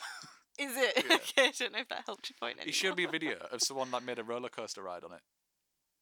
Is 0.59 0.75
it? 0.77 1.05
Yeah. 1.09 1.15
okay, 1.15 1.47
I 1.47 1.51
don't 1.57 1.73
know 1.73 1.79
if 1.79 1.89
that 1.89 2.03
helped 2.05 2.29
your 2.29 2.35
point 2.39 2.57
anymore. 2.57 2.69
It 2.69 2.75
showed 2.75 2.97
me 2.97 3.05
a 3.05 3.09
video 3.09 3.35
of 3.51 3.61
someone 3.61 3.91
that 3.91 4.03
made 4.03 4.19
a 4.19 4.23
roller 4.23 4.49
coaster 4.49 4.81
ride 4.83 5.03
on 5.03 5.13
it. 5.13 5.21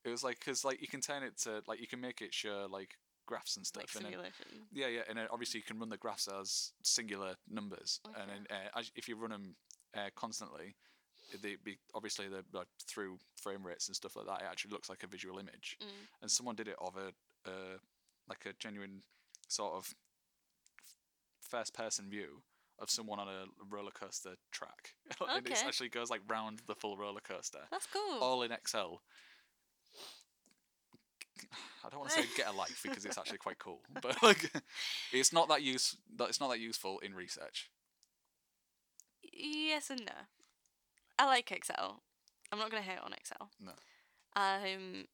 It 0.06 0.10
was 0.10 0.24
like 0.24 0.40
because 0.40 0.64
like 0.64 0.82
you 0.82 0.88
can 0.88 1.02
turn 1.02 1.24
it 1.24 1.38
to 1.44 1.62
like 1.68 1.82
you 1.82 1.88
can 1.88 2.00
make 2.02 2.22
it 2.22 2.34
show 2.34 2.68
like 2.70 2.92
graphs 3.26 3.58
and 3.58 3.66
stuff, 3.66 3.94
like 3.94 4.06
and 4.06 4.14
then 4.14 4.20
yeah, 4.72 4.88
yeah, 4.88 5.02
and 5.10 5.18
then 5.18 5.28
obviously 5.32 5.58
you 5.60 5.64
can 5.64 5.80
run 5.80 5.90
the 5.90 5.98
graphs 5.98 6.28
as 6.30 6.72
singular 6.84 7.36
numbers, 7.50 8.00
and 8.20 8.30
then 8.30 8.48
uh, 8.76 8.82
if 8.96 9.10
you 9.10 9.18
run 9.18 9.32
them 9.32 9.56
uh, 9.98 10.10
constantly, 10.16 10.76
they 11.42 11.58
be 11.62 11.78
obviously 11.94 12.30
the 12.30 12.44
like, 12.54 12.68
through 12.88 13.18
frame 13.42 13.66
rates 13.66 13.88
and 13.88 13.96
stuff 13.98 14.16
like 14.16 14.28
that. 14.28 14.42
It 14.44 14.48
actually 14.50 14.72
looks 14.72 14.90
like 14.90 15.04
a 15.04 15.08
visual 15.08 15.40
image, 15.40 15.78
Mm. 15.82 15.88
and 16.22 16.32
someone 16.32 16.56
did 16.56 16.70
it 16.70 16.78
of 16.80 16.96
a 16.96 17.08
uh, 17.50 17.78
like 18.30 18.46
a 18.46 18.54
genuine 18.60 19.02
sort 19.50 19.74
of 19.74 19.94
first 21.42 21.74
person 21.74 22.10
view 22.10 22.42
of 22.80 22.90
someone 22.90 23.20
on 23.20 23.28
a 23.28 23.46
roller 23.70 23.92
coaster 23.92 24.36
track, 24.52 24.94
and 25.30 25.48
it 25.48 25.64
actually 25.66 25.90
goes 25.90 26.10
like 26.10 26.22
round 26.28 26.62
the 26.68 26.76
full 26.76 26.98
roller 26.98 27.22
coaster, 27.22 27.62
That's 27.72 27.88
cool. 27.88 28.20
all 28.22 28.44
in 28.44 28.52
Excel. 28.52 29.02
I 31.86 31.90
don't 31.90 32.00
want 32.00 32.12
to 32.12 32.22
say 32.22 32.28
get 32.36 32.48
a 32.48 32.52
life 32.58 32.82
because 32.84 33.06
it's 33.06 33.18
actually 33.18 33.38
quite 33.38 33.60
cool, 33.60 33.82
but 34.02 34.22
like, 34.24 34.52
it's 35.12 35.32
not 35.32 35.48
that 35.50 35.62
use. 35.62 35.96
that 36.18 36.30
It's 36.30 36.40
not 36.40 36.50
that 36.50 36.60
useful 36.60 37.00
in 37.00 37.14
research. 37.14 37.70
Yes 39.34 39.90
and 39.90 40.02
no. 40.06 40.14
I 41.20 41.26
like 41.26 41.52
Excel. 41.52 42.02
I'm 42.52 42.60
not 42.60 42.72
gonna 42.72 42.84
hate 42.84 43.00
on 43.04 43.14
Excel. 43.14 43.50
No. 43.60 43.72
Um. 44.36 45.06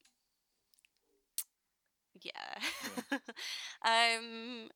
Yeah. 2.22 3.18
um. 4.18 4.70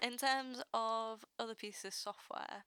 In 0.00 0.16
terms 0.16 0.62
of 0.74 1.24
other 1.38 1.54
pieces 1.54 1.84
of 1.84 1.94
software, 1.94 2.64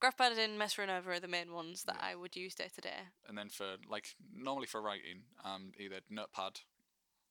GraphPad 0.00 0.38
and 0.38 0.60
MestReNova 0.60 1.06
are 1.08 1.20
the 1.20 1.26
main 1.28 1.52
ones 1.52 1.82
that 1.84 1.96
Yeah. 1.98 2.06
I 2.06 2.14
would 2.14 2.36
use 2.36 2.54
day 2.54 2.68
to 2.74 2.80
day. 2.80 3.08
And 3.26 3.36
then 3.36 3.48
for 3.48 3.76
like 3.88 4.14
normally 4.32 4.66
for 4.66 4.80
writing, 4.80 5.24
um, 5.44 5.72
either 5.78 6.00
Notepad 6.08 6.60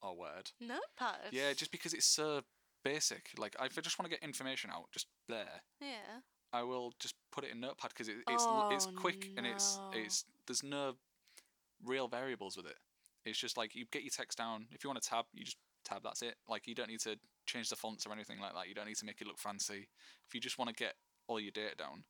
or 0.02 0.18
Word. 0.18 0.52
Notepad. 0.60 1.32
Yeah, 1.32 1.54
just 1.54 1.72
because 1.72 1.94
it's 1.94 2.06
so 2.06 2.44
basic. 2.84 3.32
Like 3.38 3.56
if 3.62 3.78
I 3.78 3.82
just 3.82 3.98
want 3.98 4.12
to 4.12 4.16
get 4.18 4.22
information 4.24 4.70
out, 4.70 4.92
just 4.92 5.08
there, 5.28 5.62
Yeah. 5.80 6.22
I 6.54 6.64
will 6.64 6.94
just 7.00 7.16
put 7.32 7.44
it 7.46 7.52
in 7.52 7.60
Notepad 7.62 7.92
because 7.92 8.10
it, 8.10 8.18
it's 8.28 8.44
l- 8.44 8.70
it's 8.72 8.88
Oh, 8.88 8.92
quick 8.92 9.30
and 9.38 9.46
it's 9.48 9.80
it's 9.94 10.26
there's 10.46 10.64
no 10.64 10.96
real 11.84 12.08
variables 12.10 12.58
with 12.58 12.66
it. 12.66 12.78
It's 13.26 13.38
just 13.40 13.56
like 13.58 13.76
you 13.76 13.86
get 13.92 14.04
your 14.04 14.10
text 14.12 14.38
down. 14.38 14.68
If 14.72 14.84
you 14.84 14.90
want 14.90 15.02
to 15.02 15.10
tab, 15.10 15.26
you 15.34 15.44
just 15.46 15.58
tab. 15.84 16.04
That's 16.04 16.22
it. 16.22 16.36
Like 16.50 16.68
you 16.68 16.76
don't 16.76 16.90
need 16.90 17.02
to 17.02 17.18
change 17.48 17.70
the 17.70 17.76
fonts 17.76 18.06
or 18.06 18.12
anything 18.14 18.40
like 18.40 18.54
that. 18.54 18.68
You 18.68 18.76
don't 18.76 18.86
need 18.88 18.98
to 18.98 19.06
make 19.06 19.22
it 19.22 19.28
look 19.28 19.40
fancy. 19.40 19.88
If 20.28 20.36
you 20.36 20.40
just 20.42 20.58
want 20.58 20.70
to 20.70 20.76
get 20.76 20.94
all 21.28 21.40
your 21.40 21.52
data 21.52 21.76
down, 21.76 22.04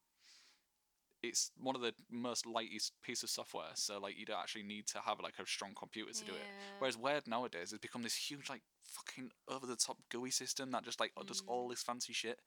it's 1.23 1.51
one 1.57 1.75
of 1.75 1.81
the 1.81 1.93
most 2.11 2.45
lightest 2.45 2.93
piece 3.01 3.23
of 3.23 3.29
software. 3.29 3.71
So 3.73 3.99
like 3.99 4.17
you 4.17 4.25
don't 4.25 4.39
actually 4.39 4.63
need 4.63 4.87
to 4.87 4.99
have 4.99 5.19
like 5.21 5.35
a 5.39 5.45
strong 5.47 5.71
computer 5.75 6.11
to 6.13 6.25
do 6.25 6.33
it. 6.33 6.45
Whereas 6.79 6.97
Word 6.97 7.23
nowadays 7.27 7.71
has 7.71 7.79
become 7.79 8.03
this 8.03 8.15
huge 8.15 8.49
like 8.49 8.61
fucking 8.83 9.31
over 9.47 9.65
the 9.65 9.75
top 9.75 9.97
GUI 10.09 10.31
system 10.31 10.71
that 10.71 10.83
just 10.83 10.99
like 10.99 11.11
does 11.25 11.41
Mm. 11.41 11.47
all 11.47 11.67
this 11.69 11.81
fancy 11.83 12.13
shit. 12.13 12.39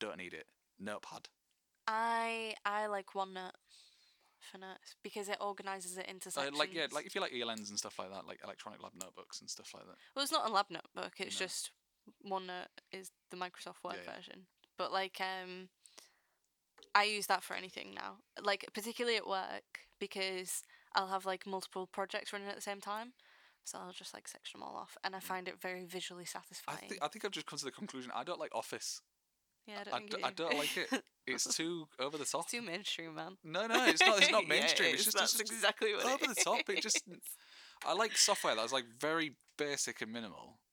Don't 0.00 0.16
need 0.18 0.32
it. 0.34 0.46
Notepad. 0.78 1.28
I 1.86 2.54
I 2.64 2.86
like 2.86 3.08
OneNote 3.14 3.52
for 4.40 4.58
notes 4.58 4.96
because 5.02 5.28
it 5.28 5.38
organizes 5.40 5.96
it 5.98 6.06
into 6.06 6.30
Uh, 6.38 6.50
like 6.54 6.72
yeah, 6.72 6.86
like 6.90 7.06
if 7.06 7.14
you 7.14 7.20
like 7.20 7.32
ELNs 7.32 7.68
and 7.68 7.78
stuff 7.78 7.98
like 7.98 8.10
that, 8.10 8.26
like 8.26 8.40
electronic 8.44 8.82
lab 8.82 8.92
notebooks 8.94 9.40
and 9.40 9.50
stuff 9.50 9.72
like 9.74 9.84
that. 9.86 9.96
Well, 10.14 10.22
it's 10.22 10.32
not 10.32 10.48
a 10.48 10.52
lab 10.52 10.66
notebook. 10.70 11.14
It's 11.18 11.38
No. 11.38 11.46
just 11.46 11.70
OneNote 12.28 12.68
is 12.92 13.10
the 13.30 13.36
Microsoft 13.36 13.82
Word 13.84 13.96
Yeah, 13.96 14.10
yeah. 14.10 14.16
version. 14.16 14.46
But 14.78 14.92
like, 14.92 15.20
um, 15.20 15.68
I 16.94 17.04
use 17.04 17.26
that 17.26 17.42
for 17.42 17.54
anything 17.54 17.92
now. 17.94 18.16
Like 18.42 18.66
particularly 18.74 19.16
at 19.16 19.26
work 19.28 19.80
because 19.98 20.62
I'll 20.94 21.08
have 21.08 21.26
like 21.26 21.46
multiple 21.46 21.86
projects 21.86 22.32
running 22.32 22.48
at 22.48 22.54
the 22.56 22.60
same 22.62 22.80
time. 22.80 23.12
So 23.64 23.78
I'll 23.78 23.92
just 23.92 24.14
like 24.14 24.28
section 24.28 24.60
them 24.60 24.68
all 24.68 24.76
off, 24.76 24.96
and 25.02 25.16
I 25.16 25.18
find 25.20 25.48
it 25.48 25.60
very 25.60 25.84
visually 25.84 26.22
Mm. 26.24 26.28
I 26.28 26.38
satisfying. 26.40 26.88
think 26.88 27.02
I 27.02 27.08
think 27.08 27.24
I've 27.24 27.32
just 27.32 27.46
come 27.46 27.58
to 27.58 27.64
the 27.64 27.72
conclusion 27.72 28.12
I 28.14 28.22
don't 28.22 28.38
like 28.38 28.54
Office. 28.54 29.00
yeah, 29.66 29.80
I 29.80 29.84
don't 29.84 29.94
I, 29.94 29.98
think 29.98 30.10
d- 30.10 30.16
you 30.20 30.24
I 30.24 30.28
do. 30.30 30.34
don't 30.34 30.58
like 30.58 30.76
it. 30.76 31.02
It's 31.26 31.56
too 31.56 31.88
over 31.98 32.16
the 32.18 32.24
top. 32.24 32.42
It's 32.42 32.52
too 32.52 32.62
mainstream, 32.62 33.16
man. 33.16 33.36
No, 33.42 33.66
no, 33.66 33.84
it's 33.86 34.00
not. 34.00 34.22
It's 34.22 34.30
not 34.30 34.46
mainstream. 34.54 34.90
it 34.90 34.94
it's 34.94 35.08
is, 35.08 35.12
just, 35.12 35.38
just 35.38 35.40
exactly 35.40 35.92
what 35.92 36.04
over 36.06 36.32
the 36.32 36.40
top. 36.40 36.60
It 36.68 36.80
just. 36.88 37.02
I 37.84 37.92
like 37.94 38.16
software 38.16 38.54
that's 38.54 38.72
like 38.72 38.84
very 39.00 39.34
basic 39.58 40.00
and 40.02 40.12
minimal 40.12 40.52
Mm. 40.54 40.65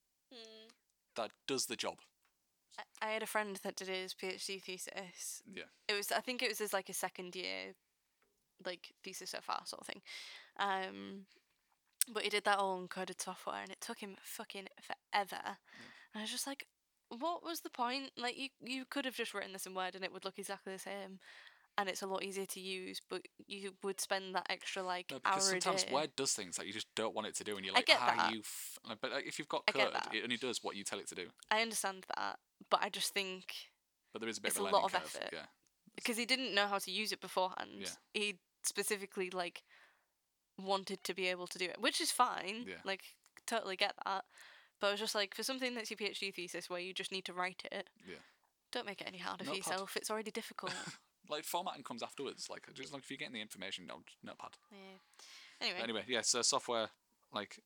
That 1.15 1.31
does 1.47 1.65
the 1.65 1.75
job. 1.75 1.95
I- 3.01 3.11
had 3.11 3.23
a 3.23 3.27
friend 3.27 3.55
that 3.63 3.75
did 3.75 3.87
his 3.87 4.13
PhD 4.13 4.61
thesis. 4.61 5.43
Yeah. 5.51 5.63
It 5.87 5.93
was 5.93 6.11
I 6.11 6.21
think 6.21 6.41
it 6.41 6.49
was 6.49 6.59
his 6.59 6.73
like 6.73 6.89
a 6.89 6.93
second 6.93 7.35
year 7.35 7.75
like 8.65 8.93
thesis 9.03 9.31
so 9.31 9.39
far 9.41 9.61
sort 9.65 9.81
of 9.81 9.87
thing. 9.87 10.01
Um 10.57 11.25
but 12.11 12.23
he 12.23 12.29
did 12.29 12.43
that 12.45 12.59
all 12.59 12.81
in 12.81 12.87
coded 12.87 13.21
software 13.21 13.61
and 13.61 13.71
it 13.71 13.79
took 13.79 13.99
him 13.99 14.17
fucking 14.23 14.67
forever. 14.81 15.41
And 15.45 16.15
I 16.15 16.21
was 16.21 16.31
just 16.31 16.47
like, 16.47 16.67
what 17.09 17.43
was 17.43 17.61
the 17.61 17.69
point? 17.69 18.11
Like 18.17 18.37
you 18.37 18.49
you 18.61 18.85
could 18.89 19.05
have 19.05 19.15
just 19.15 19.33
written 19.33 19.53
this 19.53 19.65
in 19.65 19.73
Word 19.75 19.95
and 19.95 20.03
it 20.03 20.11
would 20.11 20.25
look 20.25 20.39
exactly 20.39 20.73
the 20.73 20.79
same. 20.79 21.19
And 21.77 21.89
it's 21.89 22.03
a 22.03 22.07
lot 22.07 22.23
easier 22.23 22.45
to 22.45 22.59
use, 22.59 23.01
but 23.09 23.23
you 23.47 23.71
would 23.83 23.99
spend 23.99 24.35
that 24.35 24.45
extra 24.47 24.83
like 24.83 25.07
No, 25.09 25.17
hour 25.25 25.33
because 25.33 25.47
a 25.47 25.51
sometimes 25.51 25.83
day. 25.85 25.93
Word 25.93 26.11
does 26.15 26.33
things 26.33 26.55
that 26.57 26.67
you 26.67 26.73
just 26.73 26.85
don't 26.95 27.15
want 27.15 27.25
it 27.27 27.35
to 27.37 27.43
do, 27.43 27.55
and 27.57 27.65
you're 27.65 27.73
like, 27.73 27.87
get 27.87 27.97
ah, 27.99 28.29
you. 28.31 28.39
F-. 28.41 28.77
But 29.01 29.11
like, 29.11 29.25
if 29.25 29.39
you've 29.39 29.49
got 29.49 29.65
code, 29.65 29.87
it 30.13 30.23
only 30.23 30.37
does 30.37 30.59
what 30.61 30.75
you 30.75 30.83
tell 30.83 30.99
it 30.99 31.07
to 31.07 31.15
do. 31.15 31.27
I 31.49 31.61
understand 31.63 32.05
that, 32.15 32.37
but 32.69 32.81
I 32.83 32.89
just 32.89 33.11
think 33.13 33.45
But 34.13 34.19
there 34.21 34.29
is 34.29 34.37
a 34.37 34.41
bit 34.41 34.49
It's 34.49 34.59
of 34.59 34.65
a, 34.65 34.69
a 34.69 34.71
lot 34.71 34.83
of 34.83 34.93
curve. 34.93 35.01
effort. 35.15 35.29
Yeah. 35.33 35.45
because 35.95 36.15
he 36.15 36.25
didn't 36.25 36.53
know 36.53 36.67
how 36.67 36.77
to 36.77 36.91
use 36.91 37.11
it 37.11 37.21
beforehand. 37.21 37.71
Yeah. 37.79 37.87
He 38.13 38.37
specifically 38.63 39.31
like 39.31 39.63
wanted 40.61 41.03
to 41.05 41.13
be 41.15 41.27
able 41.27 41.47
to 41.47 41.57
do 41.57 41.65
it, 41.65 41.77
which 41.79 41.99
is 41.99 42.11
fine. 42.11 42.65
Yeah. 42.67 42.75
Like 42.85 43.01
totally 43.47 43.75
get 43.77 43.93
that. 44.05 44.25
But 44.79 44.87
I 44.87 44.91
was 44.91 44.99
just 44.99 45.15
like, 45.15 45.33
for 45.33 45.41
something 45.43 45.73
that's 45.73 45.89
your 45.89 45.97
PhD 45.97 46.33
thesis 46.33 46.69
where 46.69 46.79
you 46.79 46.93
just 46.93 47.11
need 47.11 47.25
to 47.25 47.33
write 47.33 47.63
it, 47.71 47.89
Yeah. 48.07 48.17
don't 48.71 48.85
make 48.85 49.01
it 49.01 49.07
any 49.07 49.17
harder 49.17 49.43
for 49.45 49.55
yourself. 49.55 49.95
It's 49.97 50.11
already 50.11 50.29
difficult. 50.31 50.73
Like 51.33 51.45
formatting 51.45 51.83
comes 51.83 52.03
afterwards. 52.03 52.47
Like 52.49 52.67
just 52.73 52.93
like 52.93 53.03
if 53.03 53.09
you're 53.09 53.17
getting 53.17 53.33
the 53.33 53.41
information 53.41 53.85
just 53.87 54.17
Notepad. 54.23 54.51
yeah. 54.71 54.77
Anyway, 55.61 55.77
But 55.79 55.83
anyway, 55.83 56.03
yeah. 56.07 56.21
So 56.21 56.41
software, 56.41 56.89
like, 57.33 57.61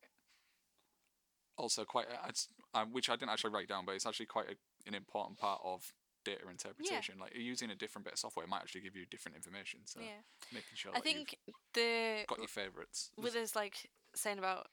also 1.58 1.84
quite, 1.84 2.06
it's, 2.28 2.48
um, 2.74 2.94
which 2.94 3.10
I 3.10 3.16
didn't 3.16 3.32
actually 3.32 3.52
write 3.52 3.68
down, 3.68 3.86
but 3.86 3.96
it's 3.96 4.06
actually 4.06 4.28
quite 4.28 4.46
a, 4.46 4.56
an 4.88 4.94
important 4.94 5.38
part 5.38 5.62
of 5.64 5.94
data 6.24 6.42
interpretation. 6.50 7.16
Yeah. 7.18 7.24
Like 7.24 7.36
using 7.36 7.72
a 7.72 7.76
different 7.76 8.06
bit 8.06 8.14
of 8.14 8.20
software 8.20 8.46
might 8.48 8.62
actually 8.62 8.82
give 8.82 8.96
you 8.96 9.06
different 9.10 9.36
information. 9.36 9.82
So 9.86 10.00
yeah. 10.02 10.22
making 10.54 10.76
sure 10.76 10.92
I 10.92 11.00
that 11.00 11.06
you've 11.06 11.16
think 11.16 11.38
the 11.74 12.26
got 12.28 12.40
your 12.40 12.48
favourites. 12.48 13.12
with 13.18 13.36
us 13.36 13.56
like 13.56 13.90
saying 14.14 14.38
about 14.38 14.68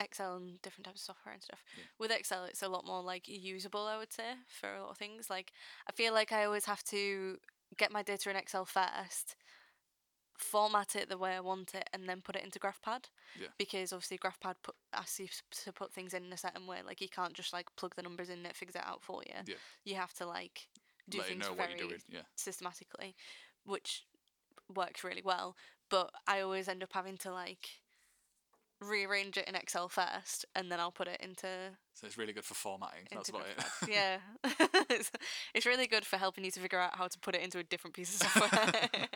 Excel 0.00 0.36
and 0.36 0.60
different 0.62 0.86
types 0.86 1.00
of 1.02 1.06
software 1.06 1.34
and 1.34 1.42
stuff. 1.42 1.62
Yeah. 1.76 1.84
With 1.98 2.10
Excel, 2.10 2.44
it's 2.44 2.62
a 2.62 2.68
lot 2.68 2.86
more 2.86 3.02
like 3.02 3.28
usable, 3.28 3.86
I 3.86 3.98
would 3.98 4.12
say, 4.12 4.34
for 4.48 4.72
a 4.74 4.82
lot 4.82 4.90
of 4.90 4.96
things. 4.96 5.28
Like 5.28 5.52
I 5.88 5.92
feel 5.92 6.12
like 6.12 6.32
I 6.32 6.44
always 6.44 6.64
have 6.66 6.82
to 6.84 7.38
get 7.78 7.92
my 7.92 8.02
data 8.02 8.30
in 8.30 8.36
Excel 8.36 8.64
first, 8.64 9.36
format 10.38 10.96
it 10.96 11.08
the 11.08 11.18
way 11.18 11.34
I 11.34 11.40
want 11.40 11.74
it, 11.74 11.88
and 11.92 12.08
then 12.08 12.20
put 12.20 12.36
it 12.36 12.44
into 12.44 12.58
GraphPad. 12.58 13.04
Yeah. 13.40 13.48
Because 13.58 13.92
obviously 13.92 14.18
GraphPad 14.18 14.54
put 14.62 14.74
asks 14.92 15.20
you 15.20 15.28
to 15.64 15.72
put 15.72 15.92
things 15.92 16.14
in 16.14 16.32
a 16.32 16.36
certain 16.36 16.66
way. 16.66 16.78
Like 16.84 17.00
you 17.00 17.08
can't 17.08 17.34
just 17.34 17.52
like 17.52 17.66
plug 17.76 17.94
the 17.96 18.02
numbers 18.02 18.28
in 18.28 18.38
and 18.38 18.46
it 18.46 18.56
figures 18.56 18.76
it 18.76 18.82
out 18.84 19.02
for 19.02 19.22
you. 19.26 19.34
Yeah. 19.46 19.54
You 19.84 19.94
have 19.96 20.12
to 20.14 20.26
like 20.26 20.68
do 21.08 21.18
let 21.18 21.26
things 21.28 21.46
very 21.46 21.58
what 21.58 21.70
you're 21.70 21.88
doing. 21.88 22.00
Yeah. 22.08 22.22
systematically, 22.36 23.14
which 23.64 24.04
works 24.74 25.04
really 25.04 25.22
well. 25.24 25.56
But 25.90 26.10
I 26.26 26.40
always 26.40 26.68
end 26.68 26.82
up 26.82 26.92
having 26.92 27.18
to 27.18 27.32
like 27.32 27.68
rearrange 28.82 29.36
it 29.36 29.48
in 29.48 29.54
Excel 29.54 29.88
first, 29.88 30.44
and 30.54 30.70
then 30.70 30.80
I'll 30.80 30.90
put 30.92 31.08
it 31.08 31.20
into 31.20 31.46
So 31.94 32.06
it's 32.06 32.18
really 32.18 32.32
good 32.32 32.44
for 32.44 32.54
formatting. 32.54 33.06
That's 33.12 33.28
about 33.28 33.46
it. 33.46 33.64
Yeah, 33.88 34.18
it's, 34.90 35.10
it's 35.54 35.66
really 35.66 35.86
good 35.86 36.04
for 36.04 36.16
helping 36.16 36.44
you 36.44 36.50
to 36.50 36.60
figure 36.60 36.78
out 36.78 36.96
how 36.96 37.08
to 37.08 37.18
put 37.18 37.34
it 37.34 37.42
into 37.42 37.58
a 37.58 37.62
different 37.64 37.94
piece 37.94 38.14
of 38.14 38.26
software. 38.28 39.08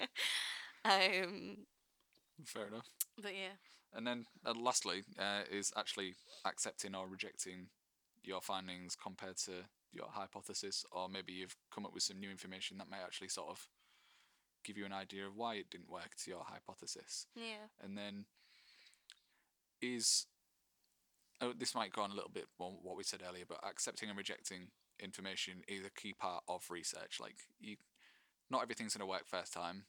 um, 0.84 1.56
Fair 2.44 2.66
enough. 2.68 2.86
but 3.22 3.32
yeah, 3.34 3.54
And 3.94 4.06
then 4.06 4.26
uh, 4.44 4.54
lastly 4.54 5.02
uh, 5.18 5.42
is 5.50 5.72
actually 5.76 6.14
accepting 6.44 6.94
or 6.94 7.06
rejecting 7.08 7.68
your 8.22 8.40
findings 8.40 8.94
compared 8.96 9.36
to 9.38 9.52
your 9.92 10.08
hypothesis, 10.10 10.84
or 10.92 11.08
maybe 11.08 11.32
you've 11.32 11.56
come 11.72 11.86
up 11.86 11.94
with 11.94 12.02
some 12.02 12.18
new 12.20 12.30
information 12.30 12.76
that 12.78 12.90
may 12.90 12.98
actually 12.98 13.28
sort 13.28 13.48
of 13.48 13.66
give 14.64 14.76
you 14.76 14.84
an 14.84 14.92
idea 14.92 15.24
of 15.26 15.36
why 15.36 15.54
it 15.54 15.70
didn't 15.70 15.88
work 15.88 16.10
to 16.24 16.30
your 16.30 16.44
hypothesis. 16.44 17.26
yeah, 17.36 17.70
And 17.82 17.96
then 17.96 18.24
is 19.80 20.26
oh, 21.40 21.52
this 21.56 21.74
might 21.74 21.92
go 21.92 22.02
on 22.02 22.10
a 22.10 22.14
little 22.14 22.30
bit 22.32 22.46
more 22.58 22.72
what 22.82 22.96
we 22.96 23.04
said 23.04 23.22
earlier, 23.26 23.44
but 23.48 23.60
accepting 23.66 24.08
and 24.08 24.18
rejecting 24.18 24.68
information 24.98 25.62
is 25.68 25.84
a 25.84 26.00
key 26.00 26.12
part 26.12 26.42
of 26.48 26.64
research. 26.70 27.18
Like 27.20 27.36
you, 27.60 27.76
not 28.50 28.62
everything's 28.62 28.94
going 28.94 29.06
to 29.06 29.10
work 29.10 29.26
first 29.26 29.52
time, 29.52 29.84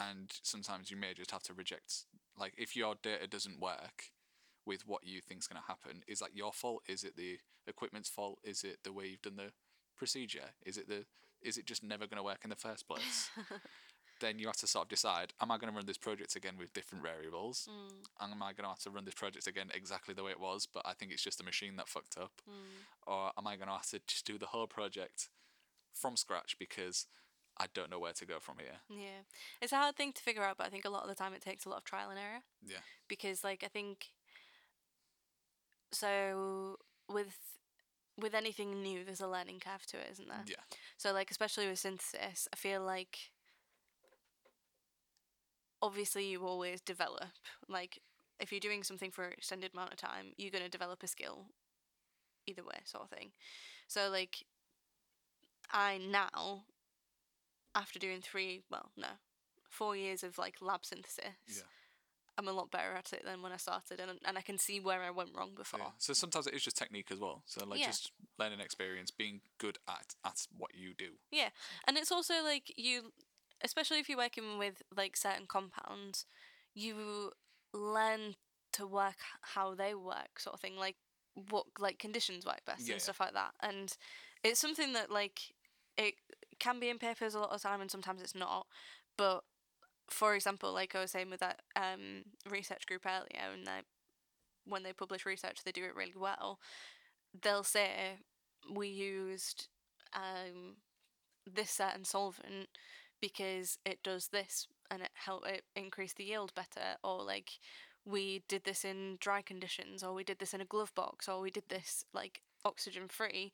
and 0.00 0.30
sometimes 0.42 0.90
you 0.90 0.96
may 0.96 1.14
just 1.14 1.30
have 1.30 1.42
to 1.44 1.54
reject. 1.54 2.04
Like 2.38 2.54
if 2.56 2.76
your 2.76 2.94
data 3.02 3.26
doesn't 3.26 3.60
work 3.60 4.10
with 4.64 4.86
what 4.86 5.06
you 5.06 5.20
think's 5.20 5.46
going 5.46 5.60
to 5.60 5.68
happen, 5.68 6.02
is 6.08 6.18
that 6.20 6.34
your 6.34 6.52
fault? 6.52 6.82
Is 6.88 7.04
it 7.04 7.16
the 7.16 7.38
equipment's 7.66 8.08
fault? 8.08 8.38
Is 8.42 8.64
it 8.64 8.78
the 8.82 8.92
way 8.92 9.06
you've 9.06 9.22
done 9.22 9.36
the 9.36 9.52
procedure? 9.96 10.50
Is 10.64 10.76
it 10.76 10.88
the 10.88 11.04
is 11.42 11.58
it 11.58 11.66
just 11.66 11.82
never 11.82 12.06
going 12.06 12.16
to 12.16 12.24
work 12.24 12.40
in 12.44 12.50
the 12.50 12.56
first 12.56 12.88
place? 12.88 13.30
then 14.20 14.38
you 14.38 14.46
have 14.46 14.56
to 14.56 14.66
sort 14.66 14.84
of 14.84 14.88
decide: 14.88 15.32
Am 15.40 15.50
I 15.50 15.58
going 15.58 15.70
to 15.72 15.76
run 15.76 15.86
this 15.86 15.98
project 15.98 16.36
again 16.36 16.54
with 16.58 16.72
different 16.72 17.04
variables? 17.04 17.68
Mm, 17.70 18.32
am 18.32 18.42
I 18.42 18.52
going 18.52 18.64
to 18.64 18.68
have 18.68 18.80
to 18.80 18.90
run 18.90 19.04
this 19.04 19.14
project 19.14 19.46
again 19.46 19.70
exactly 19.74 20.14
the 20.14 20.24
way 20.24 20.30
it 20.30 20.40
was, 20.40 20.66
but 20.66 20.82
I 20.84 20.92
think 20.92 21.12
it's 21.12 21.22
just 21.22 21.40
a 21.40 21.44
machine 21.44 21.76
that 21.76 21.88
fucked 21.88 22.16
up? 22.18 22.32
mm. 22.48 22.84
Or 23.06 23.32
am 23.38 23.46
I 23.46 23.56
going 23.56 23.68
to 23.68 23.74
have 23.74 23.88
to 23.90 24.00
just 24.06 24.26
do 24.26 24.38
the 24.38 24.46
whole 24.46 24.66
project 24.66 25.28
from 25.94 26.16
scratch 26.16 26.56
because 26.58 27.06
I 27.58 27.66
don't 27.72 27.90
know 27.90 27.98
where 27.98 28.12
to 28.12 28.26
go 28.26 28.38
from 28.38 28.56
here? 28.58 28.78
Yeah, 28.88 29.24
it's 29.62 29.72
a 29.72 29.76
hard 29.76 29.96
thing 29.96 30.12
to 30.12 30.22
figure 30.22 30.42
out, 30.42 30.58
but 30.58 30.66
I 30.66 30.70
think 30.70 30.84
a 30.84 30.90
lot 30.90 31.02
of 31.02 31.08
the 31.08 31.14
time 31.14 31.32
it 31.32 31.42
takes 31.42 31.64
a 31.64 31.68
lot 31.68 31.78
of 31.78 31.84
trial 31.84 32.10
and 32.10 32.18
error. 32.18 32.42
Yeah. 32.66 32.84
Because 33.08 33.42
like 33.42 33.62
I 33.64 33.68
think, 33.68 34.06
so 35.92 36.76
with 37.08 37.38
with 38.18 38.34
anything 38.34 38.82
new, 38.82 39.04
there's 39.04 39.20
a 39.20 39.28
learning 39.28 39.60
curve 39.60 39.84
to 39.86 39.98
it, 39.98 40.08
isn't 40.12 40.28
there? 40.28 40.44
Yeah. 40.46 40.56
So 40.96 41.12
like 41.12 41.30
especially 41.30 41.68
with 41.68 41.78
synthesis, 41.78 42.48
I 42.52 42.56
feel 42.56 42.82
like 42.82 43.18
obviously 45.82 46.26
you 46.28 46.44
always 46.46 46.80
develop. 46.80 47.28
Like 47.68 48.00
if 48.40 48.52
you're 48.52 48.60
doing 48.60 48.82
something 48.82 49.10
for 49.10 49.24
an 49.24 49.32
extended 49.32 49.72
amount 49.74 49.92
of 49.92 49.98
time, 49.98 50.32
you're 50.36 50.50
gonna 50.50 50.68
develop 50.68 51.02
a 51.02 51.06
skill 51.06 51.46
either 52.46 52.62
way, 52.62 52.78
sort 52.84 53.04
of 53.04 53.10
thing. 53.10 53.32
So 53.88 54.08
like 54.10 54.44
I 55.70 55.98
now 55.98 56.64
after 57.74 57.98
doing 57.98 58.20
three 58.20 58.62
well, 58.70 58.90
no. 58.96 59.08
Four 59.68 59.96
years 59.96 60.22
of 60.22 60.38
like 60.38 60.56
lab 60.62 60.84
synthesis. 60.84 61.24
Yeah. 61.46 61.62
I'm 62.38 62.48
a 62.48 62.52
lot 62.52 62.70
better 62.70 62.92
at 62.94 63.12
it 63.14 63.24
than 63.24 63.40
when 63.42 63.52
I 63.52 63.56
started 63.56 63.98
and 64.00 64.18
and 64.24 64.38
I 64.38 64.42
can 64.42 64.58
see 64.58 64.80
where 64.80 65.02
I 65.02 65.10
went 65.10 65.30
wrong 65.34 65.52
before. 65.56 65.80
Yeah. 65.80 65.90
So 65.98 66.12
sometimes 66.12 66.46
it 66.46 66.54
is 66.54 66.62
just 66.62 66.76
technique 66.76 67.10
as 67.10 67.18
well. 67.18 67.42
So 67.46 67.64
like 67.66 67.80
Yeah. 67.80 67.86
just 67.86 68.12
learning 68.38 68.60
experience, 68.60 69.10
being 69.10 69.40
good 69.58 69.78
at 69.88 70.14
at 70.24 70.46
what 70.56 70.74
you 70.74 70.94
do. 70.94 71.12
Yeah. 71.30 71.50
And 71.86 71.96
it's 71.96 72.12
also 72.12 72.42
like 72.42 72.72
you, 72.76 73.12
especially 73.62 73.98
if 73.98 74.08
you're 74.08 74.18
working 74.18 74.58
with 74.58 74.82
like 74.96 75.16
certain 75.16 75.46
compounds, 75.46 76.26
you 76.74 77.32
learn 77.72 78.34
to 78.72 78.86
work 78.86 79.16
how 79.40 79.74
they 79.74 79.94
work, 79.94 80.38
sort 80.38 80.54
of 80.54 80.60
thing. 80.60 80.76
Like 80.76 80.96
what 81.50 81.66
like 81.78 81.98
conditions 81.98 82.46
work 82.46 82.60
best 82.66 82.86
Yeah, 82.86 82.94
and 82.94 83.02
stuff 83.02 83.20
like 83.20 83.34
that. 83.34 83.52
And 83.62 83.96
it's 84.42 84.60
something 84.60 84.92
that 84.92 85.10
like 85.10 85.40
it 85.96 86.14
can 86.58 86.80
be 86.80 86.88
in 86.88 86.98
papers 86.98 87.34
a 87.34 87.40
lot 87.40 87.52
of 87.52 87.62
time, 87.62 87.80
and 87.80 87.90
sometimes 87.90 88.22
it's 88.22 88.34
not. 88.34 88.66
But 89.16 89.42
for 90.08 90.34
example, 90.34 90.72
like 90.72 90.94
I 90.94 91.00
was 91.00 91.10
saying 91.10 91.30
with 91.30 91.40
that 91.40 91.60
um, 91.74 92.24
research 92.48 92.86
group 92.86 93.06
earlier, 93.06 93.52
and 93.52 93.66
they 93.66 93.80
when 94.66 94.82
they 94.82 94.92
publish 94.92 95.24
research, 95.26 95.58
they 95.64 95.72
do 95.72 95.84
it 95.84 95.94
really 95.94 96.16
well. 96.16 96.58
They'll 97.40 97.64
say 97.64 98.18
we 98.70 98.88
used 98.88 99.68
um, 100.14 100.76
this 101.46 101.70
certain 101.70 102.04
solvent 102.04 102.68
because 103.20 103.78
it 103.84 103.98
does 104.02 104.28
this 104.28 104.66
and 104.90 105.02
it 105.02 105.10
help 105.14 105.46
it 105.46 105.64
increase 105.74 106.12
the 106.14 106.24
yield 106.24 106.52
better 106.54 106.96
or 107.02 107.22
like 107.22 107.50
we 108.04 108.42
did 108.48 108.64
this 108.64 108.84
in 108.84 109.16
dry 109.20 109.42
conditions 109.42 110.02
or 110.02 110.14
we 110.14 110.22
did 110.24 110.38
this 110.38 110.54
in 110.54 110.60
a 110.60 110.64
glove 110.64 110.94
box 110.94 111.28
or 111.28 111.40
we 111.40 111.50
did 111.50 111.64
this 111.68 112.04
like 112.14 112.42
oxygen 112.64 113.08
free 113.08 113.52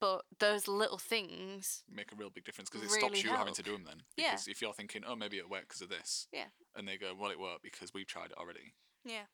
but 0.00 0.22
those 0.40 0.66
little 0.66 0.98
things 0.98 1.84
Make 1.88 2.10
a 2.10 2.16
real 2.16 2.30
big 2.30 2.44
difference 2.44 2.68
because 2.68 2.84
it 2.84 2.90
Really 2.92 3.00
stops 3.00 3.22
you 3.22 3.30
having 3.30 3.54
to 3.54 3.62
do 3.62 3.70
them 3.72 3.84
then. 3.86 4.02
Yeah. 4.16 4.32
Because 4.32 4.48
if 4.48 4.60
you're 4.60 4.72
thinking, 4.72 5.02
oh, 5.06 5.14
maybe 5.14 5.36
it 5.36 5.48
worked 5.48 5.68
because 5.68 5.80
of 5.82 5.90
this. 5.90 6.26
Yeah. 6.32 6.46
And 6.74 6.88
they 6.88 6.96
go, 6.96 7.12
well, 7.16 7.30
it 7.30 7.38
worked 7.38 7.62
because 7.62 7.94
we've 7.94 8.06
tried 8.06 8.32
it 8.32 8.36
already. 8.36 8.74
yeah 9.04 9.26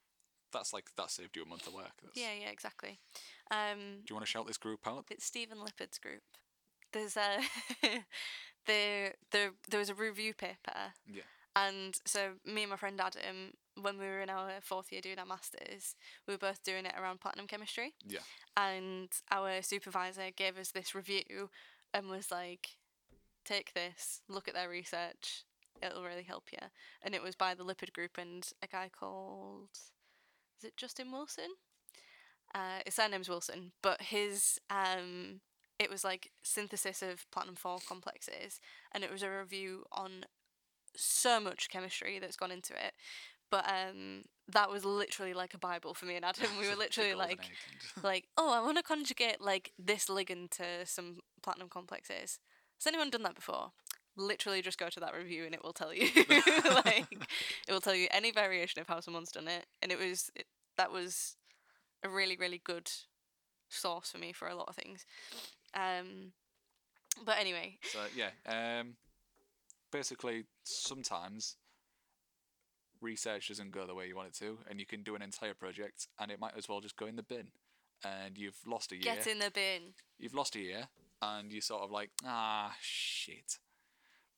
That's 0.53 0.75
like 0.75 0.91
that 0.99 1.11
saved 1.11 1.37
you 1.37 1.43
a 1.43 1.49
month 1.49 1.67
of 1.67 1.73
work. 1.73 1.93
That's, 2.03 2.19
yeah 2.21 2.35
yeah 2.39 2.51
exactly 2.51 3.01
um 3.51 4.03
Do 4.05 4.11
you 4.11 4.15
want 4.15 4.27
to 4.27 4.31
shout 4.31 4.47
this 4.47 4.59
group 4.59 4.81
out? 4.87 5.07
it's 5.11 5.25
Stephen 5.25 5.59
Lippard's 5.65 5.99
group 5.99 6.23
there's 6.93 7.17
a 7.17 7.39
there 8.67 9.15
there 9.31 9.51
there 9.69 9.81
was 9.81 9.91
a 9.91 9.95
review 9.95 10.35
paper 10.35 10.93
Yeah. 11.07 11.23
And 11.55 11.99
so 12.07 12.33
me 12.47 12.63
and 12.63 12.71
my 12.71 12.77
friend 12.77 12.99
Adam, 12.99 13.53
when 13.81 13.99
we 13.99 14.07
were 14.07 14.23
in 14.23 14.31
our 14.31 14.53
fourth 14.63 14.91
year 14.91 15.03
doing 15.03 15.19
our 15.19 15.27
masters, 15.27 15.97
we 16.27 16.33
were 16.33 16.39
both 16.39 16.63
doing 16.63 16.87
it 16.87 16.95
around 16.99 17.21
platinum 17.21 17.47
chemistry. 17.47 17.93
Yeah. 18.07 18.21
And 18.57 19.11
our 19.31 19.61
supervisor 19.61 20.31
gave 20.35 20.57
us 20.57 20.71
this 20.71 20.95
review 20.95 21.51
and 21.93 22.09
was 22.09 22.31
like, 22.31 22.79
"Take 23.45 23.75
this, 23.75 24.23
look 24.29 24.49
at 24.49 24.55
their 24.55 24.71
research. 24.71 25.45
It'll 25.83 26.05
really 26.05 26.23
help 26.23 26.45
you." 26.53 26.69
And 27.03 27.15
it 27.15 27.23
was 27.23 27.37
by 27.37 27.55
the 27.55 27.65
Lippard 27.65 27.93
group 27.93 28.17
and 28.17 28.49
a 28.63 28.67
guy 28.67 28.89
called, 28.89 29.69
is 30.59 30.65
it 30.65 30.77
Justin 30.77 31.11
Wilson? 31.13 31.57
Uh, 32.55 32.81
his 32.85 32.95
surname's 32.95 33.29
Wilson, 33.29 33.73
but 33.83 34.01
his 34.01 34.59
um, 34.71 35.41
it 35.83 35.91
was 35.91 36.05
like 36.05 36.31
synthesis 36.43 37.03
of 37.03 37.31
platinum 37.31 37.57
four 37.57 37.79
complexes, 37.87 38.61
and 38.93 39.03
it 39.05 39.11
was 39.11 39.23
a 39.23 39.31
review 39.31 39.85
on 39.93 40.25
so 40.97 41.41
much 41.41 41.69
chemistry 41.71 42.19
that's 42.19 42.37
gone 42.37 42.51
into 42.51 42.75
it. 42.75 42.93
But 43.51 43.67
um, 43.69 44.23
that 44.49 44.71
was 44.71 44.85
literally 44.85 45.35
like 45.35 45.53
a 45.53 45.59
bible 45.59 45.93
for 45.93 46.07
me 46.07 46.17
and 46.17 46.25
Adam. 46.25 46.49
We 46.59 46.69
were 46.69 46.77
literally 46.79 47.15
like, 47.15 47.51
like, 48.03 48.25
oh, 48.39 48.53
I 48.53 48.61
want 48.63 48.79
to 48.79 48.83
conjugate 48.83 49.41
like 49.41 49.73
this 49.79 50.07
ligand 50.07 50.51
to 50.53 50.87
some 50.87 51.19
platinum 51.43 51.69
complexes. 51.69 52.39
Has 52.79 52.87
anyone 52.87 53.11
done 53.11 53.23
that 53.25 53.35
before? 53.35 53.73
Literally, 54.17 54.63
just 54.63 54.79
go 54.79 54.89
to 54.89 55.01
that 55.01 55.15
review 55.15 55.45
and 55.45 55.55
it 55.55 55.63
will 55.63 55.73
tell 55.73 55.93
you. 55.93 56.09
like, 56.85 57.07
it 57.69 57.73
will 57.73 57.81
tell 57.81 57.95
you 57.95 58.09
any 58.11 58.31
variation 58.31 58.81
of 58.81 58.89
how 58.89 59.01
someone's 59.01 59.33
done 59.33 59.49
it, 59.49 59.67
and 59.81 59.91
it 59.91 59.99
was 59.99 60.31
it, 60.35 60.47
that 60.77 60.93
was 60.93 61.37
a 62.03 62.09
really 62.09 62.37
really 62.37 62.61
good 62.63 62.91
source 63.73 64.11
for 64.11 64.19
me 64.19 64.33
for 64.33 64.49
a 64.49 64.55
lot 64.55 64.69
of 64.69 64.77
things. 64.77 65.07
Um, 65.75 66.33
but 67.25 67.39
anyway, 67.39 67.79
so 67.83 67.99
yeah, 68.17 68.31
um, 68.47 68.95
basically 69.91 70.45
sometimes 70.65 71.57
research 73.01 73.49
doesn't 73.49 73.73
go 73.73 73.87
the 73.87 73.95
way 73.95 74.07
you 74.07 74.17
want 74.17 74.29
it 74.29 74.35
to, 74.39 74.59
and 74.69 74.79
you 74.81 74.87
can 74.87 75.03
do 75.03 75.15
an 75.15 75.23
entire 75.23 75.55
project, 75.55 76.09
and 76.19 76.31
it 76.31 76.41
might 76.41 76.57
as 76.57 76.69
well 76.69 76.81
just 76.81 76.97
go 76.97 77.07
in 77.07 77.17
the 77.17 77.23
bin, 77.23 77.49
and 78.05 78.39
you've 78.39 78.59
lost 78.67 78.93
a 78.93 78.97
year. 78.97 79.03
get 79.03 79.27
in 79.27 79.39
the 79.39 79.51
bin. 79.51 79.95
You've 80.19 80.35
lost 80.35 80.57
a 80.57 80.61
year, 80.61 80.89
and 81.21 81.53
you're 81.53 81.61
sort 81.63 81.83
of 81.83 81.91
like, 81.91 82.11
ah, 82.25 82.75
shit. 82.81 83.59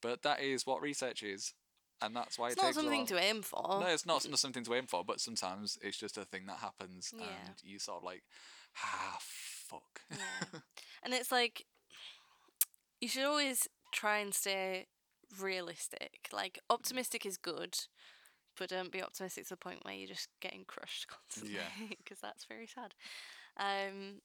But 0.00 0.22
that 0.22 0.40
is 0.40 0.66
what 0.66 0.82
research 0.82 1.22
is, 1.22 1.54
and 2.02 2.14
that's 2.14 2.38
why 2.38 2.48
It's 2.48 2.56
it 2.56 2.62
not 2.62 2.74
something 2.74 3.06
to 3.06 3.18
aim 3.18 3.42
for. 3.42 3.80
No, 3.80 3.86
it's 3.86 4.06
not, 4.06 4.28
not 4.28 4.38
something 4.38 4.64
to 4.64 4.74
aim 4.74 4.86
for, 4.86 5.04
but 5.04 5.20
sometimes 5.20 5.78
it's 5.82 5.96
just 5.98 6.18
a 6.18 6.24
thing 6.24 6.46
that 6.46 6.58
happens, 6.58 7.12
Yeah. 7.16 7.24
and 7.24 7.54
you 7.62 7.78
sort 7.78 7.98
of 7.98 8.04
like, 8.04 8.22
ah, 8.82 9.18
fuck. 9.74 10.00
Yeah. 10.10 10.60
and 11.02 11.14
it's 11.14 11.30
like 11.32 11.66
you 13.00 13.08
should 13.08 13.24
always 13.24 13.68
try 13.92 14.18
and 14.18 14.34
stay 14.34 14.86
realistic. 15.40 16.28
Like 16.32 16.58
optimistic 16.70 17.26
is 17.26 17.36
good, 17.36 17.76
but 18.58 18.70
don't 18.70 18.92
be 18.92 19.02
optimistic 19.02 19.44
to 19.44 19.50
the 19.50 19.56
point 19.56 19.84
where 19.84 19.94
you're 19.94 20.08
just 20.08 20.28
getting 20.40 20.64
crushed 20.66 21.06
constantly. 21.08 21.54
Yeah. 21.56 21.86
because 21.98 22.18
that's 22.20 22.44
very 22.44 22.66
sad. 22.66 22.94
Um, 23.56 24.20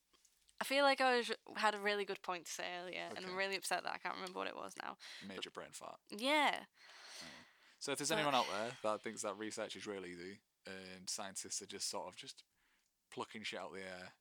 I 0.61 0.65
feel 0.65 0.83
like 0.83 0.99
I 1.01 1.17
was 1.17 1.31
had 1.55 1.73
a 1.75 1.79
really 1.79 2.03
good 2.05 2.21
point 2.21 2.45
to 2.45 2.51
say 2.51 2.63
earlier, 2.81 3.03
and 3.15 3.25
I'm 3.25 3.35
really 3.35 3.55
upset 3.55 3.83
that 3.83 3.93
I 3.93 3.97
can't 3.97 4.15
remember 4.15 4.39
what 4.39 4.47
it 4.47 4.55
was 4.55 4.73
now. 4.81 4.97
Major 5.27 5.49
brain 5.51 5.69
fart. 5.71 5.97
Yeah, 6.11 6.55
So 7.79 7.93
if 7.93 7.97
there's 7.97 8.09
But- 8.09 8.15
anyone 8.17 8.35
out 8.35 8.45
there 8.51 8.71
that 8.83 9.01
thinks 9.01 9.21
that 9.21 9.37
research 9.37 9.77
is 9.77 9.87
really 9.87 10.11
easy, 10.11 10.39
and 10.65 11.09
scientists 11.09 11.61
are 11.61 11.65
just 11.65 11.89
sort 11.89 12.07
of 12.09 12.17
just 12.17 12.43
plucking 13.09 13.43
shit 13.43 13.59
out 13.59 13.67
of 13.67 13.73
the 13.75 13.83
air 13.83 14.13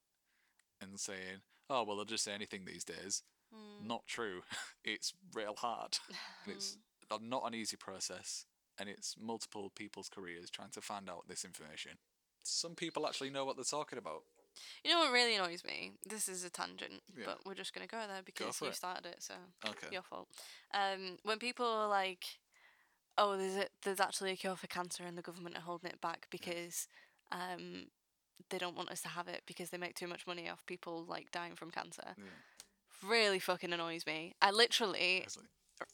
and 0.81 0.99
saying, 0.99 1.43
"Oh 1.69 1.85
well, 1.85 1.97
they'll 1.97 2.05
just 2.05 2.25
say 2.25 2.33
anything 2.33 2.65
these 2.65 2.85
days," 2.85 3.23
Mm. 3.55 3.87
not 3.87 4.07
true. 4.07 4.43
it's 4.85 5.15
real 5.33 5.55
hard. 5.57 5.99
and 6.45 6.55
it's 6.55 6.77
not 7.21 7.47
an 7.47 7.55
easy 7.55 7.77
process, 7.77 8.45
and 8.79 8.89
it's 8.89 9.17
multiple 9.19 9.71
people's 9.71 10.09
careers 10.09 10.51
trying 10.51 10.71
to 10.71 10.81
find 10.81 11.09
out 11.09 11.29
this 11.29 11.45
information. 11.45 11.93
Some 12.45 12.75
people 12.75 13.07
actually 13.07 13.31
know 13.31 13.45
what 13.45 13.57
they're 13.57 13.65
talking 13.65 13.99
about. 13.99 14.23
You 14.85 14.91
know 14.91 14.99
what 15.01 15.13
really 15.13 15.35
annoys 15.37 15.65
me? 15.65 15.93
This 16.07 16.29
is 16.29 16.45
a 16.45 16.51
tangent, 16.51 17.03
Yeah. 17.17 17.25
but 17.27 17.47
we're 17.47 17.55
just 17.55 17.73
gonna 17.73 17.87
go 17.87 18.07
there 18.07 18.23
because 18.23 18.57
for 18.57 18.67
you 18.67 18.71
it. 18.71 18.77
started 18.77 19.07
it, 19.07 19.23
so 19.23 19.35
Okay. 19.65 19.89
your 19.91 20.03
fault. 20.03 20.29
Um, 20.73 21.19
when 21.23 21.39
people 21.39 21.67
are 21.67 21.89
like, 21.89 22.25
"Oh, 23.17 23.37
there's 23.37 23.57
a, 23.57 23.69
there's 23.83 24.01
actually 24.01 24.33
a 24.33 24.37
cure 24.37 24.57
for 24.57 24.67
cancer," 24.67 25.05
and 25.05 25.17
the 25.17 25.23
government 25.23 25.57
are 25.57 25.63
holding 25.63 25.91
it 25.91 26.01
back 26.01 26.27
because 26.31 26.89
um, 27.33 27.91
they 28.51 28.59
don't 28.59 28.77
want 28.77 28.90
us 28.90 29.01
to 29.02 29.09
have 29.09 29.28
it 29.28 29.43
because 29.47 29.70
they 29.70 29.78
make 29.78 29.94
too 29.94 30.06
much 30.09 30.27
money 30.27 30.48
off 30.48 30.65
people 30.66 31.05
like 31.09 31.31
dying 31.31 31.55
from 31.55 31.70
cancer. 31.70 32.02
Yeah. 32.16 32.24
Really 33.09 33.39
fucking 33.39 33.73
annoys 33.73 34.06
me. 34.06 34.35
I 34.43 34.51
literally 34.51 35.27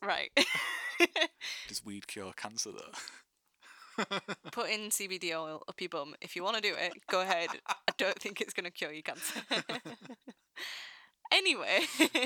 right 0.02 0.30
Does 1.68 1.84
weed 1.84 2.06
cure 2.06 2.32
cancer 2.34 2.70
though? 2.72 4.04
put 4.50 4.70
in 4.70 4.88
CBD 4.88 5.32
oil 5.34 5.62
up 5.68 5.80
your 5.80 5.88
bum 5.90 6.14
if 6.20 6.34
you 6.34 6.42
want 6.42 6.56
to 6.56 6.62
do 6.62 6.74
it. 6.76 6.92
Go 7.10 7.20
ahead. 7.20 7.48
I 7.68 7.74
don't 7.98 8.18
think 8.18 8.40
it's 8.40 8.54
gonna 8.54 8.70
cure 8.70 8.92
your 8.92 9.02
cancer. 9.02 9.40
anyway. 11.32 11.80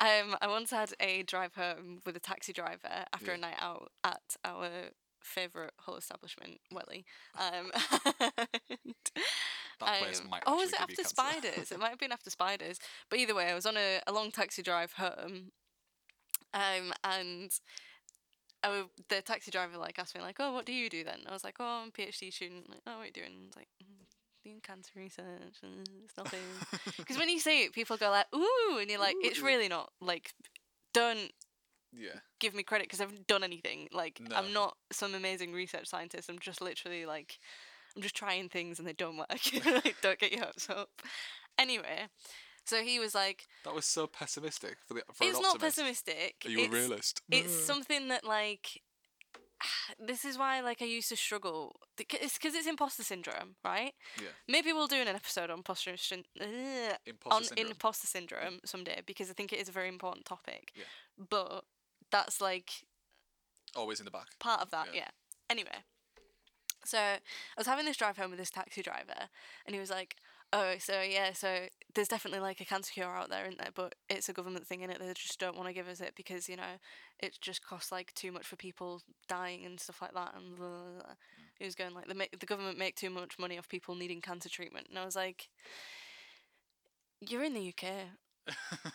Um, 0.00 0.36
I 0.40 0.46
once 0.46 0.70
had 0.70 0.92
a 1.00 1.24
drive 1.24 1.54
home 1.56 1.98
with 2.06 2.14
a 2.14 2.20
taxi 2.20 2.52
driver 2.52 3.04
after 3.12 3.32
Yeah. 3.32 3.34
a 3.34 3.38
night 3.38 3.56
out 3.58 3.90
at 4.04 4.36
our 4.44 4.70
favourite 5.28 5.70
whole 5.80 5.96
establishment, 5.96 6.60
Welly. 6.72 7.04
Um, 7.38 7.70
and, 8.70 8.94
That 9.80 10.00
place 10.00 10.20
um, 10.20 10.30
might 10.30 10.42
oh, 10.46 10.56
was 10.56 10.72
it 10.72 10.80
after. 10.80 11.04
Spiders? 11.04 11.70
it 11.70 11.78
might 11.78 11.90
have 11.90 11.98
been 11.98 12.12
after 12.12 12.30
Spiders. 12.30 12.78
But 13.08 13.20
either 13.20 13.34
way, 13.34 13.48
I 13.48 13.54
was 13.54 13.66
on 13.66 13.76
a, 13.76 14.00
a 14.06 14.12
long 14.12 14.30
taxi 14.30 14.62
drive 14.62 14.94
home, 14.94 15.52
um, 16.52 16.92
and 17.04 17.50
I 18.64 18.68
w- 18.68 18.88
the 19.08 19.22
taxi 19.22 19.50
driver 19.50 19.78
like 19.78 19.98
asked 19.98 20.14
me 20.16 20.20
like, 20.20 20.36
"Oh, 20.40 20.52
what 20.52 20.66
do 20.66 20.72
you 20.72 20.90
do 20.90 21.04
then?" 21.04 21.20
I 21.28 21.32
was 21.32 21.44
like, 21.44 21.56
"Oh, 21.60 21.82
I'm 21.82 21.88
a 21.88 21.90
PhD 21.92 22.32
student." 22.32 22.68
Like, 22.68 22.80
"Oh, 22.86 22.96
what 22.96 23.02
are 23.02 23.06
you 23.06 23.12
doing?" 23.12 23.32
I 23.44 23.46
was 23.46 23.56
like, 23.56 23.68
mm, 23.82 24.04
"Doing 24.42 24.60
cancer 24.60 24.92
research. 24.96 25.58
Uh, 25.62 25.84
it's 26.04 26.16
nothing." 26.16 26.40
Because 26.96 27.18
when 27.18 27.28
you 27.28 27.38
say 27.38 27.64
it, 27.64 27.72
people 27.72 27.96
go 27.96 28.10
like, 28.10 28.26
"Ooh," 28.34 28.78
and 28.80 28.90
you're 28.90 28.98
like, 28.98 29.16
"It's 29.20 29.40
really 29.40 29.68
not." 29.68 29.92
Like, 30.00 30.32
don't 30.92 31.30
Yeah. 31.92 32.20
give 32.38 32.54
me 32.54 32.62
credit 32.62 32.86
because 32.86 33.00
I 33.00 33.04
haven't 33.04 33.26
done 33.26 33.44
anything. 33.44 33.88
Like, 33.92 34.20
No. 34.20 34.36
I'm 34.36 34.52
not 34.52 34.76
some 34.92 35.14
amazing 35.14 35.52
research 35.52 35.86
scientist. 35.88 36.28
I'm 36.28 36.38
just 36.38 36.60
literally 36.60 37.06
like, 37.06 37.38
I'm 37.96 38.02
just 38.02 38.14
trying 38.16 38.48
things 38.48 38.78
and 38.78 38.86
they 38.86 38.92
don't 38.92 39.16
work. 39.16 39.28
like, 39.66 39.96
don't 40.02 40.18
get 40.18 40.32
your 40.32 40.44
hopes 40.44 40.68
up. 40.70 40.90
Anyway, 41.58 42.06
so 42.64 42.82
he 42.82 42.98
was 43.00 43.14
like, 43.14 43.46
That 43.64 43.74
was 43.74 43.86
so 43.86 44.06
pessimistic 44.06 44.76
for 44.86 44.94
the 44.94 45.02
for 45.12 45.24
an 45.24 45.30
"It's 45.30 45.40
not 45.40 45.58
pessimistic. 45.58 46.36
Are 46.44 46.50
you 46.50 46.60
it's, 46.60 46.68
a 46.68 46.76
realist? 46.76 47.22
it's 47.30 47.54
mm. 47.54 47.60
something 47.60 48.08
that 48.08 48.24
like 48.24 48.82
this 49.98 50.24
is 50.24 50.38
why 50.38 50.60
like 50.60 50.82
I 50.82 50.84
used 50.84 51.08
to 51.08 51.16
struggle. 51.16 51.76
It's 51.98 52.34
because 52.34 52.54
it's 52.54 52.66
imposter 52.66 53.02
syndrome, 53.02 53.56
right? 53.64 53.92
Yeah. 54.18 54.28
Maybe 54.46 54.72
we'll 54.72 54.86
do 54.86 54.96
an 54.96 55.08
episode 55.08 55.50
on 55.50 55.58
imposter 55.58 55.96
syn- 55.96 56.24
Imposter 57.06 57.34
on 57.34 57.44
syndrome. 57.44 57.70
imposter 57.70 58.06
syndrome 58.06 58.60
someday 58.64 59.00
because 59.06 59.30
I 59.30 59.32
think 59.32 59.52
it 59.52 59.60
is 59.60 59.68
a 59.68 59.72
very 59.72 59.88
important 59.88 60.26
topic. 60.26 60.72
Yeah. 60.74 60.84
But 61.28 61.64
that's 62.10 62.40
like 62.40 62.70
Always 63.76 64.00
in 64.00 64.04
the 64.04 64.10
back. 64.10 64.38
part 64.38 64.60
of 64.60 64.70
that, 64.70 64.88
Yeah. 64.94 65.00
yeah. 65.00 65.08
Anyway, 65.50 65.84
so 66.84 66.98
I 66.98 67.20
was 67.56 67.66
having 67.66 67.84
this 67.84 67.96
drive 67.96 68.16
home 68.16 68.30
with 68.30 68.38
this 68.38 68.50
taxi 68.50 68.82
driver, 68.82 69.28
and 69.66 69.74
he 69.74 69.80
was 69.80 69.90
like, 69.90 70.16
"Oh, 70.52 70.74
so 70.78 71.00
yeah, 71.02 71.32
so 71.32 71.66
there's 71.94 72.08
definitely 72.08 72.40
like 72.40 72.60
a 72.60 72.64
cancer 72.64 72.92
cure 72.92 73.16
out 73.16 73.28
there, 73.30 73.44
isn't 73.44 73.58
there? 73.58 73.70
But 73.74 73.94
it's 74.08 74.28
a 74.28 74.32
government 74.32 74.66
thing, 74.66 74.80
in 74.82 74.90
it. 74.90 74.98
They 74.98 75.12
just 75.14 75.38
don't 75.40 75.56
want 75.56 75.68
to 75.68 75.74
give 75.74 75.88
us 75.88 76.00
it 76.00 76.14
because 76.16 76.48
you 76.48 76.56
know 76.56 76.78
it 77.20 77.38
just 77.40 77.64
costs 77.64 77.90
like 77.92 78.12
too 78.14 78.30
much 78.32 78.46
for 78.46 78.56
people 78.56 79.02
dying 79.28 79.64
and 79.66 79.78
stuff 79.80 80.00
like 80.02 80.14
that." 80.14 80.34
And 80.34 80.56
blah, 80.56 80.68
blah, 80.68 80.76
blah. 81.00 81.12
Mm. 81.12 81.48
he 81.58 81.64
was 81.64 81.74
going 81.74 81.94
like, 81.94 82.08
"The 82.08 82.14
ma- 82.14 82.24
the 82.38 82.46
government 82.46 82.78
make 82.78 82.94
too 82.96 83.10
much 83.10 83.38
money 83.38 83.58
off 83.58 83.68
people 83.68 83.94
needing 83.94 84.20
cancer 84.20 84.48
treatment," 84.48 84.88
and 84.90 84.98
I 84.98 85.04
was 85.04 85.16
like, 85.16 85.48
"You're 87.20 87.44
in 87.44 87.54
the 87.54 87.68
UK." 87.68 88.08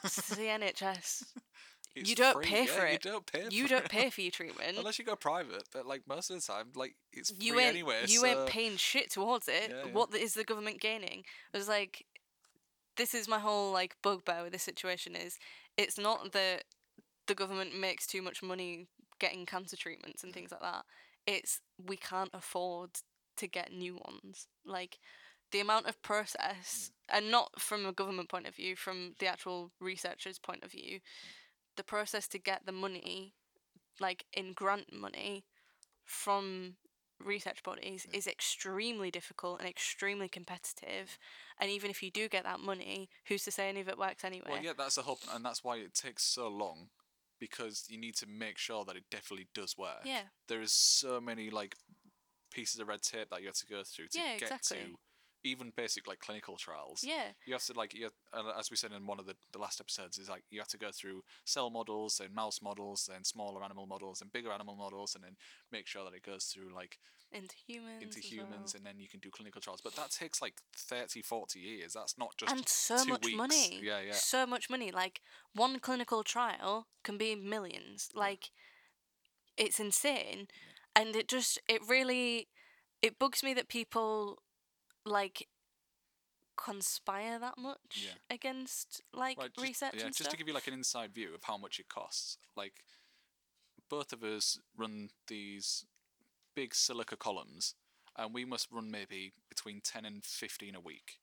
It's 0.03 0.27
the 0.35 0.48
NHS. 0.49 1.23
It's 1.95 2.10
You 2.10 2.15
don't 2.15 2.34
free, 2.34 2.45
pay 2.45 2.65
yeah, 2.65 2.72
for 2.72 2.88
You 2.88 2.94
it. 2.94 3.02
don't 3.02 3.26
pay. 3.26 3.48
You 3.49 3.68
don't 3.68 3.86
it. 3.86 3.91
pay 3.91 4.10
for 4.11 4.22
your 4.22 4.32
treatment. 4.32 4.78
Unless 4.78 4.99
you 4.99 5.06
go 5.06 5.15
private, 5.15 5.64
but 5.72 5.86
like 5.86 6.02
most 6.07 6.30
of 6.32 6.40
the 6.40 6.41
time, 6.41 6.68
like 6.76 6.95
it's 7.11 7.32
free 7.32 7.45
you 7.45 7.60
ain't 7.60 7.70
anyway. 7.70 8.02
you 8.07 8.22
so 8.22 8.26
ain't 8.26 8.48
paying 8.48 8.78
shit 8.78 9.11
towards 9.11 9.48
it. 9.48 9.70
Yeah, 9.70 9.76
yeah. 9.86 9.91
What 9.91 10.11
the, 10.11 10.44
government 10.44 10.82
gaining? 10.82 11.24
I 11.53 11.57
was 11.57 11.68
like, 11.68 12.06
this 12.98 13.14
is 13.14 13.28
my 13.28 13.40
whole 13.40 13.72
like 13.72 13.95
bugbear 14.02 14.44
with 14.44 14.53
this 14.53 14.64
situation 14.64 15.15
is 15.15 15.38
it's 15.78 15.98
not 15.98 16.32
that 16.34 16.64
the 17.28 17.36
government 17.36 17.80
makes 17.80 18.06
too 18.06 18.22
much 18.22 18.44
money 18.44 18.88
getting 19.20 19.45
cancer 19.45 19.78
treatments 19.78 20.24
and 20.24 20.32
mm. 20.32 20.36
things 20.36 20.52
like 20.52 20.61
that. 20.61 20.84
It's 21.26 21.61
we 21.84 21.98
can't 21.98 22.30
afford 22.34 22.90
to 23.38 23.48
get 23.48 23.72
new 23.72 23.95
ones. 23.95 24.48
Like 24.65 24.98
the 25.52 25.60
amount 25.60 25.88
of 25.88 26.02
process, 26.02 26.91
mm. 27.10 27.18
and 27.18 27.32
not 27.32 27.60
from 27.60 27.86
a 27.86 27.94
government 27.94 28.30
point 28.30 28.48
of 28.48 28.56
view, 28.56 28.76
from 28.76 29.14
the 29.20 29.28
actual 29.28 29.72
researcher's 29.80 30.40
point 30.40 30.64
of 30.64 30.72
view, 30.72 30.99
mm. 30.99 31.02
The 31.75 31.83
process 31.83 32.27
to 32.29 32.39
get 32.39 32.65
the 32.65 32.71
money, 32.71 33.33
like 33.99 34.25
in 34.33 34.53
grant 34.53 34.93
money, 34.93 35.45
from 36.05 36.75
research 37.23 37.63
bodies 37.63 38.05
is 38.11 38.27
extremely 38.27 39.09
difficult 39.09 39.59
and 39.59 39.69
extremely 39.69 40.27
competitive. 40.27 41.17
And 41.59 41.69
even 41.69 41.89
if 41.89 42.03
you 42.03 42.11
do 42.11 42.27
get 42.27 42.43
that 42.43 42.59
money, 42.59 43.09
who's 43.27 43.43
to 43.45 43.51
say 43.51 43.69
any 43.69 43.79
of 43.79 43.87
it 43.87 43.97
works 43.97 44.23
anyway? 44.25 44.49
Well, 44.49 44.63
yeah, 44.63 44.73
that's 44.77 44.95
the 44.95 45.03
whole, 45.03 45.19
and 45.33 45.45
that's 45.45 45.63
why 45.63 45.77
it 45.77 45.93
takes 45.93 46.23
so 46.23 46.47
long, 46.49 46.89
because 47.39 47.85
you 47.89 47.97
need 47.97 48.15
to 48.15 48.27
make 48.27 48.57
sure 48.57 48.83
that 48.85 48.95
it 48.95 49.03
definitely 49.09 49.47
does 49.53 49.77
work. 49.77 50.01
Yeah. 50.03 50.23
There 50.47 50.61
is 50.61 50.73
so 50.73 51.21
many 51.21 51.49
like 51.49 51.75
pieces 52.51 52.79
of 52.79 52.87
red 52.87 53.01
tape 53.01 53.29
that 53.31 53.41
you 53.41 53.47
have 53.47 53.55
to 53.55 53.65
go 53.65 53.83
through 53.83 54.07
to 54.11 54.19
Yeah, 54.19 54.37
get 54.37 54.43
exactly. 54.43 54.77
to 54.77 54.95
even 55.44 55.72
basic 55.76 56.07
like 56.07 56.20
clinical 56.20 56.56
trials. 56.57 57.03
Yeah. 57.03 57.32
You 57.45 57.53
have 57.53 57.64
to 57.65 57.74
like 57.74 57.94
you 57.94 58.03
have, 58.34 58.45
as 58.57 58.72
we 58.72 58.78
said 58.78 58.91
in 58.91 59.06
one 59.06 59.20
of 59.20 59.26
the, 59.26 59.36
the 59.52 59.60
last 59.60 59.80
episodes 59.82 60.18
is 60.18 60.30
like 60.30 60.44
you 60.49 60.60
have 60.60 60.68
to 60.70 60.78
go 60.78 60.90
through 60.91 61.24
cell 61.45 61.70
models 61.70 62.22
and 62.24 62.34
mouse 62.34 62.61
models 62.61 63.10
and 63.14 63.26
smaller 63.26 63.64
animal 63.64 63.86
models 63.86 64.22
and 64.22 64.32
bigger 64.32 64.52
animal 64.52 64.76
models 64.76 65.15
and 65.15 65.24
then 65.24 65.36
make 65.72 65.88
sure 65.88 66.03
that 66.06 66.14
it 66.15 66.24
goes 66.24 66.45
through 66.45 66.74
like 66.74 66.98
Into 67.32 67.56
humans. 67.68 68.02
into 68.03 68.20
humans 68.20 68.74
well. 68.74 68.78
and 68.78 68.86
then 68.86 68.99
you 68.99 69.07
can 69.10 69.20
do 69.20 69.30
clinical 69.30 69.60
trials 69.61 69.82
but 69.84 69.95
that 69.95 70.11
takes 70.11 70.41
like 70.41 70.56
30 70.76 71.22
40 71.22 71.60
years 71.60 71.94
that's 71.94 72.18
not 72.18 72.36
just 72.38 72.52
and 72.53 72.68
so 72.70 73.03
much 73.06 73.26
weeks. 73.26 73.38
money. 73.38 73.80
yeah 73.84 73.99
yeah 73.99 74.14
So 74.14 74.45
much 74.45 74.70
money. 74.70 74.91
Like 74.91 75.22
one 75.53 75.80
clinical 75.80 76.24
trial 76.24 76.88
can 77.03 77.18
be 77.18 77.36
millions. 77.36 78.10
Like 78.15 78.49
it's 79.57 79.80
insane. 79.80 80.48
And 80.95 81.15
it 81.15 81.28
just 81.28 81.60
it 81.68 81.82
really 81.88 82.48
it 83.02 83.20
bugs 83.20 83.44
me 83.44 83.53
that 83.56 83.68
people 83.68 84.43
like 85.05 85.47
conspire 86.55 87.39
that 87.39 87.57
much 87.57 88.05
Yeah. 88.05 88.13
against 88.30 89.01
like 89.11 89.38
Right, 89.38 89.53
just, 89.53 89.67
research 89.67 89.93
yeah, 89.95 90.05
and 90.05 90.09
just 90.09 90.19
stuff. 90.19 90.31
to 90.31 90.38
give 90.38 90.47
you 90.47 90.53
like 90.53 90.67
an 90.67 90.73
inside 90.73 91.13
view 91.13 91.34
of 91.34 91.43
how 91.43 91.57
much 91.57 91.80
it 91.80 91.89
costs. 91.89 92.38
Like, 92.55 92.84
both 93.89 94.13
of 94.13 94.23
us 94.23 94.59
run 94.77 95.09
these 95.27 95.85
big 96.55 96.75
silica 96.75 97.17
columns, 97.17 97.75
and 98.15 98.34
we 98.34 98.45
must 98.45 98.71
run 98.71 98.91
maybe 98.91 99.34
between 99.49 99.81
ten 99.81 100.05
and 100.05 100.23
fifteen 100.23 100.75
a 100.75 100.80
week, 100.80 101.19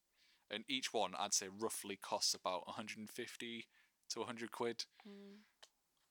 and 0.51 0.65
each 0.69 0.93
one 0.93 1.15
I'd 1.19 1.35
say 1.35 1.48
roughly 1.48 1.97
costs 1.97 2.35
about 2.35 2.66
one 2.66 2.77
hundred 2.77 2.98
and 2.98 3.11
fifty 3.11 3.66
to 4.11 4.24
hundred 4.24 4.51
quid 4.51 4.85
mm. 5.07 5.39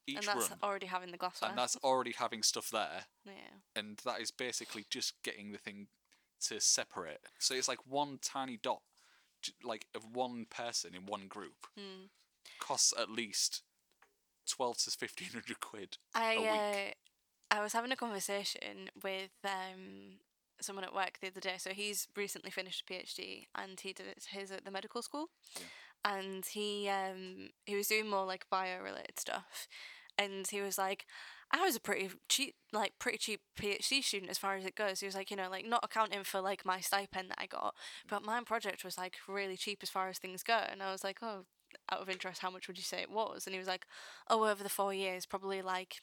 each 0.06 0.16
and 0.16 0.26
that's 0.26 0.50
run, 0.50 0.58
already 0.62 0.86
having 0.86 1.10
the 1.12 1.18
glassware. 1.18 1.50
and 1.50 1.58
that's 1.58 1.76
already 1.76 2.12
having 2.12 2.42
stuff 2.42 2.70
there, 2.70 3.04
yeah. 3.26 3.60
and 3.76 3.98
that 4.04 4.20
is 4.20 4.30
basically 4.30 4.86
just 4.88 5.22
getting 5.22 5.52
the 5.52 5.58
thing 5.58 5.88
to 6.48 6.60
separate. 6.60 7.20
So 7.38 7.54
it's 7.54 7.68
like 7.68 7.86
one 7.86 8.18
tiny 8.22 8.58
dot, 8.62 8.82
like 9.62 9.86
of 9.94 10.04
one 10.14 10.46
person 10.50 10.94
in 10.94 11.06
one 11.06 11.26
group 11.28 11.66
Mm. 11.78 12.08
costs 12.58 12.92
at 12.98 13.10
least 13.10 13.62
twelve 14.46 14.78
to 14.78 14.90
fifteen 14.90 15.30
hundred 15.32 15.60
quid. 15.60 15.98
I 16.14 16.34
a 16.34 16.40
week. 16.40 16.50
uh, 16.50 17.56
I 17.56 17.62
was 17.62 17.72
having 17.72 17.92
a 17.92 17.96
conversation 17.96 18.90
with 19.02 19.30
um 19.44 20.18
someone 20.60 20.84
at 20.84 20.94
work 20.94 21.18
the 21.20 21.28
other 21.28 21.40
day. 21.40 21.54
So 21.58 21.70
he's 21.70 22.06
recently 22.16 22.50
finished 22.50 22.84
a 22.88 22.92
PhD 22.92 23.46
and 23.54 23.80
he 23.80 23.92
did 23.92 24.06
it 24.06 24.26
his 24.30 24.50
at 24.50 24.64
the 24.64 24.70
medical 24.70 25.02
school. 25.02 25.30
And 26.04 26.44
he 26.46 26.88
um 26.88 27.50
he 27.64 27.76
was 27.76 27.88
doing 27.88 28.08
more 28.08 28.24
like 28.24 28.48
bio 28.50 28.80
related 28.82 29.18
stuff. 29.18 29.68
And 30.18 30.46
he 30.46 30.60
was 30.60 30.76
like 30.76 31.06
I 31.52 31.62
was 31.62 31.74
a 31.74 31.80
pretty 31.80 32.10
cheap 32.28 32.54
like 32.72 32.92
pretty 32.98 33.18
cheap 33.18 33.40
PhD 33.58 34.02
student 34.02 34.30
as 34.30 34.38
far 34.38 34.56
as 34.56 34.64
it 34.64 34.76
goes. 34.76 35.00
He 35.00 35.06
was 35.06 35.14
like, 35.14 35.30
you 35.30 35.36
know, 35.36 35.50
like 35.50 35.66
not 35.66 35.84
accounting 35.84 36.22
for 36.22 36.40
like 36.40 36.64
my 36.64 36.80
stipend 36.80 37.30
that 37.30 37.40
I 37.40 37.46
got, 37.46 37.74
but 38.08 38.24
my 38.24 38.40
project 38.42 38.84
was 38.84 38.96
like 38.96 39.16
really 39.26 39.56
cheap 39.56 39.80
as 39.82 39.90
far 39.90 40.08
as 40.08 40.18
things 40.18 40.42
go. 40.42 40.60
And 40.70 40.82
I 40.82 40.92
was 40.92 41.02
like, 41.02 41.18
Oh, 41.22 41.46
out 41.90 42.00
of 42.00 42.08
interest, 42.08 42.40
how 42.40 42.50
much 42.50 42.68
would 42.68 42.78
you 42.78 42.84
say 42.84 43.00
it 43.00 43.10
was? 43.10 43.46
And 43.46 43.54
he 43.54 43.58
was 43.58 43.68
like, 43.68 43.86
Oh, 44.28 44.44
over 44.48 44.62
the 44.62 44.68
four 44.68 44.94
years, 44.94 45.26
probably 45.26 45.60
like 45.60 45.96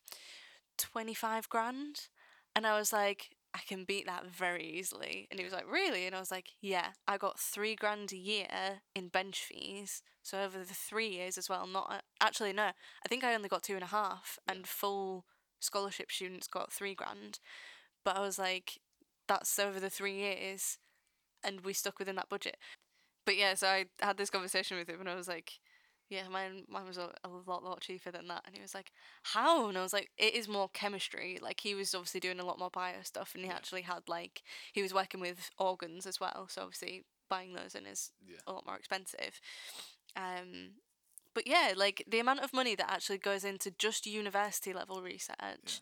25 0.78 1.48
grand. 1.50 2.08
And 2.56 2.68
I 2.68 2.78
was 2.78 2.92
like, 2.92 3.30
I 3.54 3.60
can 3.68 3.86
beat 3.86 4.06
that 4.06 4.26
very 4.30 4.66
easily. 4.66 5.28
And 5.32 5.40
he 5.40 5.46
was 5.46 5.54
like, 5.54 5.72
Really? 5.72 6.06
And 6.06 6.16
I 6.16 6.20
was 6.20 6.32
like, 6.32 6.50
Yeah, 6.62 6.88
I 7.08 7.18
got 7.18 7.40
three 7.40 7.76
grand 7.76 8.12
a 8.12 8.18
year 8.18 8.82
in 8.94 9.08
bench 9.08 9.46
fees. 9.48 10.02
So 10.24 10.42
over 10.42 10.60
the 10.60 10.74
three 10.74 11.08
years 11.08 11.38
as 11.38 11.48
well, 11.48 11.66
not 11.66 12.04
actually, 12.20 12.52
no, 12.52 12.64
I 12.66 13.08
think 13.08 13.24
I 13.24 13.34
only 13.34 13.48
got 13.48 13.64
two 13.64 13.76
and 13.76 13.84
a 13.84 13.88
half, 13.88 14.38
and 14.46 14.68
full 14.68 15.24
scholarship 15.60 16.12
students 16.12 16.48
got 16.48 16.72
three 16.72 16.96
grand. 16.96 17.40
But 18.06 18.18
I 18.18 18.22
was 18.22 18.40
like, 18.40 18.80
That's 19.28 19.58
over 19.60 19.80
the 19.80 19.90
three 19.90 20.16
years. 20.18 20.78
And 21.44 21.62
we 21.62 21.74
stuck 21.74 22.00
within 22.00 22.16
that 22.18 22.30
budget. 22.30 22.58
But 23.26 23.38
yeah, 23.38 23.56
so 23.56 23.68
I 23.68 23.86
had 24.02 24.18
this 24.18 24.30
conversation 24.30 24.78
with 24.78 24.90
him, 24.90 25.00
and 25.00 25.10
I 25.10 25.16
was 25.16 25.28
like, 25.28 25.54
yeah, 26.10 26.30
mine 26.30 26.64
mine 26.70 26.88
was 26.88 26.98
a, 26.98 27.12
a 27.24 27.30
lot 27.30 27.64
lot 27.64 27.82
cheaper 27.82 28.12
than 28.12 28.28
that. 28.30 28.44
And 28.46 28.56
he 28.56 28.62
was 28.62 28.74
like, 28.74 28.92
how? 29.24 29.68
And 29.68 29.78
I 29.78 29.82
was 29.84 29.94
like, 29.94 30.12
it 30.18 30.34
is 30.34 30.48
more 30.48 30.70
chemistry. 30.74 31.38
Like 31.42 31.60
he 31.62 31.76
was 31.76 31.94
obviously 31.94 32.22
doing 32.22 32.40
a 32.40 32.46
lot 32.46 32.60
more 32.60 32.70
bio 32.72 33.02
stuff, 33.04 33.34
and 33.36 33.44
he 33.44 33.52
actually 33.52 33.82
had 33.82 34.04
like 34.08 34.44
he 34.74 34.82
was 34.82 34.94
working 34.94 35.20
with 35.20 35.50
organs 35.58 36.06
as 36.06 36.20
well. 36.20 36.48
So 36.50 36.62
obviously 36.64 37.04
buying 37.30 37.54
those 37.54 37.76
in 37.76 37.86
is 37.86 38.12
Yeah. 38.26 38.38
a 38.48 38.54
lot 38.54 38.66
more 38.66 38.78
expensive. 38.78 39.42
Um, 40.16 40.72
but 41.38 41.46
yeah, 41.46 41.74
like 41.76 42.04
the 42.08 42.18
amount 42.18 42.40
of 42.40 42.52
money 42.52 42.74
that 42.74 42.90
actually 42.90 43.20
goes 43.20 43.44
into 43.44 43.70
just 43.70 44.08
university 44.08 44.74
level 44.74 45.04
research 45.04 45.82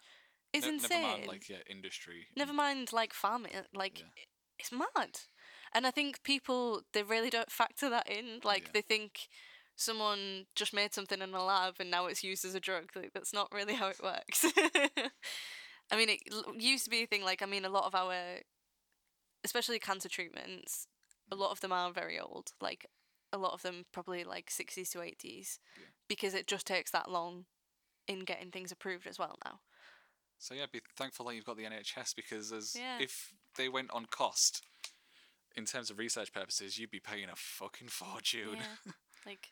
is 0.51 0.65
Ne- 0.65 0.73
insane. 0.73 1.01
Never 1.01 1.07
mind 1.07 1.27
like 1.27 1.49
yeah, 1.49 1.63
industry. 1.69 2.27
Never 2.35 2.51
mind 2.51 2.91
like 2.91 3.13
farming, 3.13 3.53
uh, 3.55 3.61
like 3.73 4.01
Yeah. 4.01 4.07
it's 4.59 4.73
mad. 4.73 5.21
And 5.73 5.87
I 5.87 5.91
think 5.91 6.23
people 6.23 6.81
they 6.91 7.03
really 7.03 7.29
don't 7.29 7.49
factor 7.49 7.89
that 7.89 8.09
in. 8.09 8.41
Like 8.43 8.63
Yeah. 8.63 8.71
they 8.73 8.81
think 8.81 9.29
someone 9.77 10.47
just 10.55 10.73
made 10.73 10.93
something 10.93 11.21
in 11.21 11.33
a 11.33 11.41
lab 11.41 11.75
and 11.79 11.89
now 11.89 12.07
it's 12.07 12.21
used 12.21 12.43
as 12.43 12.53
a 12.53 12.59
drug. 12.59 12.89
Like 12.93 13.13
that's 13.13 13.31
not 13.31 13.53
really 13.53 13.75
how 13.75 13.87
it 13.87 14.03
works. 14.03 14.43
I 15.89 15.95
mean, 15.95 16.09
it 16.09 16.19
used 16.61 16.83
to 16.83 16.89
be 16.89 17.03
a 17.03 17.07
thing. 17.07 17.23
Like 17.23 17.41
I 17.41 17.45
mean, 17.45 17.63
a 17.63 17.69
lot 17.69 17.85
of 17.85 17.95
our, 17.95 18.41
especially 19.45 19.79
cancer 19.79 20.09
treatments, 20.09 20.89
a 21.31 21.35
mm. 21.37 21.39
lot 21.39 21.51
of 21.51 21.61
them 21.61 21.71
are 21.71 21.93
very 21.93 22.19
old. 22.19 22.51
Like 22.59 22.87
a 23.35 23.37
lot 23.37 23.53
of 23.53 23.61
them 23.61 23.85
probably 23.91 24.23
like 24.23 24.49
sixties 24.49 24.89
to 24.91 25.01
eighties, 25.01 25.59
Yeah. 25.77 25.87
because 26.07 26.33
it 26.33 26.47
just 26.47 26.65
takes 26.65 26.91
that 26.91 27.11
long 27.11 27.45
in 28.07 28.19
getting 28.21 28.51
things 28.51 28.71
approved 28.71 29.05
as 29.07 29.19
well 29.19 29.37
now. 29.43 29.59
So 30.39 30.53
yeah, 30.53 30.65
be 30.71 30.81
thankful 30.97 31.25
that 31.27 31.35
you've 31.35 31.45
got 31.45 31.57
the 31.57 31.65
NHS 31.65 32.15
because 32.15 32.51
as 32.51 32.75
Yeah. 32.75 32.99
if 32.99 33.33
they 33.55 33.69
went 33.69 33.91
on 33.91 34.05
cost, 34.05 34.63
in 35.55 35.65
terms 35.65 35.89
of 35.89 35.97
research 35.97 36.33
purposes, 36.33 36.77
you'd 36.77 36.91
be 36.91 36.99
paying 36.99 37.29
a 37.29 37.35
fucking 37.35 37.87
fortune. 37.87 38.57
Yeah. 38.57 38.91
like, 39.25 39.51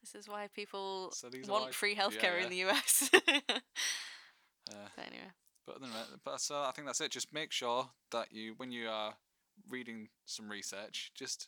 this 0.00 0.14
is 0.14 0.28
why 0.28 0.48
people 0.54 1.12
So 1.12 1.28
want 1.48 1.74
free 1.74 1.94
healthcare 1.94 2.38
yeah. 2.38 2.44
in 2.44 2.50
the 2.50 2.62
US. 2.64 3.10
Uh, 4.68 4.88
but 4.96 5.06
anyway. 5.06 5.30
But 5.64 5.76
other 5.76 5.84
than 5.84 5.94
that, 5.94 6.06
but 6.24 6.40
so 6.40 6.56
I 6.56 6.72
think 6.72 6.88
that's 6.88 7.00
it. 7.00 7.12
Just 7.12 7.32
make 7.32 7.52
sure 7.52 7.88
that 8.10 8.32
you, 8.32 8.54
when 8.56 8.72
you 8.72 8.88
are 8.88 9.14
reading 9.70 10.08
some 10.24 10.48
research, 10.48 11.12
just 11.14 11.46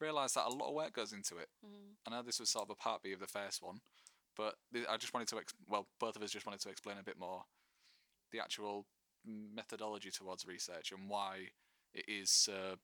realize 0.00 0.34
that 0.34 0.46
a 0.46 0.50
lot 0.50 0.68
of 0.68 0.74
work 0.74 0.92
goes 0.92 1.12
into 1.12 1.36
it. 1.36 1.48
Mm. 1.64 1.94
I 2.06 2.10
know 2.10 2.22
this 2.22 2.40
was 2.40 2.50
sort 2.50 2.64
of 2.64 2.70
a 2.70 2.74
part 2.74 3.02
B 3.02 3.12
of 3.12 3.20
the 3.20 3.26
first 3.26 3.62
one, 3.62 3.80
but 4.36 4.54
th- 4.72 4.86
I 4.88 4.96
just 4.96 5.12
wanted 5.14 5.28
to, 5.28 5.38
ex- 5.38 5.54
well, 5.68 5.86
both 5.98 6.16
of 6.16 6.22
us 6.22 6.30
just 6.30 6.46
wanted 6.46 6.60
to 6.60 6.68
explain 6.70 6.96
a 6.98 7.04
bit 7.04 7.18
more 7.18 7.42
the 8.32 8.40
actual 8.40 8.86
methodology 9.54 10.10
towards 10.10 10.46
research 10.46 10.92
and 10.92 11.08
why 11.08 11.48
it 11.92 12.04
is 12.08 12.30
so 12.30 12.76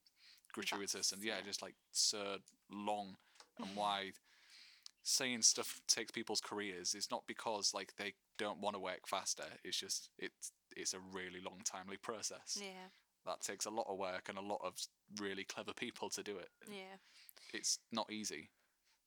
gratuitous 0.52 0.92
Vast, 0.92 1.12
and 1.12 1.22
yeah, 1.24 1.34
yeah. 1.38 1.44
just 1.44 1.62
like 1.62 1.74
so 1.92 2.36
long, 2.70 3.16
and 3.58 3.68
why 3.74 4.10
saying 5.02 5.40
stuff 5.42 5.80
takes 5.86 6.10
people's 6.10 6.40
careers 6.40 6.94
is 6.94 7.08
not 7.10 7.22
because 7.28 7.72
like 7.72 7.92
they 7.96 8.12
don't 8.38 8.60
want 8.60 8.74
to 8.74 8.80
work 8.80 9.06
faster. 9.06 9.44
It's 9.64 9.78
just 9.78 10.10
it's 10.18 10.52
it's 10.76 10.94
a 10.94 10.98
really 11.12 11.40
long, 11.42 11.60
timely 11.64 11.96
process 11.96 12.58
Yeah. 12.60 12.88
That 13.26 13.40
takes 13.42 13.66
a 13.66 13.70
lot 13.70 13.86
of 13.88 13.98
work 13.98 14.28
and 14.28 14.38
a 14.38 14.42
lot 14.42 14.60
of 14.64 14.74
really 15.20 15.44
clever 15.44 15.72
people 15.72 16.08
to 16.10 16.22
do 16.22 16.36
it 16.38 16.48
Yeah. 16.70 16.96
it's 17.52 17.78
not 17.92 18.10
easy. 18.10 18.50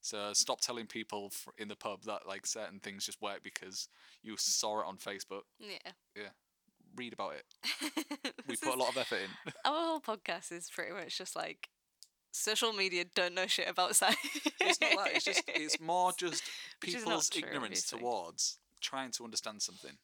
So 0.02 0.32
stop 0.34 0.62
telling 0.62 0.88
people 0.88 1.32
in 1.58 1.68
the 1.68 1.76
pub 1.76 2.04
that 2.04 2.26
like 2.28 2.46
certain 2.46 2.80
things 2.80 3.06
just 3.06 3.22
work 3.22 3.44
because 3.44 3.90
you 4.24 4.36
saw 4.38 4.80
it 4.80 4.86
on 4.88 4.98
Facebook. 4.98 5.41
Yeah. 5.60 5.91
Yeah. 6.16 6.30
Read 6.96 7.14
about 7.14 7.34
it. 7.36 8.34
We 8.48 8.56
put 8.56 8.74
a 8.74 8.78
lot 8.80 8.90
of 8.90 8.98
effort 8.98 9.20
in. 9.20 9.52
Our 9.66 9.74
whole 9.86 10.00
podcast 10.02 10.52
is 10.52 10.70
pretty 10.74 10.91
much 10.94 11.18
just 11.18 11.36
like 11.36 11.68
social 12.32 12.72
media 12.74 13.04
don't 13.14 13.36
know 13.36 13.46
shit 13.48 13.68
about 13.70 13.96
science. 13.96 14.18
it's 14.62 14.80
not 14.82 14.91
that. 15.06 15.16
It's 15.16 15.26
just 15.26 15.44
it's 15.48 15.80
more 15.82 16.12
just 16.18 16.44
Which 16.82 16.96
is 16.96 17.04
not 17.04 17.10
people's 17.10 17.30
true, 17.30 17.41
ignorance 17.46 17.64
obviously. 17.94 18.00
towards 18.00 18.58
trying 18.82 19.12
to 19.12 19.24
understand 19.26 19.62
something. 19.62 19.98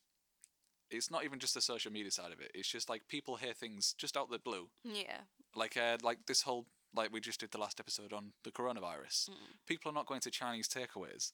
It's 0.91 1.09
not 1.09 1.23
even 1.23 1.39
just 1.39 1.53
the 1.53 1.61
social 1.61 1.91
media 1.91 2.11
side 2.11 2.31
of 2.31 2.39
it. 2.39 2.51
It's 2.53 2.67
just 2.67 2.89
like 2.89 3.07
people 3.07 3.35
hear 3.37 3.53
things 3.53 3.93
just 3.97 4.15
out 4.15 4.29
the 4.29 4.39
blue. 4.39 4.69
yeah. 4.83 5.21
Like 5.55 5.77
uh, 5.77 5.97
like 6.03 6.25
this 6.27 6.41
whole 6.41 6.65
like 6.95 7.11
we 7.11 7.19
just 7.19 7.39
did 7.39 7.51
the 7.51 7.57
last 7.57 7.79
episode 7.79 8.13
on 8.13 8.31
the 8.43 8.51
coronavirus. 8.51 9.29
Mm. 9.29 9.55
People 9.67 9.91
are 9.91 9.93
not 9.93 10.05
going 10.05 10.21
to 10.21 10.31
Chinese 10.31 10.67
takeaways. 10.67 11.31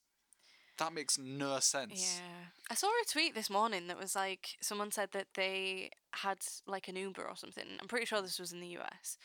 That 0.77 0.93
makes 0.93 1.17
no 1.17 1.59
sense. 1.59 2.19
Yeah. 2.19 2.47
I 2.69 2.75
saw 2.75 2.87
a 2.87 3.11
tweet 3.11 3.35
this 3.35 3.49
morning 3.49 3.87
that 3.87 3.99
was 3.99 4.15
like 4.15 4.57
someone 4.61 4.91
said 4.91 5.09
that 5.11 5.27
they 5.35 5.91
had 6.13 6.39
like 6.65 6.87
an 6.87 6.95
Uber 6.95 7.23
or 7.23 7.35
something. 7.35 7.65
I'm 7.79 7.87
pretty 7.87 8.05
sure 8.05 8.21
this 8.21 8.39
was 8.39 8.51
in 8.51 8.61
the 8.61 8.77
US 8.79 9.17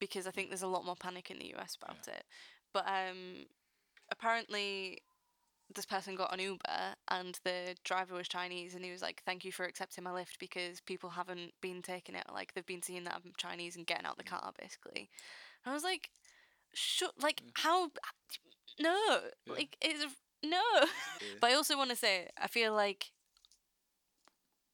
because 0.00 0.26
I 0.26 0.30
think 0.30 0.48
there's 0.48 0.62
a 0.62 0.68
lot 0.68 0.84
more 0.84 0.96
panic 0.96 1.30
in 1.30 1.38
the 1.38 1.54
US 1.56 1.76
about 1.80 2.08
it. 2.08 2.24
But 2.72 2.86
um 2.86 3.46
apparently 4.10 4.98
this 5.74 5.84
person 5.84 6.14
got 6.14 6.32
an 6.32 6.40
Uber 6.40 6.94
and 7.08 7.38
the 7.44 7.74
driver 7.84 8.14
was 8.14 8.28
Chinese 8.28 8.74
and 8.74 8.84
he 8.84 8.90
was 8.90 9.02
like, 9.02 9.22
Thank 9.24 9.44
you 9.44 9.52
for 9.52 9.64
accepting 9.64 10.04
my 10.04 10.12
lift 10.12 10.38
because 10.38 10.80
people 10.80 11.10
haven't 11.10 11.52
been 11.60 11.82
taking 11.82 12.14
it 12.14 12.24
like 12.32 12.54
they've 12.54 12.66
been 12.66 12.82
seeing 12.82 13.04
that 13.04 13.14
I'm 13.16 13.32
Chinese 13.36 13.76
and 13.76 13.86
getting 13.86 14.06
out 14.06 14.12
of 14.12 14.18
the 14.18 14.24
mm. 14.24 14.38
car 14.38 14.52
basically. 14.58 15.10
And 15.64 15.72
I 15.72 15.74
was 15.74 15.84
like, 15.84 16.10
Shut 16.72 17.12
like 17.20 17.42
mm. 17.42 17.50
how 17.54 17.90
no. 18.80 19.20
Yeah. 19.46 19.52
Like 19.52 19.76
it's 19.80 20.04
no 20.42 20.62
Yeah. 20.80 20.86
but 21.40 21.50
I 21.50 21.54
also 21.54 21.76
want 21.76 21.90
to 21.90 21.96
say, 21.96 22.28
I 22.40 22.48
feel 22.48 22.72
like 22.72 23.12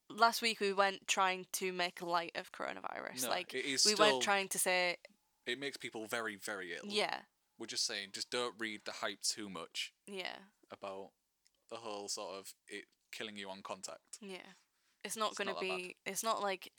last 0.09 0.41
week 0.41 0.59
we 0.59 0.73
went 0.73 1.07
trying 1.07 1.45
to 1.53 1.73
make 1.73 2.01
light 2.01 2.35
of 2.35 2.51
coronavirus. 2.51 3.23
No, 3.23 3.29
like 3.29 3.53
it 3.53 3.65
is 3.65 3.85
we 3.85 3.93
still, 3.93 4.11
went 4.11 4.23
trying 4.23 4.47
to 4.49 4.59
say, 4.59 4.97
it 5.45 5.59
makes 5.59 5.77
people 5.77 6.05
very, 6.07 6.37
very 6.37 6.73
ill. 6.73 6.89
yeah, 6.89 7.19
We're 7.59 7.67
just 7.67 7.85
saying, 7.85 8.09
just 8.13 8.31
don't 8.31 8.55
read 8.57 8.81
the 8.85 8.91
hype 8.91 9.21
too 9.21 9.49
much 9.49 9.93
yeah, 10.07 10.35
about 10.77 11.09
the 11.69 11.77
whole 11.77 12.07
sort 12.07 12.35
of 12.35 12.53
it 12.67 12.85
killing 13.11 13.37
you 13.37 13.49
on 13.49 13.61
contact. 13.63 14.19
yeah. 14.21 14.37
It's 15.03 15.15
not 15.15 15.29
It's 15.29 15.37
going 15.37 15.47
to 15.49 15.53
not 15.53 15.61
that 15.61 15.77
be. 15.77 15.95
It's 16.05 16.23
not 16.23 16.41
like. 16.41 16.71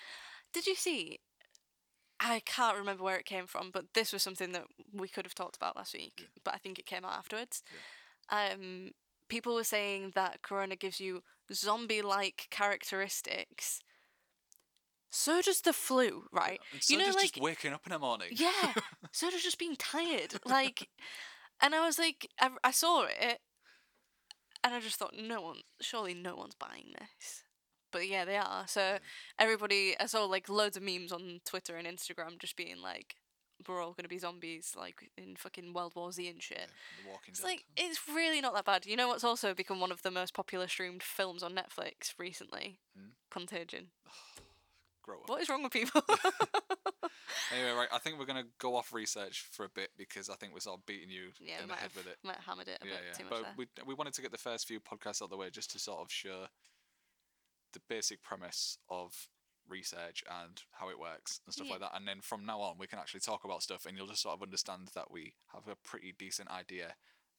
Did 0.52 0.66
you 0.66 0.74
see? 0.74 1.20
I 2.18 2.40
can't 2.44 2.77
remember 2.77 3.05
where 3.05 3.16
it 3.18 3.24
came 3.24 3.47
from, 3.47 3.70
but 3.73 3.85
this 3.94 4.12
was 4.12 4.23
something 4.23 4.51
that 4.52 4.64
we 4.93 5.06
could 5.06 5.24
have 5.27 5.35
talked 5.35 5.55
about 5.56 5.77
last 5.77 5.94
week. 5.94 6.14
Yeah. 6.18 6.27
But 6.44 6.55
I 6.55 6.59
think 6.59 6.78
it 6.78 6.86
came 6.86 7.05
out 7.05 7.12
afterwards. 7.16 7.62
Um, 8.31 8.90
people 9.28 9.55
were 9.55 9.62
saying 9.62 10.12
that 10.16 10.43
Corona 10.43 10.74
gives 10.74 10.98
you 10.98 11.23
zombie-like 11.52 12.47
characteristics. 12.51 13.81
So 15.10 15.40
does 15.40 15.60
the 15.60 15.73
flu, 15.73 16.24
right? 16.32 16.59
And 16.73 16.82
so 16.82 16.94
you 16.94 16.98
know, 16.98 17.06
does 17.06 17.14
like 17.14 17.32
just 17.32 17.40
waking 17.40 17.73
up 17.73 17.86
in 17.86 17.93
the 17.93 17.98
morning. 17.98 18.28
Yeah. 18.32 18.73
so 19.12 19.31
does 19.31 19.43
just 19.43 19.59
being 19.59 19.77
tired. 19.77 20.35
Like, 20.44 20.89
and 21.62 21.74
I 21.74 21.86
was 21.86 21.98
like, 21.98 22.28
I, 22.40 22.51
I 22.64 22.70
saw 22.70 23.05
it, 23.05 23.39
and 24.66 24.74
I 24.74 24.80
just 24.80 24.97
thought, 24.97 25.14
no 25.16 25.40
one, 25.40 25.59
surely 25.80 26.14
no 26.14 26.36
one's 26.36 26.55
buying 26.55 26.93
this. 26.98 27.43
But 27.93 28.09
yeah, 28.09 28.24
they 28.24 28.36
are. 28.36 28.66
So 28.66 28.98
everybody, 29.38 29.94
I 29.98 30.06
saw 30.06 30.24
like 30.24 30.48
loads 30.48 30.76
of 30.76 30.82
memes 30.82 31.12
on 31.12 31.40
Twitter 31.44 31.76
and 31.76 31.86
Instagram 31.86 32.38
just 32.38 32.56
being 32.56 32.82
like, 32.82 33.14
we're 33.66 33.82
all 33.82 33.94
gonna 33.94 34.09
be 34.09 34.18
zombies, 34.18 34.74
like 34.78 35.10
in 35.16 35.34
fucking 35.36 35.72
World 35.72 35.94
War 35.97 36.12
Z 36.12 36.28
and 36.28 36.43
shit. 36.43 36.59
Yeah, 36.59 36.66
the 37.05 37.10
Walking 37.10 37.32
It's 37.32 37.40
Dead. 37.40 37.47
like 37.47 37.64
it's 37.76 38.01
really 38.14 38.40
not 38.43 38.55
that 38.55 38.66
bad. 38.66 38.84
You 38.84 38.97
know 38.97 39.09
what's 39.09 39.24
also 39.24 39.55
become 39.55 39.80
one 39.80 39.93
of 39.93 40.02
the 40.02 40.10
most 40.10 40.34
popular 40.34 40.68
streamed 40.68 41.02
films 41.02 41.43
on 41.43 41.55
Netflix 41.55 42.12
recently? 42.18 42.80
Hmm? 42.94 43.10
Contagion. 43.30 43.86
Grow 45.06 45.20
up. 45.20 45.28
What 45.28 45.40
is 45.40 45.48
wrong 45.48 45.62
with 45.62 45.72
people? 45.72 46.02
Anyway, 47.54 47.70
right, 47.72 47.88
I 47.92 47.98
think 47.98 48.18
we're 48.18 48.24
gonna 48.26 48.46
go 48.58 48.74
off 48.74 48.92
research 48.92 49.46
for 49.52 49.64
a 49.64 49.68
bit 49.68 49.90
because 49.96 50.28
I 50.28 50.34
think 50.34 50.52
we're 50.52 50.60
sort 50.60 50.80
of 50.80 50.86
beating 50.86 51.10
you 51.10 51.28
yeah, 51.40 51.56
in 51.56 51.62
the 51.62 51.68
might 51.68 51.78
head 51.78 51.90
have, 51.94 51.96
with 51.96 52.06
it. 52.08 52.18
might 52.24 52.36
have 52.36 52.44
hammered 52.44 52.68
it 52.68 52.78
a 52.82 52.86
yeah, 52.86 52.92
bit 52.94 53.02
yeah. 53.06 53.12
too 53.18 53.24
much 53.24 53.30
but 53.30 53.42
there. 53.42 53.52
we 53.56 53.66
we 53.86 53.94
wanted 53.94 54.14
to 54.14 54.22
get 54.22 54.32
the 54.32 54.38
first 54.38 54.66
few 54.66 54.80
podcasts 54.80 55.22
out 55.22 55.26
of 55.26 55.30
the 55.30 55.36
way 55.36 55.48
just 55.50 55.70
to 55.72 55.78
sort 55.78 56.00
of 56.00 56.10
show 56.10 56.46
the 57.72 57.80
basic 57.88 58.22
premise 58.22 58.78
of 58.88 59.28
research 59.68 60.24
and 60.42 60.62
how 60.72 60.88
it 60.88 60.98
works 60.98 61.40
and 61.46 61.52
stuff 61.54 61.66
Yeah. 61.66 61.74
like 61.74 61.80
that. 61.82 61.96
And 61.96 62.06
then 62.06 62.20
from 62.20 62.46
now 62.46 62.60
on, 62.60 62.78
we 62.78 62.86
can 62.86 62.98
actually 62.98 63.20
talk 63.20 63.44
about 63.44 63.62
stuff, 63.62 63.86
and 63.86 63.96
you'll 63.96 64.06
just 64.06 64.22
sort 64.22 64.34
of 64.34 64.42
understand 64.42 64.88
that 64.94 65.10
we 65.10 65.34
have 65.52 65.68
a 65.68 65.76
pretty 65.76 66.14
decent 66.16 66.50
idea 66.50 66.94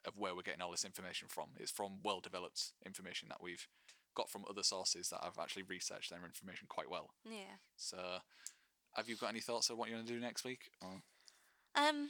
of 0.06 0.18
where 0.18 0.35
we're 0.35 0.41
getting 0.41 0.61
all 0.61 0.72
this 0.72 0.85
information 0.85 1.27
from. 1.27 1.49
It's 1.57 1.72
from 1.72 1.99
well 2.03 2.19
developed 2.19 2.72
information 2.85 3.30
that 3.30 3.41
we've 3.41 3.68
got 4.18 4.30
from 4.30 4.44
other 4.49 4.64
sources 4.64 5.10
that 5.10 5.19
I've 5.23 5.38
actually 5.39 5.64
researched 5.64 6.10
their 6.10 6.26
information 6.26 6.65
quite 6.68 6.89
well. 6.89 7.11
Yeah. 7.23 7.57
So, 7.76 7.98
have 8.95 9.07
you 9.07 9.15
got 9.15 9.30
any 9.30 9.39
thoughts 9.41 9.69
of 9.69 9.77
what 9.77 9.89
you're 9.89 9.98
going 9.98 10.07
to 10.07 10.14
do 10.14 10.19
next 10.19 10.44
week? 10.44 10.72
Or- 10.81 11.02
Um, 11.76 12.10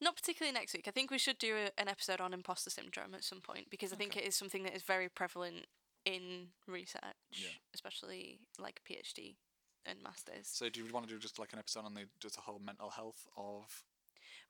not 0.00 0.14
particularly 0.16 0.52
next 0.52 0.74
week. 0.74 0.86
I 0.86 0.90
think 0.90 1.10
we 1.10 1.18
should 1.18 1.38
do 1.38 1.56
a, 1.56 1.80
an 1.80 1.88
episode 1.88 2.20
on 2.20 2.34
imposter 2.34 2.70
syndrome 2.70 3.14
at 3.14 3.24
some 3.24 3.40
point 3.40 3.70
because 3.70 3.92
I 3.92 3.96
think 3.96 4.16
it 4.16 4.24
is 4.24 4.34
something 4.36 4.62
that 4.64 4.74
is 4.76 4.82
very 4.82 5.08
prevalent 5.08 5.66
in 6.04 6.48
research, 6.68 7.02
Yeah. 7.32 7.48
especially 7.74 8.38
like 8.58 8.82
PhD 8.88 9.36
and 9.86 10.02
masters. 10.02 10.48
So, 10.48 10.68
do 10.68 10.80
you 10.84 10.92
want 10.92 11.08
to 11.08 11.14
do 11.14 11.18
just 11.18 11.38
like 11.38 11.52
an 11.54 11.58
episode 11.58 11.84
on 11.86 11.94
the 11.94 12.04
just 12.20 12.34
the 12.36 12.42
whole 12.42 12.58
mental 12.60 12.90
health 12.90 13.26
of 13.36 13.84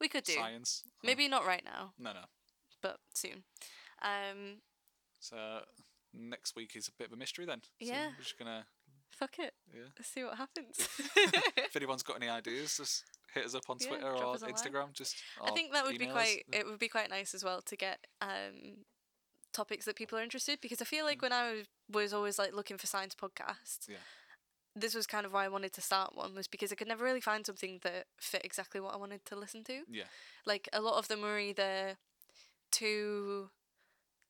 We 0.00 0.08
could 0.08 0.24
do. 0.24 0.32
science? 0.34 0.82
Maybe 1.04 1.28
not 1.28 1.46
right 1.46 1.64
now, 1.64 1.92
No, 1.98 2.12
no. 2.12 2.24
but 2.82 2.98
soon. 3.14 3.44
Um, 4.02 4.60
So 5.20 5.36
next 6.16 6.56
week 6.56 6.74
is 6.76 6.88
a 6.88 6.92
bit 6.92 7.08
of 7.08 7.12
a 7.12 7.16
mystery 7.16 7.44
then. 7.46 7.60
So 7.62 7.70
Yeah. 7.80 8.08
We're 8.16 8.22
just 8.22 8.38
gonna 8.38 8.66
fuck 9.10 9.38
it. 9.38 9.54
yeah. 9.74 9.84
Let's 9.98 10.08
see 10.10 10.24
what 10.24 10.36
happens. 10.36 10.76
if 11.16 11.76
anyone's 11.76 12.02
got 12.02 12.16
any 12.16 12.28
ideas, 12.28 12.76
just 12.76 13.04
hit 13.34 13.44
us 13.44 13.54
up 13.54 13.68
on 13.68 13.76
Yeah, 13.80 13.88
Twitter 13.88 14.10
or 14.10 14.34
us 14.34 14.42
a 14.42 14.46
line. 14.46 14.54
Instagram. 14.54 14.92
Just 14.92 15.16
I 15.42 15.50
think 15.52 15.72
that 15.72 15.84
would 15.84 15.98
be 15.98 16.06
quite. 16.06 16.44
It 16.52 16.66
would 16.66 16.78
be 16.78 16.88
quite 16.88 17.10
nice 17.10 17.34
as 17.34 17.42
well 17.44 17.60
to 17.62 17.76
get 17.76 18.06
um, 18.20 18.84
topics 19.52 19.84
that 19.86 19.96
people 19.96 20.18
are 20.18 20.22
interested 20.22 20.60
because 20.60 20.80
I 20.82 20.84
feel 20.84 21.04
like 21.04 21.18
Mm. 21.18 21.22
when 21.22 21.32
I 21.32 21.52
was, 21.52 21.66
was 21.88 22.12
always 22.12 22.38
like 22.38 22.52
looking 22.54 22.76
for 22.78 22.86
science 22.86 23.14
podcasts, 23.14 23.88
Yeah. 23.88 23.96
this 24.74 24.94
was 24.94 25.06
kind 25.06 25.24
of 25.24 25.32
why 25.32 25.44
I 25.46 25.48
wanted 25.48 25.72
to 25.74 25.80
start 25.80 26.14
one 26.14 26.34
was 26.34 26.46
because 26.48 26.70
I 26.72 26.74
could 26.74 26.88
never 26.88 27.04
really 27.04 27.20
find 27.22 27.46
something 27.46 27.78
that 27.82 28.06
fit 28.20 28.44
exactly 28.44 28.80
what 28.80 28.92
I 28.92 28.98
wanted 28.98 29.24
to 29.26 29.36
listen 29.36 29.64
to. 29.64 29.84
Yeah. 29.88 30.08
Like 30.44 30.68
a 30.74 30.80
lot 30.82 30.98
of 30.98 31.08
them 31.08 31.22
were 31.22 31.38
either 31.38 31.96
too 32.70 33.50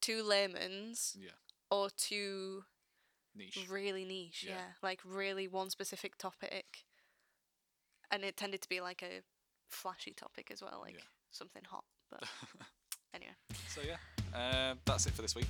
too 0.00 0.22
layman's 0.22 1.16
Yeah. 1.18 1.30
Or 1.70 1.88
too 1.90 2.64
Niche. 3.34 3.66
really 3.68 4.05
niche. 4.05 4.44
Yeah. 4.47 4.55
Yeah. 4.55 4.64
like 4.82 5.01
really 5.05 5.48
one 5.48 5.70
specific 5.70 6.16
topic, 6.18 6.84
and 8.10 8.22
it 8.24 8.36
tended 8.36 8.62
to 8.62 8.68
be 8.68 8.80
like 8.80 9.02
a 9.02 9.20
flashy 9.68 10.12
topic 10.12 10.51
as 10.52 10.62
well, 10.62 10.80
like 10.82 10.94
Yeah. 10.94 11.01
something 11.30 11.62
hot. 11.68 11.84
But 12.10 12.22
anyway. 13.14 13.34
so 13.68 13.80
yeah, 13.82 13.97
uh, 14.38 14.74
that's 14.84 15.06
it 15.06 15.12
for 15.12 15.22
this 15.22 15.34
week, 15.34 15.48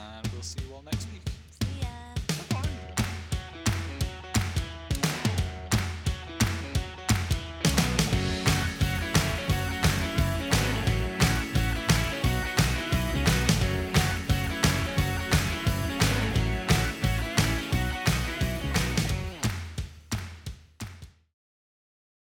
and 0.00 0.26
we'll 0.32 0.42
see 0.42 0.60
you 0.66 0.74
all 0.74 0.82
next 0.82 1.06
week. 1.12 1.22